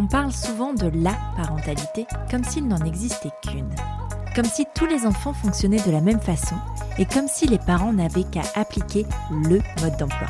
On 0.00 0.06
parle 0.06 0.32
souvent 0.32 0.72
de 0.72 0.90
la 0.94 1.14
parentalité 1.36 2.06
comme 2.30 2.42
s'il 2.42 2.66
n'en 2.66 2.78
existait 2.78 3.32
qu'une. 3.42 3.68
Comme 4.34 4.46
si 4.46 4.64
tous 4.74 4.86
les 4.86 5.04
enfants 5.04 5.34
fonctionnaient 5.34 5.82
de 5.86 5.90
la 5.90 6.00
même 6.00 6.22
façon 6.22 6.54
et 6.96 7.04
comme 7.04 7.28
si 7.28 7.46
les 7.46 7.58
parents 7.58 7.92
n'avaient 7.92 8.24
qu'à 8.24 8.40
appliquer 8.54 9.04
le 9.30 9.60
mode 9.82 9.98
d'emploi. 9.98 10.26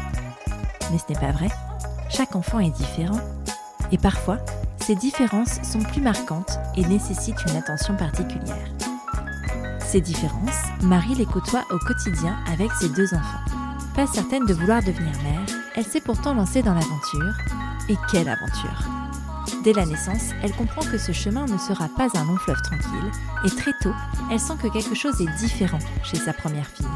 Mais 0.91 0.98
ce 0.98 1.05
n'est 1.09 1.20
pas 1.20 1.30
vrai. 1.30 1.46
Chaque 2.09 2.34
enfant 2.34 2.59
est 2.59 2.77
différent. 2.77 3.20
Et 3.93 3.98
parfois, 3.98 4.38
ces 4.80 4.96
différences 4.96 5.62
sont 5.62 5.79
plus 5.79 6.01
marquantes 6.01 6.59
et 6.77 6.84
nécessitent 6.84 7.45
une 7.48 7.57
attention 7.57 7.95
particulière. 7.95 8.66
Ces 9.79 10.01
différences, 10.01 10.65
Marie 10.82 11.15
les 11.15 11.27
côtoie 11.27 11.65
au 11.71 11.79
quotidien 11.79 12.37
avec 12.52 12.73
ses 12.73 12.88
deux 12.88 13.15
enfants. 13.15 13.55
Pas 13.95 14.09
certaine 14.09 14.46
de 14.46 14.55
vouloir 14.55 14.82
devenir 14.82 15.12
mère, 15.23 15.46
elle 15.77 15.84
s'est 15.84 16.01
pourtant 16.01 16.35
lancée 16.35 16.65
dans 16.65 16.74
l'aventure. 16.74 17.35
Et 17.88 17.96
quelle 18.10 18.29
aventure 18.29 18.99
Dès 19.63 19.75
la 19.75 19.85
naissance, 19.85 20.30
elle 20.43 20.53
comprend 20.53 20.80
que 20.80 20.97
ce 20.97 21.13
chemin 21.13 21.45
ne 21.45 21.59
sera 21.59 21.89
pas 21.89 22.09
un 22.15 22.25
long 22.25 22.37
fleuve 22.37 22.63
tranquille, 22.63 23.11
et 23.45 23.51
très 23.51 23.73
tôt, 23.83 23.93
elle 24.30 24.41
sent 24.41 24.55
que 24.63 24.69
quelque 24.69 24.95
chose 24.95 25.21
est 25.21 25.39
différent 25.39 25.79
chez 26.03 26.16
sa 26.16 26.33
première 26.33 26.66
fille. 26.66 26.87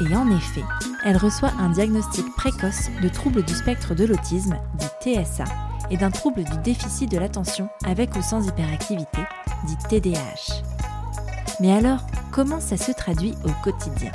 Et 0.00 0.16
en 0.16 0.30
effet, 0.34 0.64
elle 1.04 1.18
reçoit 1.18 1.52
un 1.58 1.68
diagnostic 1.68 2.24
précoce 2.34 2.88
de 3.02 3.08
trouble 3.08 3.42
du 3.42 3.54
spectre 3.54 3.94
de 3.94 4.06
l'autisme, 4.06 4.56
dit 4.74 4.86
TSA, 5.24 5.44
et 5.90 5.98
d'un 5.98 6.10
trouble 6.10 6.44
du 6.44 6.56
déficit 6.58 7.10
de 7.10 7.18
l'attention 7.18 7.68
avec 7.84 8.16
ou 8.16 8.22
sans 8.22 8.46
hyperactivité, 8.46 9.20
dit 9.64 9.76
TDAH. 9.88 10.62
Mais 11.60 11.72
alors, 11.72 12.06
comment 12.30 12.60
ça 12.60 12.78
se 12.78 12.92
traduit 12.92 13.34
au 13.44 13.50
quotidien? 13.62 14.12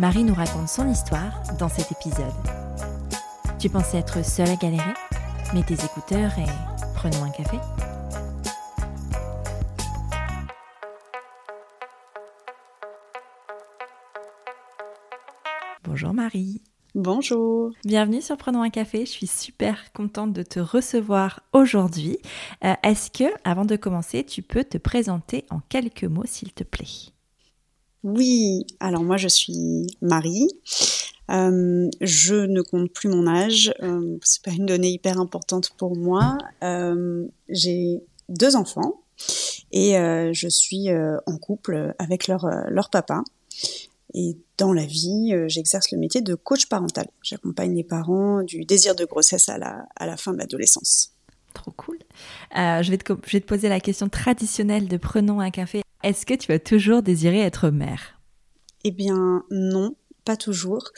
Marie 0.00 0.24
nous 0.24 0.34
raconte 0.34 0.68
son 0.68 0.88
histoire 0.88 1.40
dans 1.58 1.68
cet 1.68 1.92
épisode. 1.92 2.34
Tu 3.60 3.68
pensais 3.68 3.98
être 3.98 4.24
seule 4.24 4.50
à 4.50 4.56
galérer? 4.56 4.94
Mets 5.54 5.62
tes 5.62 5.82
écouteurs 5.82 6.38
et 6.38 6.44
prenons 6.94 7.24
un 7.24 7.30
café. 7.30 7.56
Bonjour 15.84 16.12
Marie. 16.12 16.60
Bonjour. 16.94 17.70
Bienvenue 17.86 18.20
sur 18.20 18.36
Prenons 18.36 18.60
un 18.60 18.68
café. 18.68 19.06
Je 19.06 19.10
suis 19.10 19.26
super 19.26 19.90
contente 19.94 20.34
de 20.34 20.42
te 20.42 20.60
recevoir 20.60 21.40
aujourd'hui. 21.54 22.18
Euh, 22.64 22.74
est-ce 22.82 23.10
que, 23.10 23.32
avant 23.44 23.64
de 23.64 23.76
commencer, 23.76 24.24
tu 24.24 24.42
peux 24.42 24.64
te 24.64 24.76
présenter 24.76 25.46
en 25.48 25.60
quelques 25.70 26.04
mots, 26.04 26.26
s'il 26.26 26.52
te 26.52 26.62
plaît? 26.62 27.12
Oui. 28.02 28.66
Alors 28.80 29.02
moi, 29.02 29.16
je 29.16 29.28
suis 29.28 29.86
Marie. 30.02 30.48
Euh, 31.30 31.88
je 32.00 32.34
ne 32.34 32.62
compte 32.62 32.92
plus 32.92 33.08
mon 33.08 33.26
âge. 33.26 33.72
Euh, 33.82 34.18
c'est 34.22 34.42
pas 34.42 34.52
une 34.52 34.66
donnée 34.66 34.90
hyper 34.90 35.20
importante 35.20 35.70
pour 35.76 35.96
moi. 35.96 36.38
Euh, 36.62 37.26
j'ai 37.48 38.02
deux 38.28 38.56
enfants 38.56 39.02
et 39.72 39.98
euh, 39.98 40.32
je 40.32 40.48
suis 40.48 40.88
en 40.90 41.36
couple 41.38 41.94
avec 41.98 42.28
leur 42.28 42.46
leur 42.70 42.90
papa. 42.90 43.22
Et 44.14 44.38
dans 44.56 44.72
la 44.72 44.86
vie, 44.86 45.34
j'exerce 45.48 45.90
le 45.90 45.98
métier 45.98 46.22
de 46.22 46.34
coach 46.34 46.66
parental. 46.66 47.08
J'accompagne 47.22 47.74
les 47.74 47.84
parents 47.84 48.42
du 48.42 48.64
désir 48.64 48.94
de 48.94 49.04
grossesse 49.04 49.50
à 49.50 49.58
la, 49.58 49.86
à 49.96 50.06
la 50.06 50.16
fin 50.16 50.32
de 50.32 50.38
l'adolescence. 50.38 51.12
Trop 51.52 51.72
cool. 51.72 51.98
Je, 52.54 52.90
vais 52.90 52.96
te, 52.96 53.12
je 53.26 53.32
vais 53.32 53.40
te 53.40 53.46
poser 53.46 53.68
la 53.68 53.80
question 53.80 54.08
traditionnelle 54.08 54.88
de 54.88 54.96
prenons 54.96 55.40
un 55.40 55.50
café. 55.50 55.82
Est-ce 56.02 56.24
que 56.24 56.32
tu 56.32 56.50
vas 56.50 56.58
toujours 56.58 57.02
désirer 57.02 57.40
être 57.40 57.68
mère? 57.68 58.18
Eh 58.84 58.92
bien 58.92 59.44
non, 59.50 59.94
pas 60.28 60.36
toujours. 60.36 60.92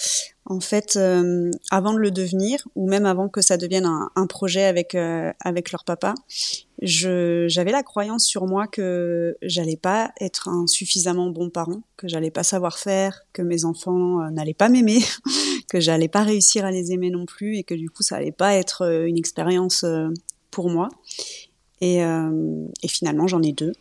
En 0.45 0.59
fait, 0.59 0.97
euh, 0.97 1.53
avant 1.71 1.93
de 1.93 2.01
le 2.01 2.11
devenir, 2.11 2.67
ou 2.75 2.89
même 2.89 3.07
avant 3.07 3.29
que 3.29 3.41
ça 3.41 3.57
devienne 3.57 3.87
un, 3.87 4.27
projet 4.27 4.65
avec 4.65 4.97
euh, 4.97 5.31
avec 5.39 5.71
leur 5.71 5.85
papa, 5.85 6.15
j'avais 6.83 7.71
la 7.71 7.85
croyance 7.85 8.25
sur 8.25 8.47
moi 8.49 8.67
que 8.67 9.37
j'allais 9.41 9.77
pas 9.77 10.11
être 10.21 10.49
un 10.49 10.67
suffisamment 10.67 11.31
bon 11.31 11.49
parent, 11.49 11.83
que 11.97 12.09
j'allais 12.09 12.33
pas 12.33 12.43
savoir 12.43 12.81
faire, 12.81 13.23
que 13.33 13.43
mes 13.43 13.65
enfants 13.65 14.21
euh, 14.21 14.31
n'allaient 14.31 14.53
pas 14.53 14.69
m'aimer, 14.69 14.99
que 15.71 15.79
j'allais 15.79 16.09
pas 16.09 16.25
réussir 16.25 16.65
à 16.65 16.73
les 16.73 16.91
aimer 16.91 17.11
non 17.11 17.25
plus, 17.25 17.57
et 17.57 17.63
que 17.63 17.75
du 17.75 17.89
coup 17.89 18.03
ça 18.03 18.17
allait 18.17 18.33
pas 18.33 18.57
être 18.57 18.83
une 19.07 19.17
expérience 19.17 19.85
pour 20.51 20.71
moi. 20.71 20.89
Et 21.81 22.03
finalement, 22.89 23.29
j'en 23.29 23.43
ai 23.43 23.53
deux, 23.53 23.73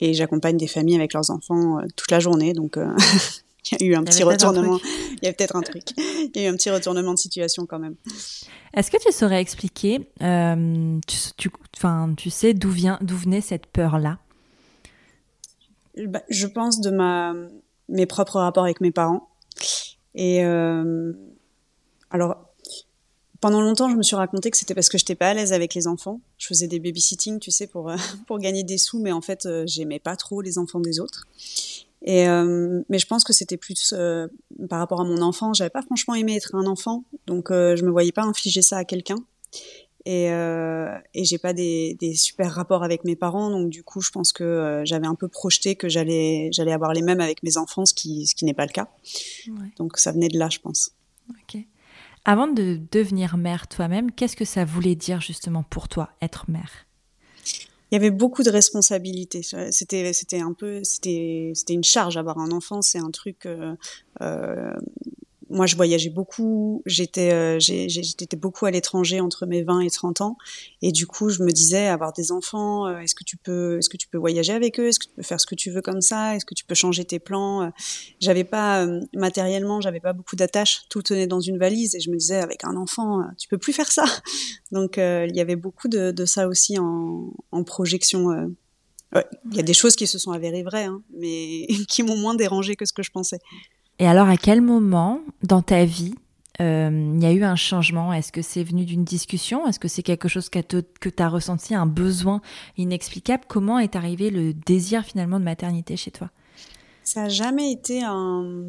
et 0.00 0.14
j'accompagne 0.14 0.56
des 0.56 0.66
familles 0.66 0.96
avec 0.96 1.12
leurs 1.12 1.28
enfants 1.30 1.80
toute 1.94 2.10
la 2.10 2.20
journée, 2.20 2.54
donc. 2.54 2.78
il 3.80 3.82
y 3.82 3.84
a 3.84 3.92
eu 3.92 3.94
un 3.96 4.00
Il 4.00 4.04
petit 4.04 4.22
un 4.22 4.26
retournement. 4.26 4.78
Il 5.22 5.26
y 5.26 5.28
a 5.28 5.32
peut-être 5.32 5.56
un 5.56 5.62
truc. 5.62 5.84
Il 5.96 6.30
y 6.34 6.40
a 6.40 6.48
eu 6.48 6.52
un 6.52 6.56
petit 6.56 6.70
retournement 6.70 7.12
de 7.12 7.18
situation 7.18 7.66
quand 7.66 7.78
même. 7.78 7.96
Est-ce 8.74 8.90
que 8.90 8.96
tu 8.98 9.12
saurais 9.12 9.40
expliquer, 9.40 10.10
euh, 10.22 10.98
tu, 11.06 11.16
tu, 11.36 11.50
enfin, 11.76 12.12
tu 12.16 12.30
sais 12.30 12.54
d'où 12.54 12.70
vient, 12.70 12.98
d'où 13.00 13.16
venait 13.16 13.40
cette 13.40 13.66
peur-là? 13.66 14.18
Bah, 15.96 16.22
je 16.28 16.46
pense 16.46 16.80
de 16.80 16.90
ma 16.90 17.34
mes 17.88 18.06
propres 18.06 18.40
rapports 18.40 18.64
avec 18.64 18.80
mes 18.80 18.90
parents. 18.90 19.28
Et 20.14 20.44
euh, 20.44 21.12
alors 22.10 22.36
pendant 23.44 23.60
longtemps, 23.60 23.90
je 23.90 23.96
me 23.96 24.02
suis 24.02 24.16
raconté 24.16 24.50
que 24.50 24.56
c'était 24.56 24.74
parce 24.74 24.88
que 24.88 24.96
j'étais 24.96 25.16
pas 25.16 25.28
à 25.28 25.34
l'aise 25.34 25.52
avec 25.52 25.74
les 25.74 25.86
enfants. 25.86 26.22
Je 26.38 26.46
faisais 26.46 26.66
des 26.66 26.80
babysitting, 26.80 27.38
tu 27.40 27.50
sais, 27.50 27.66
pour 27.66 27.90
euh, 27.90 27.96
pour 28.26 28.38
gagner 28.38 28.64
des 28.64 28.78
sous, 28.78 28.98
mais 28.98 29.12
en 29.12 29.20
fait, 29.20 29.44
euh, 29.44 29.64
j'aimais 29.66 29.98
pas 29.98 30.16
trop 30.16 30.40
les 30.40 30.56
enfants 30.56 30.80
des 30.80 30.98
autres. 30.98 31.26
Et 32.06 32.28
euh, 32.28 32.82
mais 32.90 32.98
je 32.98 33.06
pense 33.06 33.24
que 33.24 33.32
c'était 33.32 33.56
plus 33.56 33.94
euh, 33.96 34.28
par 34.68 34.78
rapport 34.78 35.00
à 35.00 35.04
mon 35.04 35.22
enfant. 35.22 35.54
J'avais 35.54 35.70
pas 35.70 35.82
franchement 35.82 36.14
aimé 36.14 36.36
être 36.36 36.54
un 36.54 36.66
enfant, 36.66 37.04
donc 37.26 37.50
euh, 37.50 37.76
je 37.76 37.84
me 37.84 37.90
voyais 37.90 38.12
pas 38.12 38.24
infliger 38.24 38.62
ça 38.62 38.76
à 38.76 38.84
quelqu'un. 38.84 39.16
Et, 40.06 40.30
euh, 40.30 40.94
et 41.14 41.24
j'ai 41.24 41.38
pas 41.38 41.54
des, 41.54 41.96
des 41.98 42.14
super 42.14 42.52
rapports 42.52 42.84
avec 42.84 43.04
mes 43.04 43.16
parents, 43.16 43.48
donc 43.48 43.70
du 43.70 43.82
coup, 43.82 44.02
je 44.02 44.10
pense 44.10 44.34
que 44.34 44.82
j'avais 44.84 45.06
un 45.06 45.14
peu 45.14 45.28
projeté 45.28 45.76
que 45.76 45.88
j'allais 45.88 46.50
j'allais 46.52 46.72
avoir 46.72 46.92
les 46.92 47.00
mêmes 47.00 47.22
avec 47.22 47.42
mes 47.42 47.56
enfants, 47.56 47.86
ce 47.86 47.94
qui 47.94 48.26
ce 48.26 48.34
qui 48.34 48.44
n'est 48.44 48.52
pas 48.52 48.66
le 48.66 48.72
cas. 48.72 48.90
Ouais. 49.48 49.72
Donc 49.78 49.96
ça 49.96 50.12
venait 50.12 50.28
de 50.28 50.38
là, 50.38 50.50
je 50.50 50.58
pense. 50.58 50.90
Ok. 51.30 51.58
Avant 52.26 52.48
de 52.48 52.80
devenir 52.90 53.38
mère 53.38 53.66
toi-même, 53.66 54.10
qu'est-ce 54.10 54.36
que 54.36 54.44
ça 54.44 54.66
voulait 54.66 54.94
dire 54.94 55.22
justement 55.22 55.62
pour 55.62 55.88
toi 55.88 56.10
être 56.20 56.50
mère? 56.50 56.86
Il 57.94 57.98
y 57.98 58.00
avait 58.00 58.10
beaucoup 58.10 58.42
de 58.42 58.50
responsabilités. 58.50 59.42
C'était 59.70 60.40
un 60.40 60.52
peu 60.52 60.82
c'était 60.82 61.52
c'était 61.54 61.74
une 61.74 61.84
charge 61.84 62.16
avoir 62.16 62.40
un 62.40 62.50
enfant. 62.50 62.82
C'est 62.82 62.98
un 62.98 63.12
truc. 63.12 63.46
Euh, 63.46 63.76
euh, 64.20 64.74
moi, 65.50 65.66
je 65.66 65.76
voyageais 65.76 66.10
beaucoup. 66.10 66.82
J'étais 66.86 67.32
euh, 67.32 67.58
j'étais 67.58 68.36
beaucoup 68.36 68.66
à 68.66 68.70
l'étranger 68.70 69.20
entre 69.20 69.46
mes 69.46 69.62
20 69.62 69.80
et 69.80 69.90
30 69.90 70.20
ans. 70.20 70.36
Et 70.82 70.92
du 70.92 71.06
coup, 71.06 71.28
je 71.28 71.42
me 71.42 71.50
disais 71.50 71.86
avoir 71.86 72.12
des 72.12 72.32
enfants. 72.32 72.86
euh, 72.86 72.98
Est-ce 72.98 73.14
que 73.14 73.24
tu 73.24 73.36
peux 73.36 73.78
est-ce 73.78 73.88
que 73.88 73.96
tu 73.96 74.08
peux 74.08 74.18
voyager 74.18 74.52
avec 74.52 74.78
eux? 74.80 74.88
Est-ce 74.88 74.98
que 74.98 75.06
tu 75.06 75.12
peux 75.16 75.22
faire 75.22 75.40
ce 75.40 75.46
que 75.46 75.54
tu 75.54 75.70
veux 75.70 75.82
comme 75.82 76.00
ça? 76.00 76.36
Est-ce 76.36 76.44
que 76.44 76.54
tu 76.54 76.64
peux 76.64 76.74
changer 76.74 77.04
tes 77.04 77.18
plans? 77.18 77.62
Euh, 77.62 77.68
J'avais 78.20 78.44
pas 78.44 78.84
euh, 78.84 79.00
matériellement, 79.14 79.80
j'avais 79.80 80.00
pas 80.00 80.12
beaucoup 80.12 80.36
d'attaches. 80.36 80.82
Tout 80.88 81.02
tenait 81.02 81.26
dans 81.26 81.40
une 81.40 81.58
valise 81.58 81.94
et 81.94 82.00
je 82.00 82.10
me 82.10 82.16
disais 82.16 82.36
avec 82.40 82.64
un 82.64 82.76
enfant, 82.76 83.22
tu 83.38 83.48
peux 83.48 83.58
plus 83.58 83.72
faire 83.72 83.90
ça. 83.90 84.04
Donc 84.72 84.96
il 84.96 85.34
y 85.34 85.40
avait 85.40 85.56
beaucoup 85.56 85.88
de, 85.88 86.24
ça 86.24 86.48
aussi 86.48 86.78
en, 86.78 87.32
projection. 87.64 88.54
il 89.14 89.56
y 89.56 89.60
a 89.60 89.62
des 89.62 89.74
choses 89.74 89.96
qui 89.96 90.06
se 90.06 90.18
sont 90.18 90.32
avérées 90.32 90.62
vraies, 90.62 90.84
hein, 90.84 91.02
mais 91.16 91.66
qui 91.88 92.02
m'ont 92.02 92.16
moins 92.16 92.34
dérangé 92.34 92.76
que 92.76 92.84
ce 92.84 92.92
que 92.92 93.02
je 93.02 93.10
pensais. 93.10 93.38
Et 93.98 94.06
alors, 94.06 94.28
à 94.28 94.36
quel 94.36 94.60
moment 94.60 95.20
dans 95.42 95.62
ta 95.62 95.84
vie 95.84 96.14
euh, 96.60 97.12
il 97.16 97.22
y 97.22 97.26
a 97.26 97.32
eu 97.32 97.42
un 97.42 97.56
changement? 97.56 98.12
Est-ce 98.12 98.30
que 98.30 98.42
c'est 98.42 98.62
venu 98.62 98.84
d'une 98.84 99.04
discussion? 99.04 99.66
Est-ce 99.66 99.80
que 99.80 99.88
c'est 99.88 100.02
quelque 100.02 100.28
chose 100.28 100.48
que 100.48 100.60
tu 100.60 101.22
as 101.22 101.28
ressenti, 101.28 101.74
un 101.74 101.86
besoin 101.86 102.40
inexplicable? 102.76 103.44
Comment 103.48 103.78
est 103.78 103.96
arrivé 103.96 104.30
le 104.30 104.52
désir 104.54 105.04
finalement 105.04 105.40
de 105.40 105.44
maternité 105.44 105.96
chez 105.96 106.10
toi? 106.10 106.30
Ça 107.02 107.24
a 107.24 107.28
jamais 107.28 107.72
été 107.72 108.02
un, 108.04 108.66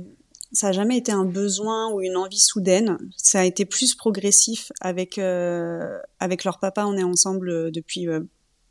ça 0.51 0.69
a 0.69 0.71
jamais 0.71 0.97
été 0.97 1.11
un 1.11 1.25
besoin 1.25 1.91
ou 1.91 2.01
une 2.01 2.17
envie 2.17 2.39
soudaine. 2.39 2.97
Ça 3.17 3.41
a 3.41 3.43
été 3.43 3.65
plus 3.65 3.93
progressif 3.93 4.71
avec 4.81 5.17
euh, 5.17 5.99
avec 6.19 6.43
leur 6.43 6.59
papa. 6.59 6.85
On 6.85 6.97
est 6.97 7.03
ensemble 7.03 7.49
euh, 7.49 7.71
depuis 7.71 8.07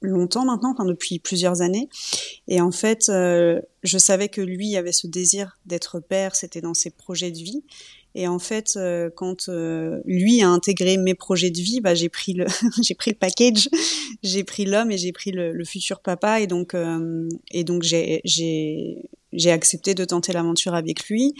longtemps 0.04 0.44
maintenant, 0.44 0.72
enfin 0.72 0.84
depuis 0.84 1.18
plusieurs 1.18 1.62
années. 1.62 1.88
Et 2.48 2.60
en 2.60 2.70
fait, 2.70 3.06
je 3.08 3.98
savais 3.98 4.28
que 4.28 4.40
lui 4.40 4.76
avait 4.76 4.92
ce 4.92 5.06
désir 5.06 5.58
d'être 5.66 6.00
père, 6.00 6.36
c'était 6.36 6.60
dans 6.60 6.74
ses 6.74 6.90
projets 6.90 7.30
de 7.30 7.38
vie. 7.38 7.62
Et 8.16 8.28
en 8.28 8.38
fait, 8.38 8.74
euh, 8.76 9.10
quand 9.14 9.48
euh, 9.48 10.00
lui 10.04 10.40
a 10.42 10.48
intégré 10.48 10.96
mes 10.96 11.14
projets 11.14 11.50
de 11.50 11.58
vie, 11.58 11.80
bah, 11.80 11.94
j'ai 11.94 12.08
pris 12.08 12.32
le 12.32 12.46
j'ai 12.82 12.94
pris 12.94 13.10
le 13.10 13.16
package, 13.16 13.68
j'ai 14.22 14.44
pris 14.44 14.64
l'homme 14.64 14.92
et 14.92 14.98
j'ai 14.98 15.12
pris 15.12 15.32
le, 15.32 15.64
futur 15.64 16.00
papa. 16.00 16.40
Et 16.40 16.46
donc 16.46 16.74
euh, 16.74 17.28
et 17.50 17.64
donc 17.64 17.82
j'ai 17.82 19.10
j'ai 19.34 19.50
accepté 19.50 19.94
de 19.94 20.04
tenter 20.04 20.32
l'aventure 20.32 20.74
avec 20.74 21.08
lui. 21.08 21.34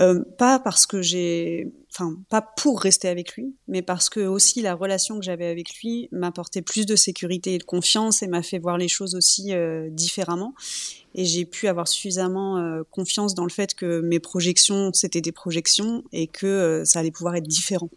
Euh, 0.00 0.22
pas 0.38 0.60
parce 0.60 0.86
que 0.86 1.02
j'ai, 1.02 1.72
enfin, 1.92 2.14
pas 2.28 2.40
pour 2.40 2.80
rester 2.80 3.08
avec 3.08 3.34
lui, 3.34 3.56
mais 3.66 3.82
parce 3.82 4.08
que 4.08 4.20
aussi 4.20 4.62
la 4.62 4.76
relation 4.76 5.18
que 5.18 5.24
j'avais 5.24 5.46
avec 5.46 5.74
lui 5.80 6.08
m'apportait 6.12 6.62
plus 6.62 6.86
de 6.86 6.94
sécurité 6.94 7.54
et 7.54 7.58
de 7.58 7.64
confiance 7.64 8.22
et 8.22 8.28
m'a 8.28 8.42
fait 8.42 8.60
voir 8.60 8.78
les 8.78 8.86
choses 8.86 9.16
aussi 9.16 9.52
euh, 9.52 9.88
différemment. 9.90 10.54
Et 11.16 11.24
j'ai 11.24 11.44
pu 11.44 11.66
avoir 11.66 11.88
suffisamment 11.88 12.58
euh, 12.58 12.82
confiance 12.92 13.34
dans 13.34 13.42
le 13.42 13.50
fait 13.50 13.74
que 13.74 14.00
mes 14.00 14.20
projections, 14.20 14.92
c'était 14.92 15.20
des 15.20 15.32
projections 15.32 16.04
et 16.12 16.28
que 16.28 16.82
ça 16.84 17.00
allait 17.00 17.10
pouvoir 17.10 17.34
être 17.34 17.48
différent. 17.48 17.90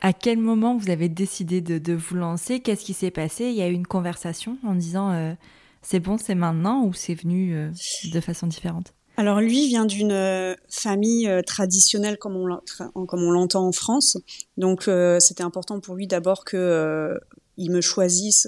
À 0.00 0.12
quel 0.12 0.38
moment 0.38 0.76
vous 0.76 0.90
avez 0.90 1.08
décidé 1.08 1.60
de, 1.60 1.78
de 1.78 1.92
vous 1.92 2.14
lancer? 2.14 2.60
Qu'est-ce 2.60 2.84
qui 2.84 2.94
s'est 2.94 3.10
passé? 3.10 3.46
Il 3.46 3.54
y 3.54 3.62
a 3.62 3.68
eu 3.68 3.72
une 3.72 3.86
conversation 3.86 4.58
en 4.64 4.76
disant 4.76 5.34
c'est 5.82 6.00
bon, 6.00 6.16
c'est 6.18 6.34
maintenant 6.34 6.84
ou 6.84 6.92
c'est 6.92 7.14
venu 7.14 7.70
de 8.12 8.20
façon 8.20 8.46
différente? 8.46 8.94
Alors 9.16 9.40
lui 9.40 9.68
vient 9.68 9.84
d'une 9.84 10.12
euh, 10.12 10.54
famille 10.70 11.28
euh, 11.28 11.42
traditionnelle 11.42 12.16
comme 12.18 12.36
on 12.36 13.30
l'entend 13.30 13.66
en 13.66 13.72
France. 13.72 14.16
Donc 14.56 14.88
euh, 14.88 15.20
c'était 15.20 15.42
important 15.42 15.80
pour 15.80 15.94
lui 15.96 16.06
d'abord 16.06 16.44
que 16.44 17.18
il 17.56 17.70
me 17.70 17.80
choisisse 17.80 18.46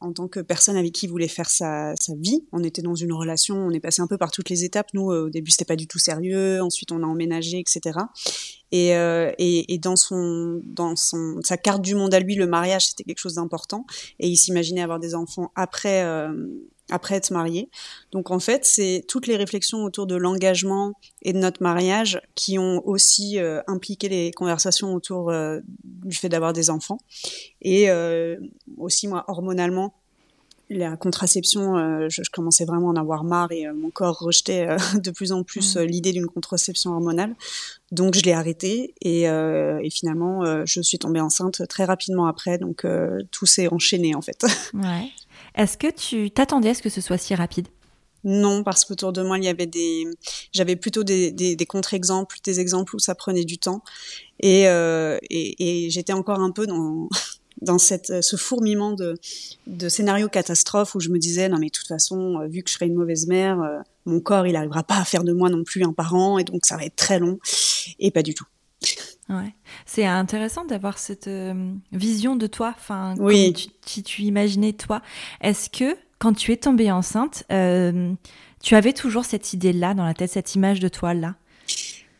en 0.00 0.12
tant 0.12 0.28
que 0.28 0.40
personne 0.40 0.76
avec 0.76 0.92
qui 0.92 1.06
il 1.06 1.08
voulait 1.08 1.28
faire 1.28 1.50
sa, 1.50 1.94
sa, 2.00 2.14
vie. 2.14 2.44
On 2.52 2.62
était 2.62 2.82
dans 2.82 2.94
une 2.94 3.12
relation, 3.12 3.56
on 3.56 3.70
est 3.70 3.80
passé 3.80 4.02
un 4.02 4.06
peu 4.06 4.18
par 4.18 4.30
toutes 4.30 4.48
les 4.48 4.64
étapes. 4.64 4.88
Nous, 4.94 5.10
au 5.10 5.30
début, 5.30 5.50
c'était 5.50 5.64
pas 5.64 5.76
du 5.76 5.86
tout 5.86 5.98
sérieux. 5.98 6.62
Ensuite, 6.62 6.92
on 6.92 7.02
a 7.02 7.06
emménagé, 7.06 7.58
etc. 7.58 7.98
Et, 8.72 8.90
et, 8.90 9.74
et, 9.74 9.78
dans 9.78 9.96
son, 9.96 10.60
dans 10.64 10.96
son, 10.96 11.40
sa 11.42 11.56
carte 11.56 11.82
du 11.82 11.94
monde 11.94 12.14
à 12.14 12.20
lui, 12.20 12.34
le 12.34 12.46
mariage, 12.46 12.88
c'était 12.88 13.04
quelque 13.04 13.18
chose 13.18 13.34
d'important. 13.34 13.84
Et 14.20 14.28
il 14.28 14.36
s'imaginait 14.36 14.82
avoir 14.82 15.00
des 15.00 15.14
enfants 15.14 15.50
après 15.54 16.04
après 16.90 17.16
être 17.16 17.30
marié. 17.30 17.68
Donc 18.12 18.30
en 18.30 18.38
fait, 18.38 18.64
c'est 18.64 19.04
toutes 19.08 19.26
les 19.26 19.36
réflexions 19.36 19.82
autour 19.82 20.06
de 20.06 20.16
l'engagement 20.16 20.92
et 21.22 21.32
de 21.32 21.38
notre 21.38 21.62
mariage 21.62 22.20
qui 22.34 22.58
ont 22.58 22.86
aussi 22.86 23.38
euh, 23.38 23.60
impliqué 23.66 24.08
les 24.08 24.30
conversations 24.30 24.94
autour 24.94 25.30
euh, 25.30 25.60
du 25.84 26.16
fait 26.16 26.28
d'avoir 26.28 26.52
des 26.52 26.70
enfants. 26.70 26.98
Et 27.62 27.90
euh, 27.90 28.36
aussi 28.78 29.08
moi, 29.08 29.24
hormonalement, 29.28 29.94
la 30.68 30.96
contraception, 30.96 32.08
je, 32.08 32.22
je, 32.24 32.30
commençais 32.32 32.64
vraiment 32.64 32.88
à 32.88 32.94
en 32.94 32.96
avoir 32.96 33.22
marre 33.22 33.52
et 33.52 33.70
mon 33.70 33.90
corps 33.90 34.18
rejetait 34.18 34.66
de 35.00 35.12
plus 35.12 35.30
en 35.30 35.44
plus 35.44 35.76
mmh. 35.76 35.82
l'idée 35.82 36.10
d'une 36.10 36.26
contraception 36.26 36.90
hormonale. 36.90 37.36
Donc 37.92 38.16
je 38.16 38.22
l'ai 38.22 38.32
arrêtée 38.32 38.92
et, 39.00 39.26
et 39.26 39.90
finalement 39.90 40.66
je 40.66 40.80
suis 40.80 40.98
tombée 40.98 41.20
enceinte 41.20 41.62
très 41.68 41.84
rapidement 41.84 42.26
après. 42.26 42.58
Donc 42.58 42.84
tout 43.30 43.46
s'est 43.46 43.68
enchaîné 43.72 44.16
en 44.16 44.22
fait. 44.22 44.44
Ouais. 44.74 45.12
Est-ce 45.56 45.78
que 45.78 45.90
tu 45.90 46.30
t'attendais 46.30 46.70
à 46.70 46.74
ce 46.74 46.82
que 46.82 46.90
ce 46.90 47.00
soit 47.00 47.18
si 47.18 47.34
rapide? 47.34 47.68
Non, 48.24 48.64
parce 48.64 48.84
qu'autour 48.84 49.12
de 49.12 49.22
moi, 49.22 49.38
il 49.38 49.44
y 49.44 49.48
avait 49.48 49.66
des, 49.66 50.04
j'avais 50.52 50.74
plutôt 50.74 51.04
des, 51.04 51.30
des, 51.30 51.66
contre-exemples, 51.66 52.38
des 52.42 52.58
exemples 52.58 52.96
où 52.96 52.98
ça 52.98 53.14
prenait 53.14 53.44
du 53.44 53.58
temps, 53.58 53.82
et, 54.40 54.68
euh, 54.68 55.16
et, 55.30 55.86
et 55.86 55.90
j'étais 55.90 56.12
encore 56.12 56.40
un 56.40 56.50
peu 56.50 56.66
dans 56.66 57.08
dans 57.62 57.78
cette, 57.78 58.22
ce 58.22 58.36
fourmillement 58.36 58.92
de, 58.92 59.14
de 59.66 59.88
scénarios 59.88 60.28
catastrophes 60.28 60.94
où 60.94 61.00
je 61.00 61.08
me 61.08 61.18
disais 61.18 61.48
non 61.48 61.58
mais 61.58 61.66
de 61.66 61.72
toute 61.72 61.86
façon, 61.86 62.40
euh, 62.40 62.46
vu 62.46 62.62
que 62.62 62.70
je 62.70 62.74
serai 62.74 62.86
une 62.86 62.94
mauvaise 62.94 63.26
mère, 63.26 63.60
euh, 63.60 63.78
mon 64.04 64.20
corps 64.20 64.46
il 64.46 64.52
n'arrivera 64.52 64.82
pas 64.82 64.98
à 64.98 65.04
faire 65.04 65.24
de 65.24 65.32
moi 65.32 65.48
non 65.48 65.64
plus 65.64 65.82
un 65.84 65.92
parent, 65.92 66.38
et 66.38 66.44
donc 66.44 66.66
ça 66.66 66.76
va 66.76 66.84
être 66.84 66.96
très 66.96 67.18
long, 67.18 67.38
et 67.98 68.10
pas 68.10 68.22
du 68.22 68.34
tout. 68.34 68.46
Ouais. 69.28 69.54
C'est 69.86 70.06
intéressant 70.06 70.64
d'avoir 70.64 70.98
cette 70.98 71.26
euh, 71.26 71.72
vision 71.92 72.36
de 72.36 72.46
toi, 72.46 72.72
enfin, 72.76 73.14
oui. 73.18 73.52
tu, 73.84 74.02
tu, 74.02 74.22
imaginais 74.22 74.72
toi. 74.72 75.02
Est-ce 75.40 75.68
que 75.68 75.96
quand 76.18 76.32
tu 76.32 76.52
es 76.52 76.56
tombée 76.56 76.92
enceinte, 76.92 77.44
euh, 77.50 78.12
tu 78.62 78.76
avais 78.76 78.92
toujours 78.92 79.24
cette 79.24 79.52
idée-là 79.52 79.94
dans 79.94 80.04
la 80.04 80.14
tête, 80.14 80.30
cette 80.30 80.54
image 80.54 80.78
de 80.80 80.88
toi 80.88 81.12
là 81.12 81.34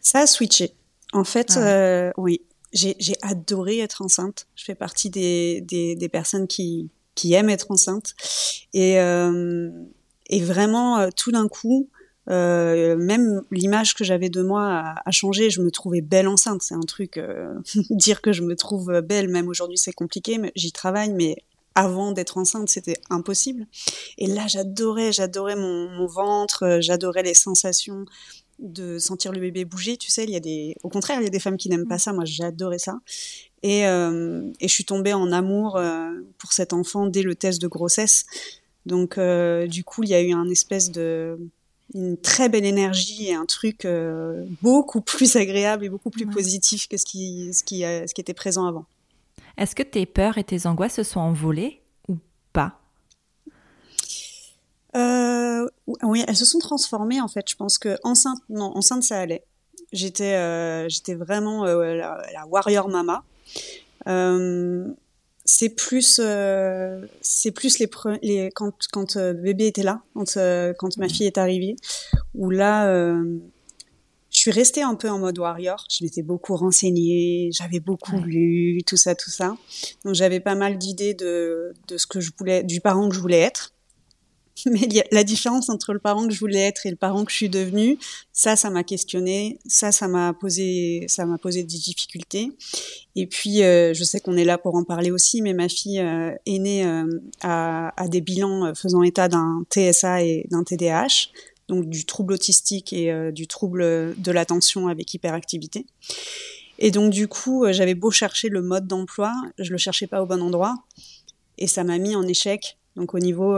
Ça 0.00 0.20
a 0.20 0.26
switché. 0.26 0.72
En 1.12 1.24
fait, 1.24 1.52
ah 1.56 1.60
euh, 1.60 2.12
oui, 2.16 2.42
j'ai 2.72 2.96
adoré 3.22 3.78
être 3.78 4.02
enceinte. 4.02 4.48
Je 4.56 4.64
fais 4.64 4.74
partie 4.74 5.08
des, 5.08 5.60
des, 5.60 5.94
des 5.94 6.08
personnes 6.08 6.48
qui, 6.48 6.90
qui 7.14 7.34
aiment 7.34 7.50
être 7.50 7.70
enceinte. 7.70 8.14
Et, 8.74 8.94
et 8.94 10.40
vraiment, 10.40 11.08
tout 11.12 11.30
d'un 11.30 11.46
coup, 11.46 11.88
euh, 12.28 12.96
même 12.96 13.42
l'image 13.50 13.94
que 13.94 14.04
j'avais 14.04 14.28
de 14.28 14.42
moi 14.42 14.94
a, 15.04 15.10
changé. 15.10 15.50
Je 15.50 15.60
me 15.60 15.70
trouvais 15.70 16.00
belle 16.00 16.28
enceinte. 16.28 16.62
C'est 16.62 16.74
un 16.74 16.80
truc. 16.80 17.16
Euh, 17.16 17.54
dire 17.90 18.20
que 18.20 18.32
je 18.32 18.42
me 18.42 18.56
trouve 18.56 19.00
belle, 19.00 19.28
même 19.28 19.48
aujourd'hui, 19.48 19.78
c'est 19.78 19.92
compliqué. 19.92 20.38
J'y 20.54 20.72
travaille. 20.72 21.12
Mais 21.12 21.36
avant 21.76 22.10
d'être 22.10 22.38
enceinte, 22.38 22.70
c'était 22.70 22.96
impossible. 23.10 23.66
Et 24.18 24.26
là, 24.26 24.46
j'adorais, 24.48 25.12
j'adorais 25.12 25.56
mon, 25.56 26.06
ventre. 26.06 26.64
Euh, 26.64 26.78
j'adorais 26.80 27.22
les 27.22 27.34
sensations 27.34 28.06
de 28.58 28.98
sentir 28.98 29.30
le 29.30 29.40
bébé 29.40 29.66
bouger. 29.66 29.98
Tu 29.98 30.10
sais, 30.10 30.24
il 30.24 30.30
y 30.30 30.36
a 30.36 30.40
des. 30.40 30.74
Au 30.82 30.88
contraire, 30.88 31.20
il 31.20 31.24
y 31.24 31.26
a 31.26 31.30
des 31.30 31.38
femmes 31.38 31.58
qui 31.58 31.68
n'aiment 31.68 31.86
pas 31.86 31.98
ça. 31.98 32.14
Moi, 32.14 32.24
j'adorais 32.24 32.78
ça. 32.78 32.98
Et, 33.62 33.86
euh, 33.86 34.50
et 34.58 34.68
je 34.68 34.72
suis 34.72 34.86
tombée 34.86 35.12
en 35.12 35.30
amour 35.32 35.76
euh, 35.76 36.10
pour 36.38 36.54
cet 36.54 36.72
enfant 36.72 37.06
dès 37.06 37.22
le 37.22 37.34
test 37.34 37.60
de 37.60 37.68
grossesse. 37.68 38.24
Donc, 38.86 39.18
du 39.18 39.82
coup, 39.82 40.04
il 40.04 40.10
y 40.10 40.14
a 40.14 40.22
eu 40.22 40.32
un 40.32 40.48
espèce 40.48 40.92
de 40.92 41.36
une 41.94 42.16
très 42.16 42.48
belle 42.48 42.64
énergie 42.64 43.28
et 43.28 43.34
un 43.34 43.46
truc 43.46 43.84
euh, 43.84 44.44
beaucoup 44.62 45.00
plus 45.00 45.36
agréable 45.36 45.84
et 45.84 45.88
beaucoup 45.88 46.10
plus 46.10 46.26
positif 46.26 46.88
que 46.88 46.96
ce 46.96 47.04
qui, 47.04 47.52
ce, 47.54 47.62
qui, 47.62 47.82
ce 47.82 48.12
qui 48.12 48.20
était 48.20 48.34
présent 48.34 48.66
avant. 48.66 48.86
Est-ce 49.56 49.74
que 49.74 49.82
tes 49.82 50.04
peurs 50.04 50.38
et 50.38 50.44
tes 50.44 50.66
angoisses 50.66 50.94
se 50.94 51.02
sont 51.02 51.20
envolées 51.20 51.80
ou 52.08 52.16
pas? 52.52 52.80
Euh, 54.96 55.66
Oui, 56.02 56.24
elles 56.26 56.36
se 56.36 56.44
sont 56.44 56.58
transformées 56.58 57.20
en 57.20 57.28
fait. 57.28 57.48
Je 57.48 57.56
pense 57.56 57.78
que 57.78 57.96
enceinte, 58.02 58.40
non, 58.48 58.76
enceinte 58.76 59.02
ça 59.02 59.18
allait. 59.18 59.44
J'étais, 59.92 60.34
euh, 60.34 60.88
j'étais 60.88 61.14
vraiment 61.14 61.64
la, 61.64 62.20
la, 62.32 62.46
warrior 62.46 62.88
mama 62.88 63.22
c'est 65.46 65.70
plus 65.70 66.20
euh, 66.22 67.06
c'est 67.22 67.52
plus 67.52 67.78
les, 67.78 67.88
les 68.22 68.50
quand 68.54 68.72
quand 68.92 69.16
euh, 69.16 69.32
bébé 69.32 69.68
était 69.68 69.84
là 69.84 70.02
quand 70.12 70.36
euh, 70.36 70.74
quand 70.76 70.96
ma 70.98 71.08
fille 71.08 71.26
est 71.26 71.38
arrivée 71.38 71.76
où 72.34 72.50
là 72.50 72.88
euh, 72.88 73.38
je 74.28 74.40
suis 74.40 74.50
restée 74.50 74.82
un 74.82 74.96
peu 74.96 75.08
en 75.08 75.18
mode 75.18 75.38
warrior. 75.38 75.86
Je 75.88 76.04
m'étais 76.04 76.22
beaucoup 76.22 76.56
renseignée 76.56 77.50
j'avais 77.52 77.80
beaucoup 77.80 78.18
lu 78.18 78.82
tout 78.86 78.96
ça 78.96 79.14
tout 79.14 79.30
ça. 79.30 79.56
Donc 80.04 80.14
j'avais 80.14 80.40
pas 80.40 80.56
mal 80.56 80.78
d'idées 80.78 81.14
de 81.14 81.72
de 81.88 81.96
ce 81.96 82.06
que 82.06 82.20
je 82.20 82.32
voulais 82.36 82.64
du 82.64 82.80
parent 82.80 83.08
que 83.08 83.14
je 83.14 83.20
voulais 83.20 83.40
être 83.40 83.72
mais 84.66 84.88
la 85.12 85.24
différence 85.24 85.68
entre 85.68 85.92
le 85.92 85.98
parent 85.98 86.26
que 86.26 86.32
je 86.32 86.40
voulais 86.40 86.60
être 86.60 86.86
et 86.86 86.90
le 86.90 86.96
parent 86.96 87.24
que 87.24 87.30
je 87.30 87.36
suis 87.36 87.48
devenue, 87.50 87.98
ça, 88.32 88.56
ça 88.56 88.70
m'a 88.70 88.84
questionné, 88.84 89.58
ça, 89.66 89.92
ça 89.92 90.08
m'a 90.08 90.32
posé, 90.32 91.04
ça 91.08 91.26
m'a 91.26 91.36
posé 91.36 91.62
des 91.62 91.76
difficultés. 91.76 92.52
Et 93.16 93.26
puis, 93.26 93.62
euh, 93.62 93.92
je 93.92 94.02
sais 94.02 94.20
qu'on 94.20 94.36
est 94.36 94.44
là 94.44 94.56
pour 94.56 94.74
en 94.74 94.84
parler 94.84 95.10
aussi, 95.10 95.42
mais 95.42 95.52
ma 95.52 95.68
fille 95.68 96.00
euh, 96.00 96.34
est 96.46 96.58
née 96.58 96.86
euh, 96.86 97.20
à, 97.42 97.92
à, 98.02 98.08
des 98.08 98.22
bilans 98.22 98.74
faisant 98.74 99.02
état 99.02 99.28
d'un 99.28 99.62
TSA 99.70 100.22
et 100.22 100.46
d'un 100.50 100.64
TDAH, 100.64 101.28
donc 101.68 101.86
du 101.86 102.06
trouble 102.06 102.32
autistique 102.32 102.92
et 102.92 103.32
du 103.32 103.46
trouble 103.46 104.14
de 104.16 104.30
l'attention 104.30 104.86
avec 104.86 105.12
hyperactivité. 105.12 105.84
Et 106.78 106.90
donc, 106.90 107.10
du 107.10 107.26
coup, 107.26 107.64
j'avais 107.70 107.94
beau 107.94 108.10
chercher 108.10 108.48
le 108.48 108.62
mode 108.62 108.86
d'emploi, 108.86 109.32
je 109.58 109.72
le 109.72 109.78
cherchais 109.78 110.06
pas 110.06 110.22
au 110.22 110.26
bon 110.26 110.40
endroit, 110.42 110.74
et 111.58 111.66
ça 111.66 111.82
m'a 111.82 111.98
mis 111.98 112.14
en 112.14 112.22
échec. 112.22 112.78
Donc, 112.94 113.14
au 113.14 113.18
niveau 113.18 113.56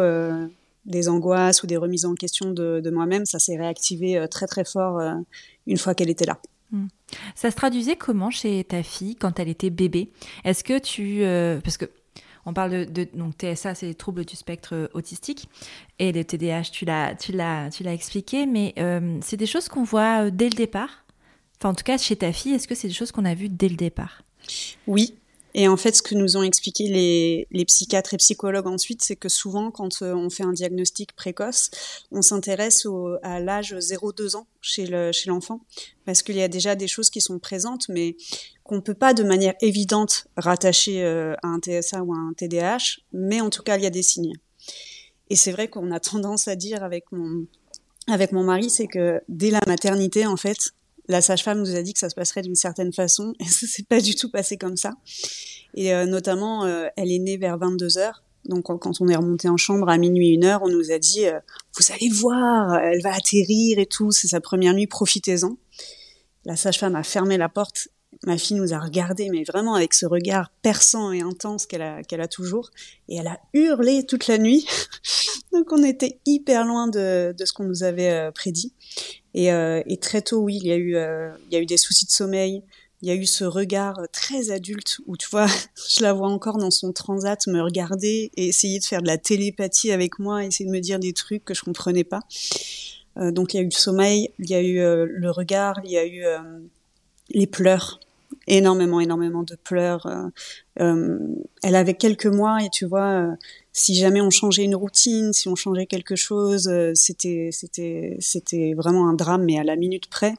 des 0.88 1.08
angoisses 1.08 1.62
ou 1.62 1.66
des 1.66 1.76
remises 1.76 2.04
en 2.04 2.14
question 2.14 2.50
de, 2.50 2.80
de 2.80 2.90
moi-même, 2.90 3.24
ça 3.26 3.38
s'est 3.38 3.56
réactivé 3.56 4.26
très 4.28 4.46
très 4.46 4.64
fort 4.64 5.00
une 5.66 5.76
fois 5.76 5.94
qu'elle 5.94 6.10
était 6.10 6.26
là. 6.26 6.38
Hmm. 6.70 6.88
Ça 7.34 7.50
se 7.50 7.56
traduisait 7.56 7.96
comment 7.96 8.30
chez 8.30 8.64
ta 8.64 8.82
fille 8.82 9.16
quand 9.16 9.40
elle 9.40 9.48
était 9.48 9.70
bébé? 9.70 10.10
Est-ce 10.44 10.62
que 10.64 10.78
tu... 10.78 11.22
Euh, 11.22 11.60
parce 11.60 11.76
que 11.76 11.86
on 12.44 12.54
parle 12.54 12.86
de, 12.86 13.06
donc 13.14 13.34
TSA, 13.36 13.74
c'est 13.74 13.86
les 13.86 13.94
troubles 13.94 14.24
du 14.24 14.34
spectre 14.34 14.74
euh, 14.74 14.88
autistique, 14.94 15.48
et 15.98 16.12
les 16.12 16.24
TDAH, 16.24 16.70
tu 16.72 16.86
l'as, 16.86 17.14
tu 17.14 17.32
l'as, 17.32 17.68
tu 17.70 17.82
l'as 17.82 17.92
expliqué, 17.92 18.46
mais 18.46 18.72
euh, 18.78 19.18
c'est 19.22 19.36
des 19.36 19.46
choses 19.46 19.68
qu'on 19.68 19.82
voit 19.82 20.30
dès 20.30 20.48
le 20.48 20.54
départ? 20.54 21.04
Enfin, 21.58 21.70
en 21.70 21.74
tout 21.74 21.84
cas, 21.84 21.98
chez 21.98 22.16
ta 22.16 22.32
fille, 22.32 22.54
est-ce 22.54 22.68
que 22.68 22.74
c'est 22.74 22.88
des 22.88 22.94
choses 22.94 23.12
qu'on 23.12 23.24
a 23.24 23.34
vues 23.34 23.50
dès 23.50 23.68
le 23.68 23.76
départ? 23.76 24.22
Oui, 24.86 25.14
et 25.54 25.66
en 25.68 25.76
fait, 25.76 25.96
ce 25.96 26.02
que 26.02 26.14
nous 26.14 26.36
ont 26.36 26.42
expliqué 26.42 26.88
les, 27.50 27.64
psychiatres 27.64 28.14
et 28.14 28.16
psychologues 28.18 28.66
ensuite, 28.66 29.02
c'est 29.02 29.16
que 29.16 29.28
souvent, 29.28 29.70
quand 29.70 30.02
euh, 30.02 30.14
on 30.14 30.30
fait 30.30 30.42
un 30.42 30.52
diagnostic 30.52 31.14
précoce, 31.14 31.70
on 32.12 32.22
s'intéresse 32.22 32.86
à 33.22 33.40
l'âge 33.40 33.74
0-2 33.74 34.36
ans 34.36 34.46
chez 34.60 34.86
l'enfant, 35.26 35.60
parce 36.04 36.22
qu'il 36.22 36.36
y 36.36 36.42
a 36.42 36.48
déjà 36.48 36.74
des 36.74 36.88
choses 36.88 37.10
qui 37.10 37.20
sont 37.20 37.38
présentes, 37.38 37.88
mais 37.88 38.16
qu'on 38.62 38.80
peut 38.80 38.94
pas 38.94 39.14
de 39.14 39.22
manière 39.22 39.54
évidente 39.60 40.26
rattacher 40.36 41.04
à 41.04 41.46
un 41.46 41.58
TSA 41.58 42.02
ou 42.02 42.12
à 42.12 42.18
un 42.18 42.32
TDAH, 42.34 43.00
mais 43.12 43.40
en 43.40 43.50
tout 43.50 43.62
cas, 43.62 43.76
il 43.76 43.82
y 43.82 43.86
a 43.86 43.90
des 43.90 44.02
signes. 44.02 44.34
Et 45.30 45.36
c'est 45.36 45.52
vrai 45.52 45.68
qu'on 45.68 45.90
a 45.90 46.00
tendance 46.00 46.48
à 46.48 46.56
dire 46.56 46.82
avec 46.82 47.10
mon 47.12 48.44
mari, 48.44 48.70
c'est 48.70 48.86
que 48.86 49.20
dès 49.28 49.50
la 49.50 49.60
maternité, 49.66 50.26
en 50.26 50.36
fait, 50.36 50.72
la 51.08 51.22
sage-femme 51.22 51.60
nous 51.60 51.74
a 51.74 51.82
dit 51.82 51.92
que 51.92 51.98
ça 51.98 52.10
se 52.10 52.14
passerait 52.14 52.42
d'une 52.42 52.54
certaine 52.54 52.92
façon, 52.92 53.34
et 53.40 53.44
ça 53.44 53.66
s'est 53.66 53.84
pas 53.84 54.00
du 54.00 54.14
tout 54.14 54.30
passé 54.30 54.56
comme 54.56 54.76
ça. 54.76 54.94
Et 55.74 55.94
euh, 55.94 56.06
notamment, 56.06 56.64
euh, 56.64 56.86
elle 56.96 57.10
est 57.10 57.18
née 57.18 57.36
vers 57.36 57.58
22 57.58 57.98
heures. 57.98 58.22
Donc 58.44 58.64
quand 58.64 59.00
on 59.00 59.08
est 59.08 59.16
remonté 59.16 59.48
en 59.48 59.56
chambre 59.56 59.88
à 59.88 59.98
minuit 59.98 60.30
une 60.30 60.44
heure, 60.44 60.62
on 60.62 60.68
nous 60.68 60.90
a 60.90 60.98
dit 60.98 61.26
euh, 61.26 61.38
vous 61.76 61.92
allez 61.92 62.08
voir, 62.08 62.76
elle 62.76 63.02
va 63.02 63.12
atterrir 63.14 63.78
et 63.78 63.86
tout. 63.86 64.10
C'est 64.10 64.28
sa 64.28 64.40
première 64.40 64.72
nuit, 64.72 64.86
profitez-en. 64.86 65.58
La 66.44 66.56
sage-femme 66.56 66.96
a 66.96 67.02
fermé 67.02 67.36
la 67.36 67.48
porte. 67.48 67.88
Ma 68.26 68.38
fille 68.38 68.56
nous 68.56 68.74
a 68.74 68.78
regardé, 68.78 69.28
mais 69.30 69.44
vraiment 69.44 69.74
avec 69.74 69.94
ce 69.94 70.06
regard 70.06 70.50
perçant 70.62 71.12
et 71.12 71.20
intense 71.20 71.66
qu'elle 71.66 71.82
a, 71.82 72.28
toujours. 72.28 72.70
Et 73.08 73.16
elle 73.16 73.28
a 73.28 73.38
hurlé 73.52 74.04
toute 74.06 74.26
la 74.26 74.38
nuit. 74.38 74.66
Donc 75.52 75.72
on 75.72 75.82
était 75.84 76.18
hyper 76.26 76.64
loin 76.64 76.88
de, 76.88 77.34
ce 77.38 77.52
qu'on 77.52 77.64
nous 77.64 77.82
avait 77.82 78.30
prédit. 78.32 78.72
Et, 79.34 79.48
et, 79.48 79.96
très 79.98 80.22
tôt, 80.22 80.40
oui, 80.40 80.58
il 80.60 80.66
y 80.66 80.72
a 80.72 80.76
eu, 80.76 80.96
il 80.96 81.52
y 81.52 81.56
a 81.56 81.60
eu 81.60 81.66
des 81.66 81.76
soucis 81.76 82.06
de 82.06 82.10
sommeil 82.10 82.62
il 83.02 83.08
y 83.08 83.12
a 83.12 83.14
eu 83.14 83.26
ce 83.26 83.44
regard 83.44 84.00
très 84.12 84.50
adulte 84.50 84.98
où 85.06 85.16
tu 85.16 85.28
vois, 85.30 85.46
je 85.88 86.02
la 86.02 86.12
vois 86.12 86.28
encore 86.28 86.58
dans 86.58 86.70
son 86.70 86.92
transat 86.92 87.46
me 87.46 87.60
regarder 87.60 88.30
et 88.36 88.48
essayer 88.48 88.78
de 88.78 88.84
faire 88.84 89.02
de 89.02 89.06
la 89.06 89.18
télépathie 89.18 89.92
avec 89.92 90.18
moi, 90.18 90.44
essayer 90.44 90.66
de 90.66 90.74
me 90.74 90.80
dire 90.80 90.98
des 90.98 91.12
trucs 91.12 91.44
que 91.44 91.54
je 91.54 91.62
comprenais 91.62 92.04
pas. 92.04 92.20
Euh, 93.18 93.30
donc 93.30 93.54
il 93.54 93.58
y 93.58 93.60
a 93.60 93.62
eu 93.62 93.68
le 93.68 93.70
sommeil, 93.70 94.32
il 94.38 94.50
y 94.50 94.54
a 94.54 94.60
eu 94.60 94.80
euh, 94.80 95.06
le 95.08 95.30
regard, 95.30 95.80
il 95.84 95.90
y 95.90 95.98
a 95.98 96.04
eu 96.04 96.24
euh, 96.24 96.38
les 97.30 97.46
pleurs, 97.46 98.00
énormément, 98.46 99.00
énormément 99.00 99.42
de 99.42 99.56
pleurs. 99.62 100.06
elle 100.76 101.74
avait 101.74 101.94
quelques 101.94 102.26
mois 102.26 102.62
et 102.62 102.68
tu 102.70 102.86
vois, 102.86 103.28
si 103.72 103.94
jamais 103.94 104.20
on 104.20 104.30
changeait 104.30 104.64
une 104.64 104.76
routine, 104.76 105.32
si 105.32 105.48
on 105.48 105.54
changeait 105.54 105.86
quelque 105.86 106.16
chose, 106.16 106.70
c'était, 106.94 107.50
c'était, 107.52 108.16
c'était 108.20 108.74
vraiment 108.74 109.08
un 109.08 109.14
drame, 109.14 109.44
mais 109.44 109.58
à 109.58 109.64
la 109.64 109.76
minute 109.76 110.08
près 110.08 110.34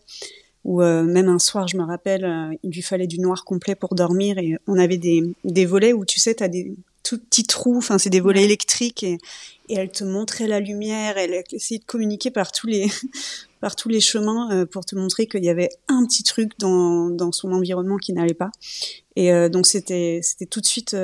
ou 0.66 0.82
euh, 0.82 1.04
même 1.04 1.30
un 1.30 1.40
soir, 1.40 1.68
je 1.68 1.78
me 1.78 1.84
rappelle, 1.84 2.26
euh, 2.26 2.54
il 2.64 2.72
lui 2.72 2.82
fallait 2.82 3.08
du 3.08 3.20
noir 3.20 3.46
complet 3.46 3.76
pour 3.76 3.96
dormir 3.96 4.38
et 4.38 4.58
on 4.68 4.78
avait 4.78 4.98
des, 4.98 5.24
des 5.44 5.66
volets 5.66 5.94
où 5.94 6.06
tu 6.06 6.20
sais, 6.20 6.36
tu 6.36 6.44
as 6.44 6.48
des 6.48 6.76
tout 7.04 7.18
petits 7.18 7.44
trous, 7.44 7.78
enfin 7.78 7.98
c'est 7.98 8.10
des 8.10 8.20
volets 8.20 8.44
électriques 8.44 9.04
et, 9.04 9.18
et, 9.70 9.76
elle 9.76 9.92
te 9.92 10.04
montrait 10.04 10.48
la 10.48 10.60
lumière, 10.60 11.18
elle 11.18 11.44
essayait 11.52 11.80
de 11.80 11.86
communiquer 11.86 12.32
par 12.32 12.52
tous 12.52 12.68
les 12.68 12.88
par 13.62 13.76
tous 13.76 13.90
les 13.90 14.00
chemins 14.00 14.52
euh, 14.52 14.66
pour 14.66 14.86
te 14.86 14.96
montrer 14.96 15.28
qu'il 15.28 15.44
y 15.44 15.50
avait 15.50 15.70
un 15.88 16.06
petit 16.06 16.24
truc 16.24 16.52
dans, 16.60 17.10
dans 17.10 17.32
son 17.32 17.52
environnement 17.52 17.98
qui 17.98 18.14
n'allait 18.14 18.34
pas. 18.34 18.52
Et 19.16 19.32
donc 19.50 19.68
c'était 19.68 20.22
c'était 20.24 20.46
tout 20.46 20.62
de 20.62 20.66
suite 20.66 20.96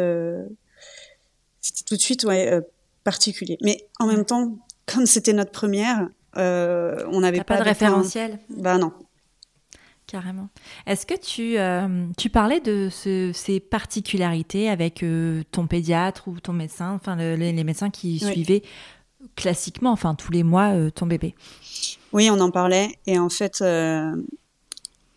c'était 1.60 1.84
tout 1.86 1.96
de 1.96 2.02
suite 2.02 2.24
ouais 2.24 2.62
particulier. 3.04 3.58
Mais 3.62 3.86
en 4.00 4.08
même 4.08 4.24
temps, 4.24 4.58
comme 4.86 5.06
c'était 5.06 5.34
notre 5.34 5.52
première, 5.52 6.08
on 6.36 7.20
n'avait 7.20 7.40
pas, 7.40 7.56
pas, 7.56 7.58
de 7.58 7.64
référentiel? 7.64 8.40
Bah 8.50 8.78
non, 8.78 8.94
Carrément. 10.08 10.50
Est-ce 10.86 11.08
que 11.08 11.16
tu, 11.20 11.58
euh, 11.58 12.08
tu 12.16 12.30
parlais 12.30 12.60
de 12.60 12.90
ces 12.92 13.60
particularités 13.60 14.70
avec 14.70 15.02
euh, 15.02 15.42
ton 15.52 15.66
pédiatre 15.66 16.28
ou 16.28 16.40
ton 16.40 16.54
médecin, 16.54 16.94
enfin 16.94 17.16
les, 17.16 17.64
médecins 17.64 17.90
qui 17.90 18.20
suivaient 18.20 18.62
classiquement, 19.36 19.92
enfin 19.92 20.14
tous 20.14 20.32
les 20.32 20.44
mois, 20.44 20.74
euh, 20.74 20.92
ton 20.92 21.08
bébé? 21.08 21.34
Oui, 22.14 22.30
on 22.30 22.40
en 22.40 22.52
parlait. 22.52 22.90
Et 23.08 23.18
en 23.18 23.30
fait, 23.30 23.64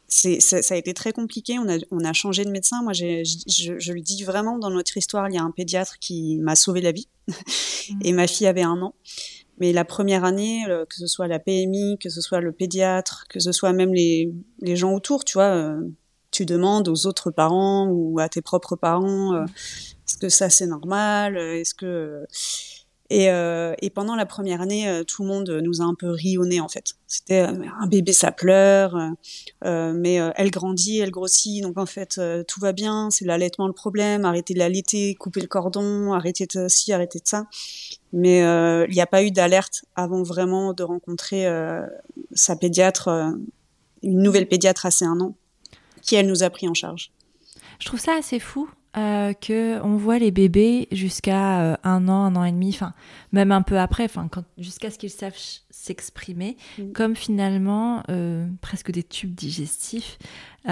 c'est, 0.09 0.41
ça, 0.41 0.75
a 0.75 0.79
été 0.79 0.95
très 0.95 1.13
compliqué. 1.13 1.59
On 1.59 1.69
a, 1.69 1.77
on 1.91 2.03
a 2.03 2.15
changé 2.15 2.47
de 2.47 2.51
médecin. 2.51 2.83
Moi, 2.83 2.95
je, 2.95 3.23
je, 3.25 3.93
le 3.93 4.01
dis 4.01 4.25
vraiment, 4.25 4.59
dans 4.59 4.71
notre 4.71 4.97
histoire, 4.97 5.29
il 5.29 5.35
y 5.35 5.39
a 5.39 5.43
un 5.43 5.51
pédiatre 5.51 5.99
qui 6.01 6.39
m'a 6.39 6.57
sauvé 6.57 6.81
la 6.81 6.93
vie. 6.93 7.09
Mmh. 7.29 7.33
et 8.05 8.13
ma 8.13 8.27
fille 8.27 8.47
avait 8.47 8.63
un 8.63 8.81
an. 8.81 8.95
Mais 9.61 9.73
la 9.73 9.85
première 9.85 10.25
année, 10.25 10.65
euh, 10.69 10.85
que 10.85 10.95
ce 10.95 11.07
soit 11.07 11.29
la 11.29 11.39
PMI, 11.39 11.99
que 11.99 12.11
ce 12.11 12.21
soit 12.21 12.41
le 12.41 12.53
pédiatre, 12.53 13.27
que 13.29 13.41
ce 13.41 13.53
soit 13.53 13.73
même 13.73 13.93
les, 13.93 14.33
les 14.61 14.77
gens 14.77 14.93
autour, 14.93 15.25
tu 15.25 15.35
vois, 15.35 15.55
euh, 15.55 15.81
tu 16.31 16.47
demandes 16.47 16.89
aux 16.89 17.07
autres 17.07 17.31
parents 17.31 17.89
ou 17.89 18.19
à 18.21 18.29
tes 18.29 18.43
propres 18.43 18.77
parents, 18.77 19.35
euh, 19.35 19.45
est-ce 19.45 20.19
que 20.19 20.29
ça 20.29 20.51
c'est 20.51 20.67
normal, 20.67 21.37
est-ce 21.37 21.75
que 21.75 22.25
et, 23.11 23.31
euh, 23.31 23.75
et, 23.81 23.89
pendant 23.89 24.15
la 24.17 24.27
première 24.27 24.61
année, 24.61 24.87
euh, 24.87 25.03
tout 25.03 25.23
le 25.23 25.29
monde 25.29 25.49
nous 25.63 25.81
a 25.81 25.85
un 25.85 25.95
peu 25.95 26.11
rionné 26.11 26.61
en 26.61 26.69
fait. 26.69 26.93
C'était 27.07 27.41
euh, 27.41 27.65
un 27.81 27.87
bébé, 27.87 28.13
ça 28.13 28.33
pleure, 28.33 28.99
euh, 29.65 29.95
mais 29.95 30.17
elle 30.37 30.51
grandit, 30.51 30.99
elle 30.99 31.11
grossit, 31.11 31.63
donc 31.63 31.79
en 31.79 31.87
fait 31.87 32.21
tout 32.47 32.61
va 32.61 32.73
bien. 32.73 33.09
C'est 33.11 33.25
l'allaitement 33.25 33.67
le 33.67 33.73
problème. 33.73 34.27
Arrêtez 34.27 34.53
de 34.53 34.59
l'allaiter, 34.59 35.15
couper 35.15 35.41
le 35.41 35.47
cordon, 35.47 36.13
arrêtez 36.13 36.47
de 36.55 36.69
ci, 36.69 36.93
arrêtez 36.93 37.19
de 37.19 37.27
ça. 37.27 37.47
Mais 38.13 38.41
il 38.41 38.95
n'y 38.95 39.01
a 39.01 39.07
pas 39.07 39.23
eu 39.23 39.31
d'alerte 39.31 39.85
avant 39.97 40.23
vraiment 40.23 40.75
de 40.75 40.83
rencontrer 40.83 41.47
sa 42.35 42.57
pédiatre, 42.57 43.09
une 44.03 44.23
nouvelle 44.23 44.49
pédiatre 44.49 44.85
assez 44.85 45.07
un 45.07 45.19
an, 45.21 45.35
qui 46.03 46.15
elle 46.15 46.27
nous 46.27 46.43
a 46.43 46.51
pris 46.51 46.69
en 46.69 46.75
charge. 46.75 47.11
Je 47.79 47.87
trouve 47.87 48.01
ça 48.01 48.17
assez 48.17 48.39
fou 48.39 48.69
euh, 48.97 49.35
que 49.35 49.81
on 49.83 49.97
voit 49.97 50.19
les 50.19 50.31
bébés 50.31 50.89
jusqu'à 50.93 51.61
euh, 51.61 51.77
un 51.85 52.09
an, 52.09 52.25
un 52.25 52.37
an 52.37 52.45
et 52.45 52.53
demi, 52.53 52.71
enfin 52.71 52.95
même 53.33 53.53
un 53.53 53.61
peu 53.61 53.79
après, 53.79 54.05
enfin 54.05 54.29
jusqu'à 54.57 54.91
ce 54.91 54.97
qu'ils 54.97 55.11
savent 55.11 55.37
s'exprimer, 55.71 56.57
mm. 56.79 56.93
comme 56.93 57.15
finalement 57.15 58.03
euh, 58.09 58.47
presque 58.63 58.91
des 58.91 59.03
tubes 59.03 59.35
digestifs, 59.35 60.19
qui 60.65 60.71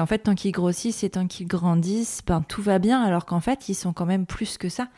en 0.00 0.06
fait 0.06 0.18
tant 0.20 0.34
qu'ils 0.34 0.52
grossissent 0.52 1.04
et 1.04 1.10
tant 1.10 1.26
qu'ils 1.26 1.46
grandissent, 1.46 2.22
ben 2.26 2.42
tout 2.42 2.62
va 2.62 2.78
bien, 2.78 3.02
alors 3.02 3.26
qu'en 3.26 3.40
fait 3.40 3.68
ils 3.68 3.74
sont 3.74 3.92
quand 3.92 4.06
même 4.06 4.24
plus 4.24 4.56
que 4.56 4.70
ça. 4.70 4.88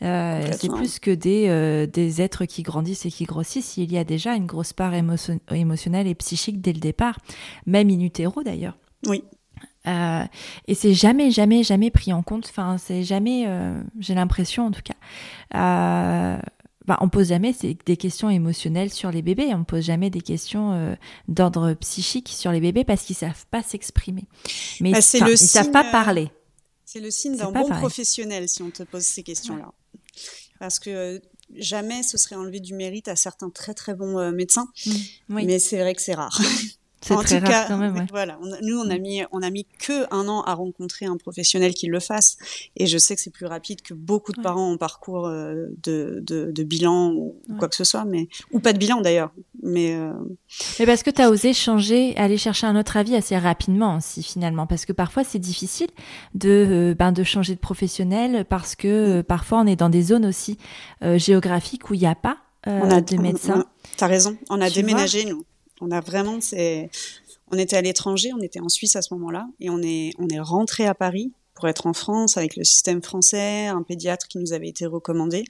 C'est 0.00 0.72
plus 0.72 1.00
que 1.00 1.10
des 1.10 1.88
des 1.92 2.22
êtres 2.22 2.44
qui 2.44 2.62
grandissent 2.62 3.04
et 3.04 3.10
qui 3.10 3.24
grossissent. 3.24 3.76
Il 3.76 3.92
y 3.92 3.98
a 3.98 4.04
déjà 4.04 4.34
une 4.36 4.46
grosse 4.46 4.72
part 4.72 4.92
émotionnelle 4.94 6.06
et 6.06 6.14
psychique 6.14 6.60
dès 6.60 6.72
le 6.72 6.80
départ, 6.80 7.18
même 7.66 7.90
in 7.90 8.00
utero 8.00 8.44
d'ailleurs. 8.44 8.76
Oui. 9.06 9.24
Euh, 9.86 10.24
et 10.66 10.74
c'est 10.74 10.94
jamais, 10.94 11.30
jamais, 11.30 11.62
jamais 11.62 11.90
pris 11.90 12.12
en 12.12 12.22
compte. 12.22 12.46
Enfin, 12.48 12.76
c'est 12.78 13.02
jamais, 13.02 13.44
euh, 13.46 13.80
j'ai 13.98 14.14
l'impression 14.14 14.66
en 14.66 14.70
tout 14.70 14.82
cas. 14.82 14.94
Euh, 15.54 16.38
bah, 16.86 16.98
on 17.00 17.08
pose 17.08 17.28
jamais 17.28 17.54
des 17.86 17.96
questions 17.96 18.30
émotionnelles 18.30 18.90
sur 18.90 19.10
les 19.10 19.22
bébés. 19.22 19.54
On 19.54 19.64
pose 19.64 19.84
jamais 19.84 20.10
des 20.10 20.20
questions 20.20 20.72
euh, 20.72 20.94
d'ordre 21.28 21.74
psychique 21.74 22.28
sur 22.28 22.52
les 22.52 22.60
bébés 22.60 22.84
parce 22.84 23.02
qu'ils 23.02 23.16
savent 23.16 23.46
pas 23.50 23.62
s'exprimer. 23.62 24.24
Mais 24.80 24.92
bah, 24.92 24.98
ils, 25.14 25.24
le 25.24 25.36
savent 25.36 25.70
pas 25.70 25.84
parler. 25.84 26.30
C'est 26.84 27.00
le 27.00 27.10
signe 27.10 27.36
d'un 27.36 27.52
bon 27.52 27.68
professionnel 27.68 28.48
si 28.48 28.62
on 28.62 28.70
te 28.70 28.82
pose 28.82 29.02
ces 29.02 29.22
questions-là. 29.22 29.72
Parce 30.58 30.78
que 30.78 31.22
jamais 31.54 32.02
ce 32.02 32.18
serait 32.18 32.36
enlevé 32.36 32.60
du 32.60 32.74
mérite 32.74 33.08
à 33.08 33.16
certains 33.16 33.50
très 33.50 33.72
très 33.72 33.94
bons 33.94 34.30
médecins. 34.32 34.68
Mmh, 34.84 34.92
Mais 35.28 35.58
c'est 35.58 35.78
vrai 35.78 35.94
que 35.94 36.02
c'est 36.02 36.14
rare. 36.14 36.38
C'est 37.02 37.16
très 37.16 37.38
rare 37.38 37.66
quand 37.68 37.78
même. 37.78 38.06
Voilà, 38.10 38.38
nous 38.62 38.78
on 38.78 38.90
a 38.90 38.98
mis 38.98 39.22
on 39.32 39.42
a 39.42 39.50
mis 39.50 39.66
que 39.78 40.06
un 40.14 40.28
an 40.28 40.42
à 40.42 40.54
rencontrer 40.54 41.06
un 41.06 41.16
professionnel 41.16 41.72
qui 41.72 41.86
le 41.86 41.98
fasse, 41.98 42.36
et 42.76 42.86
je 42.86 42.98
sais 42.98 43.14
que 43.16 43.22
c'est 43.22 43.32
plus 43.32 43.46
rapide 43.46 43.80
que 43.80 43.94
beaucoup 43.94 44.32
de 44.32 44.42
parents 44.42 44.72
en 44.72 44.76
parcours 44.76 45.26
euh, 45.26 45.68
de, 45.82 46.22
de, 46.22 46.50
de 46.50 46.62
bilan 46.62 47.12
ou 47.12 47.36
quoi 47.58 47.68
que 47.68 47.76
ce 47.76 47.84
soit, 47.84 48.04
mais 48.04 48.28
ou 48.52 48.60
pas 48.60 48.74
de 48.74 48.78
bilan 48.78 49.00
d'ailleurs. 49.00 49.32
Mais 49.62 49.94
euh... 49.94 50.12
mais 50.78 50.86
parce 50.86 51.02
que 51.02 51.10
tu 51.10 51.22
as 51.22 51.30
osé 51.30 51.54
changer, 51.54 52.14
aller 52.16 52.36
chercher 52.36 52.66
un 52.66 52.78
autre 52.78 52.96
avis 52.98 53.16
assez 53.16 53.36
rapidement 53.38 53.96
aussi 53.96 54.22
finalement, 54.22 54.66
parce 54.66 54.84
que 54.84 54.92
parfois 54.92 55.24
c'est 55.24 55.38
difficile 55.38 55.88
de 56.34 56.50
euh, 56.50 56.94
ben 56.94 57.12
de 57.12 57.24
changer 57.24 57.54
de 57.54 57.60
professionnel 57.60 58.44
parce 58.44 58.74
que 58.76 58.88
euh, 59.20 59.22
parfois 59.22 59.60
on 59.60 59.66
est 59.66 59.76
dans 59.76 59.88
des 59.88 60.02
zones 60.02 60.26
aussi 60.26 60.58
géographiques 61.02 61.88
où 61.90 61.94
il 61.94 62.00
n'y 62.00 62.06
a 62.06 62.14
pas 62.14 62.36
on 62.66 62.90
a, 62.90 63.00
de 63.00 63.16
médecins. 63.16 63.64
T'as 63.96 64.06
raison, 64.06 64.36
on 64.50 64.60
a 64.60 64.68
déménagé 64.68 65.24
nous. 65.24 65.44
On 65.80 65.90
a 65.90 66.00
vraiment, 66.00 66.40
c'est, 66.40 66.90
on 67.50 67.58
était 67.58 67.76
à 67.76 67.82
l'étranger, 67.82 68.30
on 68.34 68.42
était 68.42 68.60
en 68.60 68.68
Suisse 68.68 68.96
à 68.96 69.02
ce 69.02 69.14
moment-là, 69.14 69.48
et 69.60 69.70
on 69.70 69.82
est, 69.82 70.12
on 70.18 70.28
est 70.28 70.40
rentré 70.40 70.86
à 70.86 70.94
Paris 70.94 71.32
pour 71.54 71.68
être 71.68 71.86
en 71.86 71.92
France 71.92 72.36
avec 72.36 72.56
le 72.56 72.64
système 72.64 73.02
français, 73.02 73.66
un 73.66 73.82
pédiatre 73.82 74.28
qui 74.28 74.38
nous 74.38 74.52
avait 74.52 74.68
été 74.68 74.86
recommandé. 74.86 75.44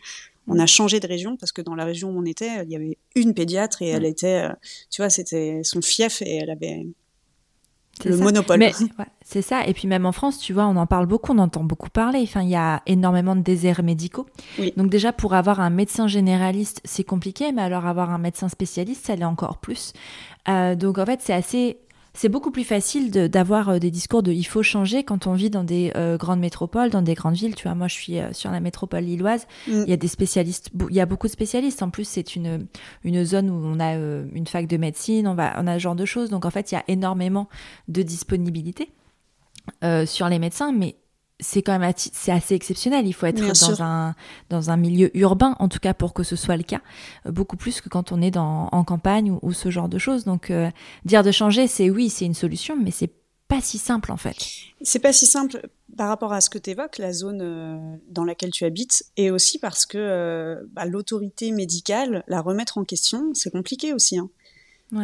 On 0.48 0.58
a 0.58 0.66
changé 0.66 0.98
de 0.98 1.06
région 1.06 1.36
parce 1.36 1.52
que 1.52 1.62
dans 1.62 1.76
la 1.76 1.84
région 1.84 2.10
où 2.10 2.18
on 2.18 2.24
était, 2.24 2.64
il 2.64 2.70
y 2.70 2.76
avait 2.76 2.98
une 3.14 3.34
pédiatre 3.34 3.82
et 3.82 3.88
elle 3.88 4.04
était, 4.04 4.48
euh, 4.48 4.52
tu 4.90 5.02
vois, 5.02 5.10
c'était 5.10 5.60
son 5.62 5.80
fief 5.80 6.22
et 6.22 6.36
elle 6.36 6.50
avait 6.50 6.86
le 8.04 8.16
monopole. 8.16 8.64
c'est 9.22 9.42
ça. 9.42 9.66
Et 9.66 9.72
puis 9.72 9.88
même 9.88 10.06
en 10.06 10.12
France, 10.12 10.38
tu 10.38 10.52
vois, 10.52 10.66
on 10.66 10.76
en 10.76 10.86
parle 10.86 11.06
beaucoup, 11.06 11.32
on 11.32 11.38
entend 11.38 11.64
beaucoup 11.64 11.90
parler. 11.90 12.20
Enfin, 12.22 12.42
il 12.42 12.48
y 12.48 12.56
a 12.56 12.82
énormément 12.86 13.36
de 13.36 13.42
déserts 13.42 13.82
médicaux. 13.82 14.26
Donc 14.76 14.90
déjà, 14.90 15.12
pour 15.12 15.34
avoir 15.34 15.60
un 15.60 15.70
médecin 15.70 16.06
généraliste, 16.06 16.80
c'est 16.84 17.04
compliqué, 17.04 17.52
mais 17.52 17.62
alors 17.62 17.86
avoir 17.86 18.10
un 18.10 18.18
médecin 18.18 18.48
spécialiste, 18.48 19.06
ça 19.06 19.16
l'est 19.16 19.24
encore 19.24 19.58
plus. 19.58 19.92
Euh, 20.48 20.74
donc 20.74 20.98
en 20.98 21.06
fait, 21.06 21.20
c'est 21.22 21.34
assez 21.34 21.78
c'est 22.20 22.28
beaucoup 22.28 22.50
plus 22.50 22.64
facile 22.64 23.10
d'avoir 23.10 23.70
euh, 23.70 23.78
des 23.78 23.90
discours 23.90 24.22
de 24.22 24.30
il 24.30 24.44
faut 24.44 24.62
changer 24.62 25.04
quand 25.04 25.26
on 25.26 25.32
vit 25.32 25.48
dans 25.48 25.64
des 25.64 25.90
euh, 25.96 26.18
grandes 26.18 26.40
métropoles, 26.40 26.90
dans 26.90 27.00
des 27.00 27.14
grandes 27.14 27.36
villes. 27.36 27.54
Tu 27.54 27.62
vois, 27.62 27.74
moi 27.74 27.88
je 27.88 27.94
suis 27.94 28.18
euh, 28.18 28.30
sur 28.34 28.50
la 28.50 28.60
métropole 28.60 29.04
lilloise. 29.04 29.46
Mm. 29.66 29.84
Il 29.86 29.88
y 29.88 29.92
a 29.94 29.96
des 29.96 30.06
spécialistes, 30.06 30.68
il 30.90 30.94
y 30.94 31.00
a 31.00 31.06
beaucoup 31.06 31.28
de 31.28 31.32
spécialistes. 31.32 31.82
En 31.82 31.88
plus, 31.88 32.06
c'est 32.06 32.36
une, 32.36 32.66
une 33.04 33.24
zone 33.24 33.48
où 33.48 33.54
on 33.54 33.80
a 33.80 33.94
une 33.94 34.46
fac 34.46 34.66
de 34.66 34.76
médecine, 34.76 35.26
on, 35.26 35.34
va, 35.34 35.54
on 35.56 35.66
a 35.66 35.78
ce 35.78 35.78
genre 35.78 35.94
de 35.94 36.04
choses. 36.04 36.28
Donc 36.28 36.44
en 36.44 36.50
fait, 36.50 36.72
il 36.72 36.74
y 36.74 36.78
a 36.78 36.84
énormément 36.88 37.48
de 37.88 38.02
disponibilité. 38.02 38.90
sur 40.04 40.28
les 40.28 40.38
médecins, 40.38 40.72
mais 40.72 40.96
c'est 41.40 41.62
quand 41.62 41.78
même 41.78 41.92
c'est 41.96 42.32
assez 42.32 42.54
exceptionnel. 42.54 43.06
Il 43.06 43.12
faut 43.12 43.26
être 43.26 43.40
dans 43.40 43.82
un, 43.82 44.14
dans 44.48 44.70
un 44.70 44.76
milieu 44.76 45.16
urbain, 45.16 45.56
en 45.58 45.68
tout 45.68 45.78
cas 45.78 45.94
pour 45.94 46.14
que 46.14 46.22
ce 46.22 46.36
soit 46.36 46.56
le 46.56 46.62
cas, 46.62 46.80
euh, 47.26 47.32
beaucoup 47.32 47.56
plus 47.56 47.80
que 47.80 47.88
quand 47.88 48.12
on 48.12 48.22
est 48.22 48.30
dans, 48.30 48.68
en 48.72 48.84
campagne 48.84 49.36
ou, 49.42 49.52
ce 49.52 49.70
genre 49.70 49.88
de 49.88 49.98
choses. 49.98 50.24
Donc, 50.24 50.50
euh, 50.50 50.70
dire 51.04 51.22
de 51.22 51.30
changer, 51.30 51.66
c'est 51.66 51.90
oui, 51.90 52.10
c'est 52.10 52.24
une 52.24 52.34
solution, 52.34 52.76
mais 52.76 52.90
c'est 52.90 53.10
pas 53.48 53.60
si 53.60 53.78
simple 53.78 54.12
en 54.12 54.16
fait. 54.16 54.36
C'est 54.82 55.00
pas 55.00 55.12
si 55.12 55.26
simple 55.26 55.68
par 55.96 56.08
rapport 56.08 56.32
à 56.32 56.40
ce 56.40 56.48
que 56.48 56.58
tu 56.58 56.70
évoques, 56.70 56.98
la 56.98 57.12
zone 57.12 57.40
euh, 57.42 57.96
dans 58.08 58.24
laquelle 58.24 58.50
tu 58.50 58.64
habites, 58.64 59.04
et 59.16 59.30
aussi 59.30 59.58
parce 59.58 59.86
que 59.86 60.64
bah, 60.72 60.84
l'autorité 60.84 61.50
médicale, 61.50 62.22
la 62.28 62.40
remettre 62.40 62.78
en 62.78 62.84
question, 62.84 63.32
c'est 63.34 63.50
compliqué 63.50 63.92
aussi. 63.92 64.18
Hein. 64.18 64.30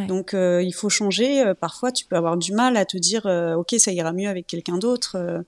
Donc 0.07 0.33
il 0.33 0.73
faut 0.73 0.89
changer. 0.89 1.53
parfois, 1.61 1.93
tu 1.93 2.05
peux 2.05 2.17
avoir 2.17 2.35
du 2.35 2.51
mal 2.51 2.75
à 2.75 2.83
te 2.83 2.97
dire, 2.97 3.25
ok, 3.57 3.75
ça 3.77 3.93
ira 3.93 4.11
mieux 4.11 4.27
avec 4.27 4.45
quelqu'un 4.45 4.77
d'autre 4.77 5.45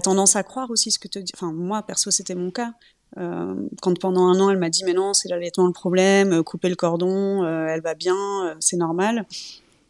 tu 0.00 0.02
tendance 0.02 0.36
à 0.36 0.42
croire 0.42 0.70
aussi 0.70 0.90
ce 0.90 0.98
que 0.98 1.08
te 1.08 1.18
dit. 1.18 1.32
Enfin, 1.34 1.52
moi, 1.52 1.82
perso, 1.82 2.10
c'était 2.10 2.34
mon 2.34 2.50
cas. 2.50 2.72
Euh, 3.16 3.54
quand 3.80 3.98
pendant 3.98 4.26
un 4.26 4.40
an, 4.40 4.50
elle 4.50 4.58
m'a 4.58 4.70
dit, 4.70 4.84
mais 4.84 4.92
non, 4.92 5.14
c'est 5.14 5.28
l'allaitement 5.28 5.66
le 5.66 5.72
problème, 5.72 6.32
euh, 6.32 6.42
couper 6.42 6.68
le 6.68 6.74
cordon, 6.74 7.44
euh, 7.44 7.66
elle 7.68 7.80
va 7.80 7.94
bien, 7.94 8.56
c'est 8.60 8.76
normal. 8.76 9.26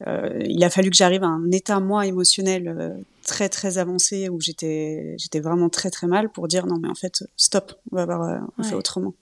il 0.07 0.63
a 0.63 0.71
fallu 0.71 0.91
que 0.91 0.97
j'arrive 0.97 1.25
à 1.25 1.29
un 1.29 1.51
état, 1.51 1.81
moi, 1.81 2.07
émotionnel 2.07 3.03
très, 3.25 3.49
très 3.49 3.79
avancé 3.79 4.29
où 4.29 4.41
j'étais, 4.41 5.15
j'étais 5.19 5.41
vraiment 5.41 5.71
très, 5.71 5.91
très 5.91 6.07
mal 6.07 6.29
pour 6.29 6.47
dire, 6.49 6.67
non, 6.67 6.79
mais 6.79 6.89
en 6.89 6.95
fait, 6.95 7.25
stop, 7.37 7.73
on 7.91 7.97
va 7.97 8.05
voir, 8.05 8.47
on 8.59 8.63
fait 8.63 8.75
autrement. 8.75 9.15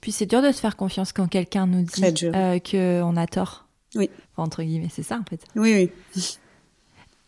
Puis 0.00 0.12
c'est 0.12 0.26
dur 0.26 0.42
de 0.42 0.52
se 0.52 0.60
faire 0.60 0.76
confiance 0.76 1.12
quand 1.12 1.26
quelqu'un 1.26 1.66
nous 1.66 1.82
dit 1.82 2.30
qu'on 2.30 3.16
a 3.16 3.26
tort. 3.26 3.66
Oui. 3.96 4.10
entre 4.36 4.62
guillemets, 4.62 4.90
c'est 4.92 5.04
ça, 5.04 5.18
en 5.18 5.24
fait. 5.24 5.40
Oui, 5.56 5.90
oui. 6.16 6.36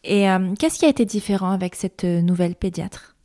Et 0.07 0.31
euh, 0.31 0.55
qu'est-ce 0.59 0.79
qui 0.79 0.85
a 0.85 0.89
été 0.89 1.05
différent 1.05 1.51
avec 1.51 1.75
cette 1.75 2.05
euh, 2.05 2.23
nouvelle 2.23 2.55
pédiatre? 2.55 3.17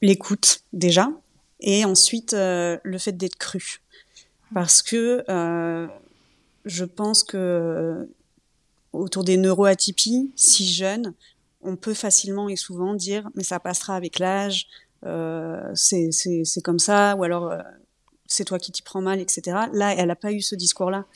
L'écoute 0.00 0.60
déjà, 0.72 1.10
et 1.58 1.84
ensuite 1.84 2.34
euh, 2.34 2.78
le 2.84 2.98
fait 2.98 3.12
d'être 3.12 3.36
cru. 3.36 3.80
Parce 4.54 4.80
que 4.80 5.24
je 6.64 6.84
pense 6.84 7.24
que 7.24 8.08
autour 8.92 9.24
des 9.24 9.36
neuroatypies, 9.36 10.30
si 10.36 10.72
jeunes, 10.72 11.14
on 11.62 11.74
peut 11.74 11.94
facilement 11.94 12.48
et 12.48 12.54
souvent 12.54 12.94
dire 12.94 13.28
mais 13.34 13.42
ça 13.42 13.58
passera 13.58 13.96
avec 13.96 14.20
l'âge, 14.20 14.68
c'est 15.74 16.62
comme 16.62 16.78
ça, 16.78 17.16
ou 17.16 17.24
alors 17.24 17.52
c'est 18.28 18.44
toi 18.44 18.60
qui 18.60 18.70
t'y 18.70 18.82
prends 18.82 19.02
mal, 19.02 19.18
etc. 19.18 19.66
Là, 19.72 19.94
elle 19.96 20.06
n'a 20.06 20.16
pas 20.16 20.30
eu 20.30 20.42
ce 20.42 20.54
discours-là. 20.54 21.06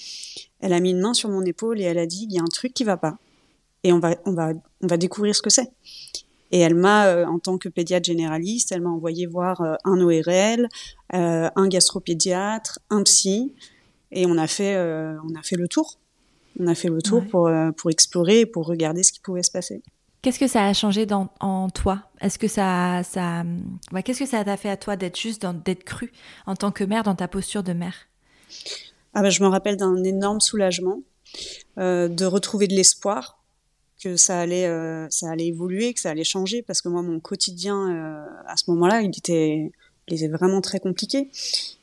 Elle 0.58 0.72
a 0.72 0.80
mis 0.80 0.90
une 0.90 1.00
main 1.00 1.14
sur 1.14 1.28
mon 1.28 1.42
épaule 1.42 1.80
et 1.80 1.84
elle 1.84 1.98
a 1.98 2.06
dit 2.06 2.26
il 2.28 2.32
y 2.34 2.40
a 2.40 2.42
un 2.42 2.50
truc 2.52 2.74
qui 2.74 2.82
va 2.82 2.96
pas 2.96 3.16
et 3.84 3.92
on 3.92 3.98
va, 3.98 4.16
on 4.26 4.32
va, 4.32 4.52
on 4.82 4.86
va 4.86 4.96
découvrir 4.96 5.34
ce 5.34 5.42
que 5.42 5.50
c'est. 5.50 5.70
Et 6.52 6.60
elle 6.60 6.74
m'a, 6.74 7.06
euh, 7.06 7.24
en 7.26 7.38
tant 7.38 7.58
que 7.58 7.68
pédiatre 7.68 8.06
généraliste, 8.06 8.72
elle 8.72 8.80
m'a 8.80 8.90
envoyé 8.90 9.26
voir 9.26 9.60
euh, 9.60 9.74
un 9.84 10.00
ORL, 10.00 10.68
euh, 11.14 11.48
un 11.54 11.68
gastropédiatre, 11.68 12.80
un 12.90 13.02
psy, 13.04 13.54
et 14.10 14.26
on 14.26 14.36
a 14.36 14.48
fait, 14.48 14.76
on 14.76 15.38
a 15.38 15.42
fait 15.44 15.54
le 15.54 15.68
tour. 15.68 16.00
On 16.58 16.66
a 16.66 16.74
fait 16.74 16.88
le 16.88 17.00
tour 17.00 17.24
pour, 17.30 17.48
pour 17.76 17.90
explorer, 17.90 18.44
pour 18.44 18.66
regarder 18.66 19.04
ce 19.04 19.12
qui 19.12 19.20
pouvait 19.20 19.44
se 19.44 19.52
passer. 19.52 19.84
Qu'est-ce 20.20 20.40
que 20.40 20.48
ça 20.48 20.66
a 20.66 20.72
changé 20.72 21.06
dans, 21.06 21.28
en 21.38 21.70
toi? 21.70 22.10
Est-ce 22.20 22.36
que 22.36 22.48
ça, 22.48 23.02
ça, 23.04 23.44
qu'est-ce 24.04 24.18
que 24.18 24.26
ça 24.26 24.42
t'a 24.42 24.56
fait 24.56 24.68
à 24.68 24.76
toi 24.76 24.96
d'être 24.96 25.16
juste, 25.16 25.46
d'être 25.64 25.84
cru 25.84 26.10
en 26.44 26.56
tant 26.56 26.72
que 26.72 26.82
mère 26.82 27.04
dans 27.04 27.14
ta 27.14 27.28
posture 27.28 27.62
de 27.62 27.72
mère? 27.72 27.94
Ah 29.14 29.22
ben, 29.22 29.30
je 29.30 29.44
me 29.44 29.48
rappelle 29.48 29.76
d'un 29.76 30.02
énorme 30.02 30.40
soulagement, 30.40 30.98
de 31.76 32.24
retrouver 32.24 32.66
de 32.66 32.74
l'espoir 32.74 33.39
que 34.02 34.16
ça 34.16 34.40
allait, 34.40 34.66
euh, 34.66 35.06
ça 35.10 35.30
allait 35.30 35.48
évoluer, 35.48 35.92
que 35.94 36.00
ça 36.00 36.10
allait 36.10 36.24
changer, 36.24 36.62
parce 36.62 36.80
que 36.82 36.88
moi, 36.88 37.02
mon 37.02 37.20
quotidien 37.20 37.90
euh, 37.90 38.26
à 38.46 38.56
ce 38.56 38.70
moment-là, 38.70 39.02
il 39.02 39.10
était, 39.10 39.70
il 40.08 40.14
était 40.14 40.28
vraiment 40.28 40.60
très 40.60 40.80
compliqué. 40.80 41.30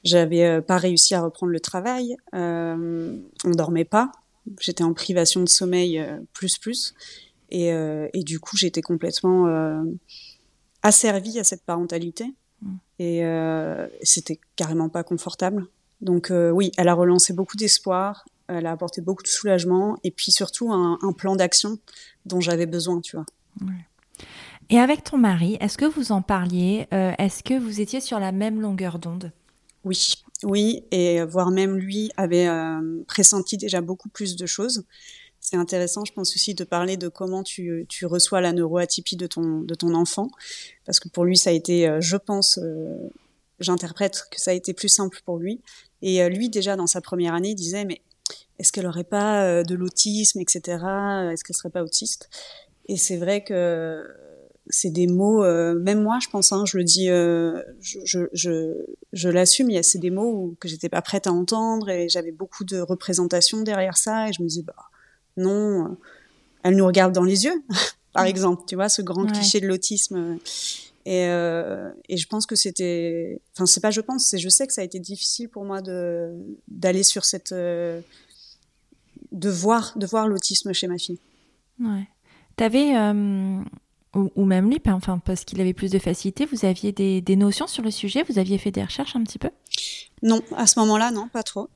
J'avais 0.04 0.46
euh, 0.46 0.62
pas 0.62 0.78
réussi 0.78 1.16
à 1.16 1.22
reprendre 1.22 1.52
le 1.52 1.60
travail, 1.60 2.18
on 2.34 3.52
dormait 3.52 3.86
pas, 3.86 4.12
j'étais 4.60 4.84
en 4.84 4.94
privation 4.94 5.42
de 5.42 5.50
sommeil 5.50 6.04
plus 6.34 6.58
plus, 6.58 6.94
et, 7.50 7.68
et 7.68 8.24
du 8.24 8.40
coup, 8.40 8.58
j'étais 8.58 8.82
complètement 8.82 9.46
asservie 10.84 11.40
à 11.40 11.44
cette 11.44 11.64
parentalité, 11.64 12.34
mmh. 12.62 12.76
et 13.00 13.24
c'était 14.04 14.40
carrément 14.56 14.90
pas 14.90 15.04
confortable. 15.04 15.68
Donc 16.02 16.32
oui, 16.32 16.72
elle 16.78 16.88
a 16.88 16.94
relancé 16.94 17.34
beaucoup 17.34 17.58
d'espoir, 17.58 18.26
elle 18.48 18.66
a 18.66 18.72
apporté 18.72 19.02
beaucoup 19.02 19.24
de 19.24 19.28
soulagement 19.28 19.98
et 20.04 20.12
puis 20.12 20.32
surtout 20.32 20.72
un, 20.72 20.98
plan 21.14 21.36
d'action 21.36 21.80
dont 22.26 22.40
j'avais 22.40 22.66
besoin, 22.66 23.02
tu 23.02 23.16
vois. 23.16 23.26
Et 24.70 24.80
avec 24.80 25.04
ton 25.04 25.18
mari, 25.18 25.58
est-ce 25.60 25.78
que 25.78 25.86
vous 25.86 26.12
en 26.12 26.22
parliez 26.22 26.88
euh, 26.94 27.14
Est-ce 27.18 27.44
que 27.44 27.58
vous 27.58 27.80
étiez 27.80 28.02
sur 28.02 28.20
la 28.20 28.32
même 28.32 28.60
longueur 28.60 29.00
d'onde? 29.00 29.32
Oui, 29.84 30.16
oui, 30.44 30.84
et 30.92 31.24
voire 31.24 31.52
même 31.52 31.78
lui 31.78 32.12
avait 32.18 32.48
euh, 32.48 33.04
pressenti 33.08 33.58
déjà 33.58 33.80
beaucoup 33.80 34.10
plus 34.10 34.36
de 34.36 34.46
choses. 34.46 34.84
C'est 35.40 35.56
intéressant, 35.56 36.04
je 36.04 36.12
pense 36.12 36.36
aussi, 36.36 36.54
de 36.54 36.66
parler 36.66 36.98
de 36.98 37.08
comment 37.08 37.44
tu, 37.44 37.86
tu, 37.88 38.06
reçois 38.06 38.42
la 38.42 38.52
neuroatypie 38.52 39.16
de 39.16 39.28
ton, 39.28 39.62
de 39.62 39.76
ton 39.76 39.94
enfant, 39.94 40.30
parce 40.86 41.00
que 41.00 41.08
pour 41.08 41.24
lui, 41.24 41.38
ça 41.38 41.52
a 41.52 41.54
été, 41.54 41.88
euh, 41.88 42.02
je 42.02 42.18
pense, 42.18 42.60
j'interprète 43.60 44.26
que 44.30 44.42
ça 44.42 44.52
a 44.52 44.54
été 44.54 44.74
plus 44.74 44.90
simple 44.90 45.22
pour 45.24 45.38
lui. 45.38 45.62
Et 46.02 46.28
lui, 46.30 46.50
déjà 46.50 46.76
dans 46.76 46.86
sa 46.86 47.02
première 47.02 47.34
année, 47.34 47.52
il 47.52 47.56
disait, 47.56 47.86
mais 47.86 48.02
est-ce 48.60 48.72
qu'elle 48.72 48.88
aurait 48.88 49.04
pas 49.04 49.44
euh, 49.44 49.64
de 49.64 49.76
l'autisme, 49.76 50.40
etc. 50.40 50.62
Est-ce 51.32 51.44
qu'elle 51.44 51.56
serait 51.56 51.70
pas 51.70 51.84
autiste? 51.84 52.30
Et 52.88 52.98
c'est 52.98 53.18
vrai 53.18 53.44
que 53.44 54.04
c'est 54.70 54.90
des 54.90 55.08
mots, 55.08 55.44
euh, 55.44 55.76
même 55.80 56.02
moi, 56.02 56.18
je 56.22 56.28
pense, 56.30 56.52
hein, 56.52 56.64
je 56.66 56.78
le 56.78 56.84
dis, 56.84 57.10
euh, 57.10 57.62
je, 57.80 58.00
je, 58.34 58.86
je, 59.14 59.30
l'assume. 59.30 59.70
Il 59.70 59.76
y 59.76 59.78
a 59.78 59.84
c'est 59.84 60.00
des 60.00 60.10
mots 60.10 60.56
que 60.60 60.68
j'étais 60.68 60.90
pas 60.90 61.02
prête 61.02 61.28
à 61.28 61.32
entendre 61.32 61.90
et 61.90 62.10
j'avais 62.10 62.32
beaucoup 62.32 62.64
de 62.64 62.80
représentations 62.80 63.62
derrière 63.62 63.98
ça 63.98 64.28
et 64.28 64.34
je 64.34 64.42
me 64.42 64.48
disais 64.48 64.64
bah 64.64 64.76
non, 65.38 65.98
elle 66.64 66.76
nous 66.76 66.86
regarde 66.86 67.14
dans 67.14 67.24
les 67.24 67.46
yeux, 67.46 67.64
par 68.14 68.26
mm. 68.26 68.28
exemple, 68.28 68.64
tu 68.68 68.76
vois, 68.76 68.90
ce 68.90 69.02
grand 69.02 69.26
cliché 69.28 69.62
de 69.62 69.68
l'autisme. 69.68 70.40
Et, 71.06 71.22
et, 71.24 72.18
je 72.18 72.28
pense 72.28 72.46
que 72.46 72.56
c'était, 72.56 73.40
enfin 73.56 73.66
c'est 73.66 73.80
pas 73.80 73.92
je 73.92 74.02
pense, 74.02 74.26
c'est 74.26 74.40
je 74.40 74.50
sais 74.50 74.68
que 74.68 74.74
ça 74.74 74.82
a 74.82 74.84
été 74.84 75.00
difficile 75.00 75.48
pour 75.48 75.64
moi 75.64 75.82
de 75.82 76.34
d'aller 76.68 77.04
sur 77.04 77.24
cette 77.24 77.54
de 79.38 79.50
voir, 79.50 79.94
de 79.98 80.06
voir 80.06 80.28
l'autisme 80.28 80.74
chez 80.74 80.88
ma 80.88 80.98
fille. 80.98 81.20
Ouais. 81.80 82.08
T'avais, 82.56 82.96
euh, 82.96 83.62
ou, 84.16 84.46
même 84.46 84.70
lui, 84.70 84.82
enfin, 84.88 85.20
parce 85.20 85.46
qu'il 85.46 85.62
avait 85.62 85.74
plus 85.74 85.92
de 85.92 86.00
facilité, 86.00 86.46
vous 86.46 86.66
aviez 86.66 86.92
des, 86.92 87.36
notions 87.36 87.68
sur 87.68 87.84
le 87.84 87.92
sujet 87.92 88.24
Vous 88.28 88.40
aviez 88.40 88.58
fait 88.58 88.72
des 88.72 88.84
recherches 88.84 89.16
un 89.16 89.24
petit 89.24 89.40
peu? 89.40 89.50
Non, 90.24 90.42
à 90.56 90.66
ce 90.66 90.80
moment-là, 90.80 91.12
non, 91.12 91.28
pas 91.28 91.44
trop. 91.44 91.70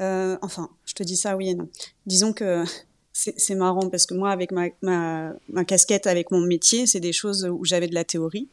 Euh, 0.00 0.36
enfin, 0.42 0.68
je 0.84 0.94
te 0.94 1.02
dis 1.02 1.16
ça, 1.16 1.36
oui 1.36 1.50
et 1.50 1.54
non. 1.54 1.68
Disons 2.06 2.32
que 2.32 2.64
c'est 3.12 3.54
marrant 3.54 3.88
parce 3.88 4.06
que 4.06 4.14
moi, 4.14 4.30
avec 4.30 4.52
ma, 4.52 4.68
ma, 4.82 5.64
casquette, 5.64 6.06
avec 6.06 6.30
mon 6.30 6.40
métier, 6.40 6.86
c'est 6.86 7.00
des 7.00 7.12
choses 7.12 7.44
où 7.46 7.64
j'avais 7.64 7.88
de 7.88 7.94
la 7.94 8.04
théorie. 8.04 8.48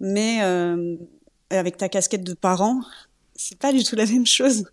Mais 0.00 0.42
euh, 0.42 0.96
avec 1.50 1.76
ta 1.76 1.88
casquette 1.88 2.24
de 2.24 2.34
parent, 2.34 2.80
c'est 3.40 3.58
pas 3.58 3.72
du 3.72 3.82
tout 3.82 3.96
la 3.96 4.06
même 4.12 4.26
chose. 4.26 4.64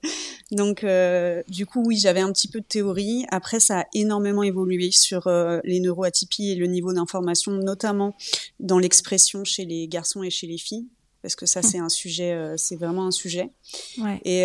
Donc, 0.52 0.84
euh, 0.84 1.42
du 1.48 1.66
coup, 1.66 1.84
oui, 1.86 1.98
j'avais 1.98 2.20
un 2.20 2.32
petit 2.32 2.50
peu 2.50 2.60
de 2.60 2.66
théorie. 2.66 3.26
Après, 3.32 3.60
ça 3.60 3.82
a 3.82 3.86
énormément 3.94 4.44
évolué 4.44 4.92
sur 4.92 5.28
euh, 5.28 5.60
les 5.64 5.80
neuroatypies 5.80 6.52
et 6.52 6.56
le 6.56 6.68
niveau 6.68 6.94
d'information, 6.94 7.54
notamment 7.54 8.16
dans 8.60 8.78
l'expression 8.78 9.44
chez 9.46 9.66
les 9.66 9.88
garçons 9.88 10.22
et 10.22 10.30
chez 10.30 10.48
les 10.48 10.58
filles, 10.58 10.88
parce 11.22 11.36
que 11.36 11.46
ça, 11.46 11.62
mmh. 11.62 11.64
c'est 11.64 11.80
un 11.80 11.90
sujet, 11.90 12.34
euh, 12.34 12.56
c'est 12.58 12.76
vraiment 12.76 13.08
un 13.08 13.12
sujet. 13.12 13.52
Ouais. 14.00 14.20
Et, 14.26 14.44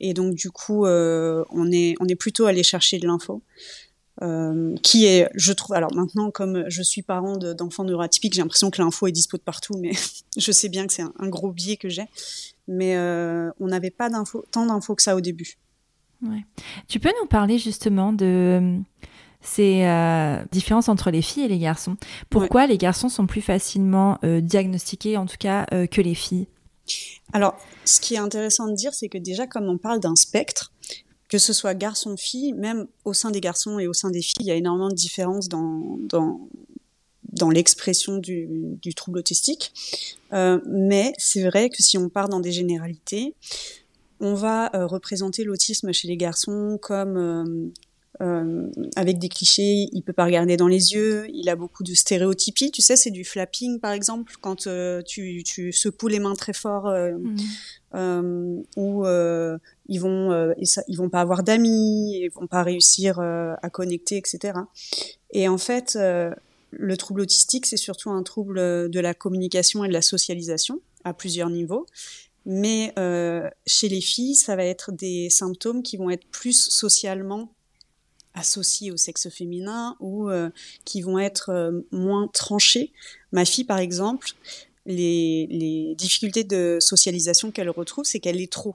et, 0.00 0.14
donc, 0.14 0.34
du 0.34 0.50
coup, 0.50 0.86
on 0.86 1.72
est 1.72 1.94
on 2.00 2.06
est 2.06 2.16
plutôt 2.16 2.46
allé 2.46 2.62
chercher 2.62 2.98
de 2.98 3.06
l'info. 3.06 3.42
Euh, 4.20 4.76
qui 4.82 5.06
est, 5.06 5.28
je 5.34 5.52
trouve, 5.52 5.74
alors 5.74 5.92
maintenant, 5.94 6.30
comme 6.30 6.64
je 6.68 6.82
suis 6.82 7.02
parent 7.02 7.38
d'enfants 7.38 7.82
neuroatypiques, 7.82 8.34
j'ai 8.34 8.42
l'impression 8.42 8.70
que 8.70 8.80
l'info 8.80 9.06
est 9.06 9.12
dispo 9.12 9.38
de 9.38 9.42
partout, 9.42 9.74
mais 9.78 9.92
je 10.36 10.52
sais 10.52 10.68
bien 10.68 10.86
que 10.86 10.92
c'est 10.92 11.02
un, 11.02 11.28
gros 11.28 11.50
biais 11.50 11.76
que 11.76 11.88
j'ai. 11.88 12.04
Mais 12.68 12.96
euh, 12.96 13.50
on 13.60 13.66
n'avait 13.66 13.90
pas 13.90 14.08
tant 14.50 14.66
d'infos 14.66 14.94
que 14.94 15.02
ça 15.02 15.16
au 15.16 15.20
début. 15.20 15.56
Ouais. 16.22 16.44
Tu 16.88 17.00
peux 17.00 17.12
nous 17.20 17.26
parler 17.26 17.58
justement 17.58 18.12
de 18.12 18.60
euh, 18.60 18.78
ces 19.40 19.84
différences 20.52 20.88
entre 20.88 21.10
les 21.10 21.22
filles 21.22 21.44
et 21.44 21.48
les 21.48 21.58
garçons? 21.58 21.96
Pourquoi 22.30 22.66
les 22.66 22.78
garçons 22.78 23.08
sont 23.08 23.26
plus 23.26 23.40
facilement 23.40 24.18
diagnostiqués, 24.22 25.16
en 25.16 25.26
tout 25.26 25.38
cas, 25.38 25.66
que 25.66 26.00
les 26.00 26.14
filles? 26.14 26.46
Alors, 27.32 27.56
ce 27.84 28.00
qui 28.00 28.14
est 28.14 28.18
intéressant 28.18 28.68
de 28.68 28.74
dire, 28.74 28.94
c'est 28.94 29.08
que 29.08 29.18
déjà, 29.18 29.46
comme 29.46 29.64
on 29.64 29.78
parle 29.78 30.00
d'un 30.00 30.14
spectre, 30.14 30.72
que 31.28 31.38
ce 31.38 31.54
soit 31.54 31.74
garçon-fille, 31.74 32.52
même 32.52 32.86
au 33.04 33.14
sein 33.14 33.30
des 33.30 33.40
garçons 33.40 33.78
et 33.78 33.86
au 33.86 33.94
sein 33.94 34.10
des 34.10 34.20
filles, 34.20 34.34
il 34.40 34.46
y 34.46 34.50
a 34.50 34.54
énormément 34.54 34.90
de 34.90 34.94
différences 34.94 35.48
dans, 35.48 35.96
dans, 36.00 36.40
dans 37.30 37.50
l'expression 37.50 38.18
du, 38.18 38.48
du, 38.80 38.94
trouble 38.94 39.18
autistique. 39.18 39.72
Euh, 40.32 40.60
mais 40.66 41.12
c'est 41.18 41.42
vrai 41.42 41.70
que 41.70 41.82
si 41.82 41.98
on 41.98 42.08
part 42.08 42.28
dans 42.28 42.40
des 42.40 42.52
généralités, 42.52 43.34
on 44.20 44.34
va 44.34 44.74
euh, 44.74 44.86
représenter 44.86 45.44
l'autisme 45.44 45.92
chez 45.92 46.08
les 46.08 46.16
garçons 46.16 46.78
comme 46.80 47.72
euh, 48.20 48.70
avec 48.94 49.18
des 49.18 49.28
clichés, 49.28 49.88
il 49.92 50.02
peut 50.02 50.12
pas 50.12 50.24
regarder 50.24 50.56
dans 50.56 50.68
les 50.68 50.92
yeux, 50.92 51.26
il 51.32 51.48
a 51.48 51.56
beaucoup 51.56 51.82
de 51.82 51.94
stéréotypies, 51.94 52.70
tu 52.70 52.82
sais, 52.82 52.94
c'est 52.94 53.10
du 53.10 53.24
flapping 53.24 53.80
par 53.80 53.92
exemple, 53.92 54.34
quand 54.40 54.68
tu, 55.04 55.42
tu 55.44 55.72
secoues 55.72 56.08
les 56.08 56.20
mains 56.20 56.34
très 56.34 56.52
fort, 56.52 56.92
mmh. 57.94 58.62
ou 58.76 59.04
ils 59.88 59.98
vont 59.98 60.54
ils 60.56 60.96
vont 60.96 61.08
pas 61.08 61.20
avoir 61.20 61.42
d'amis, 61.42 62.20
ils 62.20 62.28
vont 62.28 62.46
pas 62.46 62.62
réussir 62.62 63.18
à 63.18 63.70
connecter, 63.70 64.18
etc. 64.18 64.52
Et 65.32 65.48
en 65.48 65.58
fait, 65.58 65.98
le 66.72 66.96
trouble 66.96 67.20
autistique, 67.20 67.66
c'est 67.66 67.76
surtout 67.76 68.10
un 68.10 68.22
trouble 68.22 68.90
de 68.90 69.00
la 69.00 69.14
communication 69.14 69.84
et 69.84 69.88
de 69.88 69.92
la 69.92 70.02
socialisation 70.02 70.80
à 71.04 71.14
plusieurs 71.14 71.50
niveaux. 71.50 71.86
Mais 72.44 72.92
euh, 72.98 73.48
chez 73.66 73.88
les 73.88 74.00
filles, 74.00 74.34
ça 74.34 74.56
va 74.56 74.64
être 74.64 74.90
des 74.90 75.30
symptômes 75.30 75.82
qui 75.82 75.96
vont 75.96 76.10
être 76.10 76.26
plus 76.26 76.70
socialement 76.70 77.54
associés 78.34 78.90
au 78.90 78.96
sexe 78.96 79.28
féminin 79.28 79.96
ou 80.00 80.28
euh, 80.28 80.50
qui 80.84 81.02
vont 81.02 81.18
être 81.18 81.50
euh, 81.50 81.82
moins 81.92 82.28
tranchés. 82.28 82.92
Ma 83.30 83.44
fille, 83.44 83.64
par 83.64 83.78
exemple, 83.78 84.32
les, 84.86 85.46
les 85.50 85.94
difficultés 85.94 86.42
de 86.42 86.78
socialisation 86.80 87.52
qu'elle 87.52 87.70
retrouve, 87.70 88.04
c'est 88.04 88.18
qu'elle 88.18 88.40
est 88.40 88.50
trop. 88.50 88.74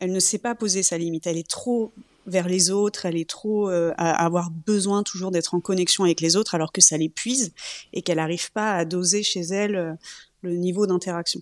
Elle 0.00 0.12
ne 0.12 0.20
sait 0.20 0.38
pas 0.38 0.54
poser 0.54 0.82
sa 0.82 0.98
limite. 0.98 1.26
Elle 1.26 1.38
est 1.38 1.48
trop 1.48 1.92
vers 2.26 2.48
les 2.48 2.70
autres, 2.70 3.06
elle 3.06 3.16
est 3.16 3.28
trop 3.28 3.70
euh, 3.70 3.92
à 3.96 4.24
avoir 4.24 4.50
besoin 4.50 5.02
toujours 5.02 5.30
d'être 5.30 5.54
en 5.54 5.60
connexion 5.60 6.04
avec 6.04 6.20
les 6.20 6.36
autres 6.36 6.54
alors 6.54 6.72
que 6.72 6.80
ça 6.80 6.96
l'épuise 6.96 7.52
et 7.92 8.02
qu'elle 8.02 8.16
n'arrive 8.16 8.52
pas 8.52 8.74
à 8.74 8.84
doser 8.84 9.22
chez 9.22 9.40
elle 9.40 9.76
euh, 9.76 9.92
le 10.42 10.56
niveau 10.56 10.86
d'interaction. 10.86 11.40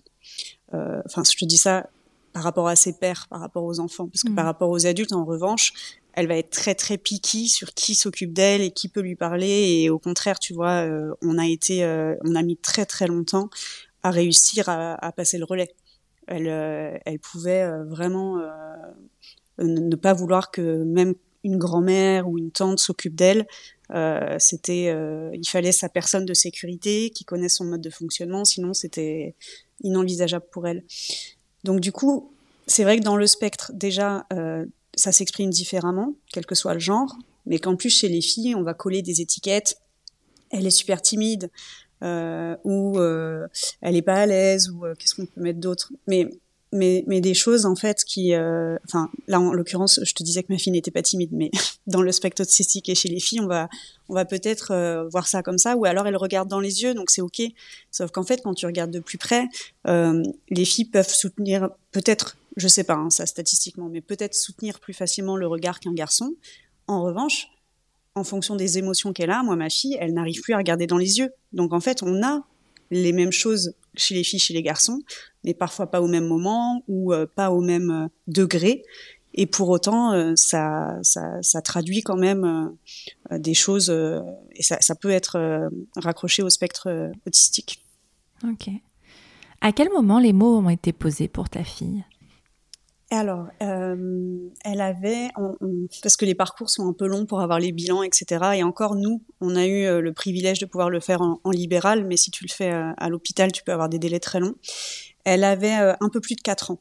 Euh, 0.73 1.01
enfin, 1.05 1.23
je 1.23 1.35
te 1.35 1.45
dis 1.45 1.57
ça 1.57 1.89
par 2.33 2.43
rapport 2.43 2.67
à 2.67 2.75
ses 2.75 2.93
pères, 2.93 3.27
par 3.29 3.39
rapport 3.39 3.63
aux 3.63 3.79
enfants, 3.79 4.07
parce 4.07 4.23
que 4.23 4.31
par 4.31 4.43
mmh. 4.43 4.47
rapport 4.47 4.69
aux 4.69 4.85
adultes, 4.85 5.13
en 5.13 5.25
revanche, 5.25 5.73
elle 6.13 6.27
va 6.27 6.37
être 6.37 6.49
très 6.49 6.75
très 6.75 6.97
piquée 6.97 7.47
sur 7.47 7.73
qui 7.73 7.95
s'occupe 7.95 8.33
d'elle 8.33 8.61
et 8.61 8.71
qui 8.71 8.89
peut 8.89 8.99
lui 8.99 9.15
parler. 9.15 9.81
Et 9.81 9.89
au 9.89 9.99
contraire, 9.99 10.37
tu 10.39 10.53
vois, 10.53 10.85
on 11.21 11.37
a 11.37 11.47
été, 11.47 11.85
on 12.25 12.35
a 12.35 12.43
mis 12.43 12.57
très 12.57 12.85
très 12.85 13.07
longtemps 13.07 13.49
à 14.03 14.11
réussir 14.11 14.67
à, 14.67 14.95
à 14.95 15.11
passer 15.13 15.37
le 15.37 15.45
relais. 15.45 15.73
Elle, 16.27 16.47
elle 17.05 17.19
pouvait 17.19 17.65
vraiment 17.85 18.41
ne 19.59 19.95
pas 19.95 20.13
vouloir 20.13 20.51
que 20.51 20.83
même 20.83 21.15
une 21.45 21.57
grand-mère 21.57 22.27
ou 22.27 22.37
une 22.37 22.51
tante 22.51 22.79
s'occupe 22.79 23.15
d'elle. 23.15 23.45
Euh, 23.91 24.35
c'était, 24.39 24.87
euh, 24.89 25.29
il 25.33 25.47
fallait 25.47 25.71
sa 25.71 25.89
personne 25.89 26.25
de 26.25 26.33
sécurité 26.33 27.11
qui 27.11 27.23
connaisse 27.23 27.57
son 27.57 27.65
mode 27.65 27.81
de 27.81 27.91
fonctionnement, 27.91 28.43
sinon 28.45 28.73
c'était 28.73 29.35
inenvisageable 29.83 30.45
pour 30.51 30.67
elle. 30.67 30.83
Donc 31.63 31.79
du 31.79 31.91
coup, 31.91 32.33
c'est 32.65 32.83
vrai 32.83 32.97
que 32.97 33.03
dans 33.03 33.15
le 33.15 33.27
spectre, 33.27 33.71
déjà, 33.75 34.25
euh, 34.33 34.65
ça 34.95 35.11
s'exprime 35.11 35.51
différemment, 35.51 36.15
quel 36.33 36.47
que 36.47 36.55
soit 36.55 36.73
le 36.73 36.79
genre, 36.79 37.15
mais 37.45 37.59
qu'en 37.59 37.75
plus 37.75 37.91
chez 37.91 38.09
les 38.09 38.21
filles, 38.21 38.55
on 38.55 38.63
va 38.63 38.73
coller 38.73 39.03
des 39.03 39.21
étiquettes. 39.21 39.77
Elle 40.49 40.65
est 40.65 40.71
super 40.71 41.01
timide, 41.01 41.51
ou 42.01 42.99
elle 42.99 43.95
est 43.95 44.01
pas 44.03 44.15
à 44.15 44.25
l'aise, 44.25 44.69
ou 44.69 44.83
qu'est-ce 44.97 45.15
qu'on 45.15 45.25
peut 45.25 45.41
mettre 45.41 45.59
d'autre? 45.59 45.91
Mais 46.07 46.29
mais, 46.75 47.21
des 47.21 47.33
choses 47.33 47.65
en 47.65 47.75
fait 47.75 48.03
qui, 48.03 48.33
euh, 48.33 48.77
enfin 48.85 49.09
là 49.27 49.39
en 49.39 49.53
l'occurrence, 49.53 49.99
je 50.03 50.13
te 50.13 50.23
disais 50.23 50.43
que 50.43 50.51
ma 50.51 50.59
fille 50.59 50.71
n'était 50.71 50.91
pas 50.91 51.01
timide, 51.01 51.29
mais 51.31 51.49
dans 51.87 52.01
le 52.01 52.11
spectre 52.11 52.41
autistique 52.41 52.89
et 52.89 52.95
chez 52.95 53.09
les 53.09 53.19
filles, 53.19 53.39
on 53.39 53.47
va, 53.47 53.69
on 54.09 54.13
va 54.13 54.25
peut-être 54.25 54.71
euh, 54.71 55.07
voir 55.09 55.27
ça 55.27 55.41
comme 55.41 55.57
ça, 55.57 55.75
ou 55.75 55.85
alors 55.85 56.07
elle 56.07 56.17
regarde 56.17 56.47
dans 56.47 56.59
les 56.59 56.83
yeux, 56.83 56.93
donc 56.93 57.09
c'est 57.09 57.21
ok. 57.21 57.41
Sauf 57.91 58.11
qu'en 58.11 58.23
fait, 58.23 58.41
quand 58.43 58.53
tu 58.53 58.65
regardes 58.65 58.91
de 58.91 58.99
plus 58.99 59.17
près, 59.17 59.47
euh, 59.87 60.21
les 60.49 60.65
filles 60.65 60.85
peuvent 60.85 61.09
soutenir, 61.09 61.69
peut-être, 61.91 62.37
je 62.57 62.67
sais 62.67 62.83
pas 62.83 62.95
hein, 62.95 63.09
ça 63.09 63.25
statistiquement, 63.25 63.89
mais 63.89 64.01
peut-être 64.01 64.35
soutenir 64.35 64.79
plus 64.79 64.93
facilement 64.93 65.37
le 65.37 65.47
regard 65.47 65.79
qu'un 65.79 65.93
garçon. 65.93 66.35
En 66.87 67.01
revanche, 67.03 67.47
en 68.15 68.23
fonction 68.23 68.55
des 68.55 68.77
émotions 68.77 69.13
qu'elle 69.13 69.31
a, 69.31 69.43
moi 69.43 69.55
ma 69.55 69.69
fille, 69.69 69.97
elle 69.99 70.13
n'arrive 70.13 70.41
plus 70.41 70.53
à 70.53 70.57
regarder 70.57 70.87
dans 70.87 70.97
les 70.97 71.19
yeux. 71.19 71.31
Donc 71.53 71.73
en 71.73 71.79
fait, 71.79 72.03
on 72.03 72.23
a 72.23 72.45
les 72.91 73.13
mêmes 73.13 73.31
choses 73.31 73.73
chez 73.95 74.15
les 74.15 74.23
filles, 74.23 74.39
chez 74.39 74.53
les 74.53 74.63
garçons, 74.63 75.01
mais 75.43 75.53
parfois 75.53 75.87
pas 75.87 76.01
au 76.01 76.07
même 76.07 76.27
moment 76.27 76.83
ou 76.87 77.13
euh, 77.13 77.25
pas 77.25 77.51
au 77.51 77.61
même 77.61 77.91
euh, 77.91 78.07
degré. 78.27 78.83
Et 79.33 79.45
pour 79.45 79.69
autant, 79.69 80.13
euh, 80.13 80.33
ça, 80.35 80.97
ça, 81.01 81.41
ça, 81.41 81.61
traduit 81.61 82.01
quand 82.01 82.15
même 82.15 82.73
des 83.31 83.53
choses 83.53 83.89
et 83.89 84.63
ça, 84.63 84.77
ça, 84.79 84.95
peut 84.95 85.09
être 85.09 85.69
raccroché 85.97 86.41
au 86.41 86.49
spectre 86.49 87.11
autistique. 87.27 87.83
Ok. 88.45 88.69
À 89.59 89.73
quel 89.73 89.89
moment 89.89 90.19
les 90.19 90.31
mots 90.31 90.59
ont 90.59 90.69
été 90.69 90.93
posés 90.93 91.27
pour 91.27 91.49
ta 91.49 91.65
fille? 91.65 92.05
Alors, 93.11 93.47
euh, 93.61 94.49
elle 94.63 94.81
avait, 94.81 95.29
parce 96.01 96.17
que 96.17 96.25
les 96.25 96.33
parcours 96.33 96.69
sont 96.69 96.87
un 96.87 96.93
peu 96.93 97.07
longs 97.07 97.25
pour 97.25 97.39
avoir 97.39 97.59
les 97.59 97.71
bilans, 97.71 98.01
etc. 98.01 98.43
Et 98.55 98.63
encore, 98.63 98.95
nous, 98.95 99.21
on 99.41 99.55
a 99.55 99.65
eu 99.65 99.85
euh, 99.85 100.01
le 100.01 100.11
privilège 100.11 100.59
de 100.59 100.65
pouvoir 100.65 100.89
le 100.89 100.99
faire 100.99 101.21
en, 101.21 101.51
libéral, 101.51 102.05
mais 102.05 102.17
si 102.17 102.31
tu 102.31 102.43
le 102.43 102.49
fais 102.49 102.73
euh, 102.73 102.91
à, 102.97 103.09
l'hôpital, 103.09 103.51
tu 103.51 103.63
peux 103.63 103.71
avoir 103.71 103.89
des 103.89 103.99
délais 103.99 104.19
très 104.19 104.39
longs. 104.39 104.55
Elle 105.23 105.43
avait 105.43 105.73
un 105.73 106.09
peu 106.11 106.19
plus 106.19 106.35
de 106.35 106.41
4 106.41 106.71
ans, 106.71 106.79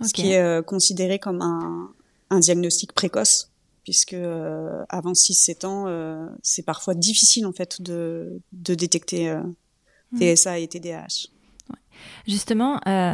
ce 0.00 0.12
qui 0.12 0.32
est 0.32 0.66
considéré 0.66 1.20
comme 1.20 1.42
un, 1.42 1.92
un, 2.30 2.40
diagnostic 2.40 2.92
précoce, 2.92 3.52
puisque 3.84 4.14
avant 4.14 5.12
6-7 5.12 5.66
ans, 5.66 6.28
c'est 6.42 6.64
parfois 6.64 6.94
difficile 6.94 7.46
en 7.46 7.52
fait 7.52 7.80
de, 7.80 8.40
de 8.50 8.74
détecter 8.74 9.32
TSA 10.18 10.58
et 10.58 10.66
TDAH. 10.66 11.28
Justement, 12.26 12.80
oh, 12.84 13.12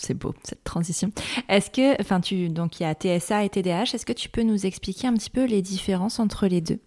c'est 0.00 0.14
beau 0.14 0.34
cette 0.42 0.64
transition. 0.64 1.12
Est-ce 1.48 1.70
que, 1.70 2.00
enfin, 2.00 2.20
tu, 2.20 2.48
donc 2.48 2.80
il 2.80 2.84
y 2.84 2.86
a 2.86 2.94
TSA 2.94 3.44
et 3.44 3.48
TDAH. 3.48 3.94
Est-ce 3.94 4.06
que 4.06 4.12
tu 4.12 4.28
peux 4.28 4.42
nous 4.42 4.66
expliquer 4.66 5.06
un 5.06 5.14
petit 5.14 5.30
peu 5.30 5.44
les 5.44 5.62
différences 5.62 6.18
entre 6.18 6.46
les 6.46 6.60
deux? 6.60 6.80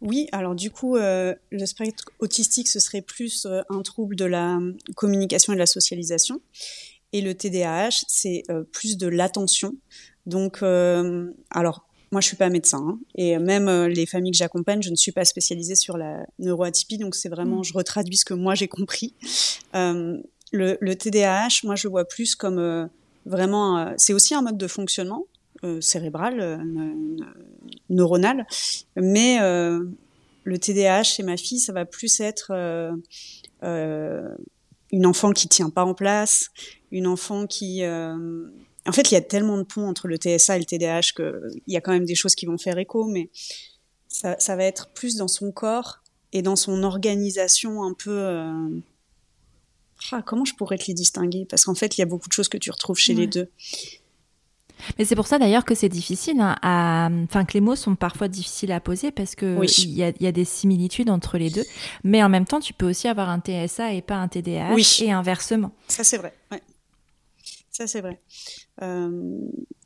Oui, 0.00 0.28
alors 0.32 0.54
du 0.54 0.70
coup, 0.70 0.96
euh, 0.96 1.34
le 1.50 1.66
spectre 1.66 2.04
autistique, 2.20 2.68
ce 2.68 2.80
serait 2.80 3.02
plus 3.02 3.44
euh, 3.44 3.60
un 3.68 3.82
trouble 3.82 4.16
de 4.16 4.24
la 4.24 4.58
communication 4.96 5.52
et 5.52 5.56
de 5.56 5.60
la 5.60 5.66
socialisation, 5.66 6.40
et 7.12 7.20
le 7.20 7.34
TDAH, 7.34 8.04
c'est 8.08 8.44
euh, 8.50 8.62
plus 8.62 8.96
de 8.96 9.08
l'attention. 9.08 9.74
Donc, 10.26 10.62
alors. 11.50 11.86
Moi, 12.12 12.20
je 12.20 12.26
suis 12.26 12.36
pas 12.36 12.48
médecin, 12.48 12.84
hein, 12.84 12.98
et 13.14 13.38
même 13.38 13.70
les 13.86 14.04
familles 14.04 14.32
que 14.32 14.36
j'accompagne, 14.36 14.82
je 14.82 14.90
ne 14.90 14.96
suis 14.96 15.12
pas 15.12 15.24
spécialisée 15.24 15.76
sur 15.76 15.96
la 15.96 16.26
neuroatypie, 16.40 16.98
donc 16.98 17.14
c'est 17.14 17.28
vraiment, 17.28 17.60
mmh. 17.60 17.64
je 17.66 17.72
retraduis 17.72 18.16
ce 18.16 18.24
que 18.24 18.34
moi 18.34 18.56
j'ai 18.56 18.66
compris 18.66 19.14
le, 20.52 20.76
le, 20.80 20.96
TDAH, 20.96 21.60
moi, 21.64 21.76
je 21.76 21.88
vois 21.88 22.04
plus 22.04 22.34
comme 22.34 22.58
euh, 22.58 22.86
vraiment. 23.26 23.78
Euh, 23.78 23.94
c'est 23.96 24.12
aussi 24.12 24.34
un 24.34 24.42
mode 24.42 24.58
de 24.58 24.66
fonctionnement 24.66 25.26
euh, 25.64 25.80
cérébral, 25.80 26.64
neuronal, 27.88 28.46
mais 28.96 29.38
le 29.40 30.58
TDAH 30.58 31.02
chez 31.04 31.22
ma 31.22 31.36
fille, 31.36 31.58
ça 31.58 31.72
va 31.72 31.84
plus 31.84 32.20
être 32.20 32.50
une 34.92 35.06
enfant 35.06 35.32
qui 35.32 35.48
tient 35.48 35.70
pas 35.70 35.84
en 35.84 35.94
place, 35.94 36.48
une 36.90 37.06
enfant 37.06 37.46
qui 37.46 37.84
en 37.84 38.92
fait, 38.92 39.10
il 39.10 39.14
y 39.14 39.18
a 39.18 39.20
tellement 39.20 39.58
de 39.58 39.64
ponts 39.64 39.86
entre 39.86 40.08
le 40.08 40.16
TSA 40.16 40.56
et 40.56 40.58
le 40.58 40.64
TDAH 40.64 41.12
qu'il 41.14 41.62
y 41.66 41.76
a 41.76 41.82
quand 41.82 41.92
même 41.92 42.06
des 42.06 42.14
choses 42.14 42.34
qui 42.34 42.46
vont 42.46 42.56
faire 42.56 42.78
écho, 42.78 43.04
mais 43.04 43.28
ça, 44.08 44.36
ça, 44.38 44.56
va 44.56 44.64
être 44.64 44.88
plus 44.94 45.16
dans 45.16 45.28
son 45.28 45.52
corps 45.52 46.02
et 46.32 46.40
dans 46.40 46.56
son 46.56 46.82
organisation 46.82 47.84
un 47.84 47.92
peu 47.92 48.42
ah, 50.12 50.22
comment 50.24 50.44
je 50.44 50.54
pourrais 50.54 50.78
te 50.78 50.86
les 50.86 50.94
distinguer? 50.94 51.46
Parce 51.48 51.64
qu'en 51.64 51.74
fait, 51.74 51.96
il 51.96 52.00
y 52.00 52.02
a 52.02 52.06
beaucoup 52.06 52.28
de 52.28 52.32
choses 52.32 52.48
que 52.48 52.58
tu 52.58 52.70
retrouves 52.70 52.98
chez 52.98 53.14
les 53.14 53.26
deux. 53.26 53.48
Mais 54.98 55.04
c'est 55.04 55.14
pour 55.14 55.26
ça 55.26 55.38
d'ailleurs 55.38 55.64
que 55.64 55.74
c'est 55.74 55.88
difficile, 55.88 56.40
hein, 56.40 57.24
enfin 57.24 57.44
que 57.44 57.52
les 57.52 57.60
mots 57.60 57.76
sont 57.76 57.94
parfois 57.94 58.28
difficiles 58.28 58.72
à 58.72 58.80
poser 58.80 59.10
parce 59.10 59.34
que 59.34 59.58
il 59.78 59.92
y, 59.92 60.02
a, 60.02 60.32
des 60.32 60.44
similitudes 60.44 61.10
entre 61.10 61.38
les 61.38 61.50
deux. 61.50 61.64
Mais 62.04 62.22
en 62.22 62.28
même 62.28 62.46
temps, 62.46 62.60
tu 62.60 62.72
peux 62.72 62.88
aussi 62.88 63.08
avoir 63.08 63.28
un 63.28 63.40
TSA 63.40 63.92
et 63.92 64.02
pas 64.02 64.16
un 64.16 64.28
TDAH 64.28 65.02
et 65.02 65.12
inversement. 65.12 65.72
Ça 65.88 66.04
c'est 66.04 66.16
vrai. 66.16 66.32
Ouais. 66.50 66.62
Ça 67.80 67.86
c'est 67.86 68.02
vrai. 68.02 68.20
Euh, 68.82 69.38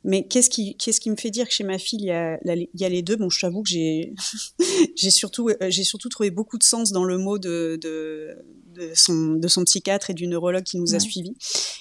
mais 0.03 0.27
qu'est-ce 0.27 0.49
qui, 0.49 0.75
qu'est-ce 0.75 0.99
qui 0.99 1.09
me 1.09 1.15
fait 1.15 1.31
dire 1.31 1.47
que 1.47 1.53
chez 1.53 1.63
ma 1.63 1.77
fille, 1.77 1.99
il 2.01 2.07
y 2.07 2.11
a, 2.11 2.37
il 2.43 2.67
y 2.73 2.83
a 2.83 2.89
les 2.89 3.01
deux? 3.01 3.15
Bon, 3.15 3.29
je 3.29 3.39
t'avoue 3.39 3.63
que 3.63 3.69
j'ai, 3.69 4.13
j'ai 4.97 5.09
surtout, 5.09 5.47
euh, 5.47 5.55
j'ai 5.69 5.85
surtout 5.85 6.09
trouvé 6.09 6.29
beaucoup 6.29 6.57
de 6.57 6.63
sens 6.63 6.91
dans 6.91 7.05
le 7.05 7.17
mot 7.17 7.39
de, 7.39 7.79
de, 7.81 8.35
de, 8.73 8.91
son, 8.95 9.35
de 9.35 9.47
son 9.47 9.63
psychiatre 9.63 10.09
et 10.09 10.13
du 10.13 10.27
neurologue 10.27 10.65
qui 10.65 10.77
nous 10.77 10.93
a 10.93 10.99
suivis. 10.99 11.37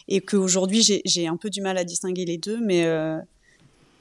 Et 0.07 0.21
qu'aujourd'hui, 0.21 0.83
j'ai, 0.83 1.03
j'ai 1.05 1.27
un 1.27 1.37
peu 1.37 1.51
du 1.51 1.61
mal 1.61 1.79
à 1.79 1.83
distinguer 1.83 2.25
les 2.25 2.39
deux, 2.39 2.61
mais 2.65 2.85
euh, 2.85 3.19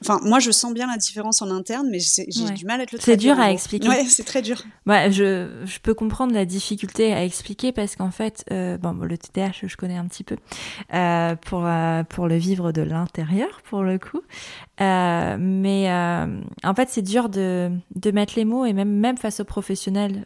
Enfin, 0.00 0.20
moi, 0.22 0.38
je 0.38 0.50
sens 0.50 0.74
bien 0.74 0.86
la 0.86 0.96
différence 0.96 1.40
en 1.40 1.50
interne, 1.50 1.88
mais 1.90 1.98
j'ai 1.98 2.26
du 2.26 2.64
mal 2.66 2.80
à 2.80 2.84
le 2.90 2.98
C'est 2.98 3.16
dur 3.16 3.38
à 3.38 3.50
expliquer. 3.50 3.88
Ouais, 3.88 4.04
c'est 4.04 4.24
très 4.24 4.42
dur. 4.42 4.62
Ouais, 4.86 5.10
je, 5.10 5.48
je, 5.64 5.78
peux 5.78 5.94
comprendre 5.94 6.34
la 6.34 6.44
difficulté 6.44 7.12
à 7.14 7.24
expliquer 7.24 7.72
parce 7.72 7.96
qu'en 7.96 8.10
fait, 8.10 8.44
euh, 8.50 8.76
bon, 8.76 8.92
le 8.92 9.16
TDAH, 9.16 9.66
je 9.66 9.76
connais 9.76 9.96
un 9.96 10.06
petit 10.06 10.24
peu 10.24 10.36
euh, 10.92 11.36
pour 11.36 11.64
euh, 11.64 12.02
pour 12.04 12.28
le 12.28 12.36
vivre 12.36 12.72
de 12.72 12.82
l'intérieur, 12.82 13.62
pour 13.62 13.82
le 13.82 13.98
coup. 13.98 14.20
Mais 14.78 15.90
en 15.90 16.74
fait, 16.74 16.88
c'est 16.90 17.02
dur 17.02 17.28
de 17.28 17.70
de 17.94 18.10
mettre 18.10 18.34
les 18.36 18.44
mots 18.44 18.66
et 18.66 18.72
même 18.72 18.90
même 18.90 19.16
face 19.16 19.40
aux 19.40 19.44
professionnels. 19.44 20.24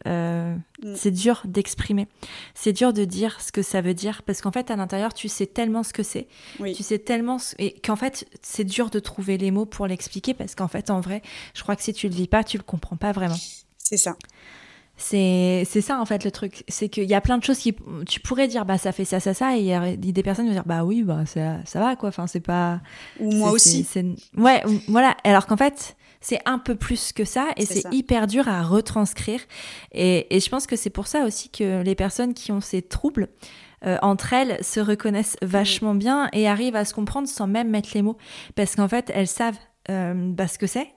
C'est 0.95 1.11
dur 1.11 1.43
d'exprimer. 1.45 2.07
C'est 2.55 2.73
dur 2.73 2.93
de 2.93 3.05
dire 3.05 3.41
ce 3.41 3.51
que 3.51 3.63
ça 3.63 3.81
veut 3.81 3.95
dire 3.95 4.23
parce 4.23 4.41
qu'en 4.41 4.53
fait, 4.53 4.71
à 4.71 4.77
l'intérieur, 4.77 5.13
tu 5.13 5.29
sais 5.29 5.47
tellement 5.47 5.83
ce 5.83 5.93
que 5.93 6.03
c'est. 6.03 6.29
Tu 6.59 6.83
sais 6.83 6.99
tellement. 6.99 7.39
Et 7.59 7.73
qu'en 7.81 7.97
fait, 7.97 8.29
c'est 8.43 8.65
dur 8.65 8.91
de 8.91 9.01
trouver 9.01 9.39
les 9.39 9.51
mots 9.51 9.67
pour 9.67 9.87
l'expliquer 9.87 10.35
parce 10.35 10.55
qu'en 10.55 10.69
fait, 10.69 10.91
en 10.91 11.01
vrai, 11.01 11.23
je 11.55 11.63
crois 11.63 11.75
que 11.75 11.83
si 11.83 11.93
tu 11.93 12.09
le 12.09 12.15
vis 12.15 12.29
pas, 12.29 12.45
tu 12.45 12.59
le 12.59 12.63
comprends 12.63 12.97
pas 12.97 13.13
vraiment. 13.13 13.37
C'est 13.79 13.97
ça. 13.97 14.17
C'est 15.01 15.65
ça 15.65 16.01
en 16.01 16.05
fait 16.05 16.25
le 16.25 16.33
truc, 16.33 16.65
c'est 16.67 16.89
qu'il 16.89 17.05
y 17.05 17.15
a 17.15 17.21
plein 17.21 17.39
de 17.39 17.45
choses 17.45 17.59
qui 17.59 17.73
tu 18.09 18.19
pourrais 18.19 18.49
dire 18.49 18.65
bah 18.65 18.79
ça 18.79 18.91
fait 18.91 19.05
ça 19.05 19.21
ça 19.21 19.33
ça 19.33 19.57
et 19.57 19.61
il 19.61 19.67
y 19.67 19.73
a 19.73 19.95
des 19.95 20.23
personnes 20.25 20.47
qui 20.47 20.51
vont 20.51 20.57
dire 20.57 20.67
bah 20.67 20.85
oui 20.85 21.05
bah 21.05 21.25
ça, 21.25 21.59
ça 21.65 21.79
va 21.79 21.95
quoi, 21.95 22.09
enfin 22.09 22.27
c'est 22.27 22.41
pas 22.41 22.81
ou 23.21 23.33
moi 23.33 23.53
aussi. 23.53 23.87
Ouais, 24.37 24.61
voilà, 24.89 25.17
alors 25.23 25.47
qu'en 25.47 25.57
fait, 25.57 25.97
c'est 26.21 26.41
un 26.47 26.59
peu 26.59 26.75
plus 26.75 27.13
que 27.13 27.25
ça 27.25 27.49
et 27.57 27.65
c'est 27.65 27.85
hyper 27.93 28.27
dur 28.27 28.49
à 28.49 28.63
retranscrire. 28.63 29.41
Et, 29.93 30.35
et 30.35 30.41
je 30.41 30.49
pense 30.49 30.67
que 30.67 30.77
c'est 30.77 30.91
pour 30.91 31.07
ça 31.07 31.25
aussi 31.25 31.49
que 31.49 31.83
les 31.83 31.95
personnes 31.95 32.35
qui 32.35 32.53
ont 32.53 32.61
ces 32.61 32.83
troubles, 32.83 33.29
euh, 33.85 33.97
entre 34.03 34.33
elles 34.33 34.63
se 34.65 34.81
reconnaissent 34.81 35.37
vachement 35.43 35.95
bien 35.95 36.29
et 36.33 36.49
arrivent 36.49 36.77
à 36.77 36.85
se 36.85 36.95
comprendre 36.95 37.29
sans 37.29 37.47
même 37.47 37.71
mettre 37.71 37.91
les 37.95 38.03
mots. 38.03 38.17
Parce 38.55 38.75
qu'en 38.75 38.89
fait, 38.89 39.11
elles 39.15 39.29
savent 39.29 39.59
euh, 39.91 40.13
bah, 40.15 40.49
ce 40.49 40.59
que 40.59 40.67
c'est 40.67 40.89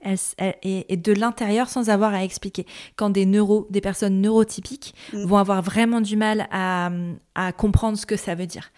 et, 0.64 0.98
de 0.98 1.14
l'intérieur 1.14 1.70
sans 1.70 1.90
avoir 1.90 2.14
à 2.14 2.26
expliquer. 2.26 2.66
Quand 2.98 3.10
des 3.10 3.26
neuro, 3.26 3.66
des 3.70 3.80
personnes 3.80 4.20
neurotypiques 4.20 4.94
mm. 5.14 5.24
vont 5.24 5.38
avoir 5.38 5.62
vraiment 5.62 6.02
du 6.02 6.18
mal 6.18 6.48
à, 6.52 6.92
à, 7.36 7.54
comprendre 7.54 7.98
ce 7.98 8.06
que 8.06 8.18
ça 8.18 8.36
veut 8.36 8.48
dire. 8.48 8.72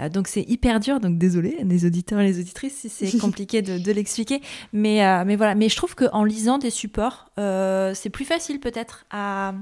Euh, 0.00 0.08
donc 0.08 0.28
c'est 0.28 0.42
hyper 0.42 0.78
dur. 0.78 1.00
Donc 1.00 1.18
désolé 1.18 1.58
les 1.64 1.84
auditeurs 1.84 2.20
et 2.20 2.26
les 2.26 2.38
auditrices 2.38 2.76
si 2.76 2.88
c'est 2.88 3.18
compliqué 3.20 3.60
de, 3.60 3.78
de 3.78 3.92
l'expliquer, 3.92 4.40
mais 4.72 5.04
euh, 5.04 5.24
mais 5.26 5.34
voilà. 5.34 5.56
Mais 5.56 5.68
je 5.68 5.76
trouve 5.76 5.96
qu'en 5.96 6.22
lisant 6.22 6.58
des 6.58 6.70
supports, 6.70 7.30
c'est 7.36 8.10
plus 8.10 8.24
facile 8.24 8.60
peut-être 8.60 9.04
à, 9.10 9.52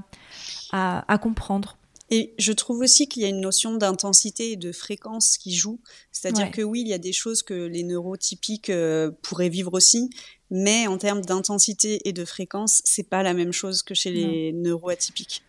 à, 0.71 1.11
à 1.11 1.17
comprendre. 1.17 1.77
Et 2.11 2.33
je 2.37 2.51
trouve 2.51 2.81
aussi 2.81 3.07
qu'il 3.07 3.23
y 3.23 3.25
a 3.25 3.29
une 3.29 3.41
notion 3.41 3.75
d'intensité 3.75 4.51
et 4.51 4.55
de 4.55 4.71
fréquence 4.71 5.37
qui 5.37 5.55
joue. 5.55 5.79
C'est-à-dire 6.11 6.51
que 6.51 6.61
oui, 6.61 6.81
il 6.81 6.87
y 6.87 6.93
a 6.93 6.99
des 6.99 7.13
choses 7.13 7.41
que 7.41 7.53
les 7.53 7.83
neurotypiques 7.83 8.69
euh, 8.69 9.11
pourraient 9.23 9.49
vivre 9.49 9.73
aussi, 9.73 10.09
mais 10.51 10.85
en 10.87 10.97
termes 10.97 11.21
d'intensité 11.21 12.07
et 12.07 12.13
de 12.13 12.23
fréquence, 12.23 12.81
c'est 12.85 13.09
pas 13.09 13.23
la 13.23 13.33
même 13.33 13.51
chose 13.51 13.81
que 13.81 13.95
chez 13.95 14.11
les 14.11 14.53
neuroatypiques. 14.53 15.41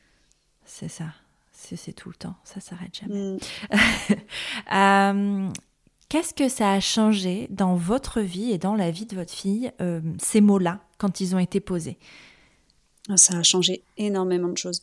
C'est 0.64 0.88
ça. 0.88 1.12
C'est 1.52 1.92
tout 1.92 2.08
le 2.08 2.14
temps. 2.14 2.36
Ça 2.44 2.60
s'arrête 2.60 2.94
jamais. 2.94 3.32
Mm. 3.32 3.38
euh, 4.72 5.50
Qu'est-ce 6.08 6.32
que 6.32 6.48
ça 6.48 6.72
a 6.72 6.80
changé 6.80 7.48
dans 7.50 7.74
votre 7.74 8.20
vie 8.20 8.52
et 8.52 8.58
dans 8.58 8.76
la 8.76 8.92
vie 8.92 9.06
de 9.06 9.16
votre 9.16 9.32
fille, 9.32 9.72
euh, 9.80 10.00
ces 10.22 10.40
mots-là, 10.40 10.80
quand 10.98 11.20
ils 11.20 11.34
ont 11.34 11.40
été 11.40 11.58
posés? 11.58 11.98
Ça 13.16 13.36
a 13.36 13.42
changé 13.42 13.82
énormément 13.96 14.48
de 14.48 14.56
choses. 14.56 14.80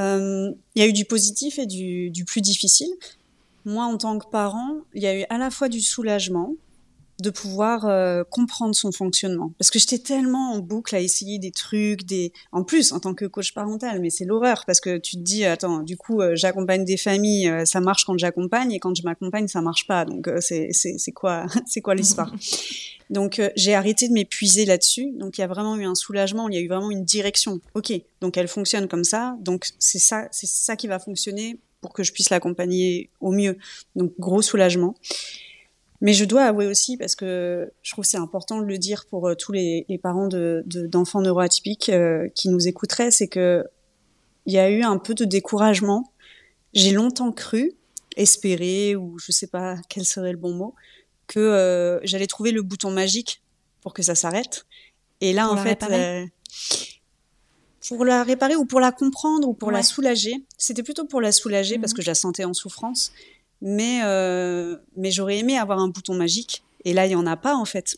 Euh, 0.00 0.52
il 0.74 0.82
y 0.82 0.84
a 0.84 0.88
eu 0.88 0.92
du 0.92 1.04
positif 1.04 1.58
et 1.58 1.66
du, 1.66 2.10
du, 2.10 2.24
plus 2.24 2.40
difficile. 2.40 2.90
Moi, 3.64 3.84
en 3.84 3.98
tant 3.98 4.18
que 4.18 4.26
parent, 4.26 4.78
il 4.94 5.02
y 5.02 5.06
a 5.06 5.20
eu 5.20 5.24
à 5.28 5.36
la 5.36 5.50
fois 5.50 5.68
du 5.68 5.80
soulagement 5.80 6.54
de 7.22 7.30
pouvoir 7.30 7.86
euh, 7.86 8.24
comprendre 8.24 8.74
son 8.74 8.92
fonctionnement. 8.92 9.52
Parce 9.58 9.70
que 9.70 9.78
j'étais 9.78 9.98
tellement 9.98 10.52
en 10.52 10.58
boucle 10.58 10.94
à 10.94 11.00
essayer 11.00 11.38
des 11.38 11.50
trucs, 11.50 12.04
des... 12.04 12.32
En 12.52 12.64
plus, 12.64 12.92
en 12.92 13.00
tant 13.00 13.14
que 13.14 13.24
coach 13.24 13.52
parental, 13.52 14.00
mais 14.00 14.10
c'est 14.10 14.24
l'horreur, 14.24 14.64
parce 14.66 14.80
que 14.80 14.98
tu 14.98 15.16
te 15.16 15.22
dis, 15.22 15.44
attends, 15.44 15.80
du 15.80 15.96
coup, 15.96 16.20
euh, 16.20 16.34
j'accompagne 16.34 16.84
des 16.84 16.96
familles, 16.96 17.52
ça 17.64 17.80
marche 17.80 18.04
quand 18.04 18.18
j'accompagne, 18.18 18.72
et 18.72 18.78
quand 18.78 18.94
je 18.94 19.02
m'accompagne, 19.02 19.48
ça 19.48 19.60
marche 19.60 19.86
pas. 19.86 20.04
Donc, 20.04 20.28
c'est 20.40 20.70
quoi, 21.14 21.46
c'est 21.66 21.80
quoi 21.80 21.94
l'histoire? 21.94 22.32
Donc 23.10 23.40
euh, 23.40 23.50
j'ai 23.56 23.74
arrêté 23.74 24.08
de 24.08 24.12
m'épuiser 24.12 24.64
là-dessus. 24.64 25.10
Donc 25.12 25.36
il 25.36 25.40
y 25.40 25.44
a 25.44 25.48
vraiment 25.48 25.76
eu 25.76 25.84
un 25.84 25.96
soulagement, 25.96 26.48
il 26.48 26.54
y 26.54 26.58
a 26.58 26.60
eu 26.60 26.68
vraiment 26.68 26.90
une 26.90 27.04
direction. 27.04 27.60
Ok, 27.74 27.92
donc 28.20 28.36
elle 28.38 28.48
fonctionne 28.48 28.88
comme 28.88 29.04
ça. 29.04 29.36
Donc 29.40 29.68
c'est 29.78 29.98
ça, 29.98 30.28
c'est 30.30 30.46
ça 30.46 30.76
qui 30.76 30.86
va 30.86 30.98
fonctionner 30.98 31.58
pour 31.80 31.92
que 31.92 32.02
je 32.04 32.12
puisse 32.12 32.30
l'accompagner 32.30 33.10
au 33.20 33.32
mieux. 33.32 33.58
Donc 33.96 34.12
gros 34.18 34.42
soulagement. 34.42 34.94
Mais 36.00 36.14
je 36.14 36.24
dois 36.24 36.44
avouer 36.44 36.66
aussi, 36.66 36.96
parce 36.96 37.14
que 37.14 37.70
je 37.82 37.92
trouve 37.92 38.04
c'est 38.04 38.16
important 38.16 38.60
de 38.60 38.64
le 38.64 38.78
dire 38.78 39.04
pour 39.08 39.28
euh, 39.28 39.34
tous 39.34 39.52
les, 39.52 39.84
parents 40.02 40.28
de, 40.28 40.62
d'enfants 40.66 41.20
neuroatypiques 41.20 41.90
euh, 41.90 42.28
qui 42.34 42.48
nous 42.48 42.68
écouteraient, 42.68 43.10
c'est 43.10 43.28
que 43.28 43.66
il 44.46 44.54
y 44.54 44.58
a 44.58 44.70
eu 44.70 44.82
un 44.82 44.96
peu 44.96 45.14
de 45.14 45.24
découragement. 45.24 46.12
J'ai 46.72 46.92
longtemps 46.92 47.32
cru, 47.32 47.72
espéré, 48.16 48.96
ou 48.96 49.18
je 49.18 49.30
sais 49.32 49.46
pas 49.46 49.76
quel 49.88 50.04
serait 50.04 50.32
le 50.32 50.38
bon 50.38 50.54
mot, 50.54 50.74
que 51.26 51.38
euh, 51.38 52.00
j'allais 52.02 52.26
trouver 52.26 52.50
le 52.50 52.62
bouton 52.62 52.90
magique 52.90 53.42
pour 53.82 53.92
que 53.92 54.02
ça 54.02 54.14
s'arrête. 54.14 54.66
Et 55.20 55.34
là, 55.34 55.50
en 55.50 55.56
fait, 55.58 55.84
pour 57.88 58.04
la 58.06 58.22
réparer 58.22 58.56
ou 58.56 58.64
pour 58.64 58.80
la 58.80 58.90
comprendre 58.90 59.48
ou 59.48 59.52
pour 59.52 59.70
la 59.70 59.82
soulager, 59.82 60.44
c'était 60.56 60.82
plutôt 60.82 61.04
pour 61.04 61.20
la 61.20 61.30
soulager 61.30 61.78
parce 61.78 61.92
mhm. 61.92 61.96
que 61.96 62.02
je 62.02 62.06
la 62.08 62.14
sentais 62.14 62.44
en 62.44 62.54
souffrance. 62.54 63.12
Mais, 63.62 64.00
euh, 64.04 64.76
mais 64.96 65.10
j'aurais 65.10 65.38
aimé 65.38 65.58
avoir 65.58 65.78
un 65.78 65.88
bouton 65.88 66.14
magique. 66.14 66.62
Et 66.84 66.92
là, 66.92 67.06
il 67.06 67.10
n'y 67.10 67.14
en 67.14 67.26
a 67.26 67.36
pas, 67.36 67.54
en 67.54 67.64
fait. 67.64 67.94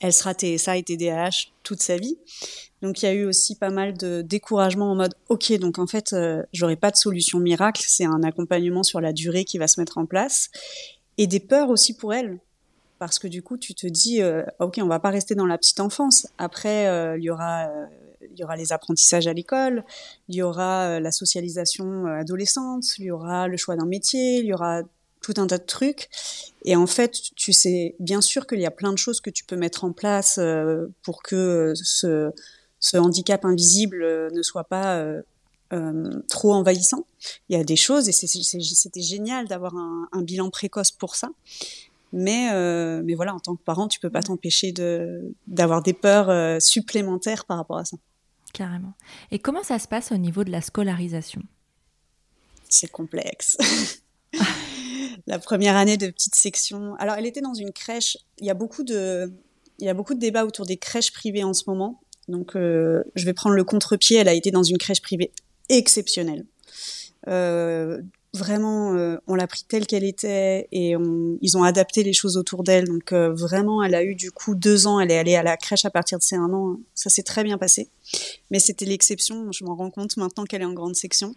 Elle 0.00 0.12
sera 0.12 0.34
TSA 0.34 0.76
et 0.76 0.82
TDAH 0.82 1.52
toute 1.62 1.82
sa 1.82 1.96
vie. 1.96 2.18
Donc 2.82 3.02
il 3.02 3.06
y 3.06 3.08
a 3.08 3.14
eu 3.14 3.24
aussi 3.24 3.54
pas 3.56 3.70
mal 3.70 3.96
de 3.96 4.20
découragement 4.20 4.92
en 4.92 4.94
mode 4.94 5.14
ok 5.30 5.54
donc 5.54 5.78
en 5.78 5.86
fait 5.86 6.14
j'aurai 6.52 6.76
pas 6.76 6.90
de 6.90 6.96
solution 6.96 7.38
miracle, 7.38 7.82
c'est 7.86 8.04
un 8.04 8.22
accompagnement 8.22 8.82
sur 8.82 9.00
la 9.00 9.14
durée 9.14 9.46
qui 9.46 9.56
va 9.56 9.68
se 9.68 9.80
mettre 9.80 9.96
en 9.96 10.04
place 10.04 10.50
et 11.16 11.26
des 11.26 11.40
peurs 11.40 11.70
aussi 11.70 11.96
pour 11.96 12.12
elle 12.12 12.40
parce 12.98 13.18
que 13.18 13.28
du 13.28 13.42
coup 13.42 13.56
tu 13.56 13.74
te 13.74 13.86
dis 13.86 14.22
euh, 14.22 14.44
ok 14.60 14.78
on 14.82 14.86
va 14.86 14.98
pas 14.98 15.10
rester 15.10 15.34
dans 15.34 15.46
la 15.46 15.58
petite 15.58 15.80
enfance 15.80 16.28
après 16.38 16.86
euh, 16.86 17.18
il 17.18 17.24
y 17.24 17.30
aura 17.30 17.66
euh, 17.68 17.86
il 18.32 18.38
y 18.38 18.44
aura 18.44 18.56
les 18.56 18.72
apprentissages 18.72 19.26
à 19.26 19.32
l'école 19.32 19.84
il 20.28 20.36
y 20.36 20.42
aura 20.42 21.00
la 21.00 21.10
socialisation 21.10 22.06
adolescente 22.06 22.84
il 22.98 23.06
y 23.06 23.10
aura 23.10 23.48
le 23.48 23.56
choix 23.56 23.76
d'un 23.76 23.86
métier 23.86 24.38
il 24.38 24.46
y 24.46 24.54
aura 24.54 24.82
tout 25.20 25.34
un 25.38 25.46
tas 25.46 25.58
de 25.58 25.64
trucs 25.64 26.08
et 26.64 26.76
en 26.76 26.86
fait 26.86 27.12
tu 27.34 27.52
sais 27.52 27.94
bien 27.98 28.20
sûr 28.20 28.46
qu'il 28.46 28.60
y 28.60 28.66
a 28.66 28.70
plein 28.70 28.92
de 28.92 28.98
choses 28.98 29.20
que 29.20 29.30
tu 29.30 29.44
peux 29.44 29.56
mettre 29.56 29.84
en 29.84 29.92
place 29.92 30.38
pour 31.02 31.22
que 31.22 31.72
ce, 31.74 32.30
ce 32.78 32.96
handicap 32.96 33.44
invisible 33.44 34.04
ne 34.32 34.42
soit 34.42 34.64
pas 34.64 35.02
trop 36.28 36.52
envahissant. 36.52 37.06
Il 37.48 37.56
y 37.56 37.60
a 37.60 37.64
des 37.64 37.76
choses 37.76 38.08
et 38.08 38.12
c'était 38.12 39.02
génial 39.02 39.48
d'avoir 39.48 39.74
un, 39.76 40.08
un, 40.12 40.22
bilan 40.22 40.50
précoce 40.50 40.92
pour 40.92 41.16
ça. 41.16 41.30
Mais, 42.12 42.50
euh, 42.52 43.02
mais 43.04 43.14
voilà, 43.14 43.34
en 43.34 43.40
tant 43.40 43.56
que 43.56 43.62
parent, 43.62 43.88
tu 43.88 43.98
peux 43.98 44.08
pas 44.08 44.22
t'empêcher 44.22 44.70
de 44.70 45.34
d'avoir 45.48 45.82
des 45.82 45.92
peurs 45.92 46.30
euh, 46.30 46.60
supplémentaires 46.60 47.44
par 47.44 47.56
rapport 47.56 47.78
à 47.78 47.84
ça. 47.84 47.96
Carrément. 48.54 48.94
Et 49.32 49.40
comment 49.40 49.64
ça 49.64 49.78
se 49.78 49.88
passe 49.88 50.12
au 50.12 50.16
niveau 50.16 50.44
de 50.44 50.50
la 50.50 50.62
scolarisation? 50.62 51.42
C'est 52.68 52.90
complexe. 52.90 53.58
la 55.26 55.38
première 55.40 55.76
année 55.76 55.96
de 55.96 56.08
petite 56.08 56.36
section. 56.36 56.94
Alors, 57.00 57.16
elle 57.16 57.26
était 57.26 57.40
dans 57.40 57.52
une 57.52 57.72
crèche. 57.72 58.16
Il 58.38 58.46
y 58.46 58.50
a 58.50 58.54
beaucoup 58.54 58.84
de, 58.84 59.32
il 59.80 59.86
y 59.86 59.88
a 59.88 59.94
beaucoup 59.94 60.14
de 60.14 60.20
débats 60.20 60.44
autour 60.44 60.66
des 60.66 60.76
crèches 60.76 61.12
privées 61.12 61.42
en 61.42 61.52
ce 61.52 61.64
moment. 61.66 62.00
Donc, 62.28 62.54
euh, 62.54 63.02
je 63.16 63.24
vais 63.24 63.34
prendre 63.34 63.56
le 63.56 63.64
contre-pied. 63.64 64.18
Elle 64.18 64.28
a 64.28 64.34
été 64.34 64.52
dans 64.52 64.62
une 64.62 64.78
crèche 64.78 65.02
privée 65.02 65.32
exceptionnelle. 65.68 66.46
Euh, 67.26 68.02
vraiment, 68.34 68.94
euh, 68.94 69.16
on 69.26 69.34
l'a 69.34 69.46
pris 69.46 69.64
telle 69.66 69.86
qu'elle 69.86 70.04
était 70.04 70.68
et 70.72 70.94
ils 71.40 71.56
ont 71.56 71.62
adapté 71.62 72.02
les 72.02 72.12
choses 72.12 72.36
autour 72.36 72.64
d'elle. 72.64 72.86
Donc 72.86 73.12
euh, 73.12 73.32
vraiment, 73.32 73.82
elle 73.82 73.94
a 73.94 74.02
eu 74.02 74.14
du 74.14 74.30
coup 74.30 74.54
deux 74.54 74.86
ans. 74.86 75.00
Elle 75.00 75.10
est 75.10 75.18
allée 75.18 75.36
à 75.36 75.42
la 75.42 75.56
crèche 75.56 75.84
à 75.84 75.90
partir 75.90 76.18
de 76.18 76.22
ses 76.22 76.36
un 76.36 76.52
an. 76.52 76.76
Ça 76.94 77.10
s'est 77.10 77.22
très 77.22 77.44
bien 77.44 77.56
passé. 77.56 77.88
Mais 78.50 78.58
c'était 78.58 78.84
l'exception. 78.84 79.50
Je 79.52 79.64
m'en 79.64 79.74
rends 79.74 79.90
compte 79.90 80.16
maintenant 80.16 80.44
qu'elle 80.44 80.62
est 80.62 80.66
en 80.66 80.72
grande 80.72 80.96
section. 80.96 81.34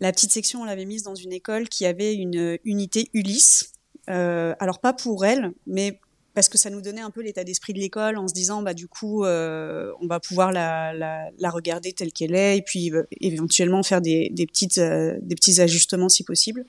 La 0.00 0.12
petite 0.12 0.32
section, 0.32 0.62
on 0.62 0.64
l'avait 0.64 0.86
mise 0.86 1.02
dans 1.02 1.14
une 1.14 1.32
école 1.32 1.68
qui 1.68 1.84
avait 1.84 2.14
une 2.14 2.58
unité 2.64 3.10
Ulysse. 3.12 3.72
Euh, 4.08 4.54
alors 4.58 4.80
pas 4.80 4.94
pour 4.94 5.24
elle, 5.26 5.52
mais 5.66 6.00
parce 6.40 6.48
que 6.48 6.56
ça 6.56 6.70
nous 6.70 6.80
donnait 6.80 7.02
un 7.02 7.10
peu 7.10 7.20
l'état 7.20 7.44
d'esprit 7.44 7.74
de 7.74 7.78
l'école 7.80 8.16
en 8.16 8.26
se 8.26 8.32
disant 8.32 8.62
bah 8.62 8.72
du 8.72 8.88
coup 8.88 9.26
euh, 9.26 9.92
on 10.00 10.06
va 10.06 10.20
pouvoir 10.20 10.52
la, 10.52 10.94
la, 10.94 11.28
la 11.36 11.50
regarder 11.50 11.92
telle 11.92 12.14
qu'elle 12.14 12.34
est 12.34 12.56
et 12.56 12.62
puis 12.62 12.90
euh, 12.92 13.02
éventuellement 13.20 13.82
faire 13.82 14.00
des, 14.00 14.30
des 14.30 14.46
petites 14.46 14.78
euh, 14.78 15.18
des 15.20 15.34
petits 15.34 15.60
ajustements 15.60 16.08
si 16.08 16.24
possible 16.24 16.64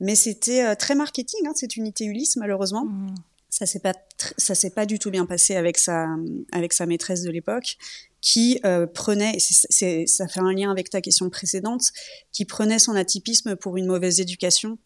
mais 0.00 0.16
c'était 0.16 0.74
très 0.74 0.96
marketing 0.96 1.46
hein, 1.46 1.52
cette 1.54 1.76
unité 1.76 2.04
Ulysse 2.04 2.34
malheureusement 2.34 2.84
mmh. 2.84 3.14
ça 3.48 3.64
s'est 3.64 3.78
pas 3.78 3.94
ça 4.36 4.56
s'est 4.56 4.70
pas 4.70 4.86
du 4.86 4.98
tout 4.98 5.12
bien 5.12 5.24
passé 5.24 5.54
avec 5.54 5.78
sa 5.78 6.08
avec 6.50 6.72
sa 6.72 6.84
maîtresse 6.86 7.22
de 7.22 7.30
l'époque 7.30 7.76
qui 8.20 8.60
prenait, 8.92 9.36
c'est, 9.38 10.06
ça 10.06 10.28
fait 10.28 10.40
un 10.40 10.52
lien 10.52 10.70
avec 10.70 10.90
ta 10.90 11.00
question 11.00 11.30
précédente, 11.30 11.84
qui 12.32 12.44
prenait 12.44 12.78
son 12.78 12.94
atypisme 12.94 13.56
pour 13.56 13.78
une 13.78 13.86
mauvaise 13.86 14.20
éducation 14.20 14.76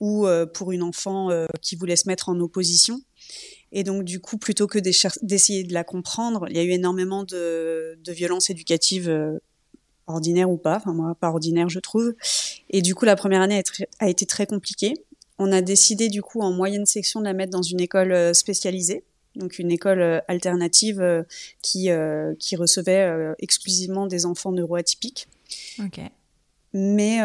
ou 0.00 0.26
pour 0.54 0.72
une 0.72 0.82
enfant 0.82 1.28
qui 1.60 1.76
voulait 1.76 1.96
se 1.96 2.08
mettre 2.08 2.30
en 2.30 2.40
opposition. 2.40 3.02
Et 3.72 3.84
donc, 3.84 4.04
du 4.04 4.20
coup, 4.20 4.38
plutôt 4.38 4.66
que 4.66 4.78
d'essayer 4.78 5.64
de 5.64 5.72
la 5.72 5.84
comprendre, 5.84 6.46
il 6.48 6.56
y 6.56 6.60
a 6.60 6.64
eu 6.64 6.70
énormément 6.70 7.24
de, 7.24 7.98
de 8.02 8.12
violences 8.12 8.50
éducatives 8.50 9.10
euh, 9.10 9.38
ordinaires 10.06 10.50
ou 10.50 10.56
pas, 10.56 10.76
enfin 10.76 10.94
moi, 10.94 11.14
pas 11.14 11.28
ordinaires, 11.28 11.68
je 11.68 11.78
trouve. 11.78 12.14
Et 12.70 12.80
du 12.80 12.94
coup, 12.94 13.04
la 13.04 13.16
première 13.16 13.42
année 13.42 13.62
a, 14.00 14.08
été 14.08 14.24
très 14.24 14.46
compliquée. 14.46 14.94
On 15.38 15.52
a 15.52 15.60
décidé, 15.60 16.08
du 16.08 16.22
coup, 16.22 16.40
en 16.40 16.50
moyenne 16.50 16.86
section, 16.86 17.20
de 17.20 17.26
la 17.26 17.34
mettre 17.34 17.52
dans 17.52 17.62
une 17.62 17.80
école 17.80 18.12
euh, 18.12 18.32
spécialisée, 18.32 19.04
donc 19.36 19.58
une 19.58 19.70
école 19.70 20.00
euh, 20.00 20.20
alternative 20.28 21.24
qui, 21.60 21.90
qui 22.38 22.56
recevait 22.56 23.34
exclusivement 23.38 24.06
des 24.06 24.24
enfants 24.24 24.52
neuroatypiques. 24.52 25.28
Ok. 25.80 26.00
Mais, 26.72 27.18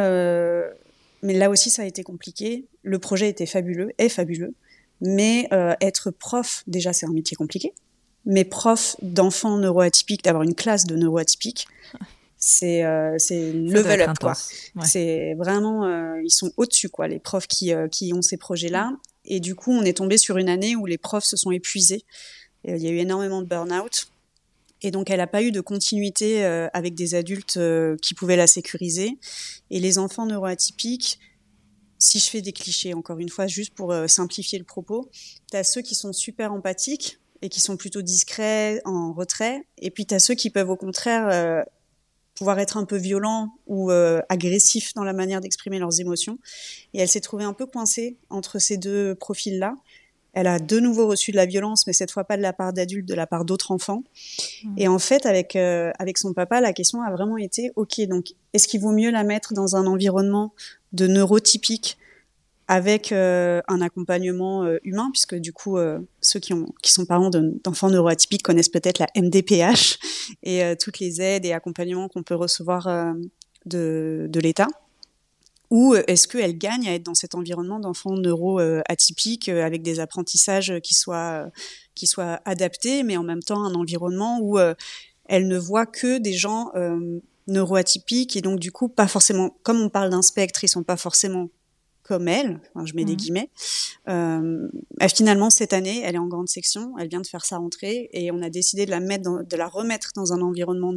mais 1.22 1.34
là 1.34 1.50
aussi, 1.50 1.70
ça 1.70 1.84
a 1.84 1.86
été 1.86 2.04
compliqué. 2.04 2.66
Le 2.82 3.00
projet 3.00 3.30
était 3.30 3.46
fabuleux, 3.46 3.92
est 3.98 4.10
fabuleux. 4.10 4.54
Mais 5.02 5.48
euh, 5.52 5.74
être 5.82 6.12
prof, 6.12 6.64
déjà, 6.68 6.94
c'est 6.94 7.06
un 7.06 7.12
métier 7.12 7.36
compliqué. 7.36 7.74
Mais 8.26 8.46
prof 8.46 8.96
d'enfants 9.02 9.58
neuroatypiques, 9.58 10.24
d'avoir 10.24 10.44
une 10.44 10.56
classe 10.56 10.86
de 10.86 10.96
neuroatypiques, 10.96 11.68
c'est 12.38 12.84
euh, 12.84 13.18
level 13.32 14.02
up 14.02 14.18
quoi. 14.20 14.34
C'est 14.84 15.34
vraiment 15.36 15.86
euh, 15.86 16.22
ils 16.24 16.30
sont 16.30 16.52
au-dessus 16.58 16.90
quoi 16.90 17.08
les 17.08 17.20
profs 17.20 17.48
qui 17.48 17.74
euh, 17.74 17.88
qui 17.88 18.14
ont 18.14 18.22
ces 18.22 18.36
projets-là 18.36 18.92
et 19.24 19.40
du 19.40 19.56
coup 19.56 19.72
on 19.72 19.84
est 19.84 19.96
tombé 19.96 20.18
sur 20.18 20.38
une 20.38 20.50
année 20.50 20.76
où 20.76 20.86
les 20.86 20.98
profs 20.98 21.24
se 21.24 21.38
sont 21.38 21.52
épuisés. 21.52 22.04
il 22.66 22.82
y 22.82 22.88
a 22.88 22.92
eu 22.92 22.98
énormément 22.98 23.42
de 23.42 23.48
burn-out 23.48 24.08
et 24.84 24.92
donc 24.92 25.10
elle 25.10 25.18
n'a 25.18 25.28
pas 25.28 25.42
eu 25.42 25.52
de 25.52 25.62
continuité 25.62 26.46
euh, 26.46 26.68
avec 26.74 26.94
des 26.94 27.16
adultes 27.16 27.58
euh, 27.58 27.96
qui 28.02 28.14
pouvaient 28.14 28.36
la 28.36 28.48
sécuriser 28.48 29.18
et 29.72 29.80
les 29.80 29.98
enfants 29.98 30.26
neuroatypiques 30.26 31.20
si 32.04 32.20
je 32.20 32.30
fais 32.30 32.42
des 32.42 32.52
clichés, 32.52 32.94
encore 32.94 33.20
une 33.20 33.30
fois, 33.30 33.48
juste 33.48 33.74
pour 33.74 33.92
euh, 33.92 34.08
simplifier 34.08 34.60
le 34.60 34.66
propos, 34.66 35.10
tu 35.50 35.58
as 35.58 35.64
ceux 35.64 35.82
qui 35.82 35.96
sont 35.96 36.14
super 36.14 36.52
empathiques 36.52 37.20
et 37.42 37.50
qui 37.50 37.60
sont 37.60 37.78
plutôt 37.78 38.02
discrets, 38.02 38.82
en 38.86 39.14
retrait, 39.14 39.64
et 39.78 39.92
puis 39.92 40.06
tu 40.06 40.14
as 40.14 40.20
ceux 40.20 40.34
qui 40.34 40.50
peuvent 40.50 40.70
au 40.70 40.78
contraire 40.78 41.66
pouvoir 42.36 42.58
être 42.60 42.78
un 42.78 42.86
peu 42.86 42.96
violents 42.96 43.50
ou 43.68 43.92
agressifs 44.30 44.94
dans 44.94 45.04
la 45.04 45.12
manière 45.12 45.42
d'exprimer 45.42 45.78
leurs 45.78 46.00
émotions. 46.00 46.40
Et 46.94 47.02
elle 47.02 47.10
s'est 47.10 47.20
trouvée 47.20 47.44
un 47.44 47.52
peu 47.52 47.66
coincée 47.66 48.16
entre 48.30 48.60
ces 48.60 48.78
deux 48.78 49.14
profils-là. 49.16 49.76
Elle 50.34 50.48
a 50.48 50.58
de 50.58 50.80
nouveau 50.80 51.08
reçu 51.08 51.32
de 51.32 51.36
la 51.36 51.46
violence, 51.46 51.86
mais 51.86 51.94
cette 51.94 52.10
fois 52.10 52.24
pas 52.24 52.38
de 52.38 52.42
la 52.42 52.54
part 52.54 52.74
d'adultes, 52.74 53.08
de 53.08 53.14
la 53.14 53.28
part 53.28 53.46
d'autres 53.46 53.70
enfants. 53.72 54.04
Mmh. 54.64 54.76
Et 54.78 54.88
en 54.88 54.98
fait, 54.98 55.28
avec 55.28 55.56
euh, 55.56 55.92
avec 56.00 56.18
son 56.18 56.34
papa, 56.34 56.60
la 56.60 56.74
question 56.74 57.04
a 57.04 57.12
vraiment 57.12 57.38
été 57.38 57.72
ok. 57.76 58.02
Donc, 58.08 58.34
est-ce 58.54 58.68
qu'il 58.68 58.82
vaut 58.82 58.92
mieux 58.92 59.12
la 59.12 59.24
mettre 59.24 59.54
dans 59.54 59.76
un 59.76 59.86
environnement 59.86 60.54
de 60.94 61.08
neurotypique 61.08 61.98
avec 62.68 63.12
euh, 63.12 63.62
un 63.68 63.82
accompagnement 63.82 64.64
euh, 64.64 64.78
humain, 64.84 65.10
puisque 65.12 65.36
du 65.36 65.52
coup, 65.52 65.78
ceux 66.22 66.40
qui 66.40 66.54
ont 66.54 66.74
qui 66.82 66.94
sont 66.94 67.06
parents 67.06 67.30
d'enfants 67.30 67.90
neuroatypiques 67.90 68.44
connaissent 68.44 68.70
peut-être 68.70 69.00
la 69.00 69.08
MDPH 69.16 70.00
et 70.44 70.62
toutes 70.80 71.00
les 71.00 71.22
aides 71.22 71.46
et 71.46 71.54
accompagnements 71.54 72.08
qu'on 72.08 72.24
peut 72.24 72.36
recevoir 72.36 72.88
de 73.66 74.40
l'État. 74.40 74.68
Ou 75.74 75.96
euh, 75.96 76.04
est-ce 76.06 76.28
qu'elle 76.28 76.56
gagne 76.56 76.88
à 76.88 76.94
être 76.94 77.02
dans 77.02 77.16
cet 77.16 77.34
environnement 77.34 77.80
d'enfants 77.80 78.14
neuro-atypiques 78.14 79.50
euh, 79.50 79.66
avec 79.66 79.82
des 79.82 80.00
apprentissages 80.00 80.72
qui 80.84 80.94
soient, 80.94 81.50
qui 81.96 82.06
soient 82.06 82.42
adaptés, 82.46 83.02
mais 83.02 83.18
en 83.18 83.24
même 83.24 83.42
temps 83.42 83.66
un 83.66 83.74
environnement 83.74 84.38
où 84.40 84.60
euh, 84.60 84.76
elle 85.26 85.48
ne 85.48 85.58
voit 85.58 85.88
que 85.88 86.20
des 86.20 86.34
gens 86.34 86.72
neuroatypiques 87.48 88.36
et 88.36 88.42
donc 88.42 88.60
du 88.60 88.72
coup 88.72 88.90
pas 88.90 89.08
forcément, 89.08 89.56
comme 89.64 89.82
on 89.82 89.90
parle 89.90 90.10
d'un 90.10 90.22
spectre, 90.22 90.64
ils 90.64 90.70
sont 90.70 90.84
pas 90.84 90.98
forcément 90.98 91.50
comme 92.04 92.28
elle, 92.28 92.60
je 92.84 92.94
mets 92.96 93.06
des 93.06 93.14
mmh. 93.14 93.16
guillemets. 93.16 93.50
Euh, 94.10 94.68
finalement, 95.16 95.50
cette 95.50 95.72
année, 95.72 96.02
elle 96.04 96.16
est 96.16 96.20
en 96.20 96.28
grande 96.28 96.50
section, 96.50 96.94
elle 97.00 97.08
vient 97.08 97.22
de 97.22 97.28
faire 97.28 97.46
sa 97.46 97.58
rentrée 97.58 98.10
et 98.12 98.30
on 98.32 98.42
a 98.42 98.50
décidé 98.50 98.86
de 98.86 98.92
la 98.92 99.00
mettre, 99.00 99.24
dans, 99.24 99.42
de 99.42 99.56
la 99.56 99.68
remettre 99.68 100.12
dans 100.14 100.34
un 100.34 100.42
environnement 100.42 100.94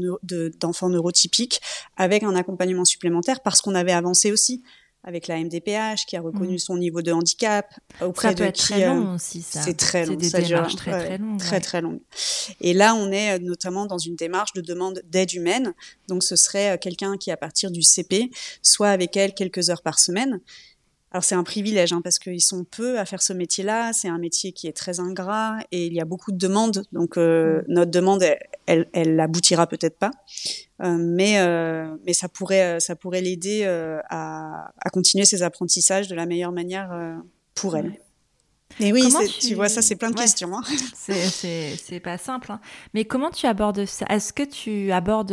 d'enfants 0.60 0.88
neurotypiques 0.88 1.60
avec 1.96 2.24
un 2.24 2.34
accompagnement 2.34 2.84
supplémentaire 2.84 3.40
parce 3.40 3.60
qu'on 3.60 3.76
avait 3.76 3.92
avancé 3.92 4.32
aussi 4.32 4.64
avec 5.06 5.28
la 5.28 5.38
MDPH 5.38 6.04
qui 6.06 6.16
a 6.16 6.20
reconnu 6.20 6.56
mmh. 6.56 6.58
son 6.58 6.76
niveau 6.76 7.00
de 7.00 7.12
handicap 7.12 7.72
auprès 8.02 8.28
ça 8.28 8.34
peut 8.34 8.42
de 8.42 8.48
être 8.48 8.56
Très 8.56 8.86
long 8.86 9.14
aussi, 9.14 9.40
ça. 9.40 9.62
C'est 9.62 9.76
très 9.76 10.04
long, 10.04 10.16
des 10.16 10.28
ça 10.28 10.40
démarches 10.40 10.74
très 10.74 10.90
très 10.90 11.18
longues. 11.18 11.38
Très 11.38 11.60
très 11.60 11.80
longues. 11.80 12.00
Et 12.60 12.74
là, 12.74 12.94
on 12.94 13.12
est 13.12 13.36
euh, 13.36 13.38
notamment 13.38 13.86
dans 13.86 13.98
une 13.98 14.16
démarche 14.16 14.52
de 14.54 14.60
demande 14.60 15.00
d'aide 15.04 15.32
humaine. 15.32 15.74
Donc, 16.08 16.24
ce 16.24 16.34
serait 16.34 16.74
euh, 16.74 16.76
quelqu'un 16.76 17.16
qui, 17.16 17.30
à 17.30 17.36
partir 17.36 17.70
du 17.70 17.82
CP, 17.82 18.30
soit 18.62 18.88
avec 18.88 19.16
elle 19.16 19.32
quelques 19.32 19.70
heures 19.70 19.82
par 19.82 20.00
semaine, 20.00 20.40
alors 21.16 21.24
c'est 21.24 21.34
un 21.34 21.44
privilège 21.44 21.94
hein, 21.94 22.02
parce 22.02 22.18
qu'ils 22.18 22.42
sont 22.42 22.64
peu 22.64 22.98
à 22.98 23.06
faire 23.06 23.22
ce 23.22 23.32
métier-là. 23.32 23.94
C'est 23.94 24.08
un 24.08 24.18
métier 24.18 24.52
qui 24.52 24.66
est 24.66 24.76
très 24.76 25.00
ingrat 25.00 25.58
et 25.72 25.86
il 25.86 25.94
y 25.94 26.00
a 26.00 26.04
beaucoup 26.04 26.30
de 26.30 26.36
demandes. 26.36 26.82
Donc 26.92 27.16
euh, 27.16 27.62
mm. 27.62 27.64
notre 27.68 27.90
demande, 27.90 28.22
elle, 28.66 28.88
elle, 28.92 29.18
aboutira 29.18 29.66
peut-être 29.66 29.98
pas, 29.98 30.10
euh, 30.82 30.96
mais 30.98 31.38
euh, 31.38 31.96
mais 32.04 32.12
ça 32.12 32.28
pourrait 32.28 32.80
ça 32.80 32.96
pourrait 32.96 33.20
l'aider 33.20 33.64
à, 34.08 34.72
à, 34.78 34.90
continuer 34.90 35.24
ses 35.24 35.42
apprentissages 35.42 36.08
de 36.08 36.14
la 36.14 36.26
meilleure 36.26 36.52
manière 36.52 36.90
pour 37.54 37.76
elle. 37.76 37.98
Et 38.80 38.92
oui, 38.92 39.08
tu... 39.40 39.54
vois, 39.54 39.68
ça, 39.68 39.80
c'est 39.80 39.96
plein 39.96 40.10
de 40.10 40.16
questions. 40.16 40.50
Hein. 40.52 40.62
C'est 40.94 42.00
pas 42.02 42.18
simple. 42.18 42.50
Hein. 42.50 42.60
Mais 42.94 43.04
comment 43.04 43.30
tu 43.30 43.46
abordes 43.46 43.86
ça? 43.86 44.04
Est-ce 44.10 44.32
que 44.32 44.42
tu 44.42 44.90
abordes 44.92 45.32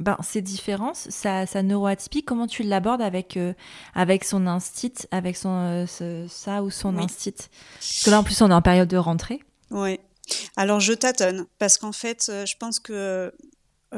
ben, 0.00 0.16
ces 0.22 0.40
différences, 0.40 1.08
sa, 1.10 1.46
sa 1.46 1.62
neuroatypie, 1.62 2.24
comment 2.24 2.46
tu 2.46 2.62
l'abordes 2.62 3.02
avec, 3.02 3.36
euh, 3.36 3.52
avec 3.94 4.24
son 4.24 4.46
instit, 4.46 4.94
avec 5.10 5.36
son, 5.36 5.86
euh, 6.00 6.26
ça 6.26 6.62
ou 6.62 6.70
son 6.70 6.96
instit 6.96 7.34
Parce 7.74 8.04
que 8.04 8.10
là, 8.10 8.20
en 8.20 8.24
plus, 8.24 8.40
on 8.40 8.50
est 8.50 8.54
en 8.54 8.62
période 8.62 8.88
de 8.88 8.96
rentrée. 8.96 9.40
Oui. 9.70 10.00
Alors, 10.56 10.80
je 10.80 10.94
tâtonne, 10.94 11.44
parce 11.58 11.76
qu'en 11.76 11.92
fait, 11.92 12.28
euh, 12.30 12.46
je 12.46 12.56
pense 12.56 12.80
que 12.80 13.30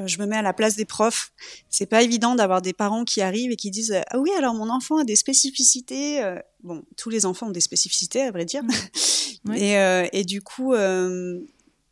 je 0.07 0.19
me 0.19 0.27
mets 0.27 0.37
à 0.37 0.43
la 0.43 0.53
place 0.53 0.77
des 0.77 0.85
profs. 0.85 1.33
C'est 1.69 1.87
pas 1.87 2.03
évident 2.03 2.35
d'avoir 2.35 2.63
des 2.63 2.73
parents 2.73 3.05
qui 3.05 3.21
arrivent 3.21 3.51
et 3.51 3.57
qui 3.57 3.71
disent 3.71 3.95
ah 4.11 4.19
oui 4.19 4.31
alors 4.39 4.55
mon 4.55 4.71
enfant 4.71 4.99
a 4.99 5.05
des 5.05 5.17
spécificités. 5.17 6.23
Bon, 6.63 6.83
tous 6.97 7.11
les 7.11 7.27
enfants 7.27 7.49
ont 7.49 7.51
des 7.51 7.61
spécificités 7.61 8.23
à 8.23 8.31
vrai 8.31 8.45
dire. 8.45 8.63
Et, 9.55 9.75
et, 10.13 10.25
du 10.25 10.41
coup, 10.41 10.73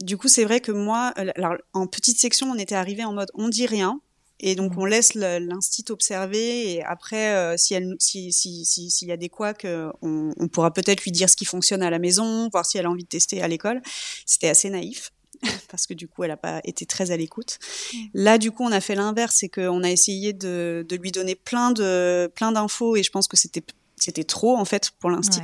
du 0.03 0.17
coup, 0.17 0.29
c'est 0.29 0.45
vrai 0.45 0.61
que 0.61 0.73
moi, 0.73 1.13
euh, 1.19 1.31
alors, 1.37 1.57
en 1.73 1.87
petite 1.87 2.19
section, 2.19 2.51
on 2.51 2.57
était 2.57 2.75
arrivé 2.75 3.05
en 3.05 3.13
mode 3.13 3.31
on 3.35 3.49
dit 3.49 3.67
rien. 3.67 4.01
Et 4.43 4.55
donc, 4.55 4.73
on 4.79 4.87
laisse 4.87 5.13
l'instit 5.15 5.85
observer. 5.91 6.73
Et 6.73 6.83
après, 6.83 7.35
euh, 7.35 7.57
si 7.59 7.75
elle, 7.75 7.95
si, 7.99 8.33
si, 8.33 8.65
s'il 8.65 9.09
y 9.09 9.13
a 9.13 9.19
des 9.19 9.29
couacs, 9.29 9.67
euh, 9.67 9.93
on, 10.01 10.33
on, 10.39 10.49
pourra 10.49 10.73
peut-être 10.73 11.05
lui 11.05 11.13
dire 11.13 11.29
ce 11.29 11.37
qui 11.37 11.45
fonctionne 11.45 11.83
à 11.83 11.91
la 11.91 11.99
maison, 11.99 12.49
voir 12.51 12.65
si 12.65 12.79
elle 12.79 12.87
a 12.87 12.91
envie 12.91 13.03
de 13.03 13.09
tester 13.09 13.43
à 13.43 13.49
l'école. 13.49 13.83
C'était 14.25 14.49
assez 14.49 14.71
naïf. 14.71 15.13
Parce 15.71 15.87
que 15.87 15.95
du 15.95 16.09
coup, 16.09 16.25
elle 16.25 16.31
n'a 16.31 16.37
pas 16.37 16.61
été 16.65 16.87
très 16.87 17.11
à 17.11 17.17
l'écoute. 17.17 17.59
Là, 18.15 18.39
du 18.39 18.51
coup, 18.51 18.65
on 18.65 18.73
a 18.73 18.81
fait 18.81 18.95
l'inverse, 18.95 19.37
c'est 19.39 19.49
qu'on 19.49 19.83
a 19.83 19.91
essayé 19.91 20.33
de, 20.33 20.85
de, 20.89 20.97
lui 20.97 21.13
donner 21.13 21.35
plein 21.35 21.73
de 21.73 22.31
plein 22.35 22.53
d'infos, 22.53 22.97
et 22.97 23.03
je 23.03 23.11
pense 23.11 23.29
que 23.29 23.37
c'était 23.37 23.63
c'était 23.97 24.25
trop 24.25 24.57
en 24.57 24.65
fait 24.65 24.91
pour 24.99 25.11
l'instit. 25.11 25.41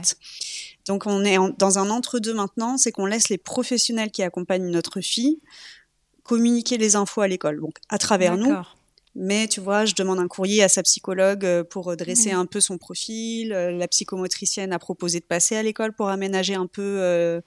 Donc 0.86 1.04
on 1.06 1.24
est 1.24 1.36
dans 1.58 1.78
un 1.78 1.90
entre-deux 1.90 2.34
maintenant, 2.34 2.78
c'est 2.78 2.92
qu'on 2.92 3.06
laisse 3.06 3.28
les 3.28 3.38
professionnels 3.38 4.10
qui 4.10 4.22
accompagnent 4.22 4.70
notre 4.70 5.00
fille 5.00 5.40
communiquer 6.26 6.76
les 6.76 6.96
infos 6.96 7.20
à 7.20 7.28
l'école, 7.28 7.60
donc 7.60 7.78
à 7.88 7.98
travers 7.98 8.36
nous. 8.36 8.54
Mais 9.18 9.48
tu 9.48 9.60
vois, 9.60 9.86
je 9.86 9.94
demande 9.94 10.18
un 10.18 10.28
courrier 10.28 10.62
à 10.62 10.68
sa 10.68 10.82
psychologue 10.82 11.46
euh, 11.46 11.64
pour 11.64 11.96
dresser 11.96 12.32
un 12.32 12.44
peu 12.44 12.60
son 12.60 12.76
profil. 12.76 13.50
Euh, 13.50 13.70
la 13.70 13.88
psychomotricienne 13.88 14.74
a 14.74 14.78
proposé 14.78 15.20
de 15.20 15.24
passer 15.24 15.56
à 15.56 15.62
l'école 15.62 15.94
pour 15.94 16.10
aménager 16.10 16.54
un 16.54 16.66
peu 16.66 16.82
euh, 16.82 17.40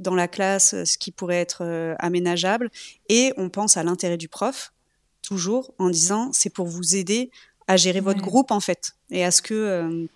dans 0.00 0.14
la 0.14 0.28
classe 0.28 0.84
ce 0.84 0.98
qui 0.98 1.12
pourrait 1.12 1.40
être 1.40 1.96
aménageable. 1.98 2.70
Et 3.08 3.32
on 3.36 3.48
pense 3.48 3.76
à 3.76 3.82
l'intérêt 3.82 4.16
du 4.16 4.28
prof, 4.28 4.72
toujours 5.22 5.72
en 5.78 5.90
disant 5.90 6.30
c'est 6.32 6.50
pour 6.50 6.66
vous 6.66 6.96
aider 6.96 7.30
à 7.68 7.76
gérer 7.76 8.00
votre 8.00 8.20
groupe 8.20 8.50
en 8.50 8.60
fait 8.60 8.92
et 9.10 9.24
à 9.24 9.30
ce 9.30 9.42
que 9.42 10.08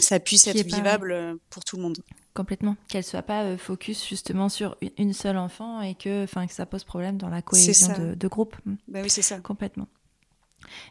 ça 0.00 0.20
puisse 0.20 0.46
être 0.46 0.66
vivable 0.66 1.12
euh, 1.12 1.34
pour 1.50 1.64
tout 1.64 1.76
le 1.76 1.82
monde. 1.82 1.98
Complètement. 2.34 2.76
Qu'elle 2.88 3.04
soit 3.04 3.22
pas 3.22 3.42
euh, 3.42 3.58
focus 3.58 4.06
justement 4.08 4.48
sur 4.48 4.76
une 4.98 5.12
seule 5.12 5.36
enfant 5.36 5.80
et 5.80 5.94
que, 5.94 6.24
enfin, 6.24 6.46
que 6.46 6.52
ça 6.52 6.66
pose 6.66 6.84
problème 6.84 7.16
dans 7.16 7.28
la 7.28 7.42
cohésion 7.42 8.14
de, 8.16 8.28
groupe. 8.28 8.56
Ben 8.88 9.02
oui, 9.02 9.10
c'est 9.10 9.22
ça. 9.22 9.38
Complètement. 9.40 9.88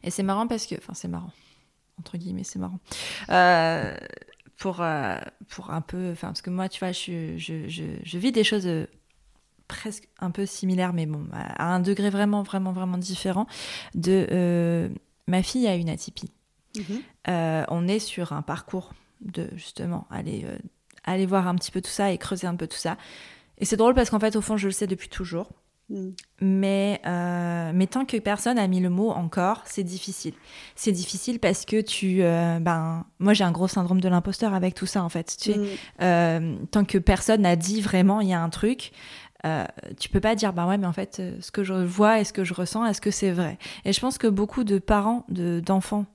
Et 0.03 0.11
c'est 0.11 0.23
marrant 0.23 0.47
parce 0.47 0.65
que, 0.65 0.75
enfin, 0.75 0.93
c'est 0.93 1.07
marrant 1.07 1.31
entre 1.99 2.17
guillemets, 2.17 2.45
c'est 2.45 2.59
marrant. 2.59 2.79
Euh, 3.29 3.97
pour 4.59 4.83
pour 5.47 5.71
un 5.71 5.81
peu, 5.81 6.11
enfin, 6.11 6.27
parce 6.27 6.41
que 6.41 6.49
moi, 6.49 6.69
tu 6.69 6.79
vois, 6.79 6.91
je, 6.91 7.37
je, 7.37 7.67
je, 7.67 8.17
vis 8.17 8.31
des 8.31 8.43
choses 8.43 8.69
presque 9.67 10.07
un 10.19 10.31
peu 10.31 10.45
similaires, 10.45 10.93
mais 10.93 11.05
bon, 11.05 11.25
à 11.31 11.73
un 11.73 11.79
degré 11.79 12.09
vraiment, 12.09 12.43
vraiment, 12.43 12.73
vraiment 12.73 12.97
différent. 12.97 13.47
De 13.95 14.91
ma 15.29 15.43
fille 15.43 15.67
a 15.67 15.75
une 15.75 15.89
atypie. 15.89 16.31
Mhm. 16.75 17.01
Euh, 17.29 17.63
on 17.69 17.87
est 17.87 17.99
sur 17.99 18.33
un 18.33 18.41
parcours 18.41 18.93
de 19.21 19.47
justement 19.55 20.07
aller, 20.09 20.43
euh, 20.45 20.57
aller 21.03 21.25
voir 21.25 21.47
un 21.47 21.55
petit 21.55 21.71
peu 21.71 21.81
tout 21.81 21.89
ça 21.89 22.11
et 22.11 22.17
creuser 22.17 22.47
un 22.47 22.55
peu 22.55 22.67
tout 22.67 22.77
ça. 22.77 22.97
Et 23.57 23.65
c'est 23.65 23.77
drôle 23.77 23.93
parce 23.93 24.09
qu'en 24.09 24.19
fait, 24.19 24.35
au 24.35 24.41
fond, 24.41 24.57
je 24.57 24.67
le 24.67 24.71
sais 24.71 24.87
depuis 24.87 25.09
toujours. 25.09 25.49
Mhm. 25.89 26.13
Mais, 26.41 27.01
euh, 27.05 27.71
mais 27.73 27.87
tant 27.87 28.05
que 28.05 28.17
personne 28.17 28.57
a 28.59 28.67
mis 28.67 28.79
le 28.79 28.89
mot 28.89 29.09
encore, 29.09 29.63
c'est 29.65 29.83
difficile. 29.83 30.33
C'est 30.75 30.91
difficile 30.91 31.39
parce 31.39 31.65
que 31.65 31.81
tu. 31.81 32.19
ben, 32.19 33.05
moi, 33.19 33.33
j'ai 33.33 33.43
un 33.43 33.51
gros 33.51 33.67
syndrome 33.67 34.01
de 34.01 34.09
l'imposteur 34.09 34.53
avec 34.53 34.75
tout 34.75 34.85
ça, 34.85 35.03
en 35.03 35.09
fait. 35.09 35.35
Tu 35.39 35.51
mhm. 35.51 36.67
tant 36.67 36.85
que 36.85 36.97
personne 36.97 37.41
n'a 37.41 37.55
dit 37.55 37.81
vraiment, 37.81 38.21
il 38.21 38.29
y 38.29 38.33
a 38.33 38.41
un 38.41 38.49
truc, 38.49 38.91
tu 39.99 40.09
peux 40.09 40.19
pas 40.19 40.35
dire 40.35 40.53
bah 40.53 40.67
ouais 40.67 40.77
mais 40.77 40.85
en 40.85 40.91
fait 40.91 41.21
ce 41.39 41.49
que 41.49 41.63
je 41.63 41.73
vois 41.73 42.19
et 42.19 42.25
ce 42.25 42.33
que 42.33 42.43
je 42.43 42.53
ressens 42.53 42.85
est-ce 42.85 42.99
que 42.99 43.09
c'est 43.09 43.31
vrai? 43.31 43.57
Et 43.85 43.93
je 43.93 43.99
pense 44.01 44.17
que 44.17 44.27
beaucoup 44.27 44.65
de 44.65 44.79
parents 44.79 45.25
d'enfants 45.29 46.05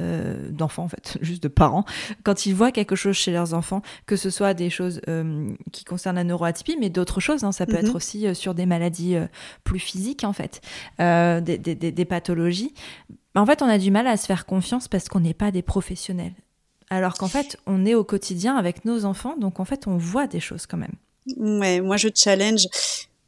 euh, 0.00 0.50
d'enfants 0.50 0.84
en 0.84 0.88
fait, 0.88 1.18
juste 1.22 1.42
de 1.42 1.48
parents, 1.48 1.84
quand 2.24 2.46
ils 2.46 2.54
voient 2.54 2.72
quelque 2.72 2.96
chose 2.96 3.14
chez 3.16 3.32
leurs 3.32 3.54
enfants, 3.54 3.82
que 4.06 4.16
ce 4.16 4.30
soit 4.30 4.54
des 4.54 4.70
choses 4.70 5.00
euh, 5.08 5.48
qui 5.72 5.84
concernent 5.84 6.16
la 6.16 6.24
neuroatypie, 6.24 6.76
mais 6.80 6.90
d'autres 6.90 7.20
choses, 7.20 7.44
hein, 7.44 7.52
ça 7.52 7.66
peut 7.66 7.76
être 7.76 7.90
Mhm. 7.90 7.96
aussi 7.96 8.26
euh, 8.26 8.34
sur 8.34 8.54
des 8.54 8.66
maladies 8.66 9.16
plus 9.62 9.78
physiques 9.78 10.24
en 10.24 10.32
fait, 10.32 10.60
des, 10.98 11.58
des- 11.58 11.74
des- 11.74 11.92
des 11.92 12.04
pathologies. 12.04 12.74
En 13.36 13.46
fait, 13.46 13.62
on 13.62 13.68
a 13.68 13.78
du 13.78 13.90
mal 13.90 14.06
à 14.06 14.16
se 14.16 14.26
faire 14.26 14.46
confiance 14.46 14.86
parce 14.88 15.08
qu'on 15.08 15.20
n'est 15.20 15.34
pas 15.34 15.50
des 15.50 15.62
professionnels. 15.62 16.34
Alors 16.90 17.14
qu'en 17.14 17.28
fait, 17.28 17.56
on 17.66 17.84
est 17.86 17.94
au 17.94 18.04
quotidien 18.04 18.56
avec 18.56 18.84
nos 18.84 19.04
enfants, 19.04 19.36
donc 19.38 19.58
en 19.58 19.64
fait, 19.64 19.86
on 19.86 19.96
voit 19.96 20.26
des 20.26 20.38
choses 20.40 20.66
quand 20.66 20.76
même. 20.76 20.92
Ouais, 21.36 21.80
moi 21.80 21.96
je 21.96 22.08
challenge. 22.14 22.62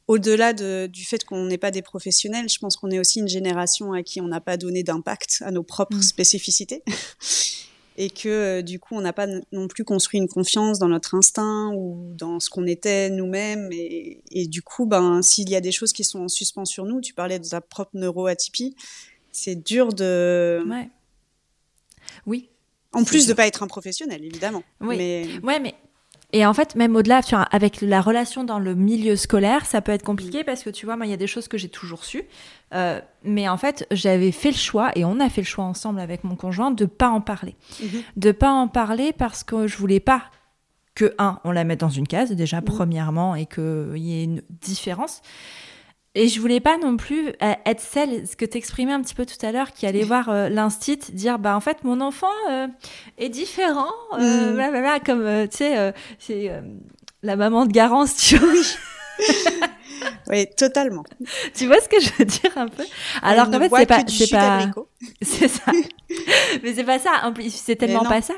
Au-delà 0.08 0.52
de, 0.52 0.86
du 0.86 1.04
fait 1.04 1.24
qu'on 1.24 1.46
n'est 1.46 1.58
pas 1.58 1.70
des 1.72 1.82
professionnels, 1.82 2.48
je 2.48 2.58
pense 2.58 2.76
qu'on 2.76 2.90
est 2.90 2.98
aussi 3.00 3.18
une 3.20 3.28
génération 3.28 3.92
à 3.92 4.02
qui 4.04 4.20
on 4.20 4.28
n'a 4.28 4.40
pas 4.40 4.56
donné 4.56 4.82
d'impact 4.84 5.38
à 5.44 5.50
nos 5.50 5.62
propres 5.64 5.96
Mm. 5.96 6.02
spécificités. 6.02 6.82
Et 7.98 8.10
que 8.10 8.28
euh, 8.28 8.62
du 8.62 8.78
coup, 8.78 8.94
on 8.94 9.00
n'a 9.00 9.14
pas 9.14 9.26
non 9.52 9.68
plus 9.68 9.82
construit 9.82 10.20
une 10.20 10.28
confiance 10.28 10.78
dans 10.78 10.88
notre 10.88 11.14
instinct 11.14 11.72
ou 11.74 12.12
dans 12.14 12.40
ce 12.40 12.50
qu'on 12.50 12.66
était 12.66 13.08
nous-mêmes. 13.08 13.70
Et, 13.72 14.20
et 14.30 14.46
du 14.46 14.60
coup, 14.60 14.84
ben, 14.84 15.22
s'il 15.22 15.48
y 15.48 15.56
a 15.56 15.62
des 15.62 15.72
choses 15.72 15.94
qui 15.94 16.04
sont 16.04 16.20
en 16.20 16.28
suspens 16.28 16.66
sur 16.66 16.84
nous, 16.84 17.00
tu 17.00 17.14
parlais 17.14 17.38
de 17.38 17.48
ta 17.48 17.62
propre 17.62 17.92
neuroatypie, 17.94 18.76
c'est 19.32 19.54
dur 19.56 19.94
de. 19.94 20.62
Ouais. 20.68 20.90
Oui, 22.26 22.50
En 22.92 23.02
plus 23.02 23.22
de 23.22 23.28
dur. 23.28 23.36
pas 23.36 23.46
être 23.46 23.62
un 23.62 23.66
professionnel, 23.66 24.22
évidemment. 24.24 24.62
Oui. 24.82 24.96
Mais 24.98 25.26
Ouais, 25.42 25.58
mais 25.58 25.74
et 26.32 26.44
en 26.44 26.52
fait, 26.54 26.74
même 26.74 26.96
au-delà, 26.96 27.22
tu 27.22 27.34
vois, 27.34 27.44
avec 27.44 27.80
la 27.80 28.00
relation 28.00 28.42
dans 28.44 28.58
le 28.58 28.74
milieu 28.74 29.16
scolaire, 29.16 29.64
ça 29.64 29.80
peut 29.80 29.92
être 29.92 30.02
compliqué 30.02 30.42
parce 30.44 30.62
que 30.64 30.70
tu 30.70 30.84
vois, 30.86 30.96
moi, 30.96 31.06
il 31.06 31.10
y 31.10 31.14
a 31.14 31.16
des 31.18 31.26
choses 31.28 31.48
que 31.48 31.58
j'ai 31.58 31.68
toujours 31.68 32.04
su, 32.04 32.24
Euh, 32.74 33.00
mais 33.22 33.48
en 33.48 33.56
fait, 33.56 33.86
j'avais 33.92 34.32
fait 34.32 34.50
le 34.50 34.56
choix 34.56 34.90
et 34.96 35.04
on 35.04 35.20
a 35.20 35.28
fait 35.30 35.40
le 35.42 35.46
choix 35.46 35.64
ensemble 35.64 36.00
avec 36.00 36.24
mon 36.24 36.34
conjoint 36.34 36.72
de 36.72 36.84
pas 36.84 37.08
en 37.10 37.20
parler, 37.20 37.54
Mhm. 37.80 38.02
de 38.16 38.32
pas 38.32 38.50
en 38.50 38.66
parler 38.66 39.12
parce 39.12 39.44
que 39.44 39.68
je 39.68 39.76
voulais 39.76 40.00
pas 40.00 40.22
que 40.96 41.14
un, 41.18 41.38
on 41.44 41.52
la 41.52 41.62
mette 41.62 41.78
dans 41.80 41.90
une 41.90 42.08
case 42.08 42.32
déjà 42.32 42.56
Mhm. 42.58 42.64
premièrement 42.64 43.36
et 43.36 43.46
qu'il 43.46 43.92
y 43.98 44.18
ait 44.20 44.24
une 44.24 44.42
différence. 44.50 45.22
Et 46.18 46.28
je 46.28 46.40
voulais 46.40 46.60
pas 46.60 46.78
non 46.78 46.96
plus 46.96 47.28
euh, 47.28 47.52
être 47.66 47.80
celle, 47.82 48.26
ce 48.26 48.36
que 48.36 48.46
t'exprimais 48.46 48.92
un 48.92 49.02
petit 49.02 49.14
peu 49.14 49.26
tout 49.26 49.36
à 49.44 49.52
l'heure, 49.52 49.72
qui 49.72 49.86
allait 49.86 50.02
voir 50.02 50.30
euh, 50.30 50.48
l'instit 50.48 50.96
dire 51.12 51.38
bah 51.38 51.54
en 51.54 51.60
fait 51.60 51.84
mon 51.84 52.00
enfant 52.00 52.32
euh, 52.50 52.66
est 53.18 53.28
différent, 53.28 53.92
euh, 54.18 54.50
Mm. 54.52 54.54
blablabla, 54.54 55.00
comme 55.00 55.48
tu 55.50 55.58
sais, 55.58 55.92
c'est 56.18 56.50
la 57.22 57.36
maman 57.36 57.66
de 57.66 57.72
Garance, 57.72 58.16
tu 58.16 58.38
vois, 58.38 58.48
oui, 60.28 60.46
totalement. 60.56 61.04
tu 61.54 61.66
vois 61.66 61.80
ce 61.80 61.88
que 61.88 62.00
je 62.00 62.10
veux 62.18 62.24
dire 62.24 62.50
un 62.56 62.68
peu? 62.68 62.84
Alors 63.22 63.50
qu'en 63.50 63.58
fait 63.58 63.70
c'est 63.76 63.86
pas, 63.86 64.02
c'est 64.08 64.30
pas, 64.30 64.70
c'est 65.22 65.48
ça. 65.48 65.72
mais 66.62 66.74
c'est 66.74 66.84
pas 66.84 66.98
ça. 66.98 67.10
C'est 67.50 67.76
tellement 67.76 68.04
pas 68.04 68.22
ça. 68.22 68.34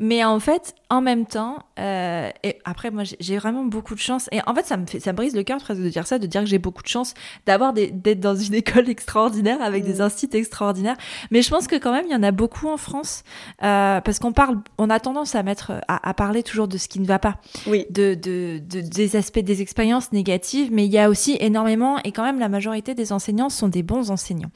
Mais 0.00 0.24
en 0.24 0.40
fait, 0.40 0.74
en 0.90 1.02
même 1.02 1.26
temps, 1.26 1.58
euh, 1.78 2.30
et 2.42 2.58
après, 2.64 2.90
moi, 2.90 3.02
j'ai- 3.20 3.36
vraiment 3.36 3.64
beaucoup 3.64 3.94
de 3.94 4.00
chance. 4.00 4.28
Et 4.32 4.40
en 4.46 4.54
fait, 4.54 4.64
ça 4.64 4.78
me 4.78 4.86
fait, 4.86 5.00
ça 5.00 5.12
me 5.12 5.16
brise 5.18 5.36
le 5.36 5.42
cœur 5.42 5.58
presque 5.58 5.82
de 5.82 5.88
dire 5.90 6.06
ça, 6.06 6.18
de 6.18 6.26
dire 6.26 6.40
que 6.40 6.46
j'ai 6.48 6.58
beaucoup 6.58 6.82
de 6.82 6.88
chance 6.88 7.12
d'avoir 7.44 7.74
des, 7.74 7.90
d'être 7.90 8.20
dans 8.20 8.34
une 8.34 8.54
école 8.62 8.88
extraordinaire 8.88 9.60
avec 9.60 9.84
des 9.84 9.98
Mm. 9.98 10.02
instituts 10.02 10.36
extraordinaires. 10.38 10.96
Mais 11.30 11.42
je 11.42 11.50
pense 11.50 11.66
que 11.66 11.76
quand 11.76 11.92
même, 11.92 12.06
il 12.08 12.12
y 12.12 12.16
en 12.16 12.22
a 12.22 12.30
beaucoup 12.30 12.68
en 12.68 12.78
France, 12.78 13.22
euh, 13.62 14.00
parce 14.00 14.18
qu'on 14.18 14.32
parle, 14.32 14.58
on 14.78 14.88
a 14.88 14.98
tendance 14.98 15.34
à 15.34 15.42
mettre, 15.42 15.72
à, 15.88 16.08
à 16.08 16.14
parler 16.14 16.42
toujours 16.42 16.68
de 16.68 16.78
ce 16.78 16.88
qui 16.88 17.00
ne 17.00 17.06
va 17.06 17.18
pas 17.18 17.36
Oui. 17.66 17.84
de, 17.90 18.14
de, 18.14 18.58
de- 18.58 18.80
des 18.80 19.16
aspects 19.16 19.38
des 19.40 19.60
expériences 19.60 20.12
négatives, 20.12 20.70
mais 20.72 20.86
il 20.86 20.90
y 20.92 20.98
a 20.98 21.10
aussi 21.10 21.36
énormément, 21.38 21.98
et 22.04 22.12
quand 22.12 22.24
même 22.24 22.38
la 22.38 22.48
majorité 22.48 22.94
des 22.94 23.12
enseignants 23.12 23.50
sont 23.50 23.68
des 23.68 23.82
bons 23.82 24.10
enseignants, 24.10 24.50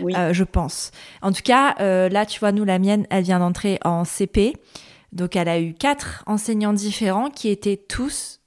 Oui. 0.00 0.12
euh, 0.16 0.34
je 0.34 0.44
pense. 0.44 0.90
En 1.22 1.32
tout 1.32 1.42
cas, 1.42 1.76
euh, 1.80 2.10
là, 2.10 2.26
tu 2.26 2.40
vois, 2.40 2.52
nous, 2.52 2.64
la 2.64 2.78
mienne, 2.78 3.06
elle 3.08 3.24
vient 3.24 3.38
d'entrer 3.38 3.78
en 3.86 4.04
CP, 4.04 4.52
donc 5.12 5.36
elle 5.36 5.48
a 5.48 5.60
eu 5.60 5.74
quatre 5.74 6.22
enseignants 6.26 6.72
différents 6.72 7.30
qui 7.30 7.48
étaient 7.48 7.76
tous 7.76 8.40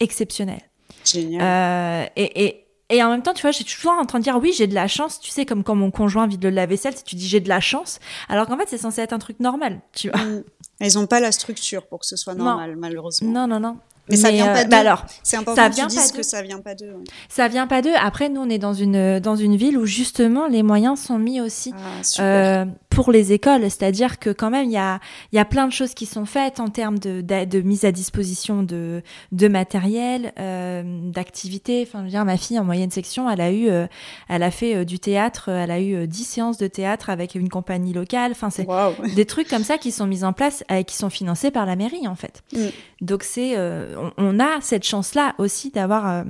exceptionnels. 0.00 0.62
Génial. 1.04 1.42
Euh, 1.42 2.06
et, 2.16 2.44
et, 2.46 2.66
et 2.90 3.02
en 3.02 3.10
même 3.10 3.22
temps, 3.22 3.34
tu 3.34 3.42
vois, 3.42 3.50
j'ai 3.50 3.64
toujours 3.64 3.92
en 3.92 4.04
train 4.04 4.18
de 4.18 4.24
dire 4.24 4.36
oui, 4.40 4.52
j'ai 4.56 4.66
de 4.66 4.74
la 4.74 4.88
chance. 4.88 5.20
Tu 5.20 5.30
sais, 5.30 5.46
comme 5.46 5.64
quand 5.64 5.74
mon 5.74 5.90
conjoint 5.90 6.26
vide 6.26 6.42
le 6.44 6.50
lave-vaisselle, 6.50 6.96
si 6.96 7.04
tu 7.04 7.16
dis 7.16 7.26
j'ai 7.28 7.40
de 7.40 7.48
la 7.48 7.60
chance, 7.60 7.98
alors 8.28 8.46
qu'en 8.46 8.56
fait, 8.56 8.68
c'est 8.68 8.78
censé 8.78 9.00
être 9.00 9.12
un 9.12 9.18
truc 9.18 9.40
normal, 9.40 9.80
tu 9.92 10.10
vois. 10.10 10.20
Mm. 10.22 10.44
Elles 10.80 10.94
n'ont 10.94 11.06
pas 11.06 11.20
la 11.20 11.32
structure 11.32 11.86
pour 11.86 12.00
que 12.00 12.06
ce 12.06 12.16
soit 12.16 12.34
Non. 12.34 12.44
normal, 12.44 12.76
malheureusement. 12.76 13.30
Non, 13.30 13.46
non, 13.46 13.60
non. 13.60 13.78
Mais 14.08 14.16
ça 14.16 14.30
vient 14.30 14.46
pas 14.46 14.60
euh, 14.60 14.64
d'eux. 14.64 14.70
bah 14.70 14.78
alors, 14.78 15.04
C'est 15.22 15.36
important 15.36 15.62
Ça 15.62 15.68
que 15.70 15.74
vient 15.74 15.86
tu 15.88 15.96
pas 15.96 16.02
dises 16.02 16.12
d'eux. 16.12 16.18
que 16.18 16.22
ça 16.24 16.42
vient 16.42 16.60
pas 16.60 16.74
d'eux. 16.74 16.92
ouais. 16.92 17.04
Ça 17.28 17.48
vient 17.48 17.66
pas 17.66 17.82
d'eux. 17.82 17.94
Après, 18.00 18.28
nous, 18.28 18.40
on 18.40 18.48
est 18.48 18.58
dans 18.58 18.72
une, 18.74 19.18
dans 19.20 19.36
une 19.36 19.56
ville 19.56 19.76
où 19.78 19.86
justement 19.86 20.46
les 20.46 20.62
moyens 20.62 21.00
sont 21.00 21.18
mis 21.18 21.40
aussi 21.40 21.72
Ah, 22.18 22.22
euh, 22.22 22.64
pour 22.90 23.10
les 23.12 23.32
écoles. 23.32 23.62
C'est-à-dire 23.62 24.18
que 24.18 24.30
quand 24.30 24.50
même, 24.50 24.66
il 24.66 24.72
y 24.72 24.76
a, 24.76 25.00
il 25.32 25.36
y 25.36 25.38
a 25.38 25.44
plein 25.44 25.66
de 25.66 25.72
choses 25.72 25.92
qui 25.94 26.06
sont 26.06 26.24
faites 26.24 26.60
en 26.60 26.68
termes 26.68 26.98
de, 26.98 27.20
de, 27.20 27.44
de 27.44 27.60
mise 27.60 27.84
à 27.84 27.92
disposition 27.92 28.62
de, 28.62 29.02
de 29.32 29.48
matériel, 29.48 30.32
euh, 30.38 30.82
d'activités. 31.10 31.84
Enfin, 31.86 32.00
je 32.00 32.04
veux 32.04 32.10
dire, 32.10 32.24
ma 32.24 32.36
fille 32.36 32.58
en 32.58 32.64
moyenne 32.64 32.90
section, 32.90 33.28
elle 33.28 33.40
a 33.40 33.50
eu, 33.50 33.68
euh, 33.68 33.86
elle 34.28 34.42
a 34.42 34.50
fait 34.50 34.76
euh, 34.76 34.84
du 34.84 34.98
théâtre, 34.98 35.48
elle 35.50 35.70
a 35.70 35.80
eu 35.80 35.94
euh, 35.94 36.06
10 36.06 36.24
séances 36.24 36.58
de 36.58 36.66
théâtre 36.66 37.10
avec 37.10 37.34
une 37.34 37.48
compagnie 37.48 37.92
locale. 37.92 38.30
Enfin, 38.32 38.50
c'est 38.50 38.66
des 39.14 39.24
trucs 39.26 39.48
comme 39.48 39.64
ça 39.64 39.78
qui 39.78 39.90
sont 39.92 40.06
mis 40.06 40.24
en 40.24 40.32
place 40.32 40.64
et 40.70 40.84
qui 40.84 40.96
sont 40.96 41.10
financés 41.10 41.50
par 41.50 41.66
la 41.66 41.76
mairie 41.76 42.06
en 42.08 42.14
fait. 42.14 42.42
Mm. 42.52 42.58
Donc 43.00 43.22
c'est 43.22 43.56
euh, 43.56 43.94
on, 43.98 44.12
on 44.16 44.40
a 44.40 44.60
cette 44.60 44.84
chance 44.84 45.14
là 45.14 45.34
aussi 45.38 45.70
d'avoir 45.70 46.08
euh, 46.08 46.24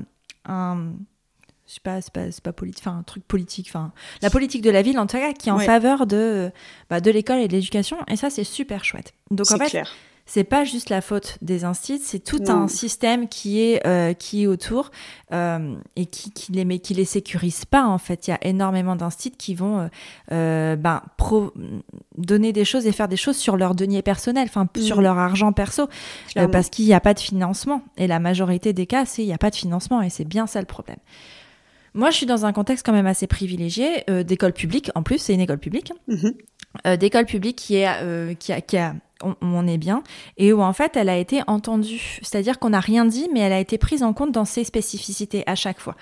un 0.47 0.93
je 1.69 1.75
sais 1.75 1.81
pas 1.83 2.01
c'est 2.01 2.13
pas 2.13 2.27
pas 2.43 2.53
politique 2.53 2.85
enfin 2.87 2.99
un 2.99 3.03
truc 3.03 3.27
politique 3.27 3.67
enfin 3.69 3.93
la 4.23 4.31
politique 4.31 4.63
de 4.63 4.71
la 4.71 4.83
ville 4.83 4.99
en 4.99 5.07
tout 5.07 5.17
cas 5.17 5.33
qui 5.33 5.49
est 5.49 5.53
en 5.53 5.59
Ouais. 5.59 5.65
faveur 5.67 6.07
de 6.07 6.51
bah, 6.91 7.01
de 7.01 7.11
l'école 7.11 7.39
et 7.39 7.49
de 7.49 7.53
l'éducation 7.53 7.97
et 8.09 8.17
ça 8.17 8.31
c'est 8.31 8.45
super 8.45 8.85
chouette. 8.85 9.15
Donc 9.31 9.47
en 9.51 9.57
C'est 9.57 9.59
fait 9.65 9.71
clair. 9.71 9.93
C'est 10.29 10.43
pas 10.45 10.65
juste 10.65 10.91
la 10.91 11.01
faute 11.01 11.39
des 11.41 11.65
instituts, 11.65 12.03
c'est 12.03 12.19
tout 12.19 12.43
un 12.49 12.67
système 12.69 13.29
qui 13.29 13.61
est 13.61 13.87
euh, 13.87 14.13
qui 14.13 14.43
est 14.43 14.47
autour 14.49 14.91
euh, 15.33 15.77
et 15.95 16.07
qui, 16.07 16.33
qui 16.33 16.51
les 16.53 16.65
met, 16.65 16.81
qui 16.81 16.95
les 16.95 17.05
sécurise 17.05 17.65
pas 17.65 17.85
en 17.87 17.99
fait. 17.99 18.27
Il 18.27 18.31
y 18.31 18.35
a 18.35 18.45
énormément 18.45 18.97
d'instituts 18.97 19.37
qui 19.37 19.55
vont 19.55 19.89
euh, 20.33 20.75
ben, 20.77 21.03
pro- 21.17 21.53
donner 22.19 22.53
des 22.53 22.65
choses 22.65 22.87
et 22.87 22.93
faire 22.93 23.07
des 23.09 23.17
choses 23.17 23.37
sur 23.37 23.57
leur 23.57 23.75
denier 23.77 24.03
personnel, 24.03 24.47
enfin 24.49 24.69
Mhm. 24.77 24.83
sur 24.83 25.01
leur 25.01 25.17
argent 25.17 25.53
perso, 25.53 25.89
parce 26.51 26.71
qu'il 26.71 26.87
n'y 26.87 26.95
a 26.95 27.01
pas 27.01 27.15
de 27.15 27.21
financement. 27.21 27.83
Et 27.97 28.07
la 28.09 28.19
majorité 28.19 28.73
des 28.73 28.87
cas, 28.87 29.05
c'est 29.07 29.23
il 29.23 29.27
n'y 29.27 29.33
a 29.33 29.39
pas 29.39 29.51
de 29.51 29.57
financement 29.57 30.03
et 30.03 30.11
c'est 30.11 30.25
bien 30.25 30.47
ça 30.49 30.59
le 30.61 30.67
problème. 30.67 30.99
Moi, 31.95 32.11
je 32.11 32.17
suis 32.17 32.27
dans 32.27 32.45
un 32.45 32.53
contexte 32.53 32.85
quand 32.85 32.93
même 32.93 33.07
assez 33.07 33.27
privilégié 33.27 34.05
d'école 34.25 34.53
publique. 34.53 34.91
En 34.95 35.03
plus, 35.03 35.19
c'est 35.19 35.33
une 35.35 35.41
école 35.41 35.59
publique 35.61 35.93
Mhm. 36.09 36.35
euh, 36.87 36.97
d'école 36.97 37.25
publique 37.27 37.57
qui 37.57 37.77
est 37.77 37.89
euh, 38.03 38.35
qui 38.35 38.53
a, 38.53 38.61
qui 38.61 38.77
a 38.77 38.95
on, 39.23 39.35
on 39.41 39.67
est 39.67 39.79
bien 39.79 40.03
et 40.37 40.53
où 40.53 40.61
en 40.63 40.73
fait 40.73 40.97
elle 40.97 41.09
a 41.09 41.17
été 41.17 41.41
entendue. 41.47 42.19
C'est-à-dire 42.23 42.59
qu'on 42.59 42.71
n'a 42.71 42.81
rien 42.81 43.05
dit 43.05 43.29
mais 43.33 43.41
elle 43.41 43.53
a 43.53 43.61
été 43.61 43.79
prise 43.79 44.03
en 44.03 44.13
compte 44.13 44.33
dans 44.33 44.45
ses 44.45 44.65
spécificités 44.65 45.43
à 45.47 45.55
chaque 45.55 45.81
fois. 45.81 45.97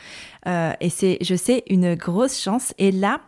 Euh, 0.46 0.72
et 0.80 0.90
c'est 0.90 1.18
je 1.20 1.34
sais 1.34 1.62
une 1.68 1.94
grosse 1.94 2.40
chance. 2.40 2.74
Et 2.78 2.90
là 2.92 3.20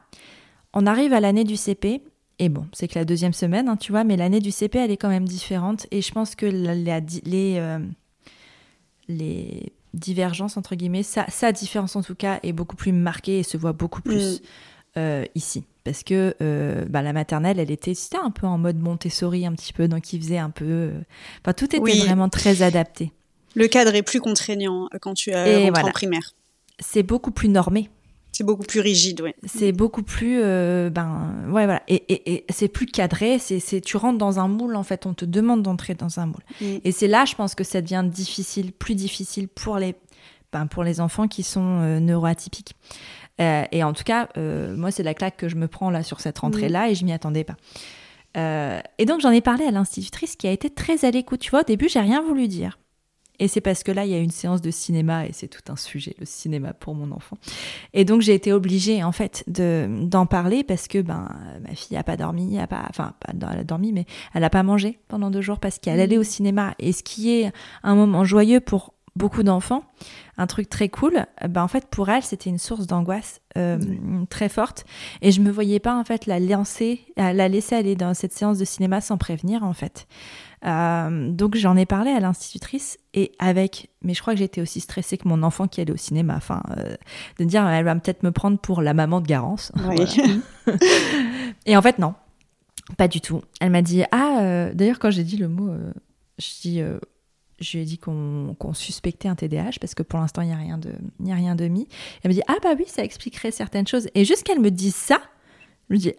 on 0.75 0.87
arrive 0.87 1.13
à 1.13 1.21
l'année 1.21 1.45
du 1.45 1.57
CP 1.57 2.03
et 2.39 2.49
bon 2.49 2.67
c'est 2.73 2.89
que 2.89 2.99
la 2.99 3.05
deuxième 3.05 3.33
semaine 3.33 3.69
hein, 3.69 3.77
tu 3.77 3.93
vois 3.93 4.05
mais 4.05 4.17
l'année 4.17 4.41
du 4.41 4.51
CP 4.51 4.79
elle 4.79 4.91
est 4.91 4.97
quand 4.97 5.09
même 5.09 5.27
différente. 5.29 5.87
Et 5.91 6.03
je 6.03 6.13
pense 6.13 6.35
que 6.35 6.47
la- 6.47 6.75
la- 6.75 7.01
les 7.25 7.55
euh, 7.59 7.79
les 9.09 9.73
divergences 9.95 10.57
entre 10.57 10.75
guillemets 10.75 11.03
sa, 11.03 11.27
sa 11.31 11.53
différence 11.53 11.97
en 11.97 12.03
tout 12.03 12.15
cas 12.15 12.41
est 12.43 12.53
beaucoup 12.53 12.77
plus 12.77 12.93
marquée 12.93 13.39
et 13.39 13.43
se 13.43 13.57
voit 13.57 13.73
beaucoup 13.73 14.03
plus 14.03 14.41
Mm. 14.41 14.99
euh, 14.99 15.25
ici 15.35 15.65
parce 15.87 16.03
que 16.03 16.35
euh, 16.43 16.85
bah, 16.91 17.01
la 17.01 17.13
maternelle 17.15 17.59
elle 17.59 17.71
était 17.71 17.95
c'était 17.95 18.19
un 18.19 18.31
peu 18.31 18.47
en 18.47 18.59
mode 18.59 18.79
Montessori 18.79 19.47
un 19.47 19.53
petit 19.53 19.73
peu 19.73 19.89
donc 19.89 20.13
il 20.13 20.21
faisait 20.21 20.37
un 20.39 20.51
peu 20.51 20.65
euh, 20.67 20.93
enfin 21.43 21.53
tout 21.55 21.65
était 21.65 21.79
Oui. 21.81 21.99
vraiment 22.01 22.29
très 22.29 22.61
adapté 22.63 23.13
Le 23.55 23.69
cadre 23.69 23.95
est 23.95 24.03
plus 24.03 24.21
contraignant 24.21 24.89
euh, 24.93 24.99
quand 25.01 25.15
tu 25.15 25.31
rentré 25.33 25.71
voilà. 25.71 25.89
en 25.89 25.93
primaire. 25.93 26.35
c'est 26.81 27.03
beaucoup 27.05 27.31
plus 27.31 27.49
normé 27.49 27.89
C'est 28.33 28.45
beaucoup 28.45 28.65
plus 28.65 28.81
rigide, 28.81 29.21
ouais. 29.23 29.35
c'est 29.47 29.73
beaucoup 29.73 30.03
plus 30.03 30.41
euh, 30.43 30.91
ben 30.91 31.33
ouais 31.47 31.65
voilà 31.65 31.83
et, 31.89 31.95
et, 32.13 32.33
et 32.35 32.45
c'est 32.51 32.69
plus 32.69 32.87
cadré 32.87 33.39
c'est 33.39 33.81
tu 33.81 33.97
rentres 33.97 34.19
dans 34.19 34.41
un 34.41 34.49
moule 34.49 34.75
en 34.77 34.83
fait 34.83 35.07
on 35.07 35.15
te 35.15 35.25
demande 35.25 35.63
d'entrer 35.63 35.95
dans 35.95 36.19
un 36.19 36.27
moule 36.27 36.43
Mm. 36.61 36.65
et 36.85 36.93
c'est 36.93 37.09
là 37.09 37.25
je 37.25 37.35
pense 37.37 37.55
que 37.55 37.65
ça 37.65 37.81
devient 37.81 38.05
difficile 38.05 38.73
plus 38.73 38.95
difficile 38.97 39.47
pour 39.49 39.79
les 39.79 39.95
ben, 40.53 40.67
pour 40.67 40.85
les 40.85 41.01
enfants 41.01 41.27
qui 41.29 41.43
sont 41.43 41.81
euh, 41.83 41.99
neuroatypiques 42.01 42.75
Euh, 43.41 43.65
et 43.71 43.83
en 43.83 43.93
tout 43.93 44.05
cas 44.05 44.29
euh, 44.39 44.75
moi 44.75 44.91
c'est 44.91 45.03
la 45.03 45.13
claque 45.13 45.37
que 45.37 45.49
je 45.49 45.57
me 45.57 45.69
prends 45.69 45.91
là 45.91 46.03
sur 46.03 46.21
cette 46.21 46.39
rentrée 46.39 46.71
là 46.71 46.89
et 46.89 46.95
je 46.95 47.05
m'y 47.05 47.13
attendais 47.13 47.45
pas. 47.45 47.57
Euh, 48.37 48.81
et 48.99 49.05
donc 49.05 49.21
j'en 49.21 49.31
ai 49.31 49.41
parlé 49.41 49.67
à 49.67 49.71
l'institutrice 49.71 50.37
qui 50.37 50.47
a 50.47 50.53
été 50.53 50.71
très 50.71 51.05
à 51.05 51.11
l'écoute. 51.11 51.41
Tu 51.41 51.51
vois 51.51 51.61
au 51.61 51.65
début 51.65 51.89
j'ai 51.89 52.01
rien 52.01 52.23
voulu 52.23 52.49
dire. 52.49 52.79
Et 53.39 53.49
c'est 53.49 53.61
parce 53.61 53.83
que 53.83 53.93
là, 53.93 54.05
il 54.05 54.11
y 54.11 54.15
a 54.15 54.19
une 54.19 54.31
séance 54.31 54.63
de 54.63 54.71
cinéma 54.71 55.27
et 55.27 55.33
c'est 55.33 55.49
tout 55.49 55.71
un 55.71 55.77
sujet, 55.77 56.15
le 56.19 56.27
cinéma 56.27 56.73
pour 56.73 56.95
mon 56.95 57.11
enfant. 57.13 57.37
Et 57.93 58.05
donc, 58.05 58.23
j'ai 58.23 58.35
été 58.35 58.53
obligée, 58.53 59.03
en 59.05 59.13
fait, 59.13 59.45
de, 59.47 59.89
d'en 60.05 60.27
parler 60.27 60.65
parce 60.65 60.89
que 60.89 61.01
ben, 61.01 61.29
ma 61.63 61.75
fille 61.75 61.97
a 61.97 62.03
pas 62.03 62.17
dormi, 62.17 62.59
a 62.59 62.67
pas, 62.67 62.87
enfin, 62.89 63.15
pas, 63.21 63.33
elle 63.53 63.61
a 63.61 63.65
dormi, 63.65 63.93
mais 63.93 64.07
elle 64.35 64.45
a 64.45 64.51
pas 64.51 64.63
mangé 64.63 64.99
pendant 65.09 65.31
deux 65.31 65.43
jours 65.43 65.61
parce 65.61 65.79
qu'elle 65.79 66.01
allait 66.01 66.19
au 66.19 66.23
cinéma. 66.23 66.75
Et 66.79 66.93
ce 66.93 67.03
qui 67.03 67.31
est 67.31 67.53
un 67.83 67.95
moment 67.95 68.25
joyeux 68.25 68.61
pour, 68.61 68.95
beaucoup 69.17 69.43
d'enfants, 69.43 69.83
un 70.37 70.47
truc 70.47 70.69
très 70.69 70.89
cool, 70.89 71.25
ben 71.49 71.63
en 71.63 71.69
fait 71.69 71.87
pour 71.87 72.09
elle 72.11 72.23
c'était 72.23 72.51
une 72.51 72.59
source 72.59 72.87
d'angoisse 72.87 73.41
euh, 73.57 73.79
très 74.29 74.49
forte 74.49 74.85
et 75.23 75.33
je 75.33 75.41
me 75.41 75.51
voyais 75.51 75.81
pas 75.81 75.99
en 75.99 76.05
fait 76.05 76.27
la 76.27 76.39
lancer, 76.39 77.01
la 77.17 77.49
laisser 77.49 77.75
aller 77.75 77.97
dans 77.97 78.13
cette 78.13 78.33
séance 78.33 78.59
de 78.59 78.65
cinéma 78.65 79.01
sans 79.01 79.17
prévenir 79.17 79.65
en 79.65 79.73
fait. 79.73 80.07
Euh, 80.65 81.31
donc 81.31 81.55
j'en 81.57 81.77
ai 81.77 81.87
parlé 81.87 82.11
à 82.11 82.21
l'institutrice 82.21 82.99
et 83.15 83.33
avec, 83.39 83.91
mais 84.03 84.13
je 84.15 84.21
crois 84.21 84.35
que 84.35 84.39
j'étais 84.39 84.61
aussi 84.61 84.81
stressée 84.81 85.17
que 85.17 85.29
mon 85.29 85.43
enfant 85.43 85.67
qui 85.67 85.81
allait 85.81 85.93
au 85.93 85.97
cinéma, 85.97 86.35
enfin 86.37 86.63
euh, 86.77 86.95
de 87.39 87.45
dire 87.45 87.67
elle 87.67 87.85
va 87.85 87.95
peut-être 87.95 88.23
me 88.23 88.33
prendre 88.33 88.59
pour 88.59 88.83
la 88.83 88.93
maman 88.93 89.23
de 89.23 89.27
Garance. 89.27 89.73
et 91.67 91.77
en 91.77 91.83
fait 91.83 91.99
non, 91.99 92.15
pas 92.99 93.09
du 93.09 93.23
tout. 93.23 93.41
Elle 93.61 93.71
m'a 93.71 93.83
dit 93.83 94.05
ah 94.13 94.71
d'ailleurs 94.75 94.99
quand 94.99 95.11
j'ai 95.11 95.25
dit 95.25 95.39
le 95.39 95.49
mot, 95.49 95.71
je 96.39 96.49
dis 96.61 96.83
je 97.59 97.77
lui 97.77 97.83
ai 97.83 97.87
dit 97.87 97.99
qu'on 97.99 98.55
suspectait 98.75 99.29
un 99.29 99.35
TDAH 99.35 99.79
parce 99.81 99.95
que 99.95 100.03
pour 100.03 100.19
l'instant, 100.19 100.43
il 100.43 100.49
n'y 100.49 100.55
a, 100.55 100.59
rien 100.59 100.79
de, 100.79 100.91
a 100.91 101.35
rien 101.35 101.55
de 101.55 101.69
mis. 101.69 101.89
Elle 102.23 102.31
me 102.31 102.35
dit 102.35 102.43
Ah, 102.49 102.57
bah 102.63 102.75
oui, 102.79 102.85
ça 102.87 103.03
expliquerait 103.03 103.51
certaines 103.51 103.87
choses. 103.87 104.09
Et 104.15 104.25
juste 104.25 104.43
qu'elle 104.43 104.61
me 104.61 104.71
dise 104.71 104.95
ça, 104.95 105.23
je 105.89 105.95
me 105.95 105.99
dis 105.99 106.13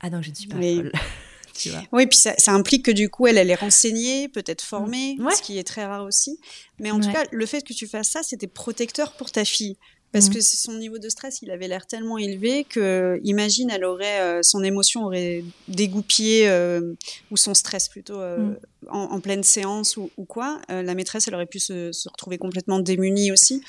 Ah 0.00 0.10
non, 0.10 0.20
je 0.20 0.30
ne 0.30 0.34
suis 0.34 0.48
pas 0.48 0.56
folle. 0.56 0.92
tu 1.54 1.70
vois. 1.70 1.82
Oui, 1.92 2.06
puis 2.06 2.18
ça, 2.18 2.34
implique 2.48 2.84
que 2.84 2.90
du 2.90 3.08
coup, 3.08 3.26
elle, 3.26 3.38
elle 3.38 3.50
est 3.50 3.54
renseignée, 3.54 4.28
peut-être 4.28 4.62
formée, 4.62 5.16
ce 5.34 5.42
qui 5.42 5.58
est 5.58 5.64
très 5.64 5.86
rare 5.86 6.04
aussi. 6.04 6.38
Mais 6.78 6.90
en 6.90 7.00
tout 7.00 7.10
cas, 7.10 7.24
le 7.30 7.46
fait 7.46 7.62
que 7.62 7.72
tu 7.72 7.86
fasses 7.86 8.10
ça, 8.10 8.22
c'était 8.22 8.46
protecteur 8.46 9.12
pour 9.12 9.30
ta 9.30 9.44
fille 9.44 9.76
parce 10.12 10.28
mm. 10.28 10.34
que 10.34 10.40
son 10.42 10.74
niveau 10.74 10.98
de 10.98 11.08
stress, 11.08 11.40
il 11.40 11.50
avait 11.50 11.68
l'air 11.68 11.86
tellement 11.86 12.18
élevé 12.18 12.64
que, 12.64 13.18
imagine, 13.24 13.70
elle 13.70 13.84
aurait, 13.84 14.20
euh, 14.20 14.42
son 14.42 14.62
émotion 14.62 15.04
aurait 15.04 15.42
dégoupillé 15.68 16.48
euh, 16.48 16.92
ou 17.30 17.38
son 17.38 17.54
stress 17.54 17.88
plutôt 17.88 18.20
euh, 18.20 18.38
mm. 18.38 18.56
en, 18.90 19.20
pleine 19.20 19.42
séance 19.42 19.96
ou, 19.96 20.10
quoi. 20.28 20.60
la 20.68 20.94
maîtresse, 20.94 21.28
elle 21.28 21.34
aurait 21.34 21.46
pu 21.46 21.60
se, 21.60 21.90
retrouver 22.10 22.36
complètement 22.36 22.78
démunie 22.78 23.32
aussi. 23.32 23.62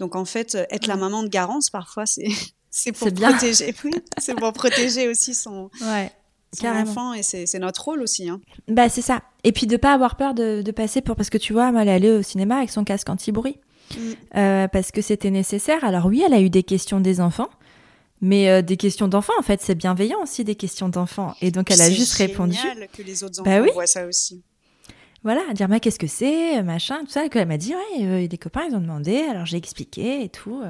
Donc 0.00 0.16
en 0.16 0.24
fait, 0.24 0.54
être 0.70 0.86
la 0.86 0.96
maman 0.96 1.22
de 1.22 1.28
Garance, 1.28 1.68
parfois, 1.68 2.06
c'est 2.06 2.28
c'est 2.70 2.92
pour 2.92 3.12
protéger. 3.12 3.74
c'est 4.18 4.34
pour 4.34 4.52
protéger 4.52 5.08
aussi 5.08 5.34
son. 5.34 5.70
Ouais. 5.82 6.10
Son 6.58 6.68
enfant 6.68 7.14
et 7.14 7.24
c'est 7.24 7.58
notre 7.58 7.82
rôle 7.82 8.00
aussi. 8.00 8.28
Hein. 8.28 8.40
Bah 8.68 8.88
c'est 8.88 9.02
ça. 9.02 9.22
Et 9.42 9.50
puis 9.50 9.66
de 9.66 9.76
pas 9.76 9.92
avoir 9.92 10.16
peur 10.16 10.34
de, 10.34 10.62
de 10.62 10.70
passer 10.70 11.00
pour 11.00 11.16
parce 11.16 11.28
que 11.28 11.36
tu 11.36 11.52
vois, 11.52 11.72
elle 11.76 11.88
est 11.88 11.92
allée 11.92 12.10
au 12.12 12.22
cinéma 12.22 12.58
avec 12.58 12.70
son 12.70 12.84
casque 12.84 13.08
anti-bruit. 13.08 13.58
Euh, 14.36 14.68
parce 14.68 14.90
que 14.90 15.02
c'était 15.02 15.30
nécessaire. 15.30 15.84
Alors 15.84 16.06
oui, 16.06 16.22
elle 16.26 16.34
a 16.34 16.40
eu 16.40 16.50
des 16.50 16.62
questions 16.62 17.00
des 17.00 17.20
enfants, 17.20 17.50
mais 18.20 18.48
euh, 18.48 18.62
des 18.62 18.76
questions 18.76 19.08
d'enfants, 19.08 19.32
en 19.38 19.42
fait, 19.42 19.60
c'est 19.60 19.74
bienveillant 19.74 20.22
aussi 20.22 20.44
des 20.44 20.54
questions 20.54 20.88
d'enfants. 20.88 21.34
Et 21.40 21.50
donc 21.50 21.70
elle 21.70 21.80
a 21.80 21.90
juste 21.90 22.14
répondu. 22.14 22.56
C'est 22.56 22.88
que 22.88 23.02
les 23.02 23.24
autres 23.24 23.42
bah 23.42 23.62
enfants 23.62 23.72
voient 23.72 23.86
ça 23.86 24.06
aussi. 24.06 24.42
Voilà, 25.22 25.40
à 25.50 25.54
dire 25.54 25.68
mais 25.68 25.80
qu'est-ce 25.80 25.98
que 25.98 26.06
c'est, 26.06 26.62
machin, 26.62 27.00
tout 27.00 27.10
ça. 27.10 27.24
Elle 27.32 27.48
m'a 27.48 27.56
dit 27.56 27.74
ouais, 27.74 28.04
euh, 28.04 28.26
des 28.26 28.38
copains 28.38 28.66
ils 28.68 28.74
ont 28.74 28.80
demandé, 28.80 29.22
alors 29.30 29.46
j'ai 29.46 29.56
expliqué 29.56 30.22
et 30.22 30.28
tout. 30.28 30.62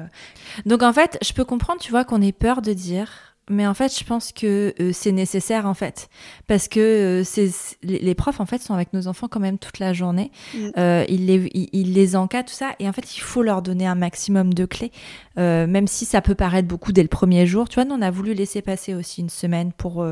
Donc 0.65 0.81
en 0.81 0.93
fait, 0.93 1.17
je 1.21 1.33
peux 1.33 1.43
comprendre, 1.43 1.81
tu 1.81 1.91
vois, 1.91 2.05
qu'on 2.05 2.21
ait 2.21 2.31
peur 2.31 2.61
de 2.61 2.71
dire 2.71 3.34
mais 3.49 3.67
en 3.67 3.75
fait, 3.75 3.97
je 3.97 4.03
pense 4.03 4.31
que 4.31 4.73
euh, 4.79 4.91
c'est 4.91 5.11
nécessaire 5.11 5.67
en 5.67 5.75
fait, 5.75 6.09
parce 6.47 6.67
que 6.67 6.79
euh, 6.79 7.23
c'est 7.23 7.51
les, 7.83 8.15
profs 8.15 8.39
en 8.39 8.47
fait 8.47 8.59
sont 8.59 8.73
avec 8.73 8.91
nos 8.91 9.07
enfants 9.07 9.27
quand 9.27 9.39
même 9.39 9.59
toute 9.59 9.77
la 9.77 9.93
journée. 9.93 10.31
Mm. 10.53 10.69
Euh, 10.77 11.05
ils 11.09 11.27
les 11.27 11.49
ils, 11.53 11.93
les 11.93 12.15
encadrent 12.15 12.49
tout 12.49 12.55
ça, 12.55 12.75
et 12.79 12.89
en 12.89 12.93
fait, 12.93 13.15
il 13.15 13.19
faut 13.19 13.43
leur 13.43 13.61
donner 13.61 13.85
un 13.85 13.95
maximum 13.95 14.53
de 14.53 14.65
clés, 14.65 14.91
même 15.37 15.87
si 15.87 16.05
ça 16.05 16.21
peut 16.21 16.35
paraître 16.35 16.67
beaucoup 16.67 16.91
dès 16.91 17.03
le 17.03 17.07
premier 17.07 17.45
jour. 17.45 17.69
Tu 17.69 17.75
vois, 17.75 17.85
nous, 17.85 17.95
on 17.95 18.01
a 18.01 18.11
voulu 18.11 18.33
laisser 18.33 18.61
passer 18.61 18.95
aussi 18.95 19.21
une 19.21 19.29
semaine 19.29 19.71
pour 19.73 20.03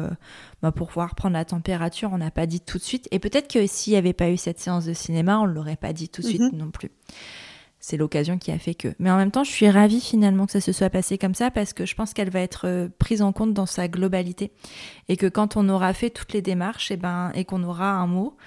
bah, 0.62 0.72
pour 0.72 0.88
pouvoir 0.88 1.16
prendre 1.16 1.34
la 1.34 1.46
température. 1.46 2.12
On 2.14 2.20
n'a 2.20 2.32
pas 2.32 2.46
dit 2.46 2.62
tout 2.62 2.78
de 2.78 2.84
suite, 2.84 3.08
et 3.12 3.18
peut-être 3.18 3.52
que 3.52 3.66
s'il 3.66 3.94
n'y 3.94 3.98
avait 3.98 4.14
pas 4.14 4.30
eu 4.30 4.38
cette 4.38 4.60
séance 4.60 4.86
de 4.86 4.94
cinéma, 4.94 5.40
on 5.40 5.46
l'aurait 5.46 5.76
pas 5.76 5.94
dit 5.94 6.10
tout 6.10 6.22
de 6.22 6.28
suite 6.28 6.42
mm-hmm. 6.42 6.56
non 6.58 6.70
plus 6.70 6.92
c'est 7.86 7.98
l'occasion 7.98 8.38
qui 8.38 8.50
a 8.50 8.58
fait 8.58 8.76
que. 8.76 8.96
Mais 8.98 9.12
en 9.12 9.18
même 9.18 9.30
temps, 9.30 9.44
je 9.44 9.52
suis 9.52 9.70
ravie 9.70 10.00
finalement 10.00 10.46
que 10.46 10.54
ça 10.54 10.62
se 10.62 10.72
soit 10.72 10.90
passé 10.90 11.18
comme 11.18 11.36
ça 11.36 11.52
parce 11.52 11.74
que 11.74 11.86
je 11.86 11.96
pense 11.96 12.14
qu'elle 12.14 12.30
va 12.30 12.40
être 12.40 12.66
euh, 12.66 12.88
prise 12.98 13.22
en 13.22 13.34
compte 13.34 13.54
dans 13.54 13.66
sa 13.66 13.90
globalité 13.90 14.52
et 15.10 15.18
que 15.18 15.26
quand 15.26 15.58
on 15.58 15.68
aura 15.68 15.94
fait 15.94 16.10
toutes 16.10 16.32
les 16.32 16.42
démarches 16.42 16.92
et, 16.92 16.94
eh 16.94 16.98
ben, 16.98 17.34
et 17.36 17.44
qu'on 17.44 17.62
aura 17.62 17.92
un 17.92 18.08
mot 18.08 18.38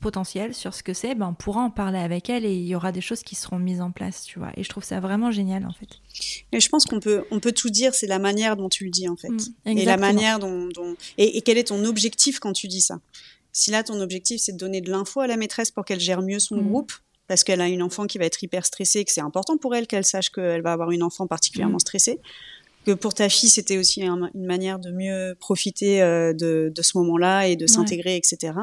potentiel 0.00 0.52
sur 0.52 0.74
ce 0.74 0.82
que 0.82 0.94
c'est, 0.94 1.14
ben, 1.14 1.28
on 1.28 1.34
pourra 1.34 1.60
en 1.60 1.70
parler 1.70 2.00
avec 2.00 2.28
elle 2.28 2.44
et 2.44 2.52
il 2.52 2.66
y 2.66 2.74
aura 2.74 2.90
des 2.90 3.00
choses 3.00 3.22
qui 3.22 3.36
seront 3.36 3.60
mises 3.60 3.80
en 3.80 3.92
place, 3.92 4.24
tu 4.24 4.40
vois. 4.40 4.50
Et 4.56 4.64
je 4.64 4.68
trouve 4.68 4.82
ça 4.82 4.98
vraiment 4.98 5.30
génial 5.30 5.64
en 5.64 5.72
fait. 5.72 6.00
Mais 6.52 6.58
je 6.58 6.68
pense 6.70 6.86
qu'on 6.86 6.98
peut, 6.98 7.22
on 7.30 7.38
peut 7.38 7.52
tout 7.52 7.70
dire, 7.70 7.94
c'est 7.94 8.08
la 8.08 8.18
manière 8.18 8.56
dont 8.56 8.68
tu 8.68 8.82
le 8.82 8.90
dis 8.90 9.08
en 9.08 9.16
fait. 9.16 9.28
Mm, 9.28 9.78
et 9.78 9.84
la 9.84 9.96
manière 9.96 10.40
dont. 10.40 10.68
Et, 11.18 11.40
quel 11.42 11.56
est 11.56 11.68
ton 11.68 11.84
objectif 11.84 12.40
quand 12.40 12.52
tu 12.52 12.66
dis 12.66 12.80
ça? 12.80 12.98
Si 13.52 13.70
là, 13.70 13.84
ton 13.84 14.00
objectif, 14.00 14.40
c'est 14.40 14.52
de 14.52 14.58
donner 14.58 14.80
de 14.80 14.90
l'info 14.90 15.20
à 15.20 15.28
la 15.28 15.36
maîtresse 15.36 15.70
pour 15.70 15.84
qu'elle 15.84 16.00
gère 16.00 16.22
mieux 16.22 16.40
son 16.40 16.56
mm. 16.56 16.68
groupe, 16.68 16.92
parce 17.30 17.44
qu'elle 17.44 17.60
a 17.60 17.68
une 17.68 17.80
enfant 17.80 18.08
qui 18.08 18.18
va 18.18 18.24
être 18.24 18.42
hyper 18.42 18.66
stressée 18.66 18.98
et 18.98 19.04
que 19.04 19.12
c'est 19.12 19.20
important 19.20 19.56
pour 19.56 19.76
elle 19.76 19.86
qu'elle 19.86 20.04
sache 20.04 20.30
qu'elle 20.30 20.62
va 20.62 20.72
avoir 20.72 20.90
une 20.90 21.04
enfant 21.04 21.28
particulièrement 21.28 21.76
mm. 21.76 21.86
stressée. 21.86 22.18
Que 22.84 22.90
pour 22.90 23.14
ta 23.14 23.28
fille, 23.28 23.48
c'était 23.48 23.78
aussi 23.78 24.02
une 24.02 24.28
manière 24.34 24.80
de 24.80 24.90
mieux 24.90 25.36
profiter 25.38 26.02
euh, 26.02 26.32
de, 26.32 26.72
ce 26.82 26.98
moment-là 26.98 27.46
et 27.46 27.54
de 27.54 27.68
s'intégrer, 27.68 28.16
etc. 28.16 28.54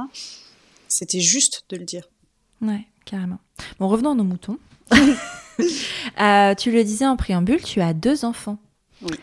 C'était 0.89 1.21
juste 1.21 1.63
de 1.69 1.77
le 1.77 1.85
dire. 1.85 2.09
Ouais, 2.61 2.85
carrément. 3.05 3.39
Bon, 3.79 3.87
revenons 3.87 4.11
à 4.11 4.15
nos 4.15 4.25
moutons. 4.25 4.59
Euh, 6.19 6.53
tu 6.55 6.71
le 6.71 6.83
disais 6.83 7.05
en 7.05 7.15
préambule, 7.15 7.61
tu 7.61 7.79
as 7.81 7.93
deux 7.93 8.25
enfants. 8.25 8.57
Oui. 9.01 9.15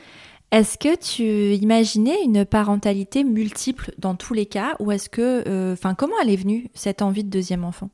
Est-ce 0.53 0.78
que 0.78 0.97
tu 0.97 1.55
imaginais 1.55 2.22
une 2.24 2.45
parentalité 2.45 3.24
multiple 3.24 3.92
dans 3.99 4.14
tous 4.14 4.34
les 4.34 4.47
cas 4.47 4.76
ou 4.78 4.90
est-ce 4.90 5.09
que, 5.09 5.45
euh, 5.47 5.72
enfin, 5.74 5.95
comment 5.95 6.14
elle 6.22 6.30
est 6.30 6.36
venue 6.36 6.70
cette 6.74 7.03
envie 7.03 7.24
de 7.24 7.30
deuxième 7.30 7.64
enfant? 7.64 7.90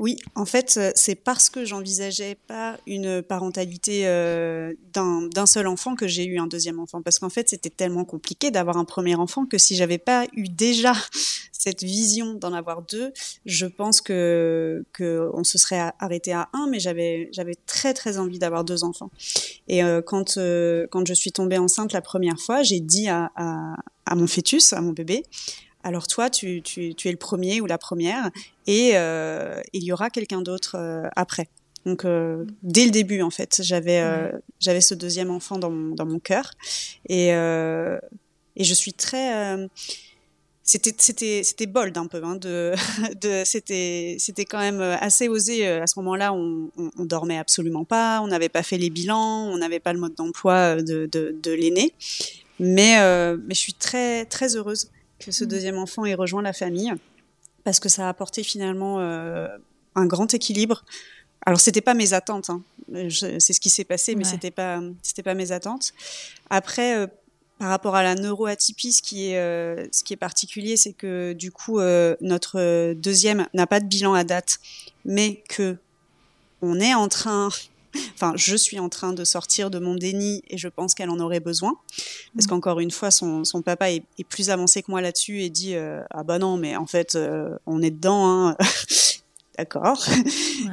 Oui, 0.00 0.16
en 0.34 0.44
fait, 0.44 0.74
euh, 0.76 0.90
c'est 0.96 1.14
parce 1.14 1.48
que 1.48 1.64
j'envisageais 1.64 2.36
pas 2.48 2.76
une 2.84 3.22
parentalité 3.22 4.08
euh, 4.08 4.74
d'un 4.92 5.46
seul 5.46 5.68
enfant 5.68 5.94
que 5.94 6.08
j'ai 6.08 6.24
eu 6.24 6.38
un 6.38 6.48
deuxième 6.48 6.80
enfant. 6.80 7.00
Parce 7.00 7.20
qu'en 7.20 7.30
fait, 7.30 7.48
c'était 7.48 7.70
tellement 7.70 8.04
compliqué 8.04 8.50
d'avoir 8.50 8.76
un 8.76 8.84
premier 8.84 9.14
enfant 9.14 9.46
que 9.46 9.56
si 9.56 9.76
j'avais 9.76 9.98
pas 9.98 10.26
eu 10.32 10.48
déjà 10.48 10.94
cette 11.52 11.84
vision 11.84 12.34
d'en 12.34 12.52
avoir 12.52 12.82
deux, 12.82 13.12
je 13.46 13.66
pense 13.66 14.00
que, 14.00 14.84
que 14.92 15.30
on 15.32 15.44
se 15.44 15.58
serait 15.58 15.92
arrêté 16.00 16.32
à 16.32 16.48
un, 16.52 16.66
mais 16.68 16.80
j'avais 16.80 17.28
j'avais 17.32 17.54
très 17.66 17.94
très 17.94 18.18
envie 18.18 18.40
d'avoir 18.40 18.64
deux 18.64 18.82
enfants. 18.82 19.10
Et 19.68 19.84
euh, 19.84 20.02
quand 20.02 20.38
quand 20.90 21.06
je 21.06 21.14
suis 21.14 21.30
tombée 21.30 21.58
enceinte 21.58 21.92
la 21.92 22.02
première 22.02 22.38
fois, 22.40 22.64
j'ai 22.64 22.80
dit 22.80 23.08
à, 23.08 23.30
à, 23.36 23.76
à 24.06 24.14
mon 24.16 24.26
fœtus, 24.26 24.72
à 24.72 24.80
mon 24.80 24.92
bébé, 24.92 25.22
alors 25.84 26.08
toi, 26.08 26.30
tu, 26.30 26.62
tu, 26.62 26.94
tu, 26.94 27.08
es 27.08 27.10
le 27.12 27.18
premier 27.18 27.60
ou 27.60 27.66
la 27.66 27.76
première, 27.76 28.30
et 28.66 28.92
euh, 28.94 29.60
il 29.74 29.84
y 29.84 29.92
aura 29.92 30.08
quelqu'un 30.08 30.40
d'autre 30.40 30.76
euh, 30.76 31.06
après. 31.14 31.48
Donc 31.84 32.06
euh, 32.06 32.46
dès 32.62 32.86
le 32.86 32.90
début, 32.90 33.20
en 33.20 33.30
fait, 33.30 33.60
j'avais 33.62 34.02
j'avais 34.58 34.80
ce 34.80 34.94
deuxième 34.94 35.30
enfant 35.30 35.58
dans 35.58 35.70
mon, 35.70 35.94
dans 35.94 36.06
mon 36.06 36.18
cœur, 36.18 36.52
et, 37.08 37.28
et 37.28 38.64
je 38.64 38.74
suis 38.74 38.94
très 38.94 39.68
c'était 40.66 40.94
c'était 40.96 41.42
c'était 41.44 41.66
bold 41.66 41.98
un 41.98 42.06
peu 42.06 42.24
hein, 42.24 42.36
de, 42.36 42.72
de 43.20 43.42
c'était 43.44 44.16
c'était 44.18 44.46
quand 44.46 44.60
même 44.60 44.80
assez 44.80 45.28
osé. 45.28 45.68
À 45.68 45.86
ce 45.86 45.98
moment-là 45.98 46.32
on, 46.32 46.70
on, 46.78 47.04
dormait 47.04 47.36
absolument 47.36 47.84
pas 47.84 48.22
on 48.22 48.28
n'avait 48.28 48.48
pas 48.48 48.62
fait 48.62 48.78
les 48.78 48.88
bilans 48.88 49.50
on 49.52 49.58
n'avait 49.58 49.80
pas 49.80 49.92
le 49.92 49.98
mode 49.98 50.14
d'emploi 50.14 50.76
de, 50.76 51.04
de, 51.12 51.36
de 51.38 51.50
l'aîné. 51.52 51.92
Mais 52.58 52.96
mais 53.36 53.54
je 53.54 53.60
suis 53.60 53.74
très 53.74 54.24
très 54.24 54.56
heureuse 54.56 54.88
que 55.24 55.32
ce 55.32 55.44
mmh. 55.44 55.48
deuxième 55.48 55.78
enfant 55.78 56.04
ait 56.04 56.14
rejoint 56.14 56.42
la 56.42 56.52
famille, 56.52 56.92
parce 57.64 57.80
que 57.80 57.88
ça 57.88 58.06
a 58.06 58.08
apporté 58.08 58.42
finalement 58.42 59.00
euh, 59.00 59.48
un 59.94 60.06
grand 60.06 60.32
équilibre. 60.34 60.84
Alors 61.46 61.60
c'était 61.60 61.80
pas 61.80 61.94
mes 61.94 62.12
attentes, 62.12 62.50
hein. 62.50 62.62
c'est 62.92 63.52
ce 63.52 63.60
qui 63.60 63.70
s'est 63.70 63.84
passé, 63.84 64.14
mais 64.14 64.24
c'était 64.24 64.50
pas 64.50 64.80
c'était 65.02 65.22
pas 65.22 65.34
mes 65.34 65.52
attentes. 65.52 65.92
Après, 66.48 66.96
euh, 66.96 67.06
par 67.58 67.68
rapport 67.68 67.96
à 67.96 68.02
la 68.02 68.14
neuroatypie, 68.14 68.92
ce 68.92 69.02
qui 69.02 69.30
est 69.30 69.38
euh, 69.38 69.86
ce 69.92 70.04
qui 70.04 70.14
est 70.14 70.18
particulier, 70.18 70.76
c'est 70.76 70.92
que 70.92 71.32
du 71.34 71.52
coup 71.52 71.80
notre 72.20 72.94
deuxième 72.94 73.46
n'a 73.52 73.66
pas 73.66 73.80
de 73.80 73.86
bilan 73.86 74.14
à 74.14 74.24
date, 74.24 74.58
mais 75.04 75.42
que 75.48 75.76
on 76.62 76.80
est 76.80 76.94
en 76.94 77.08
train 77.08 77.50
enfin, 78.14 78.32
je 78.36 78.56
suis 78.56 78.78
en 78.78 78.88
train 78.88 79.12
de 79.12 79.24
sortir 79.24 79.70
de 79.70 79.78
mon 79.78 79.94
déni 79.94 80.42
et 80.48 80.58
je 80.58 80.68
pense 80.68 80.94
qu'elle 80.94 81.10
en 81.10 81.18
aurait 81.20 81.40
besoin. 81.40 81.74
Parce 82.34 82.46
mm. 82.46 82.50
qu'encore 82.50 82.80
une 82.80 82.90
fois, 82.90 83.10
son, 83.10 83.44
papa 83.64 83.90
est, 83.90 84.04
plus 84.28 84.50
avancé 84.50 84.82
que 84.82 84.90
moi 84.90 85.00
là-dessus 85.00 85.42
et 85.42 85.50
dit 85.50 85.74
euh, 85.74 86.02
Ah 86.10 86.22
bah 86.22 86.38
non, 86.38 86.56
mais 86.56 86.76
en 86.76 86.86
fait, 86.86 87.14
euh, 87.14 87.56
on 87.66 87.82
est 87.82 87.90
dedans. 87.90 88.48
Hein. 88.48 88.56
D'accord. 89.58 90.04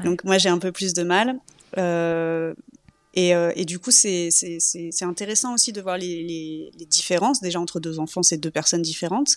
Donc 0.04 0.24
moi, 0.24 0.38
j'ai 0.38 0.50
un 0.50 0.58
peu 0.58 0.72
plus 0.72 0.94
de 0.94 1.04
mal. 1.04 1.40
Euh, 1.78 2.54
et, 3.14 3.66
du 3.66 3.78
coup, 3.78 3.92
c'est 3.92 4.30
intéressant 5.02 5.54
aussi 5.54 5.74
de 5.74 5.82
voir 5.82 5.98
les, 5.98 6.72
les, 6.78 6.86
différences. 6.86 7.42
Déjà, 7.42 7.60
entre 7.60 7.80
deux 7.80 8.00
enfants, 8.00 8.24
c'est 8.24 8.38
deux 8.38 8.52
personnes 8.52 8.82
différentes, 8.82 9.36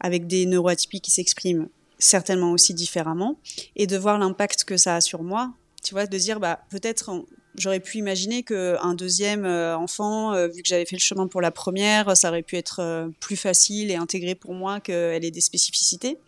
avec 0.00 0.26
des 0.26 0.46
neuroatypies 0.46 1.00
qui 1.00 1.10
s'expriment 1.10 1.68
certainement 2.00 2.52
aussi 2.52 2.74
différemment, 2.74 3.38
et 3.76 3.86
de 3.86 3.96
voir 3.96 4.18
l'impact 4.18 4.64
que 4.64 4.76
ça 4.76 4.96
a 4.96 5.00
sur 5.00 5.22
moi, 5.22 5.52
tu 5.82 5.94
vois, 5.94 6.06
de 6.06 6.18
dire, 6.18 6.40
bah, 6.40 6.60
peut-être 6.70 7.24
j'aurais 7.56 7.80
pu 7.80 7.98
imaginer 7.98 8.42
qu'un 8.42 8.94
deuxième 8.94 9.44
euh, 9.44 9.76
enfant, 9.76 10.32
euh, 10.32 10.48
vu 10.48 10.62
que 10.62 10.68
j'avais 10.68 10.86
fait 10.86 10.96
le 10.96 11.00
chemin 11.00 11.26
pour 11.26 11.40
la 11.40 11.50
première, 11.50 12.16
ça 12.16 12.28
aurait 12.28 12.42
pu 12.42 12.56
être 12.56 12.80
euh, 12.80 13.08
plus 13.20 13.36
facile 13.36 13.90
et 13.90 13.96
intégré 13.96 14.34
pour 14.34 14.54
moi 14.54 14.80
qu'elle 14.80 15.24
ait 15.24 15.30
des 15.30 15.40
spécificités. 15.40 16.18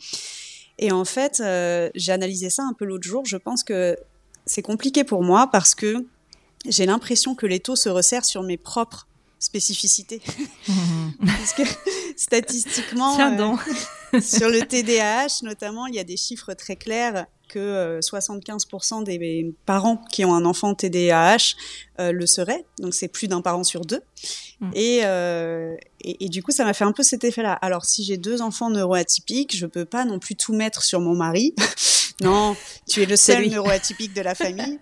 Et 0.78 0.90
en 0.90 1.04
fait, 1.04 1.42
j'ai 1.94 2.12
analysé 2.12 2.50
ça 2.50 2.64
un 2.64 2.72
peu 2.72 2.84
l'autre 2.84 3.06
jour. 3.06 3.24
Je 3.24 3.36
pense 3.36 3.62
que 3.62 3.96
c'est 4.46 4.62
compliqué 4.62 5.04
pour 5.04 5.22
moi 5.22 5.48
parce 5.52 5.74
que 5.74 6.06
j'ai 6.66 6.86
l'impression 6.86 7.34
que 7.34 7.46
l'étau 7.46 7.76
se 7.76 7.88
resserre 7.88 8.24
sur 8.24 8.42
mes 8.42 8.56
propres 8.56 9.06
spécificités. 9.38 10.22
parce 11.26 11.52
que 11.52 11.62
statistiquement, 12.16 13.18
euh, 13.20 14.20
sur 14.20 14.48
le 14.48 14.60
TDAH 14.60 15.42
notamment, 15.42 15.86
il 15.86 15.94
y 15.94 15.98
a 15.98 16.04
des 16.04 16.16
chiffres 16.16 16.54
très 16.54 16.76
clairs 16.76 17.26
que 17.52 18.00
75% 18.00 19.00
euh, 19.00 19.04
des 19.04 19.54
parents 19.66 20.02
qui 20.10 20.24
ont 20.24 20.34
un 20.34 20.44
enfant 20.44 20.74
TDAH 20.74 21.54
euh, 22.00 22.12
le 22.12 22.26
seraient. 22.26 22.64
Donc 22.78 22.94
c'est 22.94 23.08
plus 23.08 23.28
d'un 23.28 23.40
parent 23.40 23.64
sur 23.64 23.82
deux. 23.82 24.00
Mm. 24.60 24.70
Et, 24.74 24.98
et, 26.04 26.28
du 26.28 26.42
coup, 26.42 26.52
ça 26.52 26.64
m'a 26.64 26.72
fait 26.72 26.84
un 26.84 26.92
peu 26.92 27.02
cet 27.02 27.24
effet-là. 27.24 27.52
Alors 27.54 27.84
si 27.84 28.04
j'ai 28.04 28.16
deux 28.16 28.42
enfants 28.42 28.70
neuroatypiques, 28.70 29.56
je 29.56 29.66
peux 29.66 29.84
pas 29.84 30.04
non 30.04 30.18
plus 30.18 30.36
tout 30.36 30.52
mettre 30.52 30.82
sur 30.82 31.00
mon 31.00 31.14
mari. 31.14 31.54
Non, 32.22 32.56
tu 32.88 33.02
es 33.02 33.06
le 33.06 33.16
seul 33.16 33.48
neuroatypique 33.48 34.14
de 34.14 34.22
la 34.22 34.34
famille. 34.36 34.78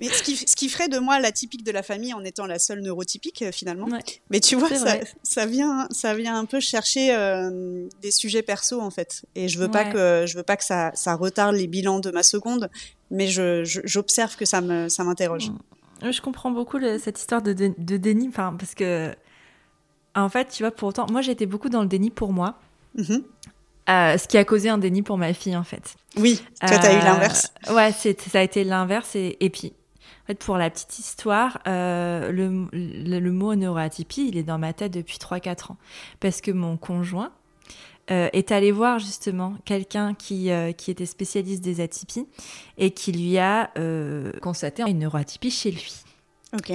Mais 0.00 0.08
ce 0.08 0.22
qui, 0.22 0.36
ce 0.36 0.56
qui, 0.56 0.68
ferait 0.68 0.88
de 0.88 0.98
moi 0.98 1.20
la 1.20 1.30
typique 1.30 1.64
de 1.64 1.70
la 1.70 1.84
famille 1.84 2.12
en 2.12 2.24
étant 2.24 2.46
la 2.46 2.58
seule 2.58 2.80
neurotypique 2.80 3.42
euh, 3.42 3.52
finalement. 3.52 3.86
Mais 4.30 4.40
tu 4.40 4.56
vois, 4.56 4.68
ça, 4.68 4.96
ça, 5.22 5.46
vient, 5.46 5.86
ça 5.90 6.14
vient 6.14 6.36
un 6.36 6.44
peu 6.44 6.58
chercher 6.58 7.14
euh, 7.14 7.86
des 8.00 8.10
sujets 8.10 8.42
perso 8.42 8.80
en 8.80 8.90
fait. 8.90 9.24
Et 9.36 9.48
je 9.48 9.58
veux 9.60 9.70
pas 9.70 9.84
que, 9.84 10.24
je 10.26 10.36
veux 10.36 10.42
pas 10.42 10.56
que 10.56 10.64
ça, 10.64 10.90
ça 10.94 11.14
retarde 11.14 11.54
les 11.54 11.68
bilans 11.68 12.00
de 12.00 12.10
ma 12.10 12.24
seconde, 12.24 12.68
mais 13.10 13.28
j'observe 13.28 14.34
que 14.36 14.44
ça 14.44 14.60
me, 14.60 14.88
ça 14.88 15.04
m'interroge. 15.04 15.50
Mm. 15.50 16.10
Je 16.10 16.20
comprends 16.20 16.50
beaucoup 16.50 16.80
cette 16.98 17.20
histoire 17.20 17.42
de, 17.42 17.52
de, 17.52 17.96
déni, 17.96 18.28
parce 18.30 18.74
que 18.74 19.14
en 20.16 20.28
fait, 20.28 20.48
tu 20.48 20.64
vois, 20.64 20.72
pour 20.72 20.88
autant, 20.88 21.06
moi 21.10 21.20
j'étais 21.22 21.46
beaucoup 21.46 21.68
dans 21.68 21.82
le 21.82 21.88
déni 21.88 22.10
pour 22.10 22.32
moi. 22.32 22.58
Mm-hmm. 22.96 23.22
Euh, 23.90 24.16
ce 24.16 24.28
qui 24.28 24.38
a 24.38 24.44
causé 24.44 24.68
un 24.68 24.78
déni 24.78 25.02
pour 25.02 25.18
ma 25.18 25.34
fille 25.34 25.56
en 25.56 25.64
fait. 25.64 25.96
Oui, 26.16 26.42
toi 26.60 26.78
t'as 26.78 26.94
eu 26.94 27.04
l'inverse. 27.04 27.52
Ouais, 27.70 27.90
ça 27.92 28.38
a 28.38 28.42
été 28.42 28.62
l'inverse 28.62 29.16
et, 29.16 29.36
et 29.40 29.50
puis 29.50 29.72
en 30.22 30.26
fait, 30.26 30.38
pour 30.38 30.56
la 30.56 30.70
petite 30.70 31.00
histoire, 31.00 31.58
euh, 31.66 32.30
le, 32.30 32.68
le, 32.72 33.32
mot 33.32 33.56
neuroatypie, 33.56 34.28
il 34.28 34.38
est 34.38 34.44
dans 34.44 34.58
ma 34.58 34.72
tête 34.72 34.92
depuis 34.92 35.18
3-4 35.18 35.72
ans. 35.72 35.76
Parce 36.20 36.40
que 36.40 36.52
mon 36.52 36.76
conjoint 36.76 37.32
euh, 38.12 38.28
est 38.32 38.52
allé 38.52 38.70
voir 38.70 39.00
justement 39.00 39.54
quelqu'un 39.64 40.14
qui, 40.14 40.52
euh, 40.52 40.70
qui 40.70 40.92
était 40.92 41.06
spécialiste 41.06 41.64
des 41.64 41.80
atypies 41.80 42.28
et 42.78 42.92
qui 42.92 43.10
lui 43.10 43.38
a 43.38 43.70
constaté 44.40 44.84
une 44.84 45.00
neuroatypie 45.00 45.50
chez 45.50 45.72
lui. 45.72 45.92
Ok. 46.54 46.72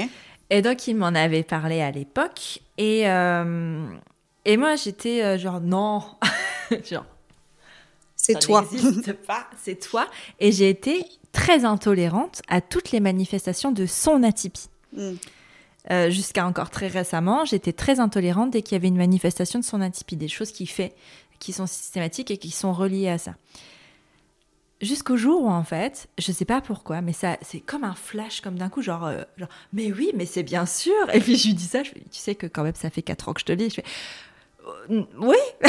Et 0.49 0.61
donc, 0.61 0.85
il 0.87 0.97
m'en 0.97 1.07
avait 1.07 1.43
parlé 1.43 1.81
à 1.81 1.91
l'époque. 1.91 2.59
Et, 2.77 3.03
et 4.47 4.57
moi, 4.57 4.75
j'étais 4.75 5.37
genre, 5.37 5.61
non. 5.61 6.01
genre, 6.89 7.05
c'est 8.15 8.39
toi. 8.39 8.67
pas, 9.27 9.47
c'est 9.63 9.79
toi. 9.79 10.07
Et 10.39 10.51
j'ai 10.51 10.69
été 10.69 11.05
très 11.31 11.65
intolérante 11.65 12.41
à 12.47 12.61
toutes 12.61 12.91
les 12.91 12.99
manifestations 12.99 13.71
de 13.71 13.85
son 13.85 14.23
atypie. 14.23 14.69
Mm. 14.93 15.13
Euh, 15.89 16.09
jusqu'à 16.09 16.45
encore 16.45 16.69
très 16.69 16.87
récemment, 16.87 17.45
j'étais 17.45 17.71
très 17.71 17.99
intolérante 17.99 18.51
dès 18.51 18.61
qu'il 18.61 18.73
y 18.73 18.75
avait 18.75 18.89
une 18.89 18.97
manifestation 18.97 19.59
de 19.59 19.63
son 19.63 19.79
atypie, 19.79 20.17
des 20.17 20.27
choses 20.27 20.51
qu'il 20.51 20.67
fait, 20.67 20.93
qui 21.39 21.53
sont 21.53 21.67
systématiques 21.67 22.31
et 22.31 22.37
qui 22.37 22.51
sont 22.51 22.73
reliées 22.73 23.07
à 23.07 23.17
ça. 23.17 23.35
Jusqu'au 24.81 25.15
jour 25.15 25.43
où, 25.43 25.49
en 25.49 25.63
fait, 25.63 26.07
je 26.17 26.31
sais 26.31 26.45
pas 26.45 26.61
pourquoi, 26.61 27.01
mais 27.01 27.13
ça, 27.13 27.37
c'est 27.41 27.61
comme 27.61 27.83
un 27.83 27.95
flash, 27.95 28.41
comme 28.41 28.59
d'un 28.59 28.69
coup, 28.69 28.81
genre, 28.81 29.05
euh, 29.05 29.21
genre, 29.37 29.49
mais 29.71 29.91
oui, 29.91 30.11
mais 30.13 30.25
c'est 30.25 30.43
bien 30.43 30.65
sûr. 30.65 30.93
Et 31.13 31.19
puis 31.19 31.37
je 31.37 31.47
lui 31.47 31.53
dis 31.53 31.65
ça, 31.65 31.83
je 31.83 31.91
tu 31.91 32.01
sais 32.11 32.35
que 32.35 32.45
quand 32.45 32.63
même, 32.63 32.75
ça 32.75 32.89
fait 32.89 33.01
4 33.01 33.29
ans 33.29 33.33
que 33.33 33.39
je 33.39 33.45
te 33.45 33.53
lis. 33.53 33.69
Je 33.69 33.75
fais, 33.75 33.85
euh, 33.85 34.26
oui. 34.89 35.35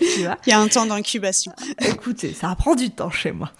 tu 0.00 0.22
vois 0.22 0.36
Il 0.46 0.50
y 0.50 0.52
a 0.52 0.60
un 0.60 0.68
temps 0.68 0.86
d'incubation. 0.86 1.52
Écoutez, 1.80 2.32
ça 2.32 2.54
prend 2.56 2.74
du 2.74 2.90
temps 2.90 3.10
chez 3.10 3.32
moi. 3.32 3.50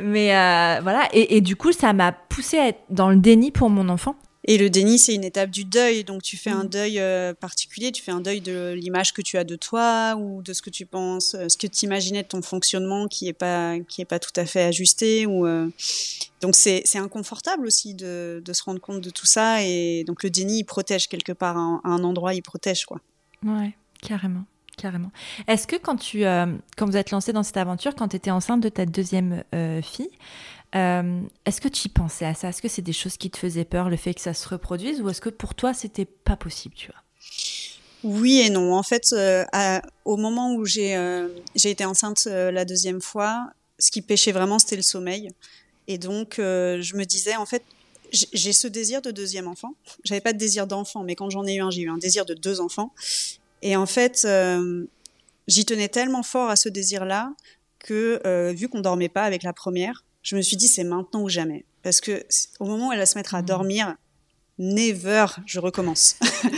Mais 0.00 0.34
euh, 0.34 0.80
voilà, 0.82 1.08
et, 1.12 1.40
du 1.40 1.56
coup, 1.56 1.72
ça 1.72 1.92
m'a 1.92 2.12
poussé 2.12 2.58
à 2.58 2.68
être 2.68 2.80
dans 2.90 3.10
le 3.10 3.16
déni 3.16 3.50
pour 3.50 3.70
mon 3.70 3.88
enfant. 3.88 4.16
Et 4.48 4.58
le 4.58 4.70
déni, 4.70 5.00
c'est 5.00 5.14
une 5.14 5.24
étape 5.24 5.50
du 5.50 5.64
deuil. 5.64 6.04
Donc, 6.04 6.22
tu 6.22 6.36
fais 6.36 6.50
un 6.50 6.64
mm. 6.64 6.68
deuil 6.68 7.00
euh, 7.00 7.34
particulier, 7.34 7.90
tu 7.90 8.00
fais 8.00 8.12
un 8.12 8.20
deuil 8.20 8.40
de 8.40 8.74
l'image 8.76 9.12
que 9.12 9.20
tu 9.20 9.38
as 9.38 9.44
de 9.44 9.56
toi 9.56 10.14
ou 10.16 10.40
de 10.40 10.52
ce 10.52 10.62
que 10.62 10.70
tu 10.70 10.86
penses, 10.86 11.34
ce 11.48 11.56
que 11.56 11.66
tu 11.66 11.84
imaginais 11.84 12.22
de 12.22 12.28
ton 12.28 12.42
fonctionnement 12.42 13.08
qui 13.08 13.24
n'est 13.24 13.32
pas, 13.32 13.78
qui 13.88 14.02
est 14.02 14.06
pas 14.06 14.20
tout 14.20 14.30
à 14.36 14.46
fait 14.46 14.62
ajusté. 14.62 15.26
Ou, 15.26 15.46
Donc, 16.40 16.54
c'est 16.54 16.96
inconfortable 16.96 17.66
aussi 17.66 17.94
de, 17.94 18.40
de, 18.44 18.52
se 18.52 18.62
rendre 18.62 18.80
compte 18.80 19.00
de 19.00 19.10
tout 19.10 19.26
ça. 19.26 19.64
Et 19.64 20.04
donc, 20.04 20.22
le 20.22 20.30
déni, 20.30 20.60
il 20.60 20.64
protège 20.64 21.08
quelque 21.08 21.32
part. 21.32 21.56
À 21.56 21.80
un 21.84 22.04
endroit, 22.04 22.32
il 22.32 22.42
protège, 22.42 22.86
quoi. 22.86 23.00
Ouais. 23.44 23.74
Carrément, 24.06 24.44
carrément. 24.76 25.10
Est-ce 25.48 25.66
que 25.66 25.74
quand 25.74 25.96
tu, 25.96 26.24
euh, 26.24 26.46
quand 26.76 26.86
vous 26.86 26.96
êtes 26.96 27.10
lancé 27.10 27.32
dans 27.32 27.42
cette 27.42 27.56
aventure, 27.56 27.96
quand 27.96 28.06
tu 28.06 28.16
étais 28.16 28.30
enceinte 28.30 28.60
de 28.60 28.68
ta 28.68 28.86
deuxième 28.86 29.42
euh, 29.52 29.82
fille, 29.82 30.10
euh, 30.76 31.20
est-ce 31.44 31.60
que 31.60 31.66
tu 31.66 31.86
y 31.86 31.88
pensais 31.88 32.24
à 32.24 32.34
ça? 32.34 32.50
Est-ce 32.50 32.62
que 32.62 32.68
c'est 32.68 32.82
des 32.82 32.92
choses 32.92 33.16
qui 33.16 33.30
te 33.30 33.36
faisaient 33.36 33.64
peur, 33.64 33.90
le 33.90 33.96
fait 33.96 34.14
que 34.14 34.20
ça 34.20 34.32
se 34.32 34.48
reproduise, 34.48 35.00
ou 35.00 35.08
est-ce 35.08 35.20
que 35.20 35.28
pour 35.28 35.56
toi 35.56 35.74
c'était 35.74 36.04
pas 36.04 36.36
possible, 36.36 36.76
tu 36.76 36.86
vois? 36.86 37.02
Oui 38.04 38.38
et 38.38 38.50
non. 38.50 38.76
En 38.76 38.84
fait, 38.84 39.12
au 40.04 40.16
moment 40.16 40.54
où 40.54 40.64
j'ai 40.64 40.94
été 41.64 41.84
enceinte 41.84 42.26
la 42.26 42.64
deuxième 42.64 43.00
fois, 43.00 43.48
ce 43.80 43.90
qui 43.90 44.02
pêchait 44.02 44.30
vraiment, 44.30 44.60
c'était 44.60 44.76
le 44.76 44.82
sommeil. 44.82 45.32
Et 45.88 45.98
donc, 45.98 46.34
je 46.36 46.96
me 46.96 47.04
disais, 47.04 47.34
en 47.34 47.46
fait, 47.46 47.64
j'ai 48.12 48.52
ce 48.52 48.68
désir 48.68 49.02
de 49.02 49.10
deuxième 49.10 49.48
enfant. 49.48 49.74
J'avais 50.04 50.20
pas 50.20 50.32
de 50.32 50.38
désir 50.38 50.68
d'enfant, 50.68 51.02
mais 51.02 51.16
quand 51.16 51.30
j'en 51.30 51.44
ai 51.44 51.54
eu 51.56 51.60
un, 51.60 51.70
j'ai 51.70 51.82
eu 51.82 51.90
un 51.90 51.98
désir 51.98 52.24
de 52.24 52.34
deux 52.34 52.60
enfants. 52.60 52.92
Et 53.66 53.74
en 53.74 53.86
fait, 53.86 54.22
euh, 54.24 54.86
j'y 55.48 55.64
tenais 55.64 55.88
tellement 55.88 56.22
fort 56.22 56.50
à 56.50 56.54
ce 56.54 56.68
désir-là 56.68 57.32
que, 57.80 58.20
euh, 58.24 58.52
vu 58.52 58.68
qu'on 58.68 58.80
dormait 58.80 59.08
pas 59.08 59.24
avec 59.24 59.42
la 59.42 59.52
première, 59.52 60.04
je 60.22 60.36
me 60.36 60.40
suis 60.40 60.56
dit 60.56 60.68
c'est 60.68 60.84
maintenant 60.84 61.22
ou 61.22 61.28
jamais. 61.28 61.64
Parce 61.82 62.00
que 62.00 62.24
au 62.60 62.66
moment 62.66 62.90
où 62.90 62.92
elle 62.92 63.00
va 63.00 63.06
se 63.06 63.18
mettre 63.18 63.34
à 63.34 63.42
mmh. 63.42 63.46
dormir, 63.46 63.96
never, 64.60 65.26
je 65.46 65.58
recommence. 65.58 66.14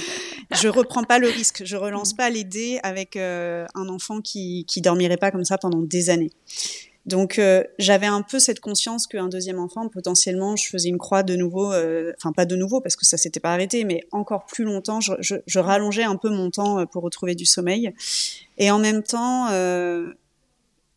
je 0.50 0.68
reprends 0.68 1.02
pas 1.02 1.18
le 1.18 1.28
risque, 1.28 1.62
je 1.64 1.76
relance 1.76 2.12
mmh. 2.12 2.16
pas 2.18 2.28
les 2.28 2.44
dés 2.44 2.78
avec 2.82 3.16
euh, 3.16 3.64
un 3.74 3.88
enfant 3.88 4.20
qui 4.20 4.66
qui 4.68 4.82
dormirait 4.82 5.16
pas 5.16 5.30
comme 5.30 5.46
ça 5.46 5.56
pendant 5.56 5.80
des 5.80 6.10
années. 6.10 6.30
Donc 7.08 7.38
euh, 7.38 7.64
j'avais 7.78 8.06
un 8.06 8.20
peu 8.20 8.38
cette 8.38 8.60
conscience 8.60 9.06
qu'un 9.06 9.28
deuxième 9.28 9.58
enfant, 9.58 9.88
potentiellement, 9.88 10.56
je 10.56 10.68
faisais 10.68 10.90
une 10.90 10.98
croix 10.98 11.22
de 11.22 11.36
nouveau, 11.36 11.72
euh, 11.72 12.12
enfin 12.18 12.32
pas 12.32 12.44
de 12.44 12.54
nouveau 12.54 12.82
parce 12.82 12.96
que 12.96 13.06
ça 13.06 13.16
s'était 13.16 13.40
pas 13.40 13.54
arrêté, 13.54 13.84
mais 13.84 14.04
encore 14.12 14.44
plus 14.44 14.64
longtemps, 14.64 15.00
je, 15.00 15.14
je, 15.20 15.36
je, 15.46 15.58
rallongeais 15.58 16.02
un 16.02 16.16
peu 16.16 16.28
mon 16.28 16.50
temps 16.50 16.80
euh, 16.80 16.84
pour 16.84 17.02
retrouver 17.02 17.34
du 17.34 17.46
sommeil. 17.46 17.94
Et 18.58 18.70
en 18.70 18.78
même 18.78 19.02
temps, 19.02 19.46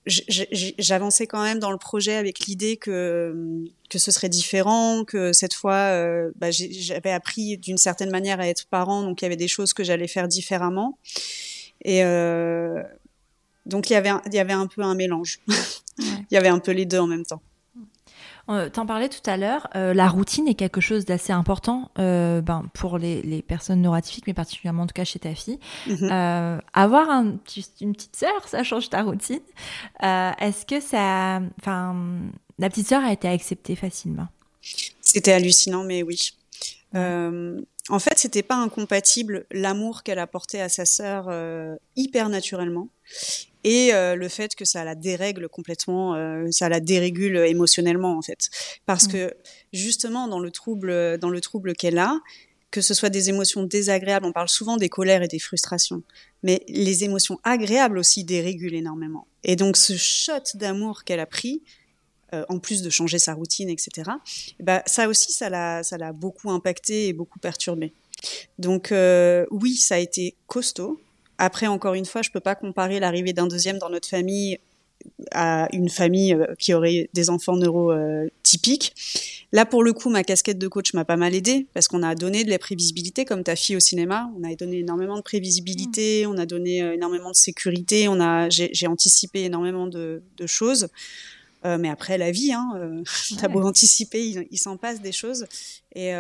j'avançais 0.05 1.28
quand 1.28 1.43
même 1.43 1.59
dans 1.59 1.72
le 1.72 1.78
projet 1.78 2.16
avec 2.16 2.41
l'idée 2.41 2.76
que 2.76 3.64
que 3.89 3.97
ce 3.97 4.12
serait 4.12 4.30
différent, 4.30 5.05
que 5.05 5.32
cette 5.32 5.53
fois, 5.53 5.93
bah, 6.36 6.51
j'avais 6.51 7.12
appris 7.12 7.57
d'une 7.57 7.78
certaine 7.78 8.09
manière 8.09 8.41
à 8.41 8.47
être 8.47 8.68
parent, 8.68 9.03
donc 9.03 9.22
il 9.22 9.26
y 9.26 9.28
avait 9.28 9.38
des 9.38 9.47
choses 9.47 9.74
que 9.74 9.84
j'allais 9.86 10.07
faire 10.07 10.28
différemment. 10.28 10.97
Et 11.86 12.01
donc 13.66 13.89
il 13.89 13.93
y 13.93 13.95
avait 13.95 14.12
il 14.26 14.34
y 14.34 14.39
avait 14.39 14.53
un 14.53 14.68
peu 14.68 14.82
un 14.82 14.95
mélange. 14.95 15.39
il 15.99 16.25
y 16.31 16.37
avait 16.37 16.49
un 16.49 16.59
peu 16.59 16.71
les 16.71 16.85
deux 16.85 16.99
en 16.99 17.07
même 17.07 17.25
temps. 17.25 17.41
Euh, 18.49 18.69
t'en 18.69 18.85
parlais 18.85 19.07
tout 19.07 19.21
à 19.29 19.37
l'heure, 19.37 19.67
euh, 19.75 19.93
la 19.93 20.07
routine 20.09 20.47
est 20.47 20.55
quelque 20.55 20.81
chose 20.81 21.05
d'assez 21.05 21.31
important 21.31 21.91
euh, 21.99 22.41
ben, 22.41 22.65
pour 22.73 22.97
les, 22.97 23.21
les, 23.21 23.41
personnes 23.41 23.81
neuratifiques, 23.81 24.25
mais 24.27 24.33
particulièrement 24.33 24.83
en 24.83 24.87
tout 24.87 24.93
cas 24.93 25.03
chez 25.03 25.19
ta 25.19 25.33
fille. 25.35 25.59
Mhm. 25.87 26.61
avoir 26.73 27.09
un, 27.09 27.37
une 27.81 27.93
petite 27.93 28.15
sœur, 28.15 28.47
ça 28.47 28.63
change 28.63 28.89
ta 28.89 29.03
routine. 29.03 29.41
Est-ce 30.01 30.65
que 30.65 30.79
ça, 30.79 31.41
enfin, 31.59 31.95
la 32.59 32.69
petite 32.69 32.87
sœur 32.87 33.03
a 33.03 33.13
été 33.13 33.27
acceptée 33.27 33.75
facilement? 33.75 34.27
C'était 35.01 35.33
hallucinant, 35.33 35.83
mais 35.83 36.03
oui. 36.03 36.31
En 37.89 37.99
fait, 37.99 38.17
c'était 38.17 38.43
pas 38.43 38.55
incompatible 38.55 39.45
l'amour 39.51 40.03
qu'elle 40.03 40.19
apportait 40.19 40.61
à 40.61 40.69
sa 40.69 40.86
sœur 40.86 41.29
hyper 41.95 42.29
naturellement 42.29 42.89
et 43.63 43.93
euh, 43.93 44.15
le 44.15 44.27
fait 44.27 44.55
que 44.55 44.65
ça 44.65 44.84
la 44.84 44.95
dérègle 44.95 45.47
complètement, 45.47 46.15
euh, 46.15 46.47
ça 46.51 46.69
la 46.69 46.79
dérégule 46.79 47.38
émotionnellement 47.38 48.17
en 48.17 48.21
fait, 48.21 48.49
parce 48.86 49.07
mmh. 49.07 49.11
que 49.11 49.34
justement 49.71 50.27
dans 50.27 50.39
le 50.39 50.51
trouble, 50.51 51.17
dans 51.19 51.29
le 51.29 51.41
trouble 51.41 51.73
qu'elle 51.73 51.99
a, 51.99 52.19
que 52.71 52.82
ce 52.82 52.93
soit 52.93 53.09
des 53.09 53.29
émotions 53.29 53.63
désagréables, 53.63 54.25
on 54.25 54.32
parle 54.32 54.49
souvent 54.49 54.77
des 54.77 54.89
colères 54.89 55.21
et 55.21 55.27
des 55.27 55.39
frustrations, 55.39 56.03
mais 56.41 56.63
les 56.69 57.03
émotions 57.03 57.39
agréables 57.43 57.97
aussi 57.97 58.23
dérégulent 58.23 58.75
énormément. 58.75 59.27
Et 59.43 59.55
donc 59.55 59.77
ce 59.77 59.95
shot 59.95 60.55
d'amour 60.55 61.03
qu'elle 61.03 61.19
a 61.19 61.25
pris, 61.25 61.61
euh, 62.34 62.43
en 62.49 62.59
plus 62.59 62.82
de 62.82 62.89
changer 62.89 63.19
sa 63.19 63.34
routine, 63.34 63.69
etc. 63.69 64.11
Bah, 64.59 64.84
ça 64.86 65.07
aussi, 65.07 65.32
ça 65.32 65.49
l'a, 65.49 65.84
ça 65.84 65.97
l'a 65.97 66.13
beaucoup 66.13 66.51
impacté 66.51 67.07
et 67.07 67.13
beaucoup 67.13 67.39
perturbé. 67.39 67.93
Donc 68.59 68.93
oui, 69.51 69.75
ça 69.75 69.95
a 69.95 69.97
été 69.97 70.36
costaud. 70.45 71.01
Après, 71.39 71.65
encore 71.65 71.95
une 71.95 72.05
fois, 72.05 72.21
je 72.21 72.29
peux 72.29 72.39
pas 72.39 72.53
comparer 72.53 72.99
l'arrivée 72.99 73.34
d'un 73.34 73.47
deuxième 73.47 73.79
dans 73.79 73.89
notre 73.89 74.07
famille 74.07 74.59
à 75.32 75.67
une 75.73 75.89
famille 75.89 76.34
euh, 76.34 76.45
qui 76.59 76.73
aurait 76.73 77.09
des 77.13 77.29
enfants 77.29 77.55
neurotypiques. 77.55 78.93
Là, 79.51 79.65
pour 79.65 79.84
le 79.84 79.93
coup, 79.93 80.09
ma 80.09 80.23
casquette 80.23 80.57
de 80.57 80.67
coach 80.67 80.93
m'a 80.93 81.05
pas 81.05 81.17
mal 81.17 81.36
aidé 81.36 81.67
parce 81.73 81.88
qu'on 81.88 82.03
a 82.03 82.15
donné 82.15 82.43
de 82.43 82.49
la 82.49 82.59
prévisibilité, 82.59 83.25
comme 83.25 83.43
ta 83.43 83.55
fille 83.55 83.75
au 83.75 83.79
cinéma. 83.79 84.29
On 84.39 84.43
a 84.43 84.55
donné 84.55 84.79
énormément 84.79 85.17
de 85.17 85.21
prévisibilité, 85.21 86.25
on 86.25 86.38
a 86.38 86.45
donné 86.45 86.82
euh, 86.82 86.93
énormément 86.93 87.32
de 87.32 87.36
sécurité, 87.36 88.07
on 88.07 88.19
a, 88.19 88.49
j'ai 88.49 88.88
anticipé 88.88 89.43
énormément 89.43 89.88
de, 89.88 90.21
choses. 90.45 90.88
Mais 91.64 91.89
après, 91.89 92.18
la 92.18 92.32
vie, 92.32 92.53
hein, 92.53 92.72
euh, 92.76 93.03
t'as 93.39 93.47
beau 93.47 93.62
anticiper, 93.62 94.47
il, 94.49 94.57
s'en 94.57 94.78
passe 94.78 95.01
des 95.01 95.12
choses. 95.12 95.45
Et, 95.93 96.12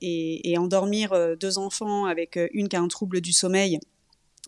et, 0.00 0.52
et 0.52 0.58
endormir 0.58 1.36
deux 1.36 1.58
enfants 1.58 2.04
avec 2.04 2.38
une 2.52 2.68
qui 2.68 2.76
a 2.76 2.80
un 2.80 2.88
trouble 2.88 3.20
du 3.20 3.32
sommeil 3.32 3.80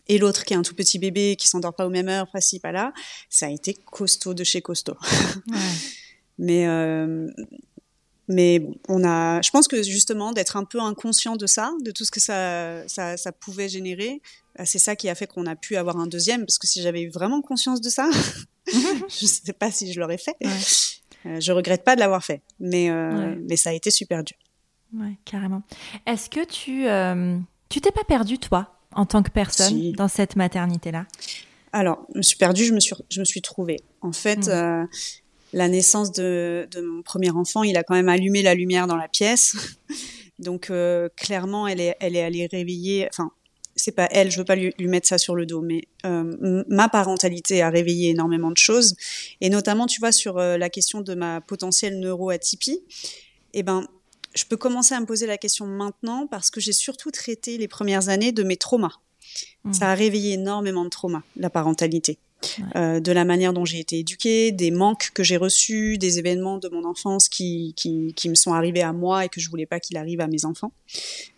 et 0.07 0.17
l'autre 0.17 0.45
qui 0.45 0.53
a 0.53 0.57
un 0.57 0.61
tout 0.61 0.75
petit 0.75 0.97
bébé 0.97 1.35
qui 1.35 1.47
s'endort 1.47 1.75
pas 1.75 1.85
aux 1.85 1.89
mêmes 1.89 2.07
heures, 2.07 2.31
pas 2.31 2.39
pas 2.61 2.71
là, 2.71 2.93
ça 3.29 3.47
a 3.47 3.49
été 3.49 3.73
costaud 3.73 4.33
de 4.33 4.43
chez 4.43 4.61
costaud. 4.61 4.95
Ouais. 5.51 5.57
mais 6.37 6.65
mais 8.27 8.65
on 8.87 9.03
a, 9.03 9.41
je 9.41 9.51
pense 9.51 9.67
que 9.67 9.83
justement 9.83 10.31
d'être 10.31 10.57
un 10.57 10.63
peu 10.63 10.79
inconscient 10.79 11.35
de 11.35 11.45
ça, 11.45 11.71
de 11.81 11.91
tout 11.91 12.05
ce 12.05 12.11
que 12.11 12.19
ça, 12.19 12.87
ça, 12.87 13.17
ça 13.17 13.31
pouvait 13.31 13.69
générer, 13.69 14.21
bah, 14.57 14.65
c'est 14.65 14.79
ça 14.79 14.95
qui 14.95 15.09
a 15.09 15.15
fait 15.15 15.27
qu'on 15.27 15.45
a 15.45 15.55
pu 15.55 15.75
avoir 15.75 15.97
un 15.97 16.07
deuxième. 16.07 16.45
Parce 16.45 16.57
que 16.57 16.67
si 16.67 16.81
j'avais 16.81 17.03
eu 17.03 17.09
vraiment 17.09 17.41
conscience 17.41 17.81
de 17.81 17.89
ça, 17.89 18.09
je 19.09 19.25
sais 19.25 19.53
pas 19.53 19.71
si 19.71 19.91
je 19.91 19.99
l'aurais 19.99 20.17
fait. 20.17 20.35
Euh, 21.25 21.39
je 21.39 21.51
regrette 21.51 21.83
pas 21.83 21.95
de 21.95 21.99
l'avoir 21.99 22.23
fait, 22.23 22.41
mais 22.59 22.89
euh, 22.89 23.35
mais 23.47 23.57
ça 23.57 23.71
a 23.71 23.73
été 23.73 23.91
super 23.91 24.23
dur. 24.23 24.37
Ouais, 24.93 25.17
carrément. 25.25 25.63
Est-ce 26.05 26.29
que 26.29 26.45
tu 26.45 26.87
euh, 26.87 27.37
tu 27.69 27.81
t'es 27.81 27.91
pas 27.91 28.03
perdu 28.03 28.37
toi 28.37 28.79
en 28.93 29.05
tant 29.05 29.23
que 29.23 29.31
personne 29.31 29.91
dans 29.93 30.07
cette 30.07 30.35
maternité 30.35 30.91
là 30.91 31.05
Alors, 31.73 32.05
je 32.13 32.19
me 32.19 32.23
suis 32.23 32.37
perdue, 32.37 32.65
je 32.65 32.73
me 32.73 32.79
suis 32.79 32.95
je 33.09 33.19
me 33.19 33.25
suis 33.25 33.41
trouvée. 33.41 33.79
En 34.01 34.11
fait. 34.11 34.47
Mmh 34.47 34.87
la 35.55 35.69
naissance 35.69 36.11
de, 36.11 36.67
mon 36.81 37.01
premier 37.01 37.31
enfant, 37.31 37.63
il 37.63 37.77
a 37.77 37.83
quand 37.83 37.95
même 37.95 38.09
allumé 38.09 38.41
la 38.41 38.53
lumière 38.53 38.87
dans 38.87 38.97
la 38.97 39.07
pièce. 39.07 39.55
Donc 40.39 40.69
euh, 40.69 41.07
clairement, 41.15 41.65
elle 41.65 41.79
est, 41.79 41.95
elle 42.01 42.15
est 42.15 42.21
allée 42.21 42.45
réveiller. 42.45 43.07
Enfin, 43.09 43.31
c'est 43.75 43.91
pas 43.91 44.07
elle, 44.11 44.31
je 44.31 44.37
veux 44.37 44.45
pas 44.45 44.55
lui, 44.55 44.73
mettre 44.79 45.07
ça 45.07 45.17
sur 45.17 45.35
le 45.35 45.45
dos, 45.45 45.61
mais 45.61 45.81
euh, 46.05 46.63
ma 46.69 46.89
parentalité 46.89 47.61
a 47.61 47.69
réveillé 47.69 48.11
énormément 48.11 48.51
de 48.51 48.57
choses, 48.57 48.95
et 49.41 49.49
notamment, 49.49 49.85
tu 49.85 49.99
vois, 49.99 50.11
sur 50.11 50.37
euh, 50.37 50.57
la 50.57 50.69
question 50.69 51.01
de 51.01 51.13
ma 51.13 51.41
potentielle 51.41 51.99
neuroatypie. 51.99 52.79
Eh 53.53 53.63
ben, 53.63 53.87
je 54.33 54.45
peux 54.45 54.57
commencer 54.57 54.95
à 54.95 54.99
me 54.99 55.05
poser 55.05 55.27
la 55.27 55.37
question 55.37 55.65
maintenant 55.65 56.27
parce 56.27 56.51
que 56.51 56.59
j'ai 56.59 56.73
surtout 56.73 57.11
traité 57.11 57.57
les 57.57 57.67
premières 57.67 58.09
années 58.09 58.31
de 58.31 58.43
mes 58.43 58.57
traumas. 58.57 58.99
Mmh. 59.63 59.73
Ça 59.73 59.91
a 59.91 59.95
réveillé 59.95 60.33
énormément 60.33 60.83
de 60.83 60.89
traumas, 60.89 61.23
la 61.37 61.49
parentalité. 61.49 62.17
Euh, 62.75 62.99
de 62.99 63.11
la 63.11 63.25
manière 63.25 63.53
dont 63.53 63.65
j'ai 63.65 63.79
été 63.79 63.99
éduquée, 63.99 64.51
des 64.51 64.69
manques 64.69 65.09
que 65.13 65.23
j'ai 65.23 65.37
reçus, 65.37 65.97
des 65.97 66.19
événements 66.19 66.57
de 66.57 66.69
mon 66.69 66.85
enfance 66.85 67.27
qui, 67.27 67.73
qui, 67.75 68.13
qui 68.15 68.29
me 68.29 68.35
sont 68.35 68.53
arrivés 68.53 68.83
à 68.83 68.93
moi 68.93 69.25
et 69.25 69.29
que 69.29 69.39
je 69.39 69.49
voulais 69.49 69.65
pas 69.65 69.79
qu'il 69.79 69.97
arrive 69.97 70.21
à 70.21 70.27
mes 70.27 70.45
enfants. 70.45 70.71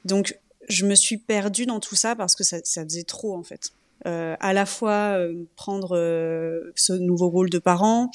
Donc, 0.04 0.38
je 0.68 0.86
me 0.86 0.95
suis 0.95 1.18
perdue 1.18 1.65
dans 1.65 1.80
tout 1.80 1.95
ça 1.95 2.15
parce 2.15 2.36
que 2.36 2.43
ça, 2.43 2.57
ça 2.63 2.84
faisait 2.84 3.03
trop, 3.03 3.36
en 3.36 3.43
fait. 3.43 3.72
Euh, 4.05 4.36
à 4.39 4.53
la 4.53 4.68
fois 4.68 5.18
euh, 5.18 5.34
prendre 5.55 5.97
euh, 5.97 6.72
ce 6.76 6.93
nouveau 6.93 7.30
rôle 7.30 7.49
de 7.49 7.57
parent, 7.57 8.11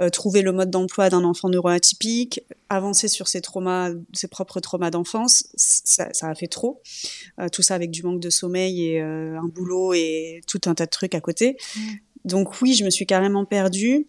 euh, 0.00 0.08
trouver 0.08 0.40
le 0.40 0.50
mode 0.50 0.70
d'emploi 0.70 1.10
d'un 1.10 1.24
enfant 1.24 1.50
neuroatypique, 1.50 2.40
avancer 2.70 3.06
sur 3.06 3.28
ses 3.28 3.42
traumas, 3.42 3.90
ses 4.14 4.28
propres 4.28 4.60
traumas 4.60 4.90
d'enfance, 4.90 5.46
ça, 5.54 6.08
ça, 6.12 6.28
a 6.28 6.34
fait 6.34 6.48
trop. 6.48 6.80
tout 7.52 7.62
ça 7.62 7.74
avec 7.74 7.90
du 7.90 8.02
manque 8.02 8.20
de 8.20 8.30
sommeil 8.30 8.86
et 8.86 9.00
un 9.00 9.46
boulot 9.46 9.92
et 9.92 10.40
tout 10.46 10.60
un 10.66 10.74
tas 10.74 10.86
de 10.86 10.90
trucs 10.90 11.14
à 11.14 11.20
côté. 11.20 11.56
Mmh. 11.76 11.80
Donc 12.24 12.60
oui, 12.62 12.74
je 12.74 12.84
me 12.84 12.90
suis 12.90 13.06
carrément 13.06 13.44
perdue. 13.44 14.08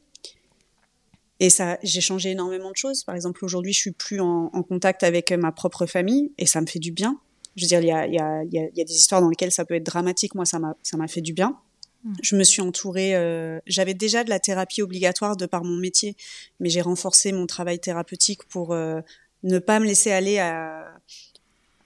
Et 1.39 1.51
ça, 1.51 1.77
j'ai 1.83 2.01
changé 2.01 2.31
énormément 2.31 2.71
de 2.71 2.75
choses. 2.77 3.03
Par 3.03 3.13
exemple, 3.13 3.45
aujourd'hui, 3.45 3.73
je 3.73 3.79
suis 3.79 3.91
plus 3.91 4.19
en, 4.19 4.49
contact 4.67 5.03
avec 5.03 5.31
ma 5.31 5.51
propre 5.51 5.85
famille 5.85 6.31
et 6.39 6.47
ça 6.47 6.61
me 6.61 6.65
fait 6.65 6.79
du 6.79 6.91
bien. 6.91 7.19
Je 7.57 7.63
veux 7.63 7.67
dire, 7.67 7.81
il 7.81 7.87
y 7.87 7.91
a, 7.91 8.07
y, 8.07 8.19
a, 8.19 8.43
y 8.43 8.81
a, 8.81 8.83
des 8.83 8.93
histoires 8.93 9.19
dans 9.19 9.29
lesquelles 9.29 9.51
ça 9.51 9.65
peut 9.65 9.73
être 9.73 9.85
dramatique. 9.85 10.35
Moi, 10.35 10.45
ça 10.45 10.59
m'a, 10.59 11.07
fait 11.07 11.21
du 11.21 11.33
bien. 11.33 11.57
Mmh. 12.03 12.13
Je 12.21 12.35
me 12.35 12.43
suis 12.43 12.61
entourée. 12.61 13.15
Euh, 13.15 13.59
j'avais 13.65 13.95
déjà 13.95 14.23
de 14.23 14.29
la 14.29 14.39
thérapie 14.39 14.83
obligatoire 14.83 15.35
de 15.35 15.47
par 15.47 15.63
mon 15.63 15.75
métier, 15.75 16.15
mais 16.59 16.69
j'ai 16.69 16.81
renforcé 16.81 17.31
mon 17.31 17.47
travail 17.47 17.79
thérapeutique 17.79 18.43
pour 18.45 18.73
euh, 18.73 19.01
ne 19.41 19.57
pas 19.57 19.79
me 19.79 19.85
laisser 19.85 20.11
aller 20.11 20.37
à, 20.37 20.85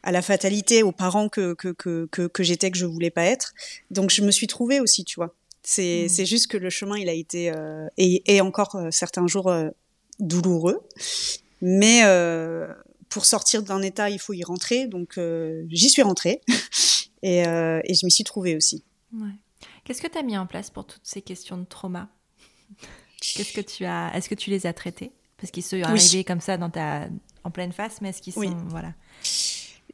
à 0.03 0.11
la 0.11 0.21
fatalité, 0.21 0.83
aux 0.83 0.91
parents 0.91 1.29
que 1.29 1.53
que 1.53 1.69
que 1.69 2.05
que, 2.11 2.27
que 2.27 2.43
j'étais 2.43 2.69
que 2.69 2.77
je 2.77 2.85
voulais 2.85 3.09
pas 3.09 3.23
être. 3.23 3.53
Donc 3.91 4.09
je 4.09 4.21
me 4.23 4.31
suis 4.31 4.47
trouvée 4.47 4.81
aussi, 4.81 5.05
tu 5.05 5.15
vois. 5.15 5.33
C'est 5.63 6.07
mmh. 6.09 6.25
juste 6.25 6.47
que 6.47 6.57
le 6.57 6.69
chemin, 6.69 6.97
il 6.97 7.07
a 7.07 7.13
été, 7.13 7.49
euh, 7.49 7.87
et, 7.97 8.41
encore 8.41 8.77
certains 8.89 9.27
jours 9.27 9.53
douloureux. 10.19 10.81
Mais 11.61 12.01
pour 13.11 13.25
sortir 13.25 13.61
d'un 13.61 13.81
état, 13.81 14.09
il 14.09 14.19
faut 14.19 14.33
y 14.33 14.43
rentrer. 14.43 14.87
Donc 14.87 15.19
j'y 15.69 15.89
suis 15.89 16.01
rentrée 16.01 16.41
et, 17.21 17.39
et, 17.39 17.93
je 17.93 18.05
m'y 18.05 18.11
suis 18.11 18.23
trouvée 18.23 18.55
aussi. 18.55 18.83
Ouais. 19.13 19.29
Qu'est-ce 19.83 20.01
que 20.01 20.07
tu 20.07 20.17
as 20.17 20.23
mis 20.23 20.37
en 20.37 20.47
place 20.47 20.69
pour 20.69 20.85
toutes 20.85 21.05
ces 21.05 21.21
questions 21.21 21.57
de 21.57 21.65
trauma 21.65 22.09
Qu'est-ce 23.21 23.53
que 23.53 23.61
tu 23.61 23.85
as 23.85 24.11
Est-ce 24.15 24.29
que 24.29 24.35
tu 24.35 24.49
les 24.49 24.65
as 24.65 24.73
traitées? 24.73 25.11
Parce 25.37 25.51
qu'ils 25.51 25.63
sont 25.63 25.81
arrivés 25.81 26.23
comme 26.23 26.41
ça 26.41 26.57
dans 26.57 26.69
ta 26.69 27.07
en 27.43 27.51
pleine 27.51 27.71
face, 27.71 28.01
mais 28.01 28.09
est-ce 28.09 28.21
qu'ils 28.21 28.33
sont 28.33 28.55
voilà 28.67 28.93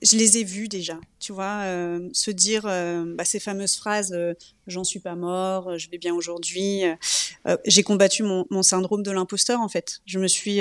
je 0.02 0.18
les 0.18 0.38
ai 0.38 0.44
vus 0.44 0.68
déjà, 0.68 1.00
tu 1.20 1.34
vois, 1.34 1.62
euh, 1.64 2.10
se 2.14 2.32
dire 2.32 2.64
euh, 2.66 3.04
bah, 3.16 3.26
ces 3.26 3.40
fameuses 3.40 3.76
phrases 3.76 4.12
euh, 4.14 4.34
j'en 4.68 4.84
suis 4.84 5.00
pas 5.00 5.16
mort, 5.16 5.78
je 5.78 5.90
vais 5.90 5.98
bien 5.98 6.14
aujourd'hui. 6.14 6.84
j'ai 7.66 7.84
combattu 7.84 8.24
mon, 8.24 8.46
mon, 8.50 8.64
syndrome 8.64 9.02
de 9.02 9.12
l'imposteur 9.12 9.62
en 9.62 9.70
fait. 9.70 10.02
Je 10.06 10.20
me 10.20 10.28
suis, 10.28 10.58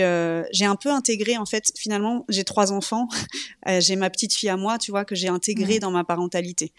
j'ai 0.52 0.64
un 0.64 0.76
peu 0.76 0.90
intégré 0.90 1.36
en 1.36 1.44
fait. 1.44 1.72
Finalement, 1.76 2.24
j'ai 2.28 2.44
trois 2.44 2.70
enfants, 2.70 3.08
j'ai 3.80 3.96
ma 3.96 4.08
petite 4.08 4.32
fille 4.32 4.48
à 4.48 4.56
moi, 4.56 4.78
tu 4.78 4.92
vois, 4.92 5.04
que 5.04 5.16
j'ai 5.16 5.26
intégré 5.26 5.80
dans 5.80 5.90
ma 5.90 6.04
parentalité. 6.04 6.72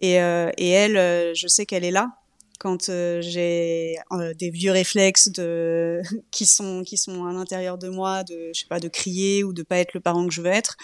Et, 0.00 0.14
et 0.14 0.68
elle, 0.70 1.36
je 1.36 1.46
sais 1.46 1.66
qu'elle 1.66 1.84
est 1.84 1.92
là 1.92 2.10
quand 2.58 2.86
j'ai 2.86 3.96
des 4.36 4.50
vieux 4.50 4.72
réflexes 4.72 5.28
de 5.28 6.00
qui 6.32 6.46
sont 6.46 6.82
qui 6.82 6.96
sont 6.96 7.26
à 7.26 7.32
l'intérieur 7.32 7.78
de 7.78 7.88
moi, 7.88 8.24
de 8.24 8.50
je 8.52 8.60
sais 8.60 8.68
pas, 8.68 8.80
de 8.80 8.88
crier 8.88 9.44
ou 9.44 9.52
de 9.52 9.62
pas 9.62 9.76
être 9.78 9.94
le 9.94 10.00
parent 10.00 10.26
que 10.26 10.34
je 10.34 10.42
veux 10.42 10.50
être 10.50 10.76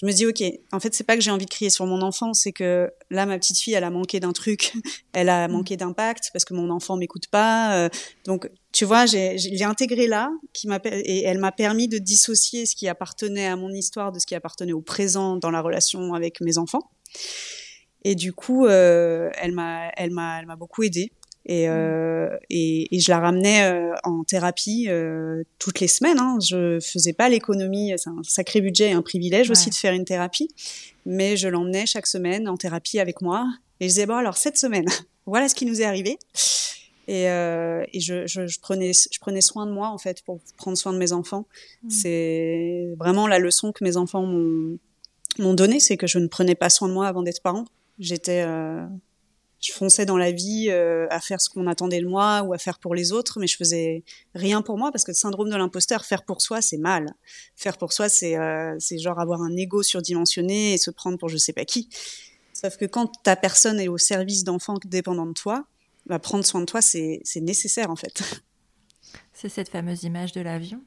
je 0.00 0.06
me 0.06 0.12
dis 0.12 0.26
ok 0.26 0.42
en 0.70 0.78
fait 0.78 0.94
c'est 0.94 1.04
pas 1.04 1.16
que 1.16 1.22
j'ai 1.22 1.32
envie 1.32 1.44
de 1.44 1.50
crier 1.50 1.70
sur 1.70 1.84
mon 1.84 2.02
enfant 2.02 2.32
c'est 2.32 2.52
que 2.52 2.90
là 3.10 3.26
ma 3.26 3.36
petite 3.36 3.58
fille 3.58 3.74
elle 3.74 3.84
a 3.84 3.90
manqué 3.90 4.20
d'un 4.20 4.32
truc. 4.32 4.72
Elle 5.12 5.28
a 5.30 5.48
mm. 5.48 5.52
manqué 5.52 5.76
d'impact 5.76 6.30
parce 6.32 6.44
que 6.44 6.54
mon 6.54 6.70
enfant 6.70 6.96
m'écoute 6.96 7.26
pas 7.28 7.76
euh, 7.76 7.88
donc 8.24 8.48
tu 8.70 8.84
vois 8.84 9.06
j'ai 9.06 9.36
l'ai 9.36 9.64
intégré 9.64 10.06
là 10.06 10.30
qui 10.52 10.68
m'a 10.68 10.78
et 10.84 11.24
elle 11.24 11.38
m'a 11.38 11.50
permis 11.50 11.88
de 11.88 11.98
dissocier 11.98 12.66
ce 12.66 12.76
qui 12.76 12.86
appartenait 12.86 13.46
à 13.46 13.56
mon 13.56 13.70
histoire 13.70 14.12
de 14.12 14.20
ce 14.20 14.26
qui 14.26 14.36
appartenait 14.36 14.72
au 14.72 14.80
présent 14.80 15.36
dans 15.36 15.50
la 15.50 15.60
relation 15.60 16.14
avec 16.14 16.40
mes 16.40 16.58
enfants. 16.58 16.90
Et 18.04 18.14
du 18.14 18.32
coup 18.32 18.66
euh, 18.66 19.30
elle 19.34 19.52
m'a 19.52 19.90
elle 19.96 20.10
m'a 20.10 20.38
elle 20.38 20.46
m'a 20.46 20.56
beaucoup 20.56 20.84
aidée 20.84 21.10
et, 21.48 21.66
mmh. 21.66 21.70
euh, 21.70 22.36
et, 22.50 22.94
et, 22.94 23.00
je 23.00 23.10
la 23.10 23.20
ramenais 23.20 23.64
euh, 23.64 23.94
en 24.04 24.22
thérapie 24.22 24.86
euh, 24.88 25.42
toutes 25.58 25.80
les 25.80 25.88
semaines. 25.88 26.18
Hein. 26.18 26.38
Je 26.46 26.78
faisais 26.78 27.14
pas 27.14 27.30
l'économie, 27.30 27.92
c'est 27.96 28.10
un 28.10 28.22
sacré 28.22 28.60
budget 28.60 28.90
et 28.90 28.92
un 28.92 29.00
privilège 29.00 29.50
aussi 29.50 29.70
de 29.70 29.74
faire 29.74 29.94
une 29.94 30.04
thérapie, 30.04 30.48
mais 31.06 31.38
je 31.38 31.48
l'emmenais 31.48 31.86
chaque 31.86 32.06
semaine 32.06 32.48
en 32.48 32.58
thérapie 32.58 33.00
avec 33.00 33.22
moi. 33.22 33.46
Et 33.80 33.84
je 33.84 33.88
disais 33.88 34.06
bon 34.06 34.16
alors 34.16 34.36
cette 34.36 34.58
semaine, 34.58 34.84
voilà 35.26 35.48
ce 35.48 35.54
qui 35.54 35.64
nous 35.64 35.80
est 35.80 35.86
arrivé. 35.86 36.18
Et, 37.10 37.22
et 37.22 38.00
je, 38.00 38.26
je, 38.26 38.46
je, 38.46 38.60
prenais, 38.60 38.92
je 38.92 39.18
prenais 39.18 39.40
soin 39.40 39.64
de 39.64 39.72
moi 39.72 39.88
en 39.88 39.96
fait 39.96 40.20
pour 40.26 40.40
prendre 40.58 40.76
soin 40.76 40.92
de 40.92 40.98
mes 40.98 41.12
enfants. 41.12 41.46
Mmh. 41.82 41.88
C'est 41.90 42.88
vraiment 42.98 43.26
la 43.26 43.38
leçon 43.38 43.72
que 43.72 43.82
mes 43.82 43.96
enfants 43.96 44.26
m'ont 44.26 45.54
donné, 45.54 45.80
c'est 45.80 45.96
que 45.96 46.06
je 46.06 46.18
ne 46.18 46.26
prenais 46.26 46.54
pas 46.54 46.68
soin 46.68 46.86
de 46.88 46.92
moi 46.92 47.08
avant 47.08 47.22
d'être 47.22 47.40
parent. 47.40 47.64
J'étais 47.98 48.44
je 49.60 49.72
fonçais 49.72 50.06
dans 50.06 50.16
la 50.16 50.30
vie 50.30 50.68
euh, 50.68 51.06
à 51.10 51.20
faire 51.20 51.40
ce 51.40 51.48
qu'on 51.48 51.66
attendait 51.66 52.00
de 52.00 52.06
moi 52.06 52.42
ou 52.42 52.52
à 52.52 52.58
faire 52.58 52.78
pour 52.78 52.94
les 52.94 53.12
autres, 53.12 53.40
mais 53.40 53.46
je 53.46 53.56
faisais 53.56 54.04
rien 54.34 54.62
pour 54.62 54.78
moi 54.78 54.92
parce 54.92 55.04
que 55.04 55.10
le 55.10 55.16
syndrome 55.16 55.50
de 55.50 55.56
l'imposteur, 55.56 56.04
faire 56.04 56.24
pour 56.24 56.42
soi, 56.42 56.60
c'est 56.60 56.76
mal. 56.76 57.14
Faire 57.56 57.76
pour 57.76 57.92
soi, 57.92 58.08
c'est 58.08 58.36
euh, 58.36 58.76
c'est 58.78 58.98
genre 58.98 59.18
avoir 59.18 59.42
un 59.42 59.56
ego 59.56 59.82
surdimensionné 59.82 60.74
et 60.74 60.78
se 60.78 60.90
prendre 60.90 61.18
pour 61.18 61.28
je 61.28 61.36
sais 61.36 61.52
pas 61.52 61.64
qui. 61.64 61.88
Sauf 62.52 62.76
que 62.76 62.84
quand 62.84 63.22
ta 63.22 63.36
personne 63.36 63.80
est 63.80 63.88
au 63.88 63.98
service 63.98 64.44
d'enfants 64.44 64.78
dépendants 64.84 65.26
de 65.26 65.32
toi, 65.32 65.66
bah, 66.06 66.18
prendre 66.18 66.44
soin 66.44 66.60
de 66.60 66.66
toi, 66.66 66.80
c'est 66.80 67.22
nécessaire 67.36 67.90
en 67.90 67.96
fait. 67.96 68.22
C'est 69.32 69.48
cette 69.48 69.68
fameuse 69.68 70.02
image 70.02 70.32
de 70.32 70.40
l'avion 70.40 70.82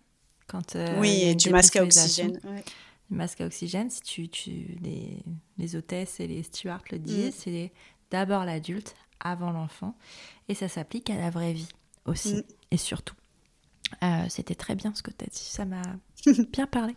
quand 0.46 0.76
euh, 0.76 1.00
oui 1.00 1.22
et 1.24 1.36
du 1.36 1.50
masque 1.50 1.78
à 1.78 1.84
oxygène. 1.84 2.38
Ouais. 2.44 2.64
masque 3.10 3.40
à 3.40 3.46
oxygène, 3.46 3.90
si 3.90 4.02
tu, 4.02 4.28
tu 4.28 4.78
les, 4.82 5.24
les 5.58 5.76
hôtesses 5.78 6.20
et 6.20 6.28
les 6.28 6.44
stewards 6.44 6.84
le 6.92 7.00
disent, 7.00 7.30
mm. 7.30 7.40
c'est 7.44 7.72
d'abord 8.12 8.46
l'adulte 8.46 8.96
avant 9.20 9.52
l'enfant. 9.52 9.96
Et 10.50 10.54
ça 10.54 10.68
s'applique 10.68 11.10
à 11.10 11.18
la 11.18 11.30
vraie 11.30 11.54
vie 11.54 11.70
aussi 12.06 12.36
mm. 12.36 12.44
et 12.72 12.78
surtout. 12.78 13.16
Euh, 14.04 14.26
c'était 14.30 14.56
très 14.56 14.76
bien 14.76 14.94
ce 14.96 15.04
que 15.04 15.12
tu 15.12 15.26
as 15.26 15.28
dit, 15.28 15.40
ça 15.40 15.66
m'a 15.66 15.82
bien 16.54 16.66
parlé. 16.66 16.96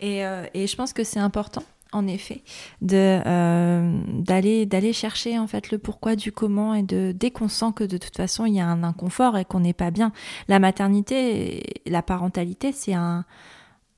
Et, 0.00 0.24
euh, 0.24 0.46
et, 0.54 0.66
je 0.66 0.76
pense 0.76 0.92
que 0.92 1.02
c'est 1.02 1.18
important, 1.18 1.64
en 1.92 2.06
effet, 2.06 2.42
de 2.80 3.20
euh, 3.26 4.00
d'aller 4.06 4.64
d'aller 4.64 4.92
chercher 4.92 5.38
en 5.38 5.48
fait 5.48 5.70
le 5.72 5.78
pourquoi 5.78 6.14
du 6.14 6.30
comment 6.30 6.74
et 6.74 6.84
de 6.84 7.12
dès 7.12 7.32
qu'on 7.32 7.48
sent 7.48 7.72
que 7.74 7.82
de 7.82 7.98
toute 7.98 8.16
façon 8.16 8.46
il 8.46 8.54
y 8.54 8.60
a 8.60 8.66
un 8.66 8.84
inconfort 8.84 9.36
et 9.36 9.44
qu'on 9.44 9.60
n'est 9.60 9.72
pas 9.72 9.90
bien. 9.90 10.12
La 10.46 10.60
maternité, 10.60 11.82
la 11.86 12.02
parentalité, 12.02 12.70
c'est 12.72 12.94
un 12.94 13.24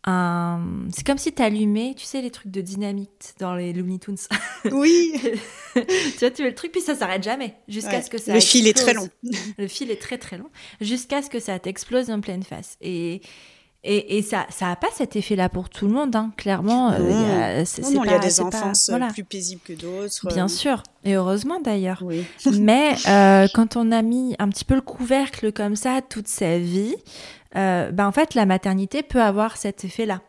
un... 0.05 0.61
C'est 0.93 1.07
comme 1.07 1.19
si 1.19 1.33
tu 1.33 1.43
allumais, 1.43 1.95
tu 1.97 2.05
sais, 2.05 2.23
les 2.23 2.31
trucs 2.31 2.51
de 2.51 2.61
dynamite 2.61 3.35
dans 3.39 3.55
les 3.55 3.73
Looney 3.73 3.99
Tunes. 3.99 4.17
Oui. 4.73 5.13
tu 5.75 5.81
vois, 6.21 6.31
tu 6.31 6.43
mets 6.43 6.51
le 6.51 6.55
truc, 6.55 6.73
puis 6.73 6.81
ça 6.81 6.95
s'arrête 6.95 7.23
jamais. 7.23 7.55
Jusqu'à 7.69 8.03
ce 8.03 8.11
que 8.11 8.19
ça. 8.19 8.35
Le 8.35 8.41
fil 8.41 8.67
est 8.67 8.77
très 8.77 8.95
long. 8.95 9.09
le 9.59 9.69
fil 9.69 9.91
est 9.91 10.01
très 10.01 10.19
très 10.19 10.39
long. 10.39 10.51
Jusqu'à 10.81 11.23
ce 11.23 11.31
que 11.31 11.41
ça 11.41 11.59
t'explose 11.59 12.11
en 12.11 12.21
pleine 12.21 12.43
face. 12.43 12.77
Et. 12.81 13.21
Et, 13.83 14.19
et, 14.19 14.21
ça 14.21 14.47
n'a 14.61 14.77
pas 14.77 14.89
cet 14.95 15.17
effet-là 15.17 15.49
pour 15.49 15.71
tout 15.71 15.87
le 15.87 15.95
monde, 15.95 16.15
hein. 16.15 16.35
clairement. 16.37 16.93
il 16.99 17.03
y 17.03 17.15
a, 17.15 17.63
non, 17.63 18.05
il 18.05 18.11
y 18.11 18.15
a 18.15 18.19
des 18.19 18.43
enfances 18.43 18.91
plus 19.15 19.25
paisibles 19.25 19.63
que 19.65 19.73
d'autres. 19.73 20.29
Bien 20.29 20.49
sûr, 20.49 20.83
et 21.03 21.15
heureusement 21.15 21.61
d'ailleurs. 21.61 22.03
Oui. 22.03 22.27
Mais 22.61 22.95
euh, 23.09 23.49
quand 23.55 23.77
on 23.77 23.91
a 23.91 24.03
mis 24.03 24.37
un 24.39 24.51
petit 24.51 24.67
peu 24.67 24.75
le 24.75 24.83
couvercle 24.83 25.51
comme 25.51 25.77
ça 25.77 26.03
toute 26.07 26.29
sa 26.29 26.59
vie, 26.59 26.95
euh, 27.57 27.91
ben 27.91 28.07
en 28.07 28.13
fait, 28.13 28.35
la 28.35 28.47
maternité 28.47 29.03
peut 29.03 29.23
avoir 29.23 29.57
cet 29.57 29.85
effet-là 29.85 30.23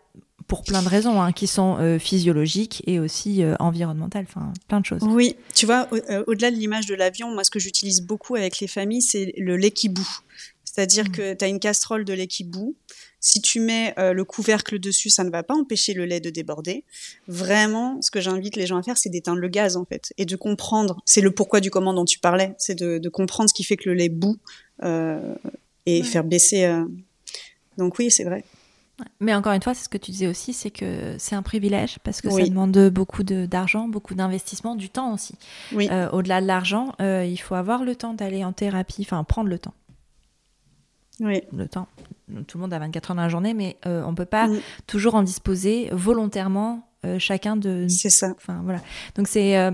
pour 0.47 0.63
plein 0.63 0.81
de 0.81 0.89
raisons 0.89 1.21
hein, 1.21 1.31
qui 1.31 1.47
sont 1.47 1.77
euh, 1.79 1.97
physiologiques 1.97 2.83
et 2.85 2.99
aussi 2.99 3.43
euh, 3.43 3.55
environnementales, 3.59 4.25
enfin 4.27 4.51
plein 4.67 4.81
de 4.81 4.85
choses. 4.85 5.01
Oui, 5.03 5.35
tu 5.55 5.65
vois, 5.65 5.87
au-delà 6.27 6.51
de 6.51 6.55
l'image 6.55 6.87
de 6.87 6.95
l'avion, 6.95 7.31
moi 7.31 7.43
ce 7.43 7.51
que 7.51 7.59
j'utilise 7.59 8.01
beaucoup 8.01 8.35
avec 8.35 8.59
les 8.59 8.67
familles, 8.67 9.01
c'est 9.01 9.33
le 9.37 9.55
lait 9.55 9.71
qui 9.71 9.87
bout. 9.87 10.19
C'est-à-dire 10.65 11.05
mmh. 11.05 11.11
que 11.11 11.33
tu 11.33 11.45
as 11.45 11.47
une 11.47 11.59
casserole 11.59 12.05
de 12.05 12.13
lait 12.13 12.27
qui 12.27 12.43
bout. 12.43 12.75
Si 13.19 13.39
tu 13.39 13.59
mets 13.59 13.93
le 13.97 14.23
couvercle 14.23 14.79
dessus, 14.79 15.11
ça 15.11 15.23
ne 15.23 15.29
va 15.29 15.43
pas 15.43 15.53
empêcher 15.53 15.93
le 15.93 16.05
lait 16.05 16.19
de 16.19 16.31
déborder. 16.31 16.85
Vraiment, 17.27 18.01
ce 18.01 18.09
que 18.09 18.19
j'invite 18.19 18.55
les 18.55 18.65
gens 18.65 18.77
à 18.77 18.83
faire, 18.83 18.97
c'est 18.97 19.09
d'éteindre 19.09 19.37
le 19.37 19.47
gaz 19.47 19.77
en 19.77 19.85
fait 19.85 20.11
et 20.17 20.25
de 20.25 20.35
comprendre. 20.35 21.01
C'est 21.05 21.21
le 21.21 21.29
pourquoi 21.29 21.59
du 21.59 21.69
comment 21.69 21.93
dont 21.93 22.05
tu 22.05 22.17
parlais. 22.17 22.55
C'est 22.57 22.73
de, 22.73 22.97
de, 22.97 23.09
comprendre 23.09 23.47
ce 23.47 23.53
qui 23.53 23.63
fait 23.63 23.77
que 23.77 23.89
le 23.89 23.95
lait 23.95 24.09
bout 24.09 24.39
et 25.85 26.03
faire 26.03 26.23
baisser 26.23 26.65
donc 27.77 27.97
oui, 27.99 28.11
c'est 28.11 28.23
vrai. 28.23 28.43
Mais 29.19 29.33
encore 29.33 29.53
une 29.53 29.61
fois, 29.61 29.73
c'est 29.73 29.85
ce 29.85 29.89
que 29.89 29.97
tu 29.97 30.11
disais 30.11 30.27
aussi, 30.27 30.53
c'est 30.53 30.69
que 30.69 31.15
c'est 31.17 31.35
un 31.35 31.41
privilège 31.41 31.99
parce 32.03 32.21
que 32.21 32.29
ça 32.29 32.43
demande 32.43 32.89
beaucoup 32.89 33.23
d'argent, 33.23 33.87
beaucoup 33.87 34.15
d'investissement, 34.15 34.75
du 34.75 34.89
temps 34.89 35.13
aussi. 35.13 35.35
Oui. 35.73 35.87
Euh, 35.91 36.09
au-delà 36.11 36.41
de 36.41 36.47
l'argent, 36.47 36.93
euh, 37.01 37.25
il 37.25 37.37
faut 37.37 37.55
avoir 37.55 37.83
le 37.83 37.95
temps 37.95 38.13
d'aller 38.13 38.43
en 38.43 38.53
thérapie, 38.53 39.01
enfin 39.01 39.23
prendre 39.23 39.49
le 39.49 39.59
temps. 39.59 39.73
Oui. 41.19 41.41
Le 41.55 41.67
temps. 41.67 41.87
Tout 42.47 42.57
le 42.57 42.61
monde 42.61 42.73
a 42.73 42.79
24 42.79 43.11
heures 43.11 43.15
dans 43.15 43.23
la 43.23 43.29
journée, 43.29 43.53
mais 43.53 43.77
euh, 43.85 44.03
on 44.05 44.11
ne 44.11 44.15
peut 44.15 44.25
pas 44.25 44.47
toujours 44.87 45.15
en 45.15 45.23
disposer 45.23 45.89
volontairement 45.91 46.87
chacun 47.17 47.55
de. 47.55 47.87
C'est 47.89 48.11
ça. 48.11 48.33
Enfin 48.37 48.61
voilà. 48.63 48.79
Donc 49.15 49.27
c'est 49.27 49.71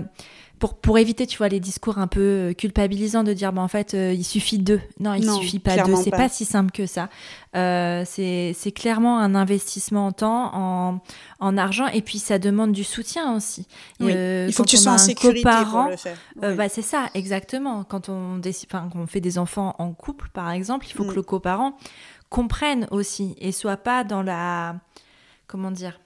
pour, 0.58 0.74
pour 0.74 0.98
éviter, 0.98 1.26
tu 1.26 1.38
vois, 1.38 1.48
les 1.48 1.60
discours 1.60 1.98
un 1.98 2.06
peu 2.06 2.20
euh, 2.20 2.52
culpabilisants 2.52 3.24
de 3.24 3.32
dire, 3.32 3.52
bah, 3.52 3.62
en 3.62 3.68
fait, 3.68 3.94
euh, 3.94 4.12
il 4.12 4.24
suffit 4.24 4.58
d'eux. 4.58 4.80
Non, 5.00 5.14
il 5.14 5.28
suffit 5.30 5.58
pas 5.58 5.76
d'eux. 5.82 5.94
C'est 6.02 6.10
pas. 6.10 6.28
si 6.28 6.44
simple 6.44 6.72
que 6.72 6.86
ça. 6.86 7.08
Euh, 7.56 8.04
c'est 8.06 8.72
clairement 8.72 9.18
un 9.18 9.34
investissement 9.34 10.06
en 10.06 10.12
temps, 10.12 10.50
en, 10.54 11.00
en, 11.40 11.56
argent, 11.56 11.86
et 11.86 12.02
puis 12.02 12.18
ça 12.18 12.38
demande 12.38 12.72
du 12.72 12.84
soutien 12.84 13.34
aussi. 13.34 13.66
Oui. 14.00 14.12
Euh, 14.14 14.46
il 14.48 14.52
faut 14.52 14.64
que 14.64 14.68
tu 14.68 14.76
sois 14.76 14.92
en 14.92 14.98
sécurité 14.98 15.42
pour 15.42 15.88
le 15.90 15.96
faire. 15.96 16.16
bah, 16.36 16.68
c'est 16.68 16.82
ça, 16.82 17.08
exactement. 17.14 17.84
Quand 17.84 18.08
on, 18.08 18.40
quand 18.70 18.90
on 18.94 19.06
fait 19.06 19.20
des 19.20 19.38
enfants 19.38 19.74
en 19.78 19.92
couple, 19.92 20.28
par 20.32 20.50
exemple, 20.50 20.86
il 20.88 20.92
faut 20.92 21.04
que 21.04 21.12
mm. 21.12 21.16
le 21.16 21.22
coparent 21.22 21.72
comprenne 22.28 22.86
aussi 22.90 23.34
et 23.38 23.52
soit 23.52 23.78
pas 23.78 24.04
dans 24.04 24.22
la, 24.22 24.76
comment 25.46 25.70
dire, 25.70 25.98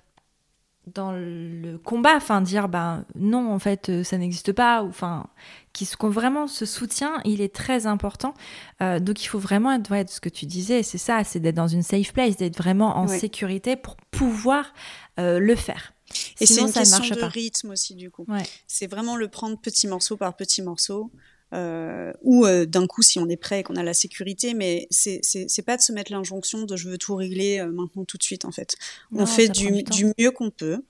dans 0.86 1.12
le 1.12 1.78
combat, 1.78 2.16
enfin 2.16 2.40
dire 2.40 2.68
ben 2.68 3.04
non 3.14 3.52
en 3.52 3.58
fait 3.60 3.88
euh, 3.88 4.02
ça 4.02 4.18
n'existe 4.18 4.52
pas, 4.52 4.82
ou 4.82 4.88
enfin 4.88 5.26
qui 5.72 5.88
vraiment 6.02 6.48
ce 6.48 6.66
soutien 6.66 7.20
il 7.24 7.40
est 7.40 7.54
très 7.54 7.86
important. 7.86 8.34
Euh, 8.80 8.98
donc 8.98 9.22
il 9.22 9.26
faut 9.28 9.38
vraiment 9.38 9.72
être 9.72 9.90
ouais, 9.90 10.04
ce 10.08 10.20
que 10.20 10.28
tu 10.28 10.46
disais, 10.46 10.82
c'est 10.82 10.98
ça, 10.98 11.22
c'est 11.24 11.38
d'être 11.38 11.54
dans 11.54 11.68
une 11.68 11.82
safe 11.82 12.12
place, 12.12 12.36
d'être 12.36 12.56
vraiment 12.56 12.96
en 12.98 13.06
sécurité 13.06 13.76
pour 13.76 13.96
pouvoir 14.10 14.72
euh, 15.20 15.38
le 15.38 15.54
faire. 15.54 15.92
Et 16.40 16.46
c'est 16.46 16.60
une 16.60 16.72
question 16.72 17.14
de 17.14 17.22
rythme 17.22 17.70
aussi 17.70 17.94
du 17.94 18.10
coup. 18.10 18.26
C'est 18.66 18.88
vraiment 18.88 19.16
le 19.16 19.28
prendre 19.28 19.58
petit 19.58 19.86
morceau 19.86 20.16
par 20.16 20.36
petit 20.36 20.62
morceau. 20.62 21.10
Euh, 21.52 22.12
ou 22.22 22.46
euh, 22.46 22.64
d'un 22.64 22.86
coup 22.86 23.02
si 23.02 23.18
on 23.18 23.28
est 23.28 23.36
prêt 23.36 23.60
et 23.60 23.62
qu'on 23.62 23.76
a 23.76 23.82
la 23.82 23.92
sécurité, 23.92 24.54
mais 24.54 24.88
c'est 24.90 25.20
pas 25.66 25.76
de 25.76 25.82
se 25.82 25.92
mettre 25.92 26.10
l'injonction 26.10 26.64
de 26.64 26.76
je 26.76 26.88
veux 26.88 26.96
tout 26.96 27.14
régler 27.14 27.58
euh, 27.58 27.70
maintenant 27.70 28.04
tout 28.06 28.16
de 28.16 28.22
suite 28.22 28.46
en 28.46 28.52
fait. 28.52 28.76
on 29.14 29.26
fait 29.26 29.48
du, 29.48 29.82
du, 29.82 30.06
mieux 30.18 30.30
qu'on 30.30 30.50
peut, 30.50 30.82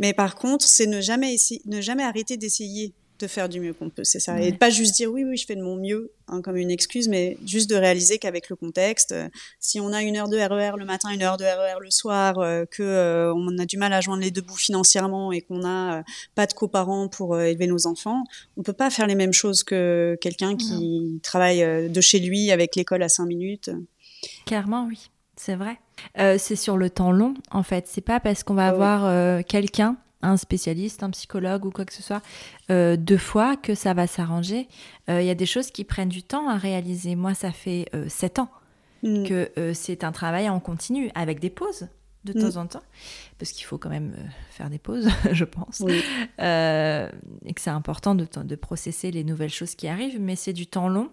mais 0.00 0.12
par 0.12 0.34
contre 0.34 0.66
c'est 0.66 0.86
ne 0.86 1.00
jamais 1.00 1.34
essayer, 1.34 1.62
ne 1.66 1.80
jamais 1.80 2.02
arrêter 2.02 2.36
d'essayer 2.36 2.92
de 3.20 3.26
faire 3.26 3.48
du 3.48 3.60
mieux 3.60 3.72
qu'on 3.72 3.90
peut, 3.90 4.04
c'est 4.04 4.18
ça. 4.18 4.40
Et 4.40 4.52
pas 4.52 4.70
juste 4.70 4.94
dire 4.94 5.10
oui, 5.10 5.24
oui, 5.24 5.36
je 5.36 5.46
fais 5.46 5.54
de 5.54 5.62
mon 5.62 5.76
mieux 5.76 6.12
hein, 6.28 6.40
comme 6.42 6.56
une 6.56 6.70
excuse, 6.70 7.08
mais 7.08 7.36
juste 7.46 7.68
de 7.68 7.76
réaliser 7.76 8.18
qu'avec 8.18 8.48
le 8.48 8.56
contexte, 8.56 9.12
euh, 9.12 9.28
si 9.58 9.78
on 9.78 9.92
a 9.92 10.02
une 10.02 10.16
heure 10.16 10.28
de 10.28 10.38
RER 10.38 10.72
e 10.74 10.78
le 10.78 10.84
matin, 10.84 11.10
une 11.10 11.22
heure 11.22 11.36
de 11.36 11.44
RER 11.44 11.78
e 11.78 11.82
le 11.82 11.90
soir, 11.90 12.38
euh, 12.38 12.64
que 12.64 12.82
euh, 12.82 13.32
on 13.34 13.58
a 13.58 13.66
du 13.66 13.76
mal 13.76 13.92
à 13.92 14.00
joindre 14.00 14.22
les 14.22 14.30
deux 14.30 14.40
bouts 14.40 14.56
financièrement 14.56 15.32
et 15.32 15.42
qu'on 15.42 15.58
n'a 15.58 16.02
pas 16.34 16.46
de 16.46 16.52
coparents 16.54 17.08
pour 17.08 17.38
élever 17.38 17.66
nos 17.66 17.86
enfants, 17.86 18.24
on 18.56 18.62
peut 18.62 18.72
pas 18.72 18.90
faire 18.90 19.06
les 19.06 19.14
mêmes 19.14 19.32
choses 19.32 19.62
que 19.62 20.16
quelqu'un 20.20 20.56
qui 20.56 21.20
travaille 21.22 21.90
de 21.90 22.00
chez 22.00 22.18
lui 22.18 22.50
avec 22.50 22.76
l'école 22.76 23.02
à 23.02 23.08
cinq 23.08 23.26
minutes. 23.26 23.70
Clairement, 24.46 24.86
oui, 24.88 25.10
c'est 25.36 25.56
vrai. 25.56 25.78
c'est 26.38 26.56
sur 26.56 26.76
le 26.76 26.88
temps 26.90 27.12
long, 27.12 27.34
en 27.50 27.62
fait. 27.62 27.86
C'est 27.86 28.00
pas 28.00 28.20
parce 28.20 28.42
qu'on 28.42 28.54
va 28.54 28.66
ah 28.66 28.68
avoir 28.68 29.44
quelqu'un 29.44 29.96
un 30.22 30.36
spécialiste, 30.36 31.02
un 31.02 31.10
psychologue 31.10 31.64
ou 31.64 31.70
quoi 31.70 31.84
que 31.84 31.92
ce 31.92 32.02
soit, 32.02 32.22
euh, 32.70 32.96
deux 32.96 33.18
fois 33.18 33.56
que 33.56 33.74
ça 33.74 33.94
va 33.94 34.06
s'arranger. 34.06 34.68
Euh, 35.08 35.20
il 35.20 35.26
y 35.26 35.30
a 35.30 35.34
des 35.34 35.46
choses 35.46 35.70
qui 35.70 35.84
prennent 35.84 36.08
du 36.08 36.22
temps 36.22 36.48
à 36.48 36.56
réaliser. 36.56 37.16
Moi, 37.16 37.34
ça 37.34 37.52
fait 37.52 37.86
euh, 37.94 38.08
sept 38.08 38.38
ans 38.38 38.50
mm. 39.02 39.26
que 39.26 39.72
c'est 39.74 40.04
un 40.04 40.12
travail 40.12 40.48
en 40.48 40.60
continu, 40.60 41.10
avec 41.14 41.40
des 41.40 41.50
pauses 41.50 41.88
de 42.24 42.32
mm. 42.32 42.42
temps 42.42 42.60
en 42.60 42.66
temps, 42.66 42.82
parce 43.38 43.52
qu'il 43.52 43.64
faut 43.64 43.78
quand 43.78 43.88
même 43.88 44.14
faire 44.50 44.70
des 44.70 44.78
pauses, 44.78 45.08
je 45.32 45.44
pense, 45.44 45.80
et 45.80 47.54
que 47.54 47.60
c'est 47.60 47.70
important 47.70 48.14
de, 48.14 48.26
de 48.42 48.54
processer 48.56 49.10
les 49.10 49.24
nouvelles 49.24 49.50
choses 49.50 49.74
qui 49.74 49.88
arrivent, 49.88 50.20
mais 50.20 50.36
c'est 50.36 50.52
du 50.52 50.66
temps 50.66 50.88
long. 50.88 51.10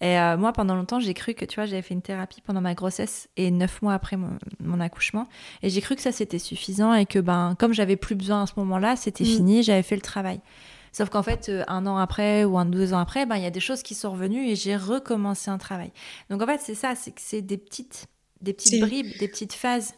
Et 0.00 0.18
euh, 0.18 0.36
moi, 0.36 0.52
pendant 0.52 0.74
longtemps, 0.74 1.00
j'ai 1.00 1.14
cru 1.14 1.34
que, 1.34 1.44
tu 1.44 1.54
vois, 1.54 1.66
j'avais 1.66 1.82
fait 1.82 1.94
une 1.94 2.02
thérapie 2.02 2.40
pendant 2.42 2.60
ma 2.60 2.74
grossesse 2.74 3.28
et 3.36 3.50
neuf 3.50 3.80
mois 3.80 3.94
après 3.94 4.16
mon, 4.16 4.80
accouchement. 4.80 5.26
Et 5.62 5.70
j'ai 5.70 5.80
cru 5.80 5.96
que 5.96 6.02
ça, 6.02 6.12
c'était 6.12 6.38
suffisant 6.38 6.92
et 6.92 7.06
que, 7.06 7.18
ben, 7.18 7.54
comme 7.58 7.72
j'avais 7.72 7.96
plus 7.96 8.14
besoin 8.14 8.42
à 8.42 8.46
ce 8.46 8.52
moment-là, 8.56 8.96
c'était 8.96 9.24
mm. 9.24 9.26
fini, 9.26 9.62
j'avais 9.62 9.82
fait 9.82 9.94
le 9.94 10.02
travail. 10.02 10.40
Sauf 10.92 11.08
qu'en 11.08 11.22
fait, 11.22 11.48
euh, 11.48 11.64
un 11.68 11.86
an 11.86 11.96
après 11.96 12.44
ou 12.44 12.58
un 12.58 12.66
deux 12.66 12.92
ans 12.92 12.98
après, 12.98 13.24
ben, 13.24 13.36
il 13.36 13.44
y 13.44 13.46
a 13.46 13.50
des 13.50 13.60
choses 13.60 13.82
qui 13.82 13.94
sont 13.94 14.12
revenues 14.12 14.46
et 14.46 14.56
j'ai 14.56 14.76
recommencé 14.76 15.50
un 15.50 15.58
travail. 15.58 15.90
Donc, 16.28 16.42
en 16.42 16.46
fait, 16.46 16.60
c'est 16.60 16.74
ça, 16.74 16.94
c'est 16.94 17.12
que 17.12 17.20
c'est 17.20 17.42
des 17.42 17.56
petites, 17.56 18.06
des 18.42 18.52
petites 18.52 18.80
bribes, 18.80 19.16
des 19.18 19.28
petites 19.28 19.54
phases. 19.54 19.94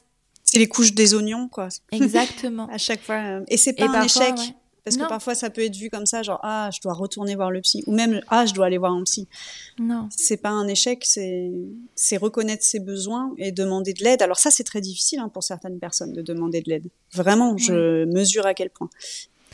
C'est 0.46 0.58
les 0.58 0.68
couches 0.68 0.94
des 0.94 1.14
oignons, 1.14 1.48
quoi. 1.48 1.68
Exactement. 1.92 2.68
à 2.72 2.78
chaque 2.78 3.02
fois. 3.02 3.16
Euh, 3.16 3.44
et 3.48 3.56
c'est 3.56 3.74
pas 3.74 3.88
un 3.88 4.02
échec. 4.02 4.34
Parce 4.84 4.98
que 4.98 5.08
parfois, 5.08 5.34
ça 5.34 5.50
peut 5.50 5.62
être 5.62 5.74
vu 5.74 5.90
comme 5.90 6.06
ça, 6.06 6.22
genre, 6.22 6.38
ah, 6.44 6.70
je 6.72 6.80
dois 6.80 6.92
retourner 6.92 7.34
voir 7.34 7.50
le 7.50 7.60
psy. 7.60 7.82
Ou 7.88 7.92
même, 7.92 8.20
ah, 8.28 8.46
je 8.46 8.54
dois 8.54 8.66
aller 8.66 8.78
voir 8.78 8.92
un 8.92 9.02
psy. 9.02 9.26
Non. 9.80 10.08
C'est 10.16 10.36
pas 10.36 10.50
un 10.50 10.68
échec, 10.68 11.04
c'est, 11.04 12.16
reconnaître 12.18 12.62
ses 12.62 12.78
besoins 12.78 13.34
et 13.36 13.50
demander 13.50 13.94
de 13.94 14.04
l'aide. 14.04 14.22
Alors 14.22 14.38
ça, 14.38 14.52
c'est 14.52 14.62
très 14.62 14.80
difficile 14.80 15.18
hein, 15.18 15.28
pour 15.28 15.42
certaines 15.42 15.80
personnes 15.80 16.12
de 16.12 16.22
demander 16.22 16.60
de 16.60 16.70
l'aide. 16.70 16.86
Vraiment, 17.12 17.56
je 17.58 18.04
mesure 18.04 18.46
à 18.46 18.54
quel 18.54 18.70
point. 18.70 18.88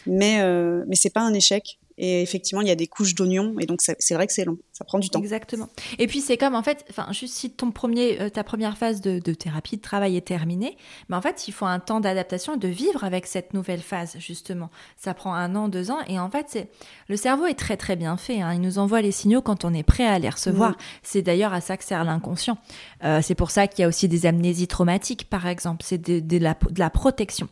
Mais, 0.07 0.43
euh, 0.43 0.85
mais 0.87 0.97
c'est 0.97 1.11
pas 1.11 1.23
un 1.23 1.33
échec. 1.33 1.79
Et 1.99 2.23
effectivement, 2.23 2.63
il 2.63 2.69
y 2.69 2.71
a 2.71 2.75
des 2.75 2.87
couches 2.87 3.15
d'oignons, 3.15 3.55
et 3.59 3.67
donc 3.67 3.81
c'est 3.83 4.15
vrai 4.15 4.27
que 4.27 4.33
c'est 4.33 4.45
long, 4.45 4.59
ça 4.73 4.85
prend 4.85 4.99
du 4.99 5.11
temps. 5.11 5.21
Exactement. 5.21 5.69
Et 5.99 6.07
puis 6.07 6.21
c'est 6.21 6.37
comme 6.37 6.55
en 6.55 6.63
fait, 6.63 6.85
enfin, 6.91 7.07
juste 7.13 7.35
si 7.35 7.51
ton 7.51 7.71
premier, 7.71 8.21
euh, 8.21 8.29
ta 8.31 8.45
première 8.45 8.79
phase 8.79 9.01
de, 9.01 9.19
thérapie, 9.33 9.77
de 9.77 9.83
travail 9.83 10.17
est 10.17 10.27
terminée, 10.27 10.77
mais 11.09 11.17
en 11.17 11.23
fait, 11.23 11.47
il 11.49 11.53
faut 11.53 11.67
un 11.67 11.81
temps 11.81 12.01
d'adaptation 12.01 12.55
et 12.55 12.59
de 12.59 12.69
vivre 12.69 13.05
avec 13.05 13.27
cette 13.27 13.53
nouvelle 13.55 13.81
phase 13.81 14.17
justement. 14.19 14.71
Ça 14.97 15.15
prend 15.15 15.35
un 15.35 15.55
an, 15.55 15.69
deux 15.69 15.91
ans, 15.91 15.99
et 16.09 16.19
en 16.19 16.31
fait, 16.31 16.47
c'est 16.49 16.69
le 17.09 17.17
cerveau 17.17 17.47
est 17.47 17.59
très 17.59 17.77
très 17.77 17.97
bien 17.97 18.17
fait. 18.17 18.41
Hein. 18.41 18.55
Il 18.55 18.61
nous 18.61 18.79
envoie 18.79 19.03
les 19.03 19.13
signaux 19.13 19.43
quand 19.43 19.65
on 19.65 19.75
est 19.75 19.83
prêt 19.83 20.07
à 20.07 20.19
les 20.19 20.31
recevoir. 20.31 20.77
C'est 21.03 21.23
d'ailleurs 21.23 21.53
à 21.53 21.61
ça 21.61 21.77
que 21.77 21.85
sert 21.85 22.05
l'inconscient. 22.05 22.59
Euh, 23.05 23.21
c'est 23.23 23.35
pour 23.35 23.51
ça 23.51 23.67
qu'il 23.67 23.83
y 23.83 23.85
a 23.85 23.89
aussi 23.89 24.09
des 24.09 24.27
amnésies 24.27 24.69
traumatiques, 24.69 25.29
par 25.29 25.47
exemple. 25.47 25.85
C'est 25.85 25.99
de, 25.99 26.21
de, 26.21 26.39
la, 26.39 26.55
de 26.55 26.79
la 26.79 26.91
protection. 26.91 27.49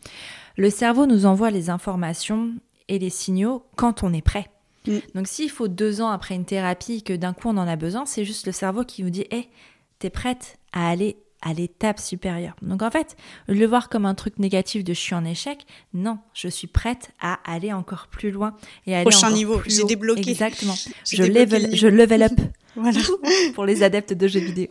Le 0.57 0.69
cerveau 0.69 1.05
nous 1.05 1.25
envoie 1.25 1.51
les 1.51 1.69
informations 1.69 2.51
et 2.91 2.99
les 2.99 3.09
signaux 3.09 3.63
quand 3.75 4.03
on 4.03 4.13
est 4.13 4.21
prêt. 4.21 4.51
Mm. 4.85 4.97
Donc 5.15 5.27
s'il 5.27 5.49
faut 5.49 5.67
deux 5.67 6.01
ans 6.01 6.09
après 6.09 6.35
une 6.35 6.45
thérapie 6.45 7.01
que 7.01 7.13
d'un 7.13 7.33
coup 7.33 7.47
on 7.47 7.57
en 7.57 7.67
a 7.67 7.75
besoin, 7.77 8.05
c'est 8.05 8.25
juste 8.25 8.45
le 8.45 8.51
cerveau 8.51 8.83
qui 8.83 9.01
vous 9.01 9.09
dit 9.09 9.25
Hé, 9.31 9.49
t'es 9.97 10.09
prête 10.09 10.57
à 10.73 10.89
aller 10.89 11.17
à 11.41 11.53
l'étape 11.53 11.99
supérieure. 11.99 12.55
Donc 12.61 12.83
en 12.83 12.91
fait, 12.91 13.15
le 13.47 13.65
voir 13.65 13.89
comme 13.89 14.05
un 14.05 14.13
truc 14.13 14.37
négatif 14.37 14.83
de 14.83 14.93
je 14.93 14.99
suis 14.99 15.15
en 15.15 15.25
échec, 15.25 15.65
non, 15.93 16.19
je 16.33 16.47
suis 16.49 16.67
prête 16.67 17.11
à 17.19 17.39
aller 17.51 17.73
encore 17.73 18.07
plus 18.11 18.29
loin 18.29 18.55
et 18.85 18.93
aller 18.93 19.09
Prochain 19.09 19.31
niveau, 19.31 19.59
j'ai 19.65 19.83
débloqué. 19.85 20.29
Exactement. 20.29 20.75
Je 21.11 21.23
level, 21.23 21.75
je 21.75 21.87
level 21.87 22.23
up. 22.23 22.33
Voilà. 22.77 23.01
pour 23.53 23.65
les 23.65 23.83
adeptes 23.83 24.13
de 24.13 24.29
jeux 24.29 24.39
vidéo. 24.39 24.69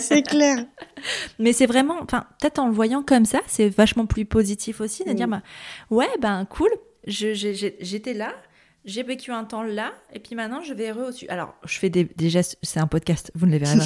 c'est 0.00 0.22
clair. 0.22 0.64
Mais 1.38 1.52
c'est 1.52 1.66
vraiment, 1.66 1.98
enfin, 2.00 2.24
peut-être 2.40 2.58
en 2.58 2.68
le 2.68 2.72
voyant 2.72 3.02
comme 3.02 3.26
ça, 3.26 3.40
c'est 3.46 3.68
vachement 3.68 4.06
plus 4.06 4.24
positif 4.24 4.80
aussi 4.80 5.04
de 5.04 5.12
dire, 5.12 5.28
mm. 5.28 5.32
bah, 5.32 5.42
ouais, 5.90 6.08
ben 6.22 6.46
cool, 6.46 6.70
j'étais 7.08 8.14
là, 8.14 8.34
j'ai 8.84 9.02
vécu 9.02 9.32
un 9.32 9.44
temps 9.44 9.62
là, 9.62 9.92
et 10.12 10.18
puis 10.18 10.34
maintenant 10.34 10.62
je 10.62 10.72
vais 10.72 10.92
au-dessus. 10.92 11.28
Alors, 11.28 11.54
je 11.64 11.78
fais 11.78 11.90
des, 11.90 12.08
gestes, 12.30 12.58
c'est 12.62 12.80
un 12.80 12.86
podcast, 12.86 13.30
vous 13.34 13.46
ne 13.46 13.52
les 13.52 13.58
verrez 13.58 13.78
pas, 13.78 13.84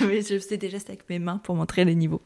mais 0.06 0.22
je 0.22 0.38
fais 0.38 0.56
des 0.56 0.70
gestes 0.70 0.88
avec 0.88 1.08
mes 1.08 1.18
mains 1.18 1.38
pour 1.38 1.54
montrer 1.54 1.84
les 1.84 1.94
niveaux. 1.94 2.22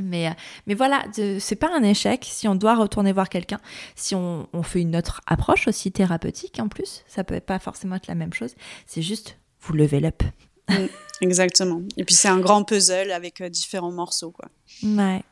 Mais, 0.00 0.28
euh, 0.28 0.32
mais 0.66 0.74
voilà, 0.74 1.04
c'est 1.40 1.56
pas 1.56 1.70
un 1.74 1.82
échec 1.82 2.24
si 2.28 2.46
on 2.46 2.54
doit 2.54 2.76
retourner 2.76 3.12
voir 3.12 3.28
quelqu'un, 3.28 3.58
si 3.96 4.14
on, 4.14 4.48
on, 4.52 4.62
fait 4.62 4.80
une 4.80 4.94
autre 4.94 5.20
approche 5.26 5.66
aussi 5.66 5.90
thérapeutique 5.90 6.60
en 6.60 6.68
plus, 6.68 7.02
ça 7.08 7.24
peut 7.24 7.40
pas 7.40 7.58
forcément 7.58 7.96
être 7.96 8.06
la 8.06 8.14
même 8.14 8.32
chose, 8.32 8.54
c'est 8.86 9.02
juste 9.02 9.36
vous 9.60 9.72
levez 9.74 10.00
l'up. 10.00 10.22
Mm, 10.68 10.86
exactement. 11.22 11.82
Et 11.96 12.04
puis 12.04 12.14
c'est 12.14 12.28
un 12.28 12.38
grand 12.38 12.64
puzzle 12.64 13.10
avec 13.10 13.40
euh, 13.40 13.48
différents 13.48 13.92
morceaux. 13.92 14.30
Quoi. 14.30 14.48
Ouais. 14.82 15.22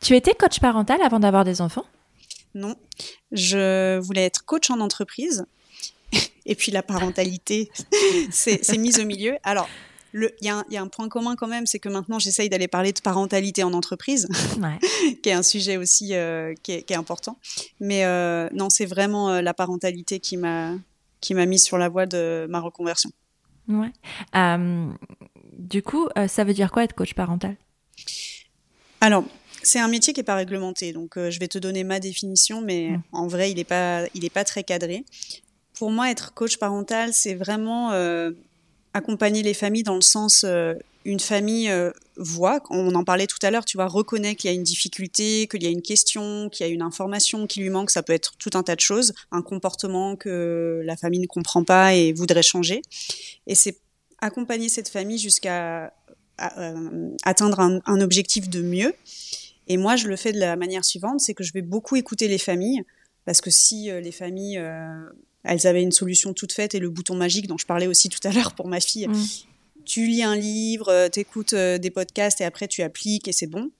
Tu 0.00 0.16
étais 0.16 0.34
coach 0.34 0.60
parental 0.60 1.00
avant 1.02 1.20
d'avoir 1.20 1.44
des 1.44 1.60
enfants? 1.60 1.84
Non. 2.58 2.76
Je 3.32 3.98
voulais 3.98 4.24
être 4.24 4.44
coach 4.44 4.70
en 4.70 4.80
entreprise. 4.80 5.46
Et 6.46 6.54
puis 6.54 6.72
la 6.72 6.82
parentalité 6.82 7.70
c'est 8.30 8.78
mise 8.78 8.98
au 8.98 9.04
milieu. 9.04 9.36
Alors, 9.44 9.68
il 10.14 10.30
y, 10.40 10.46
y, 10.46 10.76
a 10.76 10.82
un 10.82 10.88
point 10.88 11.08
commun 11.08 11.36
quand 11.36 11.46
même, 11.46 11.66
c'est 11.66 11.78
que 11.78 11.88
maintenant 11.88 12.18
j'essaye 12.18 12.48
d'aller 12.48 12.68
parler 12.68 12.92
de 12.92 13.00
parentalité 13.00 13.62
en 13.62 13.72
entreprise, 13.74 14.28
qui 15.22 15.28
est 15.28 15.32
un 15.32 15.42
sujet 15.42 15.76
aussi 15.76 16.14
euh, 16.14 16.54
qui, 16.62 16.72
est, 16.72 16.82
qui, 16.82 16.94
est, 16.94 16.96
important. 16.96 17.38
Mais 17.80 18.04
euh, 18.04 18.48
non, 18.52 18.70
c'est 18.70 18.86
vraiment 18.86 19.30
euh, 19.30 19.42
la 19.42 19.54
parentalité 19.54 20.18
qui 20.18 20.36
m'a 20.36 20.74
qui 21.20 21.34
m'a 21.34 21.46
mise 21.46 21.64
sur 21.64 21.78
la 21.78 21.88
voie 21.88 22.06
de 22.06 22.46
ma 22.48 22.60
reconversion. 22.60 23.10
Ouais. 23.68 23.90
du 25.58 25.82
coup, 25.82 26.08
ça 26.26 26.44
veut 26.44 26.54
dire 26.54 26.70
quoi 26.70 26.84
être 26.84 26.94
coach 26.94 27.12
parental? 27.12 27.56
Alors, 29.00 29.24
c'est 29.62 29.78
un 29.78 29.88
métier 29.88 30.12
qui 30.12 30.20
n'est 30.20 30.24
pas 30.24 30.36
réglementé, 30.36 30.92
donc 30.92 31.12
je 31.16 31.38
vais 31.38 31.48
te 31.48 31.58
donner 31.58 31.84
ma 31.84 32.00
définition, 32.00 32.60
mais 32.60 32.90
mmh. 32.90 33.02
en 33.12 33.26
vrai, 33.26 33.50
il 33.50 33.56
n'est 33.56 33.64
pas, 33.64 34.04
il 34.14 34.24
est 34.24 34.32
pas 34.32 34.44
très 34.44 34.64
cadré. 34.64 35.04
Pour 35.74 35.90
moi, 35.90 36.10
être 36.10 36.34
coach 36.34 36.56
parental, 36.56 37.12
c'est 37.12 37.34
vraiment 37.34 37.92
accompagner 38.94 39.42
les 39.42 39.54
familles 39.54 39.82
dans 39.82 39.94
le 39.94 40.02
sens 40.02 40.44
euh, 40.44 40.74
une 41.04 41.20
famille 41.20 41.70
euh, 41.70 41.90
voit, 42.16 42.60
on 42.68 42.94
en 42.94 43.04
parlait 43.04 43.26
tout 43.26 43.38
à 43.42 43.50
l'heure, 43.50 43.64
tu 43.64 43.78
vois, 43.78 43.86
reconnaît 43.86 44.34
qu'il 44.34 44.50
y 44.50 44.52
a 44.52 44.54
une 44.54 44.64
difficulté, 44.64 45.46
qu'il 45.46 45.62
y 45.62 45.66
a 45.66 45.70
une 45.70 45.80
question, 45.80 46.50
qu'il 46.50 46.66
y 46.66 46.68
a 46.68 46.72
une 46.72 46.82
information 46.82 47.46
qui 47.46 47.60
lui 47.60 47.70
manque, 47.70 47.90
ça 47.90 48.02
peut 48.02 48.12
être 48.12 48.36
tout 48.36 48.50
un 48.54 48.62
tas 48.62 48.74
de 48.74 48.80
choses, 48.80 49.14
un 49.30 49.40
comportement 49.40 50.16
que 50.16 50.82
la 50.84 50.96
famille 50.96 51.20
ne 51.20 51.26
comprend 51.26 51.64
pas 51.64 51.94
et 51.94 52.12
voudrait 52.12 52.42
changer. 52.42 52.82
Et 53.46 53.54
c'est 53.54 53.78
accompagner 54.20 54.68
cette 54.68 54.88
famille 54.88 55.18
jusqu'à 55.18 55.94
euh, 56.58 57.10
atteindre 57.22 57.60
un, 57.60 57.80
un, 57.86 58.00
objectif 58.00 58.50
de 58.50 58.60
mieux. 58.60 58.92
Et 59.68 59.76
moi, 59.76 59.96
je 59.96 60.08
le 60.08 60.16
fais 60.16 60.32
de 60.32 60.40
la 60.40 60.56
manière 60.56 60.84
suivante, 60.84 61.20
c'est 61.20 61.34
que 61.34 61.44
je 61.44 61.52
vais 61.52 61.62
beaucoup 61.62 61.96
écouter 61.96 62.26
les 62.26 62.38
familles, 62.38 62.82
parce 63.24 63.40
que 63.40 63.50
si 63.50 63.90
les 63.90 64.12
familles 64.12 64.58
elles 65.44 65.66
avaient 65.66 65.82
une 65.82 65.92
solution 65.92 66.34
toute 66.34 66.52
faite 66.52 66.74
et 66.74 66.78
le 66.78 66.90
bouton 66.90 67.14
magique 67.14 67.46
dont 67.46 67.58
je 67.58 67.66
parlais 67.66 67.86
aussi 67.86 68.08
tout 68.08 68.20
à 68.24 68.32
l'heure 68.32 68.54
pour 68.54 68.68
ma 68.68 68.80
fille. 68.80 69.08
Mm. 69.08 69.24
Tu 69.84 70.06
lis 70.06 70.22
un 70.22 70.36
livre, 70.36 70.88
euh, 70.88 71.08
tu 71.08 71.20
écoutes 71.20 71.54
euh, 71.54 71.78
des 71.78 71.90
podcasts 71.90 72.40
et 72.40 72.44
après 72.44 72.68
tu 72.68 72.82
appliques 72.82 73.26
et 73.26 73.32
c'est 73.32 73.46
bon. 73.46 73.70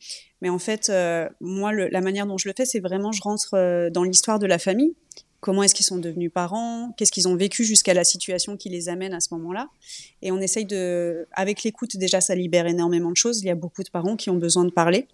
Mais 0.41 0.49
en 0.49 0.59
fait, 0.59 0.89
euh, 0.89 1.29
moi, 1.41 1.73
la 1.73 2.01
manière 2.01 2.27
dont 2.27 2.39
je 2.39 2.49
le 2.49 2.55
fais, 2.57 2.65
c'est 2.65 2.81
vraiment 2.81 3.13
je 3.13 3.21
rentre 3.21 3.91
dans 3.91 4.05
l'histoire 4.05 4.39
de 4.39 4.47
la 4.47 4.59
famille. 4.59 4.95
Comment 5.41 5.63
est-ce 5.63 5.75
qu'ils 5.75 5.87
sont 5.87 5.99
devenus 5.99 6.31
parents? 6.33 6.95
Qu'est-ce 6.97 7.13
qu'ils 7.13 7.29
ont 7.29 7.37
vécu 7.37 7.65
jusqu'à 7.65 7.93
la 7.93 8.05
situation 8.05 8.57
qui 8.57 8.69
les 8.69 8.89
amène 8.89 9.15
à 9.15 9.21
ce 9.21 9.35
moment-là? 9.35 9.69
Et 10.23 10.33
on 10.33 10.41
essaye 10.41 10.65
de, 10.65 11.27
avec 11.33 11.65
l'écoute 11.65 11.97
déjà, 11.97 12.21
ça 12.21 12.35
libère 12.35 12.67
énormément 12.67 13.11
de 13.11 13.17
choses. 13.17 13.41
Il 13.41 13.47
y 13.47 13.51
a 13.51 13.57
beaucoup 13.57 13.83
de 13.83 13.91
parents 13.91 14.17
qui 14.17 14.31
ont 14.31 14.37
besoin 14.37 14.65
de 14.65 14.71
parler 14.71 15.07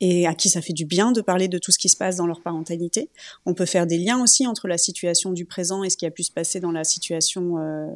et 0.00 0.26
à 0.26 0.34
qui 0.34 0.48
ça 0.48 0.62
fait 0.62 0.72
du 0.72 0.86
bien 0.86 1.12
de 1.12 1.20
parler 1.20 1.48
de 1.48 1.58
tout 1.58 1.72
ce 1.72 1.78
qui 1.78 1.88
se 1.88 1.96
passe 1.96 2.16
dans 2.16 2.26
leur 2.26 2.40
parentalité. 2.40 3.10
On 3.44 3.54
peut 3.54 3.66
faire 3.66 3.86
des 3.86 3.98
liens 3.98 4.22
aussi 4.22 4.46
entre 4.46 4.66
la 4.66 4.78
situation 4.78 5.32
du 5.32 5.44
présent 5.44 5.84
et 5.84 5.90
ce 5.90 5.96
qui 5.96 6.06
a 6.06 6.10
pu 6.10 6.22
se 6.22 6.32
passer 6.32 6.58
dans 6.58 6.72
la 6.72 6.84
situation 6.84 7.58
euh, 7.58 7.86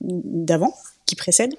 d'avant, 0.00 0.74
qui 1.04 1.16
précède. 1.16 1.54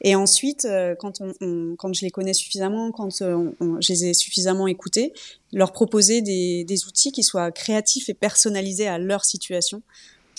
Et 0.00 0.14
ensuite, 0.14 0.64
euh, 0.64 0.94
quand, 0.94 1.20
on, 1.20 1.74
quand 1.76 1.92
je 1.92 2.04
les 2.04 2.10
connais 2.10 2.32
suffisamment, 2.32 2.92
quand 2.92 3.20
euh, 3.22 3.50
je 3.80 3.92
les 3.92 4.06
ai 4.06 4.14
suffisamment 4.14 4.66
écoutés, 4.66 5.12
leur 5.52 5.72
proposer 5.72 6.22
des, 6.22 6.64
outils 6.86 7.12
qui 7.12 7.22
soient 7.22 7.50
créatifs 7.50 8.08
et 8.08 8.14
personnalisés 8.14 8.88
à 8.88 8.98
leur 8.98 9.24
situation 9.24 9.82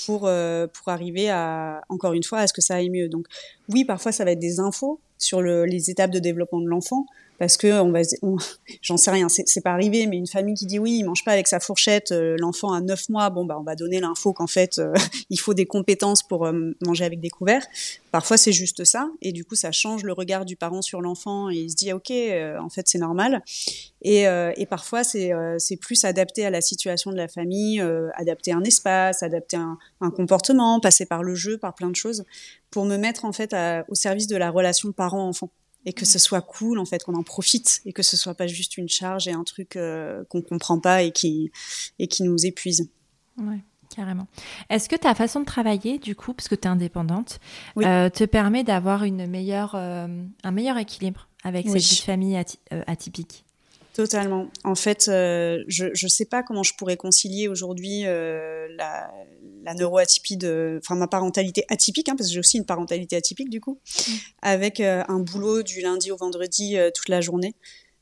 pour, 0.05 0.21
pour 0.21 0.89
arriver 0.89 1.29
à, 1.29 1.81
encore 1.89 2.13
une 2.13 2.23
fois, 2.23 2.39
à 2.39 2.47
ce 2.47 2.53
que 2.53 2.61
ça 2.61 2.75
aille 2.75 2.89
mieux. 2.89 3.09
Donc 3.09 3.25
oui, 3.69 3.83
parfois 3.83 4.11
ça 4.11 4.25
va 4.25 4.31
être 4.31 4.39
des 4.39 4.59
infos 4.59 4.99
sur 5.17 5.41
le, 5.41 5.65
les 5.65 5.89
étapes 5.89 6.11
de 6.11 6.19
développement 6.19 6.61
de 6.61 6.67
l'enfant, 6.67 7.07
parce 7.39 7.57
que 7.57 7.79
on 7.81 7.91
va, 7.91 7.99
j'en 8.81 8.97
sais 8.97 9.11
rien, 9.11 9.27
c'est 9.29 9.61
pas 9.61 9.71
arrivé, 9.71 10.07
mais 10.07 10.17
une 10.17 10.27
famille 10.27 10.55
qui 10.55 10.65
dit 10.65 10.79
oui, 10.79 10.97
il 10.99 11.03
mange 11.03 11.23
pas 11.23 11.31
avec 11.31 11.47
sa 11.47 11.59
fourchette, 11.59 12.11
euh, 12.11 12.35
l'enfant 12.39 12.73
a 12.73 12.81
9 12.81 13.09
mois, 13.09 13.29
bon 13.29 13.45
bah 13.45 13.57
on 13.59 13.63
va 13.63 13.75
donner 13.75 13.99
l'info 13.99 14.33
qu'en 14.33 14.47
fait 14.47 14.79
euh, 14.79 14.93
il 15.29 15.39
faut 15.39 15.53
des 15.53 15.65
compétences 15.65 16.23
pour 16.23 16.45
euh, 16.45 16.75
manger 16.85 17.05
avec 17.05 17.19
des 17.19 17.29
couverts. 17.29 17.65
Parfois 18.11 18.37
c'est 18.37 18.51
juste 18.51 18.83
ça, 18.83 19.09
et 19.21 19.31
du 19.31 19.45
coup 19.45 19.55
ça 19.55 19.71
change 19.71 20.03
le 20.03 20.13
regard 20.13 20.45
du 20.45 20.55
parent 20.55 20.81
sur 20.81 21.01
l'enfant 21.01 21.49
et 21.49 21.55
il 21.55 21.69
se 21.69 21.75
dit 21.75 21.93
ok, 21.93 22.11
en 22.59 22.69
fait 22.69 22.87
c'est 22.87 22.97
normal. 22.97 23.43
Et, 24.01 24.23
et 24.23 24.65
parfois 24.65 25.03
c'est 25.03 25.31
c'est 25.59 25.75
plus 25.75 26.03
adapté 26.03 26.45
à 26.45 26.49
la 26.49 26.61
situation 26.61 27.11
de 27.11 27.17
la 27.17 27.27
famille, 27.27 27.83
adapter 28.15 28.53
un 28.53 28.63
espace, 28.63 29.21
adapter 29.21 29.57
un, 29.57 29.77
un, 30.01 30.09
comportement, 30.09 30.79
passer 30.79 31.05
par 31.05 31.21
le 31.21 31.35
jeu, 31.35 31.57
par 31.57 31.75
plein 31.75 31.89
de 31.89 31.95
choses, 31.95 32.23
pour 32.71 32.85
me 32.85 32.97
mettre 32.97 33.25
en 33.25 33.33
fait 33.33 33.55
au 33.89 33.95
service 33.95 34.27
de 34.27 34.37
la 34.37 34.49
relation 34.49 34.91
parent-enfant 34.91 35.51
et 35.87 35.93
que 35.93 36.05
ce 36.05 36.19
soit 36.19 36.41
cool 36.41 36.79
en 36.79 36.85
fait 36.85 37.01
qu'on 37.03 37.15
en 37.15 37.23
profite 37.23 37.81
et 37.85 37.93
que 37.93 38.03
ce 38.03 38.17
soit 38.17 38.33
pas 38.33 38.45
juste 38.45 38.77
une 38.77 38.89
charge 38.89 39.29
et 39.29 39.31
un 39.31 39.45
truc 39.45 39.77
euh, 39.77 40.25
qu'on 40.29 40.41
comprend 40.41 40.79
pas 40.79 41.01
et 41.01 41.11
qui 41.11 41.49
et 41.97 42.07
qui 42.07 42.23
nous 42.23 42.45
épuise. 42.45 42.89
Ouais. 43.37 43.59
Carrément. 43.95 44.27
Est-ce 44.69 44.89
que 44.89 44.97
ta 44.97 45.15
façon 45.15 45.39
de 45.39 45.45
travailler, 45.45 45.97
du 45.97 46.13
coup, 46.13 46.33
parce 46.33 46.49
que 46.49 46.55
tu 46.55 46.63
es 46.63 46.67
indépendante, 46.67 47.39
euh, 47.77 48.09
te 48.09 48.25
permet 48.25 48.65
d'avoir 48.65 49.05
une 49.05 49.25
meilleure, 49.27 49.75
euh, 49.75 50.07
un 50.43 50.51
meilleur 50.51 50.77
équilibre 50.77 51.29
avec 51.43 51.67
cette 51.69 51.81
vie 51.81 51.95
de 51.95 52.01
famille 52.01 52.43
atypique? 52.85 53.45
Totalement. 53.97 54.45
En 54.63 54.75
fait, 54.75 55.07
euh, 55.07 55.63
je 55.67 55.85
ne 55.85 56.07
sais 56.07 56.25
pas 56.25 56.43
comment 56.43 56.61
je 56.61 56.75
pourrais 56.75 56.97
concilier 56.97 57.47
aujourd'hui 57.47 58.05
euh, 58.05 58.67
la, 58.77 59.11
la 59.63 59.73
neuroatypie 59.73 60.37
de, 60.37 60.79
enfin 60.83 60.93
ma 60.93 61.07
parentalité 61.07 61.65
atypique, 61.67 62.07
hein, 62.07 62.13
parce 62.15 62.29
que 62.29 62.33
j'ai 62.35 62.39
aussi 62.39 62.59
une 62.59 62.65
parentalité 62.67 63.15
atypique 63.15 63.49
du 63.49 63.59
coup, 63.59 63.79
mmh. 63.81 64.11
avec 64.43 64.81
euh, 64.81 65.03
un 65.07 65.17
boulot 65.17 65.63
du 65.63 65.81
lundi 65.81 66.11
au 66.11 66.15
vendredi 66.15 66.77
toute 66.93 67.09
la 67.09 67.21
journée. 67.21 67.55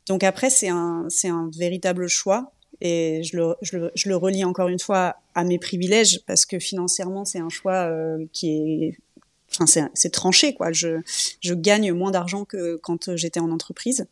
Donc 0.06 0.26
après, 0.26 0.50
c'est 0.50 0.68
un, 0.68 1.06
c'est 1.08 1.30
un 1.30 1.50
véritable 1.58 2.10
choix 2.10 2.52
et 2.82 3.24
je 3.24 3.38
le, 3.38 3.56
je, 3.62 3.78
le, 3.78 3.92
je 3.96 4.10
le 4.10 4.18
relie 4.18 4.44
encore 4.44 4.68
une 4.68 4.80
fois 4.80 5.16
à 5.34 5.46
mes 5.46 5.60
privilèges 5.60 6.20
parce 6.28 6.46
que 6.46 6.60
financièrement, 6.60 7.24
c'est 7.24 7.40
un 7.40 7.48
choix 7.48 7.90
qui 8.34 8.50
est 8.50 8.98
enfin 9.60 9.90
c'est 9.94 10.10
tranché 10.10 10.54
quoi. 10.54 10.72
Je, 10.72 11.02
je 11.42 11.54
gagne 11.54 11.92
moins 11.94 12.12
d'argent 12.12 12.46
que 12.46 12.78
quand 12.78 13.16
j'étais 13.16 13.40
en 13.40 13.52
entreprise, 13.52 14.08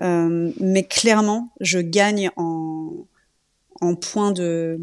euh, 0.00 0.52
mais 0.60 0.84
clairement 0.84 1.50
je 1.60 1.78
gagne 1.78 2.30
en 2.36 2.92
en 3.80 3.94
point 3.94 4.32
de 4.32 4.80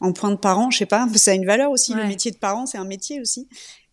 en 0.00 0.12
point 0.12 0.30
de 0.30 0.36
parent, 0.36 0.70
je 0.70 0.78
sais 0.78 0.86
pas, 0.86 1.08
ça 1.14 1.30
a 1.30 1.34
une 1.34 1.46
valeur 1.46 1.70
aussi. 1.70 1.94
Le 1.94 2.06
métier 2.06 2.30
de 2.30 2.36
parent, 2.36 2.66
c'est 2.66 2.78
un 2.78 2.84
métier 2.84 3.20
aussi. 3.20 3.48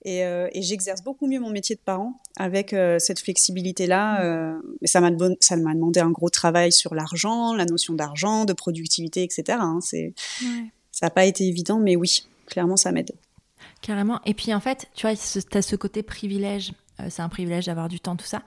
Et, 0.05 0.25
euh, 0.25 0.49
et 0.51 0.61
j'exerce 0.61 1.01
beaucoup 1.01 1.27
mieux 1.27 1.39
mon 1.39 1.49
métier 1.49 1.75
de 1.75 1.79
parent 1.79 2.19
avec 2.35 2.73
euh, 2.73 2.99
cette 2.99 3.21
flexibilité-là. 3.21 4.53
Mais 4.81 4.87
ça 4.87 4.99
m'a 4.99 5.11
ça 5.39 5.55
m'a 5.55 5.73
demandé 5.73 6.01
un 6.01 6.11
gros 6.11 6.29
travail 6.29 6.73
sur 6.73 6.93
l'argent, 6.93 7.53
la 7.53 7.65
notion 7.65 7.93
d'argent, 7.93 8.43
de 8.43 8.51
productivité, 8.51 9.23
etc. 9.23 9.59
Hein. 9.61 9.79
C'est 9.81 10.13
ça 10.91 11.07
n'a 11.07 11.09
pas 11.09 11.25
été 11.25 11.45
évident, 11.45 11.79
mais 11.79 11.95
oui, 11.95 12.27
clairement, 12.45 12.77
ça 12.77 12.91
m'aide. 12.91 13.11
Carrément. 13.83 14.21
Et 14.25 14.33
puis 14.33 14.53
en 14.53 14.61
fait, 14.61 14.89
tu 14.95 15.05
vois, 15.05 15.15
tu 15.15 15.57
as 15.57 15.61
ce 15.61 15.75
côté 15.75 16.03
privilège. 16.03 16.71
Euh, 17.01 17.07
c'est 17.09 17.21
un 17.21 17.27
privilège 17.27 17.65
d'avoir 17.65 17.89
du 17.89 17.99
temps, 17.99 18.15
tout 18.15 18.25
ça. 18.25 18.41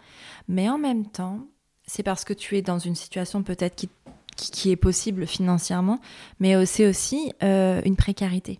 Mais 0.48 0.68
en 0.70 0.78
même 0.78 1.06
temps, 1.06 1.40
c'est 1.86 2.02
parce 2.02 2.24
que 2.24 2.32
tu 2.32 2.56
es 2.56 2.62
dans 2.62 2.78
une 2.78 2.94
situation 2.94 3.42
peut-être 3.42 3.76
qui, 3.76 3.90
qui, 4.34 4.70
est 4.70 4.76
possible 4.76 5.26
financièrement, 5.26 6.00
mais 6.40 6.64
c'est 6.64 6.86
aussi 6.86 7.32
euh, 7.42 7.82
une 7.84 7.96
précarité. 7.96 8.58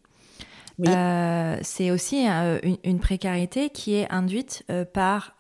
Euh, 0.86 1.58
c'est 1.62 1.90
aussi 1.90 2.26
une, 2.26 2.76
une, 2.84 3.00
précarité 3.00 3.70
qui 3.70 3.94
est 3.94 4.12
induite 4.12 4.62
par 4.92 5.34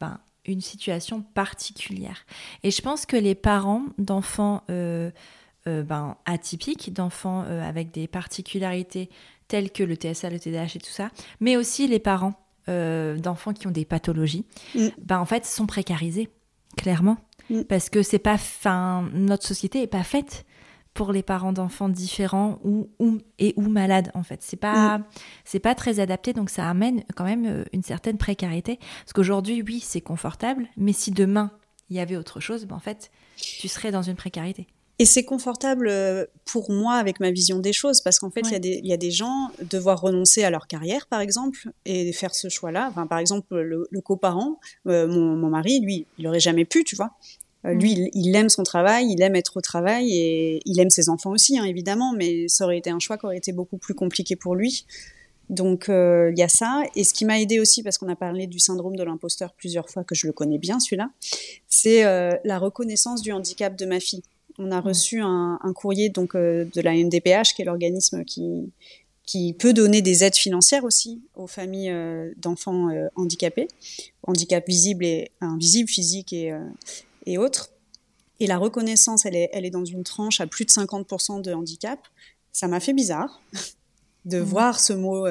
ben, 0.00 0.18
une 0.44 0.60
situation 0.60 1.22
particulière. 1.22 2.26
Et 2.64 2.72
je 2.72 2.82
pense 2.82 3.06
que 3.06 3.16
les 3.16 3.36
parents 3.36 3.84
d'enfants 3.98 4.64
ben, 4.68 6.16
atypiques, 6.26 6.92
d'enfants 6.92 7.42
avec 7.42 7.92
des 7.92 8.08
particularités 8.08 9.08
tels 9.50 9.70
que 9.72 9.82
le 9.82 9.96
TSA, 9.96 10.30
le 10.30 10.38
TDAH 10.38 10.76
et 10.76 10.78
tout 10.78 10.90
ça, 10.90 11.10
mais 11.40 11.56
aussi 11.56 11.88
les 11.88 11.98
parents 11.98 12.34
euh, 12.68 13.18
d'enfants 13.18 13.52
qui 13.52 13.66
ont 13.66 13.72
des 13.72 13.84
pathologies, 13.84 14.46
mm. 14.76 14.88
ben, 15.02 15.18
en 15.18 15.24
fait, 15.24 15.44
sont 15.44 15.66
précarisés, 15.66 16.28
clairement. 16.76 17.18
Mm. 17.50 17.62
Parce 17.64 17.90
que 17.90 18.02
c'est 18.02 18.20
pas, 18.20 18.38
fin, 18.38 19.10
notre 19.12 19.44
société 19.44 19.82
est 19.82 19.88
pas 19.88 20.04
faite 20.04 20.46
pour 20.94 21.12
les 21.12 21.24
parents 21.24 21.52
d'enfants 21.52 21.88
différents 21.88 22.60
ou, 22.62 22.90
ou, 23.00 23.18
et 23.38 23.54
ou 23.56 23.68
malades 23.68 24.10
en 24.14 24.24
fait 24.24 24.42
c'est 24.42 24.56
pas 24.56 24.98
mm. 24.98 25.04
c'est 25.44 25.60
pas 25.60 25.76
très 25.76 26.00
adapté 26.00 26.32
donc 26.32 26.50
ça 26.50 26.68
amène 26.68 27.04
quand 27.14 27.22
même 27.22 27.46
euh, 27.46 27.64
une 27.72 27.84
certaine 27.84 28.18
précarité 28.18 28.80
parce 29.04 29.12
qu'aujourd'hui 29.12 29.62
oui 29.62 29.78
c'est 29.78 30.00
confortable 30.00 30.66
mais 30.76 30.92
si 30.92 31.12
demain 31.12 31.52
il 31.90 31.96
y 31.96 32.00
avait 32.00 32.16
autre 32.16 32.40
chose 32.40 32.66
ben, 32.66 32.74
en 32.74 32.80
fait 32.80 33.12
tu 33.36 33.68
serais 33.68 33.92
dans 33.92 34.02
une 34.02 34.16
précarité 34.16 34.66
et 35.00 35.06
c'est 35.06 35.24
confortable 35.24 35.88
euh, 35.88 36.26
pour 36.44 36.70
moi 36.70 36.96
avec 36.96 37.20
ma 37.20 37.30
vision 37.30 37.58
des 37.58 37.72
choses, 37.72 38.02
parce 38.02 38.18
qu'en 38.18 38.30
fait, 38.30 38.42
il 38.52 38.66
y, 38.66 38.88
y, 38.88 38.92
a 38.92 38.98
des 38.98 39.10
gens 39.10 39.48
devoir 39.70 39.98
renoncer 39.98 40.44
à 40.44 40.50
leur 40.50 40.66
carrière, 40.66 41.06
par 41.06 41.22
exemple, 41.22 41.70
et 41.86 42.12
faire 42.12 42.34
ce 42.34 42.50
choix-là. 42.50 42.88
Enfin, 42.90 43.06
par 43.06 43.18
exemple, 43.18 43.58
le, 43.58 43.88
le 43.90 44.00
coparent, 44.02 44.60
euh, 44.86 45.08
mon, 45.08 45.36
mon, 45.36 45.48
mari, 45.48 45.80
lui, 45.80 46.04
il 46.18 46.28
aurait 46.28 46.38
jamais 46.38 46.66
pu, 46.66 46.84
tu 46.84 46.96
vois. 46.96 47.12
Euh, 47.64 47.72
lui, 47.72 47.92
il, 47.92 48.10
il, 48.12 48.36
aime 48.36 48.50
son 48.50 48.62
travail, 48.62 49.06
il 49.10 49.22
aime 49.22 49.36
être 49.36 49.56
au 49.56 49.62
travail 49.62 50.12
et 50.12 50.60
il 50.66 50.78
aime 50.78 50.90
ses 50.90 51.08
enfants 51.08 51.30
aussi, 51.30 51.58
hein, 51.58 51.64
évidemment, 51.64 52.12
mais 52.12 52.46
ça 52.48 52.64
aurait 52.64 52.76
été 52.76 52.90
un 52.90 52.98
choix 52.98 53.16
qui 53.16 53.24
aurait 53.24 53.38
été 53.38 53.52
beaucoup 53.52 53.78
plus 53.78 53.94
compliqué 53.94 54.36
pour 54.36 54.54
lui. 54.54 54.84
Donc 55.48 55.86
il 55.88 56.38
y 56.38 56.42
a 56.42 56.48
ça. 56.48 56.82
Et 56.94 57.04
ce 57.04 57.12
qui 57.12 57.24
m'a 57.24 57.40
aidé 57.40 57.58
aussi, 57.58 57.82
parce 57.82 57.98
qu'on 57.98 58.08
a 58.08 58.16
parlé 58.16 58.46
du 58.46 58.60
syndrome 58.60 58.94
de 58.94 59.02
l'imposteur 59.02 59.52
plusieurs 59.54 59.88
fois, 59.88 60.04
que 60.04 60.14
je 60.14 60.28
le 60.28 60.32
connais 60.32 60.58
bien 60.58 60.78
celui-là, 60.78 61.10
c'est 61.68 62.04
la 62.44 62.58
reconnaissance 62.58 63.20
du 63.20 63.32
handicap 63.32 63.74
de 63.76 63.84
ma 63.84 63.98
fille. 63.98 64.22
On 64.58 64.70
a 64.70 64.80
reçu 64.80 65.20
un, 65.20 65.58
un 65.62 65.72
courrier 65.72 66.08
donc 66.08 66.36
de 66.36 66.80
la 66.80 66.94
NDPH, 66.94 67.54
qui 67.54 67.62
est 67.62 67.64
l'organisme 67.64 68.24
qui, 68.24 68.70
qui 69.30 69.52
peut 69.52 69.72
donner 69.72 70.02
des 70.02 70.24
aides 70.24 70.34
financières 70.34 70.82
aussi 70.82 71.22
aux 71.36 71.46
familles 71.46 71.90
euh, 71.90 72.32
d'enfants 72.36 72.88
euh, 72.88 73.06
handicapés, 73.14 73.68
handicap 74.24 74.66
visible 74.66 75.04
et 75.04 75.30
invisible, 75.40 75.88
physique 75.88 76.32
et, 76.32 76.50
euh, 76.50 76.58
et 77.26 77.38
autres. 77.38 77.70
Et 78.40 78.48
la 78.48 78.58
reconnaissance, 78.58 79.26
elle 79.26 79.36
est, 79.36 79.48
elle 79.52 79.64
est 79.64 79.70
dans 79.70 79.84
une 79.84 80.02
tranche 80.02 80.40
à 80.40 80.48
plus 80.48 80.64
de 80.64 80.70
50% 80.70 81.42
de 81.42 81.52
handicap. 81.52 82.00
Ça 82.50 82.66
m'a 82.66 82.80
fait 82.80 82.92
bizarre 82.92 83.40
de 84.24 84.40
mmh. 84.40 84.42
voir 84.42 84.80
ce 84.80 84.94
mot, 84.94 85.28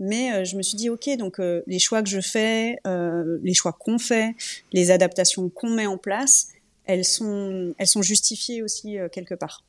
mais 0.00 0.44
je 0.46 0.56
me 0.56 0.62
suis 0.62 0.78
dit, 0.78 0.88
ok, 0.88 1.10
donc 1.18 1.38
les 1.38 1.78
choix 1.78 2.02
que 2.02 2.08
je 2.08 2.20
fais, 2.20 2.78
les 2.84 3.54
choix 3.54 3.72
qu'on 3.72 3.98
fait, 3.98 4.34
les 4.72 4.90
adaptations 4.90 5.50
qu'on 5.50 5.70
met 5.70 5.86
en 5.86 5.98
place, 5.98 6.48
elles 6.84 7.04
sont, 7.04 7.74
elles 7.78 7.86
sont 7.86 8.02
justifiées 8.02 8.62
aussi 8.62 8.96
quelque 9.12 9.34
part. 9.34 9.64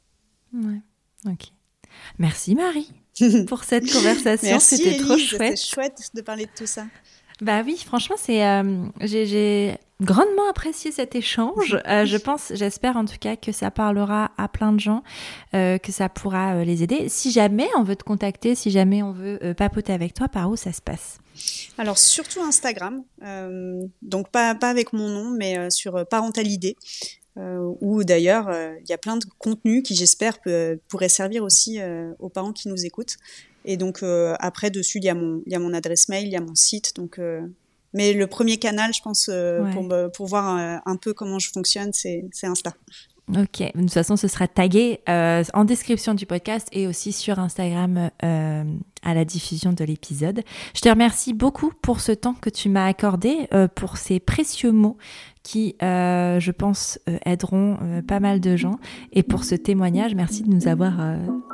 Ouais, 0.53 0.81
ok. 1.25 1.51
Merci 2.17 2.55
Marie. 2.55 2.91
pour 3.47 3.63
cette 3.63 3.91
conversation. 3.91 4.59
C'était 4.59 4.97
trop 4.97 5.17
chouette. 5.17 5.57
C'était 5.57 5.75
chouette 5.75 6.09
de 6.13 6.21
parler 6.21 6.45
de 6.45 6.51
tout 6.55 6.65
ça. 6.65 6.85
Bah 7.41 7.63
oui, 7.65 7.77
franchement, 7.77 8.15
c'est 8.17 8.45
euh, 8.45 8.85
j'ai 9.01 9.77
grandement 10.01 10.49
apprécié 10.49 10.91
cet 10.91 11.15
échange. 11.15 11.77
Euh, 11.87 12.05
je 12.05 12.17
pense, 12.17 12.51
j'espère 12.55 12.97
en 12.97 13.05
tout 13.05 13.17
cas 13.19 13.35
que 13.35 13.51
ça 13.51 13.71
parlera 13.71 14.31
à 14.37 14.47
plein 14.47 14.73
de 14.73 14.79
gens, 14.79 15.03
euh, 15.53 15.77
que 15.77 15.91
ça 15.91 16.09
pourra 16.09 16.63
les 16.63 16.83
aider. 16.83 17.09
Si 17.09 17.31
jamais 17.31 17.67
on 17.77 17.83
veut 17.83 17.95
te 17.95 18.03
contacter, 18.03 18.55
si 18.55 18.71
jamais 18.71 19.03
on 19.03 19.11
veut 19.11 19.53
papoter 19.55 19.93
avec 19.93 20.13
toi, 20.13 20.27
par 20.27 20.49
où 20.49 20.55
ça 20.55 20.71
se 20.71 20.81
passe? 20.81 21.19
Alors 21.77 21.97
surtout 21.97 22.41
Instagram, 22.41 23.03
donc 24.01 24.29
pas 24.29 24.55
pas 24.55 24.69
avec 24.69 24.93
mon 24.93 25.09
nom, 25.09 25.31
mais 25.31 25.69
sur 25.69 26.05
Parentalidée. 26.07 26.77
Euh, 27.37 27.73
où 27.81 28.05
d'ailleurs 28.05 28.47
euh, 28.47 28.73
il 28.79 28.89
y 28.89 28.93
a 28.93 28.97
plein 28.97 29.17
de 29.17 29.25
contenus 29.39 29.83
qui 29.83 29.93
j'espère 29.93 30.39
pourraient 30.87 31.09
servir 31.09 31.43
aussi 31.43 31.81
euh, 31.81 32.13
aux 32.19 32.29
parents 32.29 32.53
qui 32.53 32.69
nous 32.69 32.85
écoutent. 32.85 33.17
Et 33.65 33.75
donc 33.77 34.03
après 34.39 34.69
dessus 34.69 34.99
il 34.99 35.05
y 35.05 35.09
a 35.09 35.15
mon 35.15 35.41
il 35.47 35.51
y 35.51 35.55
a 35.55 35.59
mon 35.59 35.73
adresse 35.73 36.07
mail, 36.07 36.27
il 36.27 36.31
y 36.31 36.35
a 36.35 36.41
mon 36.41 36.53
site 36.53 36.95
donc 36.95 37.19
mais 37.95 38.13
le 38.13 38.27
premier 38.27 38.57
canal, 38.57 38.93
je 38.93 39.01
pense, 39.01 39.29
pour, 39.73 40.11
pour 40.13 40.27
voir 40.27 40.45
un 40.85 40.95
peu 40.97 41.13
comment 41.13 41.39
je 41.39 41.49
fonctionne, 41.51 41.91
c'est 41.93 42.29
Insta. 42.43 42.73
Ok, 43.29 43.59
de 43.59 43.81
toute 43.81 43.91
façon, 43.91 44.17
ce 44.17 44.27
sera 44.27 44.47
tagué 44.47 44.99
euh, 45.09 45.43
en 45.55 45.65
description 45.65 46.13
du 46.13 46.27
podcast 46.27 46.67
et 46.71 46.85
aussi 46.85 47.11
sur 47.11 47.39
Instagram 47.39 48.11
euh, 48.23 48.63
à 49.01 49.13
la 49.15 49.25
diffusion 49.25 49.73
de 49.73 49.83
l'épisode. 49.83 50.41
Je 50.75 50.81
te 50.81 50.89
remercie 50.89 51.33
beaucoup 51.33 51.71
pour 51.81 52.01
ce 52.01 52.11
temps 52.11 52.35
que 52.39 52.51
tu 52.51 52.69
m'as 52.69 52.85
accordé, 52.85 53.47
euh, 53.51 53.67
pour 53.67 53.97
ces 53.97 54.19
précieux 54.19 54.71
mots 54.71 54.97
qui, 55.41 55.75
je 55.79 56.51
pense, 56.51 56.99
aideront 57.23 57.77
pas 58.07 58.19
mal 58.19 58.39
de 58.39 58.55
gens. 58.55 58.79
Et 59.13 59.21
pour 59.21 59.43
ce 59.43 59.53
témoignage, 59.53 60.15
merci 60.15 60.41
de 60.41 60.49
nous 60.49 60.67
avoir 60.67 60.93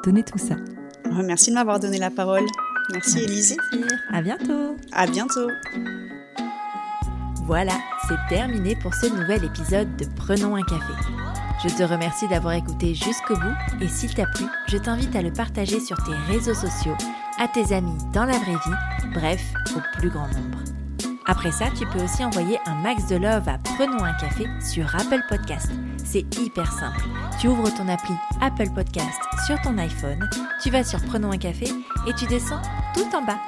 donné 0.05 0.23
tout 0.23 0.37
ça. 0.37 0.55
Merci 1.11 1.49
de 1.49 1.55
m'avoir 1.55 1.77
donné 1.77 1.97
la 1.97 2.09
parole. 2.09 2.45
Merci 2.93 3.19
Elise. 3.19 3.57
À 4.13 4.21
bientôt. 4.21 4.77
À 4.93 5.07
bientôt. 5.07 5.49
Voilà, 7.45 7.73
c'est 8.07 8.27
terminé 8.29 8.75
pour 8.75 8.93
ce 8.93 9.07
nouvel 9.07 9.43
épisode 9.43 9.95
de 9.97 10.05
Prenons 10.15 10.55
un 10.55 10.63
café. 10.63 10.93
Je 11.63 11.69
te 11.69 11.83
remercie 11.83 12.27
d'avoir 12.27 12.53
écouté 12.53 12.93
jusqu'au 12.95 13.35
bout 13.35 13.55
et 13.81 13.87
s'il 13.87 14.13
t'a 14.13 14.25
plu, 14.25 14.45
je 14.67 14.77
t'invite 14.77 15.15
à 15.15 15.21
le 15.21 15.31
partager 15.31 15.79
sur 15.79 15.97
tes 15.97 16.13
réseaux 16.31 16.53
sociaux, 16.53 16.95
à 17.39 17.47
tes 17.47 17.73
amis 17.73 17.97
dans 18.13 18.25
la 18.25 18.37
vraie 18.37 18.53
vie, 18.53 19.11
bref, 19.13 19.53
au 19.75 19.79
plus 19.97 20.09
grand 20.09 20.27
nombre. 20.27 20.59
Après 21.25 21.51
ça, 21.51 21.65
tu 21.77 21.85
peux 21.87 22.03
aussi 22.03 22.23
envoyer 22.23 22.57
un 22.65 22.75
max 22.75 23.07
de 23.07 23.15
love 23.15 23.47
à 23.47 23.57
Prenons 23.59 24.03
un 24.03 24.13
café 24.13 24.47
sur 24.59 24.93
Apple 24.95 25.23
Podcast. 25.29 25.71
C'est 26.03 26.25
hyper 26.39 26.71
simple. 26.71 27.05
Tu 27.39 27.47
ouvres 27.47 27.73
ton 27.75 27.87
appli 27.87 28.15
Apple 28.41 28.69
Podcast 28.73 29.19
sur 29.45 29.59
ton 29.61 29.77
iPhone, 29.77 30.27
tu 30.61 30.69
vas 30.69 30.83
sur 30.83 30.99
Prenons 31.05 31.31
un 31.31 31.37
café 31.37 31.67
et 32.07 32.13
tu 32.13 32.25
descends 32.27 32.61
tout 32.93 33.07
en 33.15 33.23
bas. 33.23 33.39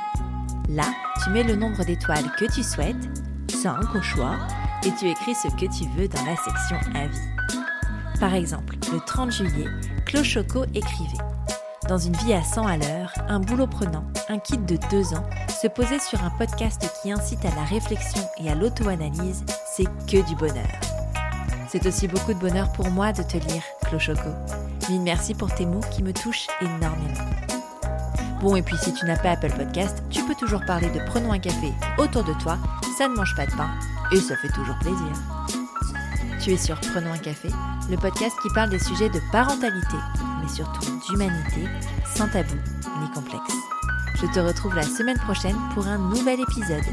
Là, 0.69 0.85
tu 1.23 1.29
mets 1.31 1.43
le 1.43 1.55
nombre 1.55 1.83
d'étoiles 1.83 2.31
que 2.37 2.45
tu 2.45 2.63
souhaites, 2.63 3.09
5 3.63 3.95
au 3.95 4.01
choix, 4.01 4.35
et 4.85 4.91
tu 4.99 5.07
écris 5.07 5.33
ce 5.35 5.47
que 5.47 5.71
tu 5.71 5.87
veux 5.95 6.09
dans 6.09 6.25
la 6.25 6.35
section 6.35 6.75
Avis. 6.95 7.17
Par 8.19 8.33
exemple, 8.33 8.75
le 8.91 8.99
30 8.99 9.31
juillet, 9.31 9.67
Clochoco 10.05 10.65
écrivait 10.73 11.23
Dans 11.87 11.97
une 11.97 12.13
vie 12.17 12.33
à 12.33 12.43
100 12.43 12.67
à 12.67 12.75
l'heure, 12.75 13.13
un 13.29 13.39
boulot 13.39 13.67
prenant, 13.67 14.03
un 14.27 14.37
kit 14.37 14.57
de 14.57 14.77
2 14.91 15.13
ans, 15.13 15.23
se 15.61 15.67
poser 15.67 15.99
sur 15.99 16.21
un 16.25 16.29
podcast 16.31 16.85
qui 17.01 17.13
incite 17.13 17.45
à 17.45 17.55
la 17.55 17.63
réflexion 17.63 18.23
et 18.37 18.51
à 18.51 18.55
l'auto-analyse, 18.55 19.45
c'est 19.65 19.87
que 20.07 20.27
du 20.27 20.35
bonheur. 20.35 20.67
C'est 21.69 21.85
aussi 21.85 22.09
beaucoup 22.09 22.33
de 22.33 22.39
bonheur 22.39 22.69
pour 22.73 22.89
moi 22.91 23.13
de 23.13 23.23
te 23.23 23.37
lire, 23.37 23.63
Clochoco. 23.85 24.29
Mille 24.89 25.03
merci 25.03 25.33
pour 25.33 25.55
tes 25.55 25.65
mots 25.65 25.79
qui 25.89 26.03
me 26.03 26.11
touchent 26.11 26.47
énormément. 26.59 27.52
Bon, 28.43 28.57
et 28.57 28.61
puis 28.61 28.75
si 28.75 28.93
tu 28.93 29.05
n'as 29.05 29.15
pas 29.15 29.31
Apple 29.31 29.53
Podcast, 29.55 30.03
tu 30.09 30.21
peux 30.25 30.35
toujours 30.35 30.65
parler 30.65 30.89
de 30.89 30.99
Prenons 31.05 31.31
un 31.31 31.39
café 31.39 31.71
autour 31.97 32.25
de 32.25 32.33
toi, 32.33 32.57
ça 32.97 33.07
ne 33.07 33.15
mange 33.15 33.33
pas 33.37 33.45
de 33.45 33.51
pain, 33.51 33.69
et 34.11 34.17
ça 34.17 34.35
fait 34.35 34.49
toujours 34.49 34.77
plaisir. 34.79 35.07
Tu 36.41 36.51
es 36.51 36.57
sur 36.57 36.77
Prenons 36.91 37.13
un 37.13 37.17
café, 37.17 37.47
le 37.89 37.95
podcast 37.95 38.35
qui 38.41 38.49
parle 38.53 38.69
des 38.69 38.79
sujets 38.79 39.07
de 39.07 39.21
parentalité, 39.31 39.95
mais 40.41 40.49
surtout 40.49 40.83
d'humanité, 41.07 41.69
sans 42.17 42.27
tabou 42.27 42.55
ni 42.99 43.09
complexe. 43.11 43.55
Je 44.15 44.25
te 44.25 44.41
retrouve 44.41 44.75
la 44.75 44.83
semaine 44.83 45.19
prochaine 45.19 45.55
pour 45.73 45.87
un 45.87 45.97
nouvel 45.97 46.41
épisode. 46.41 46.83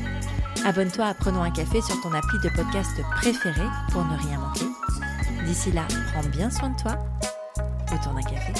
Abonne-toi 0.65 1.05
à 1.05 1.15
Prenons 1.15 1.43
un 1.43 1.51
café 1.51 1.83
sur 1.83 2.01
ton 2.01 2.13
appli 2.13 2.39
de 2.45 2.49
podcast 2.55 2.93
préféré 3.17 3.67
pour 3.91 4.05
ne 4.05 4.17
rien 4.17 4.39
manquer. 4.39 4.67
D'ici 5.45 5.73
là, 5.73 5.83
prends 6.13 6.29
bien 6.29 6.49
soin 6.49 6.69
de 6.69 6.81
toi 6.81 6.97
autour 7.93 8.13
d'un 8.13 8.23
café. 8.23 8.53